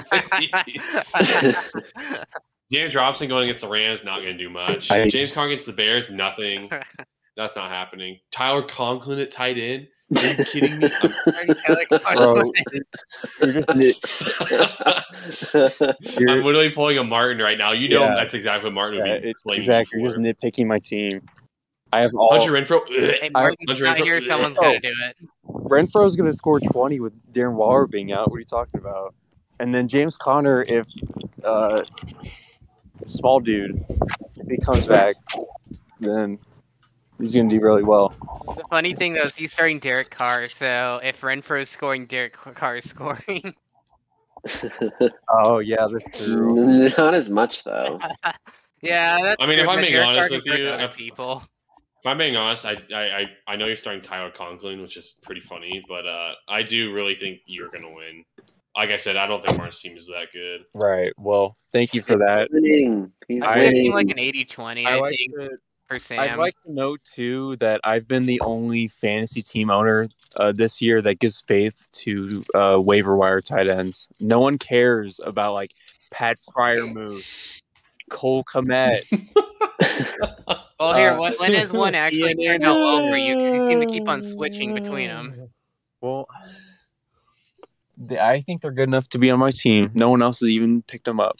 James 2.71 2.95
Robinson 2.95 3.27
going 3.29 3.43
against 3.43 3.61
the 3.61 3.69
Rams 3.69 4.03
not 4.03 4.17
going 4.21 4.37
to 4.37 4.37
do 4.37 4.49
much. 4.49 4.91
I- 4.91 5.07
James 5.07 5.31
Conner 5.31 5.47
against 5.47 5.65
the 5.65 5.73
Bears 5.73 6.09
nothing. 6.09 6.69
That's 7.37 7.55
not 7.55 7.71
happening. 7.71 8.19
Tyler 8.31 8.63
Conklin 8.63 9.19
at 9.19 9.31
tight 9.31 9.57
end. 9.57 9.87
Are 10.15 10.25
you 10.25 10.45
kidding 10.45 10.77
me? 10.79 10.89
Bro, 12.13 12.51
You're 13.41 13.53
just 13.53 13.73
nit- 13.75 13.97
I'm 16.29 16.43
literally 16.43 16.69
pulling 16.71 16.97
a 16.97 17.03
Martin 17.03 17.41
right 17.41 17.57
now. 17.57 17.71
You 17.71 17.89
know 17.89 18.01
Yeah. 18.03 18.15
that's 18.15 18.33
exactly 18.33 18.67
what 18.67 18.73
Martin 18.73 18.99
would 18.99 19.07
yeah, 19.07 19.19
be 19.19 19.29
it's, 19.29 19.39
exactly. 19.47 19.97
me 19.97 20.03
You're 20.03 20.13
just 20.13 20.19
nitpicking 20.39 20.67
my 20.67 20.79
team. 20.79 21.21
I 21.91 22.01
have 22.01 22.13
all. 22.15 22.31
Hunter 22.37 22.51
Renfrow. 22.51 22.87
Hey, 22.87 23.27
I- 23.27 23.29
Martin's 23.29 23.59
Hunter 23.67 23.83
not 23.85 23.97
Renfrow- 23.97 24.03
here. 24.03 24.21
Someone's 24.21 24.57
got 24.57 24.73
to 24.73 24.79
do 24.79 24.93
it. 25.05 25.15
Renfrow's 25.45 26.15
going 26.15 26.29
to 26.29 26.35
score 26.35 26.59
20 26.59 26.99
with 26.99 27.13
Darren 27.31 27.53
Waller 27.53 27.87
being 27.87 28.11
out. 28.11 28.29
What 28.29 28.37
are 28.37 28.39
you 28.39 28.45
talking 28.45 28.79
about? 28.79 29.13
And 29.59 29.73
then 29.73 29.87
James 29.87 30.17
Conner, 30.17 30.63
if 30.67 30.87
uh, 31.43 31.83
small 33.05 33.39
dude, 33.39 33.83
if 34.37 34.47
he 34.47 34.57
comes 34.57 34.85
back, 34.87 35.15
then 35.99 36.39
he's 37.23 37.35
going 37.35 37.49
to 37.49 37.57
do 37.57 37.63
really 37.63 37.83
well. 37.83 38.13
The 38.55 38.63
funny 38.69 38.93
thing 38.93 39.13
though 39.13 39.23
is 39.23 39.35
he's 39.35 39.51
starting 39.53 39.79
Derek 39.79 40.09
Carr, 40.09 40.47
so 40.47 40.99
if 41.03 41.21
Renfrow's 41.21 41.69
scoring, 41.69 42.05
Derek 42.05 42.33
Carr 42.33 42.77
is 42.77 42.89
scoring. 42.89 43.53
Oh 45.29 45.59
yeah, 45.59 45.87
that's 45.91 46.25
true. 46.25 46.89
Not 46.97 47.13
as 47.13 47.29
much, 47.29 47.63
though. 47.63 47.99
yeah, 48.81 49.17
that's 49.21 49.37
I 49.39 49.47
mean, 49.47 49.59
if 49.59 49.67
I'm 49.67 49.79
being 49.79 49.93
Derek 49.93 50.07
honest 50.07 50.29
Carr 50.29 50.37
with 50.37 50.45
you, 50.47 50.67
if- 50.67 50.95
people. 50.95 51.43
If 52.01 52.07
I'm 52.07 52.17
being 52.17 52.35
honest, 52.35 52.65
I, 52.65 52.75
I 52.93 52.99
I 52.99 53.25
I 53.47 53.55
know 53.55 53.65
you're 53.67 53.77
starting 53.77 54.01
Tyler 54.01 54.29
Conklin, 54.29 54.81
which 54.81 54.97
is 54.97 55.15
pretty 55.23 55.39
funny, 55.39 55.81
but 55.87 56.05
uh, 56.05 56.33
I 56.49 56.61
do 56.61 56.91
really 56.91 57.15
think 57.15 57.39
you're 57.45 57.69
going 57.69 57.83
to 57.83 57.89
win. 57.89 58.25
Like 58.75 58.89
I 58.89 58.97
said, 58.97 59.15
I 59.15 59.25
don't 59.25 59.41
think 59.41 59.57
Martin's 59.57 59.79
team 59.79 59.95
is 59.95 60.07
that 60.07 60.27
good. 60.33 60.65
Right. 60.75 61.13
Well, 61.17 61.55
thank 61.71 61.93
you 61.93 62.01
for 62.01 62.17
that. 62.17 62.49
Winning. 62.51 63.09
He's 63.29 63.41
I'm 63.41 63.49
I- 63.49 63.53
thinking 63.53 63.93
winning. 63.93 63.93
like 63.93 64.09
an 64.11 64.17
80-20, 64.17 64.85
I 64.85 64.97
I, 64.97 64.99
like 64.99 65.15
think, 65.15 65.33
to, 65.35 65.49
for 65.93 65.99
Sam. 65.99 66.19
I'd 66.19 66.37
like 66.37 66.55
to 66.65 66.71
note 66.71 67.01
too 67.03 67.55
that 67.57 67.81
I've 67.83 68.07
been 68.07 68.25
the 68.25 68.41
only 68.41 68.87
fantasy 68.87 69.41
team 69.41 69.69
owner 69.69 70.07
uh, 70.35 70.51
this 70.51 70.81
year 70.81 71.01
that 71.01 71.19
gives 71.19 71.41
faith 71.41 71.87
to 71.93 72.41
uh, 72.53 72.81
waiver 72.83 73.15
wire 73.15 73.41
tight 73.41 73.67
ends. 73.67 74.07
No 74.19 74.39
one 74.39 74.57
cares 74.57 75.19
about 75.23 75.53
like 75.53 75.73
Pat 76.11 76.37
Freiermuth, 76.55 77.61
Cole 78.09 78.43
Kmet. 78.43 79.01
well, 80.79 80.93
here, 80.95 81.11
uh, 81.11 81.19
when, 81.19 81.33
when 81.39 81.69
one 81.69 81.95
actually 81.95 82.35
Ian 82.39 82.61
turned 82.61 82.63
out 82.63 82.77
well 82.79 83.09
for 83.09 83.17
you? 83.17 83.35
'Cause 83.35 83.55
you 83.55 83.67
seem 83.67 83.79
to 83.79 83.85
keep 83.87 84.07
on 84.07 84.23
switching 84.23 84.73
between 84.73 85.09
them. 85.09 85.49
Well, 86.01 86.27
they, 87.97 88.19
I 88.19 88.41
think 88.41 88.61
they're 88.61 88.71
good 88.71 88.89
enough 88.89 89.07
to 89.09 89.19
be 89.19 89.29
on 89.31 89.39
my 89.39 89.51
team. 89.51 89.91
No 89.93 90.09
one 90.09 90.21
else 90.21 90.39
has 90.39 90.49
even 90.49 90.81
picked 90.81 91.05
them 91.05 91.19
up. 91.19 91.37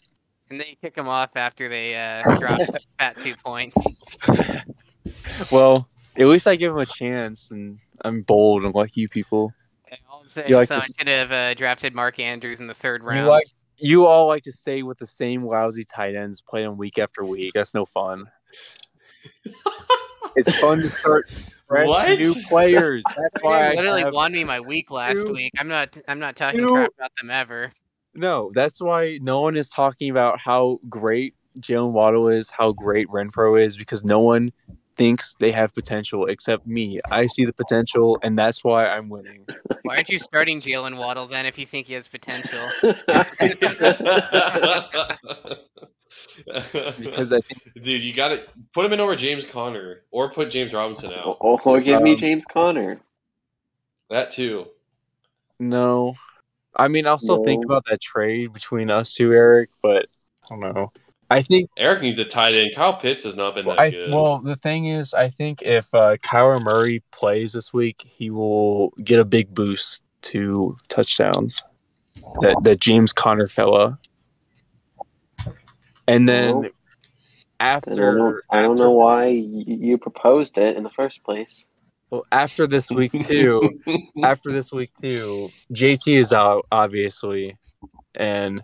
And 0.53 0.59
then 0.61 0.67
you 0.69 0.75
kick 0.75 0.93
them 0.93 1.09
off 1.09 1.31
after 1.35 1.67
they 1.67 1.95
uh, 1.95 2.21
drop 2.37 2.59
fat 2.99 3.15
two 3.17 3.33
points. 3.43 3.75
Well, 5.51 5.89
at 6.15 6.27
least 6.27 6.45
I 6.45 6.55
give 6.55 6.71
them 6.73 6.81
a 6.81 6.85
chance, 6.85 7.49
and 7.49 7.79
I'm 8.01 8.21
bold, 8.21 8.63
unlike 8.63 8.95
you 8.95 9.09
people. 9.09 9.51
And 9.89 9.99
all 10.09 10.21
I'm 10.21 10.29
saying 10.29 10.47
You 10.47 10.55
like 10.57 10.63
is, 10.65 10.69
to 10.69 10.75
s- 10.75 10.93
I 10.97 10.97
could 10.99 11.07
have 11.11 11.31
uh, 11.31 11.53
drafted 11.55 11.95
Mark 11.95 12.19
Andrews 12.19 12.59
in 12.59 12.67
the 12.67 12.73
third 12.75 13.01
You 13.01 13.07
round. 13.07 13.27
like 13.27 13.47
you 13.79 14.05
all 14.05 14.27
like 14.27 14.43
to 14.43 14.51
stay 14.51 14.83
with 14.83 14.99
the 14.99 15.07
same 15.07 15.43
lousy 15.43 15.83
tight 15.83 16.13
ends, 16.15 16.39
play 16.41 16.61
them 16.63 16.77
week 16.77 16.99
after 16.99 17.23
week. 17.25 17.51
That's 17.55 17.73
no 17.73 17.85
fun. 17.85 18.25
it's 20.35 20.55
fun 20.59 20.79
to 20.83 20.89
start 20.89 21.29
fresh 21.67 21.87
What? 21.87 22.19
new 22.19 22.35
players. 22.47 23.03
That's 23.07 23.43
why 23.43 23.71
I 23.71 23.73
literally 23.73 24.03
have- 24.03 24.13
won 24.13 24.31
me 24.33 24.43
my 24.43 24.59
week 24.59 24.91
last 24.91 25.15
two- 25.15 25.33
week. 25.33 25.51
I'm 25.57 25.67
not. 25.67 25.97
I'm 26.07 26.19
not 26.19 26.35
talking 26.35 26.59
two- 26.59 26.73
crap 26.73 26.91
about 26.97 27.11
them 27.19 27.31
ever. 27.31 27.71
No. 28.15 28.51
That's 28.53 28.79
why 28.81 29.19
no 29.21 29.41
one 29.41 29.55
is 29.57 29.69
talking 29.69 30.09
about 30.09 30.39
how 30.39 30.79
great 30.89 31.35
Jaylen 31.59 31.91
Waddle 31.91 32.27
is, 32.29 32.49
how 32.49 32.71
great 32.71 33.07
Renfrow 33.07 33.59
is, 33.59 33.77
because 33.77 34.03
no 34.03 34.19
one 34.19 34.51
thinks 34.95 35.35
they 35.39 35.51
have 35.51 35.73
potential 35.73 36.25
except 36.27 36.67
me. 36.67 36.99
I 37.09 37.25
see 37.25 37.45
the 37.45 37.53
potential, 37.53 38.19
and 38.21 38.37
that's 38.37 38.63
why 38.63 38.87
I'm 38.87 39.09
winning. 39.09 39.45
Why 39.81 39.95
aren't 39.97 40.09
you 40.09 40.19
starting 40.19 40.61
Jaylen 40.61 40.97
Waddle 40.97 41.27
then 41.27 41.45
if 41.45 41.57
you 41.57 41.65
think 41.65 41.87
he 41.87 41.93
has 41.93 42.07
potential? 42.07 42.59
Because 46.97 47.33
I 47.33 47.41
think 47.41 47.61
Dude, 47.81 48.01
you 48.01 48.13
got 48.13 48.29
to 48.29 48.43
put 48.73 48.85
him 48.85 48.93
in 48.93 48.99
over 48.99 49.15
James 49.15 49.45
Conner 49.45 50.01
or 50.11 50.31
put 50.31 50.49
James 50.49 50.73
Robinson 50.73 51.11
out. 51.11 51.37
or, 51.39 51.59
or 51.63 51.81
give 51.81 52.01
me 52.01 52.11
Um, 52.13 52.17
James 52.17 52.45
Conner. 52.45 52.99
That 54.09 54.31
too. 54.31 54.67
no. 55.59 56.15
I 56.75 56.87
mean, 56.87 57.05
I'll 57.05 57.17
still 57.19 57.43
think 57.43 57.63
about 57.65 57.85
that 57.89 58.01
trade 58.01 58.53
between 58.53 58.89
us 58.89 59.13
two, 59.13 59.33
Eric, 59.33 59.69
but 59.81 60.07
I 60.45 60.49
don't 60.49 60.59
know. 60.59 60.91
I 61.29 61.41
think 61.41 61.69
Eric 61.77 62.01
needs 62.01 62.19
a 62.19 62.25
tight 62.25 62.53
end. 62.53 62.71
Kyle 62.75 62.95
Pitts 62.97 63.23
has 63.23 63.35
not 63.35 63.55
been 63.55 63.65
that 63.65 63.79
I, 63.79 63.89
good. 63.89 64.11
well, 64.13 64.39
the 64.39 64.55
thing 64.57 64.85
is, 64.85 65.13
I 65.13 65.29
think 65.29 65.61
if 65.63 65.91
uh, 65.93 66.17
Kyler 66.17 66.61
Murray 66.61 67.01
plays 67.11 67.53
this 67.53 67.73
week, 67.73 68.03
he 68.05 68.29
will 68.29 68.89
get 69.03 69.19
a 69.19 69.25
big 69.25 69.53
boost 69.53 70.03
to 70.23 70.77
touchdowns. 70.89 71.63
That 72.41 72.55
that 72.63 72.79
James 72.79 73.11
Conner 73.13 73.47
fella, 73.47 73.99
and 76.07 76.27
then 76.27 76.55
Well, 76.55 76.65
I 77.59 77.79
don't 77.79 77.95
know, 77.97 77.99
after 77.99 78.43
I 78.49 78.61
don't 78.61 78.71
after- 78.71 78.83
know 78.83 78.91
why 78.91 79.27
you, 79.27 79.63
you 79.77 79.97
proposed 79.97 80.57
it 80.57 80.77
in 80.77 80.83
the 80.83 80.89
first 80.89 81.23
place. 81.23 81.65
Well, 82.13 82.27
after 82.31 82.67
this 82.67 82.91
week 82.91 83.11
too, 83.25 83.81
after 84.23 84.51
this 84.51 84.71
week 84.71 84.91
too, 84.93 85.49
JT 85.73 86.15
is 86.15 86.31
out 86.31 86.67
obviously, 86.71 87.57
and 88.13 88.61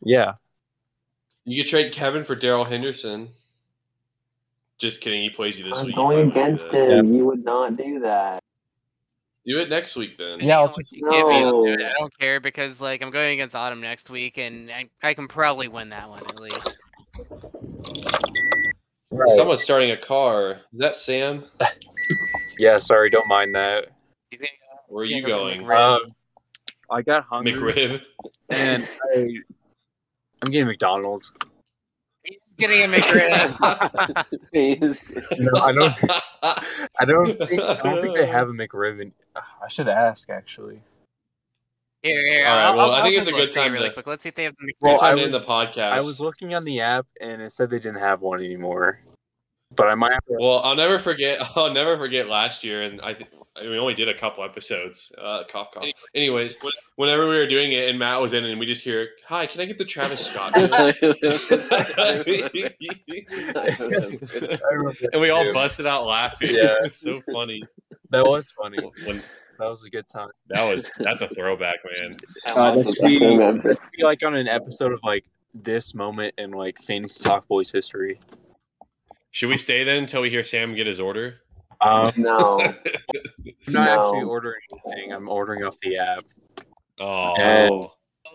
yeah, 0.00 0.34
you 1.44 1.60
could 1.64 1.68
trade 1.68 1.92
Kevin 1.92 2.22
for 2.22 2.36
Darrell 2.36 2.62
Henderson. 2.64 3.30
Just 4.78 5.00
kidding. 5.00 5.22
He 5.22 5.30
plays 5.30 5.58
you 5.58 5.64
this 5.64 5.76
I'm 5.76 5.86
week. 5.86 5.96
going 5.96 6.18
You 6.20 6.24
might 6.26 6.34
wanna 6.36 6.46
do 6.46 6.52
against 6.52 6.70
that. 6.70 6.88
him. 6.88 7.14
You 7.14 7.24
would 7.26 7.44
not 7.44 7.76
do 7.76 7.98
that. 7.98 8.38
Do 9.44 9.58
it 9.58 9.68
next 9.68 9.96
week 9.96 10.16
then. 10.16 10.38
Yeah, 10.38 10.60
I'll 10.60 10.68
just- 10.68 10.92
you 10.92 11.02
give 11.10 11.26
me, 11.26 11.42
I'll 11.42 11.64
do 11.64 11.72
it. 11.72 11.80
No. 11.80 11.86
I 11.86 11.92
don't 11.98 12.16
care 12.20 12.38
because 12.38 12.80
like 12.80 13.02
I'm 13.02 13.10
going 13.10 13.32
against 13.32 13.56
Autumn 13.56 13.80
next 13.80 14.08
week, 14.08 14.38
and 14.38 14.70
I, 14.70 14.88
I 15.02 15.14
can 15.14 15.26
probably 15.26 15.66
win 15.66 15.88
that 15.88 16.08
one 16.08 16.20
at 16.20 16.36
least. 16.38 16.78
Someone's 19.36 19.62
starting 19.62 19.90
a 19.90 19.96
car. 19.96 20.60
Is 20.72 20.78
that 20.78 20.96
Sam? 20.96 21.44
yeah. 22.58 22.78
Sorry, 22.78 23.10
don't 23.10 23.28
mind 23.28 23.54
that. 23.54 23.88
Where 24.88 25.04
are 25.04 25.06
you 25.06 25.26
going? 25.26 25.70
Um, 25.70 26.00
I 26.90 27.02
got 27.02 27.24
hungry. 27.24 27.54
McRib. 27.54 28.00
and 28.50 28.88
I, 29.16 29.36
I'm 30.42 30.50
getting 30.50 30.66
McDonald's. 30.66 31.32
he's 32.24 32.38
getting 32.58 32.82
a 32.82 32.88
McRib. 32.96 34.24
No, 35.38 35.60
I 35.60 35.72
don't. 35.72 35.94
I 37.00 37.04
don't 37.06 37.32
think. 37.32 37.60
I 37.62 37.82
don't 37.82 38.02
think 38.02 38.16
they 38.16 38.26
have 38.26 38.48
a 38.48 38.52
McRib. 38.52 39.00
In, 39.00 39.12
I 39.36 39.68
should 39.68 39.88
ask 39.88 40.28
actually. 40.28 40.80
Here, 42.02 42.26
here. 42.26 42.46
All 42.46 42.56
right, 42.56 42.64
I'll, 42.64 42.76
well, 42.76 42.90
I'll, 42.92 43.00
I 43.00 43.02
think 43.02 43.14
I'll 43.14 43.18
it's 43.20 43.28
a 43.28 43.30
good 43.32 43.38
look 43.40 43.52
for 43.52 43.58
you 43.58 43.64
time 43.64 43.72
really 43.72 43.88
to- 43.88 43.94
quick. 43.94 44.06
Let's 44.06 44.22
see 44.22 44.28
if 44.28 44.34
they 44.34 44.44
have 44.44 44.54
the 44.58 44.66
McRib. 44.66 44.76
Well, 44.80 44.98
time 44.98 45.14
I 45.14 45.18
to 45.18 45.22
end 45.24 45.32
the 45.32 45.38
was- 45.38 45.46
podcast. 45.46 45.92
I 45.92 46.00
was 46.00 46.20
looking 46.20 46.54
on 46.54 46.64
the 46.64 46.80
app 46.80 47.06
and 47.20 47.40
it 47.42 47.50
said 47.52 47.70
they 47.70 47.78
didn't 47.78 48.00
have 48.00 48.20
one 48.22 48.40
anymore. 48.40 49.00
but 49.74 49.88
I 49.88 49.94
might 49.94 50.12
have 50.12 50.22
to. 50.22 50.36
Well, 50.40 50.58
I'll 50.60 50.74
never 50.76 50.98
forget. 50.98 51.38
I'll 51.56 51.72
never 51.72 51.96
forget 51.96 52.28
last 52.28 52.62
year, 52.64 52.82
and 52.82 53.00
I 53.00 53.14
think 53.14 53.30
we 53.60 53.78
only 53.78 53.92
did 53.94 54.08
a 54.08 54.14
couple 54.18 54.42
episodes. 54.44 55.12
Uh, 55.18 55.42
cough, 55.50 55.68
cough. 55.74 55.84
Anyways, 56.14 56.56
whenever 56.96 57.28
we 57.28 57.36
were 57.36 57.46
doing 57.46 57.72
it, 57.72 57.88
and 57.88 57.98
Matt 57.98 58.20
was 58.20 58.32
in, 58.32 58.44
and 58.44 58.58
we 58.58 58.64
just 58.66 58.82
hear, 58.82 59.08
"Hi, 59.28 59.46
can 59.46 59.60
I 59.60 59.66
get 59.66 59.76
the 59.78 59.84
Travis 59.84 60.26
Scott?" 60.26 60.52
and 65.12 65.20
we 65.20 65.30
all 65.30 65.52
busted 65.52 65.86
out 65.86 66.06
laughing. 66.06 66.48
Yeah. 66.50 66.76
it 66.78 66.84
was 66.84 66.94
so 66.94 67.20
funny. 67.32 67.62
That 68.10 68.24
was 68.26 68.50
funny. 68.50 68.78
When, 69.04 69.22
That 69.62 69.68
was 69.68 69.84
a 69.84 69.90
good 69.90 70.08
time. 70.08 70.28
that 70.48 70.68
was 70.74 70.90
that's 70.98 71.22
a 71.22 71.28
throwback, 71.28 71.76
man. 71.96 72.16
Uh, 72.48 72.74
that 72.74 72.84
should 72.84 73.06
be, 73.06 73.18
that 73.20 73.62
should 73.80 73.90
be 73.96 74.02
like 74.02 74.20
on 74.24 74.34
an 74.34 74.48
episode 74.48 74.92
of 74.92 74.98
like 75.04 75.24
this 75.54 75.94
moment 75.94 76.34
in 76.36 76.50
like 76.50 76.76
fantasy 76.80 77.22
talk 77.22 77.46
boys 77.46 77.70
history. 77.70 78.18
Should 79.30 79.48
we 79.50 79.56
stay 79.56 79.84
then 79.84 79.98
until 79.98 80.20
we 80.22 80.30
hear 80.30 80.42
Sam 80.42 80.74
get 80.74 80.88
his 80.88 80.98
order? 80.98 81.36
Um, 81.80 82.12
No. 82.16 82.58
I'm 82.60 82.74
not 83.72 83.84
No. 83.84 84.06
actually 84.08 84.24
ordering 84.24 84.60
anything. 84.84 85.12
I'm 85.12 85.28
ordering 85.28 85.62
off 85.62 85.76
the 85.80 85.96
app. 85.96 86.24
Oh, 86.98 87.34
And- 87.38 87.84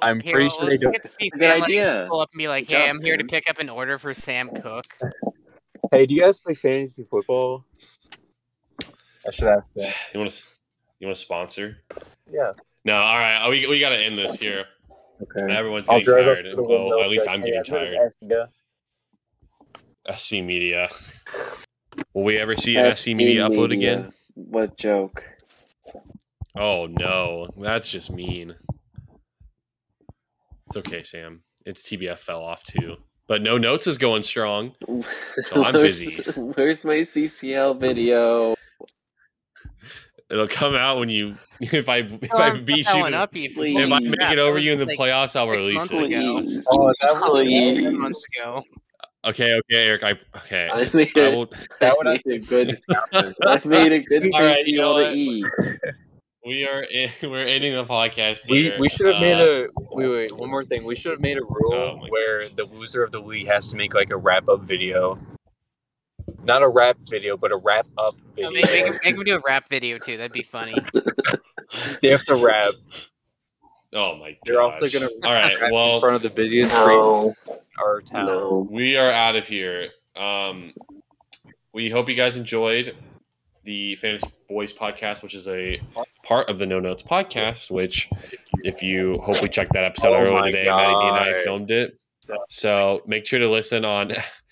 I'm 0.02 0.20
Here, 0.22 0.34
pretty 0.34 0.50
sure 0.50 0.60
let's 0.66 0.70
they 0.70 0.78
don't. 0.78 0.92
get 0.94 1.04
to 1.04 1.12
see 1.12 1.30
Good 1.30 1.42
like, 1.42 1.64
idea. 1.64 2.06
Pull 2.10 2.20
up 2.22 2.30
and 2.32 2.38
be 2.38 2.48
like, 2.48 2.68
Good 2.70 2.76
"Hey, 2.78 2.88
job, 2.88 2.96
I'm 2.98 3.04
here 3.04 3.18
to 3.18 3.24
pick 3.26 3.50
up 3.50 3.58
an 3.60 3.68
order 3.70 3.98
for 3.98 4.14
Sam 4.14 4.50
Cook." 4.62 4.86
Hey, 5.92 6.06
do 6.06 6.14
you 6.14 6.22
guys 6.22 6.38
play 6.40 6.54
fantasy 6.54 7.04
football? 7.10 7.66
I 9.28 9.32
should 9.32 9.48
ask 9.48 9.66
that. 9.76 9.94
you 10.14 10.20
want 10.20 10.32
to 10.32 10.44
you 11.00 11.08
want 11.08 11.16
to 11.18 11.22
sponsor? 11.22 11.78
Yeah. 12.32 12.54
No, 12.86 12.96
all 12.96 13.18
right. 13.20 13.48
We 13.50 13.68
we 13.68 13.80
got 13.80 13.90
to 13.90 13.98
end 13.98 14.18
this 14.18 14.36
here. 14.36 14.66
Okay. 15.22 15.54
Everyone's 15.54 15.88
getting 15.88 16.06
tired. 16.06 16.44
to 16.56 16.62
Well, 16.64 17.02
at 17.02 17.10
least 17.10 17.26
like, 17.26 17.36
I'm 17.36 17.42
"Hey, 17.42 17.52
getting 17.52 17.76
I've 17.76 18.50
tired. 20.10 20.20
SC 20.20 20.34
Media. 20.44 20.90
Will 22.14 22.24
we 22.24 22.38
ever 22.38 22.56
see 22.56 22.76
an 22.78 22.94
SC 22.94 23.08
Media 23.08 23.48
upload 23.48 23.74
again? 23.74 24.14
What 24.36 24.78
joke? 24.78 25.24
Oh 26.56 26.86
no, 26.88 27.48
that's 27.58 27.90
just 27.90 28.12
mean. 28.12 28.56
It's 30.68 30.78
okay, 30.78 31.04
Sam. 31.04 31.42
It's 31.66 31.84
TBF 31.84 32.18
fell 32.20 32.44
off 32.44 32.64
too, 32.64 32.96
but 33.28 33.42
no 33.42 33.58
notes 33.58 33.88
is 33.88 33.98
going 33.98 34.24
strong. 34.24 34.74
So 35.44 35.64
I'm 35.64 35.74
Where's- 35.74 36.06
busy. 36.06 36.32
Where's 36.42 36.86
my 36.86 36.98
CCL 36.98 37.80
video? 37.80 38.56
It'll 40.30 40.48
come 40.48 40.76
out 40.76 41.00
when 41.00 41.10
you 41.10 41.38
if 41.62 41.88
I 41.90 41.98
if 42.00 42.30
Oh, 42.34 42.38
I 42.38 42.50
I'm 42.50 42.66
beat 42.66 42.86
you. 42.94 43.02
up 43.02 43.36
you. 43.36 43.50
If 43.56 43.92
I 43.92 44.00
make 44.00 44.20
that 44.20 44.34
it 44.34 44.40
over 44.40 44.60
you 44.60 44.74
in 44.74 44.80
the 44.80 44.86
like 44.86 44.98
playoffs, 44.98 45.36
I'll 45.36 45.48
release 45.48 45.84
it. 45.90 45.92
ago. 46.04 46.44
Oh, 46.70 46.94
that 47.02 47.14
was 47.14 47.94
months 47.98 48.24
ago. 48.36 48.64
Okay, 49.26 49.52
okay, 49.54 49.88
Eric. 49.88 50.04
I 50.04 50.38
okay. 50.40 50.70
I 50.72 50.90
made 50.94 51.12
I 51.18 51.22
a, 51.22 51.36
will, 51.36 51.48
That 51.80 51.94
I 51.94 51.94
would 51.98 52.08
made 52.26 52.44
a 52.44 52.46
good. 52.46 52.80
I 53.14 53.62
made 53.66 53.92
a 53.92 54.00
good 54.00 54.22
thing 54.24 54.32
All 54.34 54.42
right, 54.42 54.60
for 54.64 54.68
you 54.70 54.76
you 54.76 54.82
know 54.82 54.92
all 54.92 54.98
to 55.00 55.04
what? 55.06 55.16
eat. 55.16 55.46
we 56.46 56.66
are 56.68 56.84
in, 56.84 57.10
we're 57.24 57.46
ending 57.46 57.74
the 57.74 57.84
podcast. 57.86 58.48
We 58.50 58.64
here. 58.64 58.80
we 58.80 58.90
should 58.90 59.08
have 59.08 59.22
made 59.22 59.38
Uh, 59.40 59.66
a 59.66 59.68
wait 59.92 60.08
wait 60.10 60.32
one 60.38 60.50
more 60.50 60.64
thing. 60.66 60.86
We 60.86 60.96
should 60.96 61.12
have 61.12 61.20
made 61.22 61.38
a 61.38 61.42
rule 61.42 61.74
Oh 61.74 61.98
my 62.02 62.08
where 62.10 62.48
the 62.50 62.64
loser 62.66 63.04
of 63.04 63.12
the 63.12 63.20
league 63.20 63.48
has 63.48 63.70
to 63.72 63.76
make 63.76 63.94
like 63.94 64.12
a 64.12 64.18
wrap 64.18 64.48
up 64.50 64.62
video. 64.62 65.18
Not 66.44 66.62
a 66.64 66.68
rap 66.68 66.98
video, 67.10 67.36
but 67.38 67.52
a 67.52 67.58
wrap 67.58 67.88
up 67.98 68.16
video. 68.36 68.52
Make, 68.52 68.66
make, 68.66 68.86
him- 68.86 69.00
make 69.04 69.16
him 69.16 69.24
do 69.24 69.36
a 69.36 69.42
rap 69.46 69.68
video 69.70 69.98
too. 69.98 70.18
That'd 70.18 70.32
be 70.32 70.44
funny. 70.44 70.76
they 72.02 72.10
have 72.10 72.24
to 72.26 72.36
rap. 72.36 72.74
Oh 73.94 74.16
my 74.16 74.32
god. 74.32 74.38
They're 74.46 74.62
also 74.62 74.88
gonna 74.88 75.10
All 75.24 75.34
right. 75.34 75.56
well 75.72 75.96
in 75.96 76.02
front 76.02 76.16
of 76.16 76.22
the 76.22 76.30
busiest 76.30 76.72
No, 76.74 77.34
street 77.36 77.54
in 77.54 77.60
our 77.84 78.02
town. 78.02 78.26
no. 78.28 78.68
we 78.70 78.96
are 78.98 79.12
out 79.12 79.36
of 79.36 79.48
here. 79.48 79.90
Um, 80.16 80.74
we 81.74 81.90
hope 81.90 82.10
you 82.10 82.16
guys 82.16 82.36
enjoyed 82.36 82.96
the 83.64 83.96
Fantasy 83.96 84.28
Boys 84.50 84.72
podcast, 84.74 85.24
which 85.24 85.34
is 85.36 85.48
a 85.48 85.82
part 86.24 86.50
of 86.50 86.58
the 86.60 86.66
No 86.66 86.80
Notes 86.80 87.04
podcast. 87.04 87.70
Which, 87.72 88.10
if 88.64 88.82
you 88.82 89.20
hopefully 89.24 89.50
checked 89.50 89.74
that 89.74 89.84
episode 89.84 90.14
Oh 90.14 90.22
earlier 90.22 90.40
my 90.40 90.46
today, 90.52 90.66
Maddie 90.66 91.08
and 91.08 91.18
I 91.18 91.44
filmed 91.44 91.72
it. 91.72 91.98
So 92.50 93.02
make 93.08 93.26
sure 93.26 93.40
to 93.40 93.50
listen 93.50 93.84
on 93.86 94.12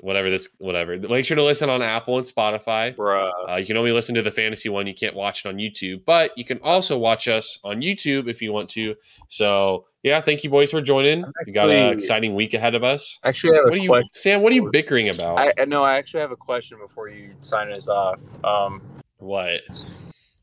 whatever 0.00 0.30
this 0.30 0.48
whatever. 0.58 0.96
Make 0.96 1.24
sure 1.24 1.36
to 1.36 1.42
listen 1.42 1.68
on 1.68 1.82
Apple 1.82 2.16
and 2.16 2.26
Spotify. 2.26 2.94
Bruh. 2.94 3.30
Uh, 3.48 3.56
you 3.56 3.66
can 3.66 3.76
only 3.76 3.92
listen 3.92 4.14
to 4.14 4.22
the 4.22 4.30
fantasy 4.30 4.68
one. 4.68 4.86
You 4.86 4.94
can't 4.94 5.14
watch 5.14 5.44
it 5.44 5.48
on 5.48 5.56
YouTube, 5.56 6.04
but 6.04 6.36
you 6.36 6.44
can 6.44 6.58
also 6.62 6.98
watch 6.98 7.28
us 7.28 7.58
on 7.64 7.80
YouTube 7.80 8.28
if 8.28 8.40
you 8.40 8.52
want 8.52 8.68
to. 8.70 8.94
So 9.28 9.86
yeah, 10.02 10.20
thank 10.20 10.44
you 10.44 10.50
boys 10.50 10.70
for 10.70 10.80
joining. 10.80 11.24
We 11.46 11.52
got 11.52 11.70
an 11.70 11.92
exciting 11.92 12.34
week 12.34 12.54
ahead 12.54 12.74
of 12.74 12.84
us. 12.84 13.18
Actually, 13.24 13.54
I 13.54 13.56
have 13.56 13.64
What 13.64 13.74
a 13.74 13.76
are 13.76 13.82
you, 13.82 13.88
question. 13.88 14.10
Sam? 14.14 14.42
What 14.42 14.52
are 14.52 14.56
you 14.56 14.68
bickering 14.70 15.08
about? 15.08 15.38
I 15.58 15.64
no, 15.64 15.82
I 15.82 15.96
actually 15.96 16.20
have 16.20 16.32
a 16.32 16.36
question 16.36 16.78
before 16.78 17.08
you 17.08 17.34
sign 17.40 17.72
us 17.72 17.88
off. 17.88 18.20
Um, 18.44 18.82
what? 19.18 19.60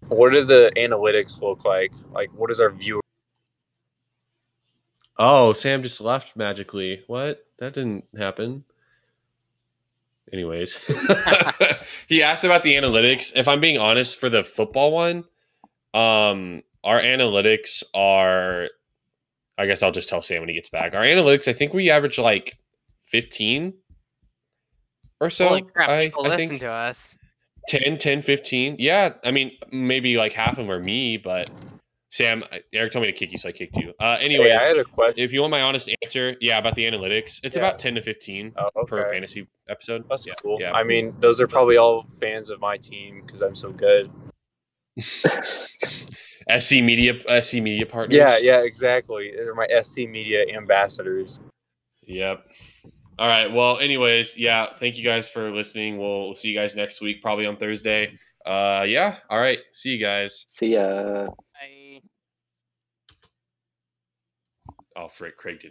what 0.10 0.32
do 0.32 0.44
the 0.44 0.72
analytics 0.76 1.42
look 1.42 1.66
like? 1.66 1.94
Like, 2.12 2.30
what 2.34 2.52
is 2.52 2.60
our 2.60 2.70
viewer? 2.70 3.02
Oh, 5.18 5.54
Sam 5.54 5.82
just 5.82 6.02
left 6.02 6.36
magically. 6.36 7.04
What? 7.08 7.46
That 7.60 7.74
didn't 7.74 8.06
happen. 8.18 8.66
Anyways, 10.34 10.76
he 12.08 12.24
asked 12.24 12.44
about 12.44 12.64
the 12.64 12.74
analytics. 12.74 13.32
If 13.36 13.48
I'm 13.48 13.62
being 13.62 13.78
honest, 13.78 14.18
for 14.18 14.30
the 14.30 14.44
football 14.44 14.92
one, 14.92 15.26
um, 15.94 16.64
our 16.84 17.00
analytics 17.02 17.84
are. 17.94 18.70
I 19.58 19.68
guess 19.68 19.82
I'll 19.82 19.92
just 19.92 20.10
tell 20.10 20.22
Sam 20.22 20.42
when 20.42 20.50
he 20.50 20.56
gets 20.56 20.68
back. 20.68 20.94
Our 20.94 21.04
analytics, 21.04 21.48
I 21.48 21.54
think 21.54 21.74
we 21.74 21.90
average 21.90 22.20
like 22.20 22.58
15 23.04 23.74
or 25.22 25.30
so. 25.30 25.48
Holy 25.48 25.62
crap! 25.62 25.90
I, 25.90 26.08
people 26.08 26.26
I 26.26 26.30
listen 26.30 26.50
think 26.50 26.60
to 26.62 26.70
us. 26.70 27.16
10, 27.68 27.98
10, 27.98 28.22
15. 28.22 28.76
Yeah, 28.80 29.14
I 29.24 29.32
mean, 29.32 29.52
maybe 29.72 30.18
like 30.18 30.34
half 30.34 30.52
of 30.52 30.58
them 30.58 30.72
are 30.72 30.80
me, 30.80 31.18
but 31.18 31.50
Sam, 32.16 32.46
Eric 32.72 32.94
told 32.94 33.02
me 33.06 33.12
to 33.12 33.18
kick 33.18 33.34
you, 33.34 33.38
so 33.38 33.50
I 33.50 33.52
kicked 33.52 33.76
you. 33.76 33.92
Uh, 34.00 34.16
anyways, 34.22 34.50
Hey, 34.52 34.56
I 34.58 34.64
had 34.64 34.78
a 34.78 34.86
question. 34.86 35.22
if 35.22 35.34
you 35.34 35.42
want 35.42 35.52
my 35.52 35.60
honest 35.64 35.94
answer, 36.02 36.34
yeah, 36.40 36.58
about 36.58 36.76
the 36.76 36.86
analytics, 36.86 37.42
it's 37.44 37.58
Yeah. 37.58 37.64
about 37.64 37.78
10 37.78 37.96
to 37.96 38.02
15 38.02 38.54
Oh, 38.56 38.86
per 38.86 39.04
fantasy 39.12 39.46
episode. 39.68 40.06
That's 40.10 40.26
yeah, 40.26 40.32
cool. 40.42 40.58
Yeah. 40.58 40.72
I 40.72 40.86
mean, 40.86 41.14
those 41.20 41.42
are 41.42 41.48
probably 41.48 41.76
all 41.76 42.04
fans 42.18 42.50
of 42.50 42.62
my 42.62 42.78
team 42.78 43.22
because 43.26 43.42
I'm 43.42 43.54
so 43.54 43.74
good. 43.74 44.10
SC 46.58 46.74
Media, 46.82 47.16
SC 47.42 47.56
Media 47.56 47.86
partners. 47.86 48.16
Yeah, 48.18 48.38
yeah, 48.38 48.62
exactly. 48.62 49.34
They're 49.36 49.54
my 49.54 49.68
SC 49.82 50.08
Media 50.08 50.46
ambassadors. 50.56 51.42
Yep. 52.08 52.46
All 53.20 53.28
right. 53.28 53.48
Well, 53.52 53.78
anyways, 53.80 54.38
yeah. 54.38 54.68
Thank 54.80 54.98
you 54.98 55.04
guys 55.04 55.28
for 55.28 55.52
listening. 55.52 55.98
We'll, 55.98 56.28
we'll 56.28 56.36
see 56.38 56.48
you 56.48 56.58
guys 56.58 56.76
next 56.78 57.02
week, 57.02 57.22
probably 57.22 57.46
on 57.46 57.58
Thursday. 57.58 58.18
Uh, 58.46 58.86
yeah. 58.88 59.18
All 59.30 59.40
right. 59.40 59.60
See 59.74 59.90
you 59.90 60.00
guys. 60.00 60.46
See 60.48 60.76
ya. 60.76 61.28
Oh, 64.96 65.08
frick, 65.08 65.38
Craig 65.38 65.60
did. 65.60 65.64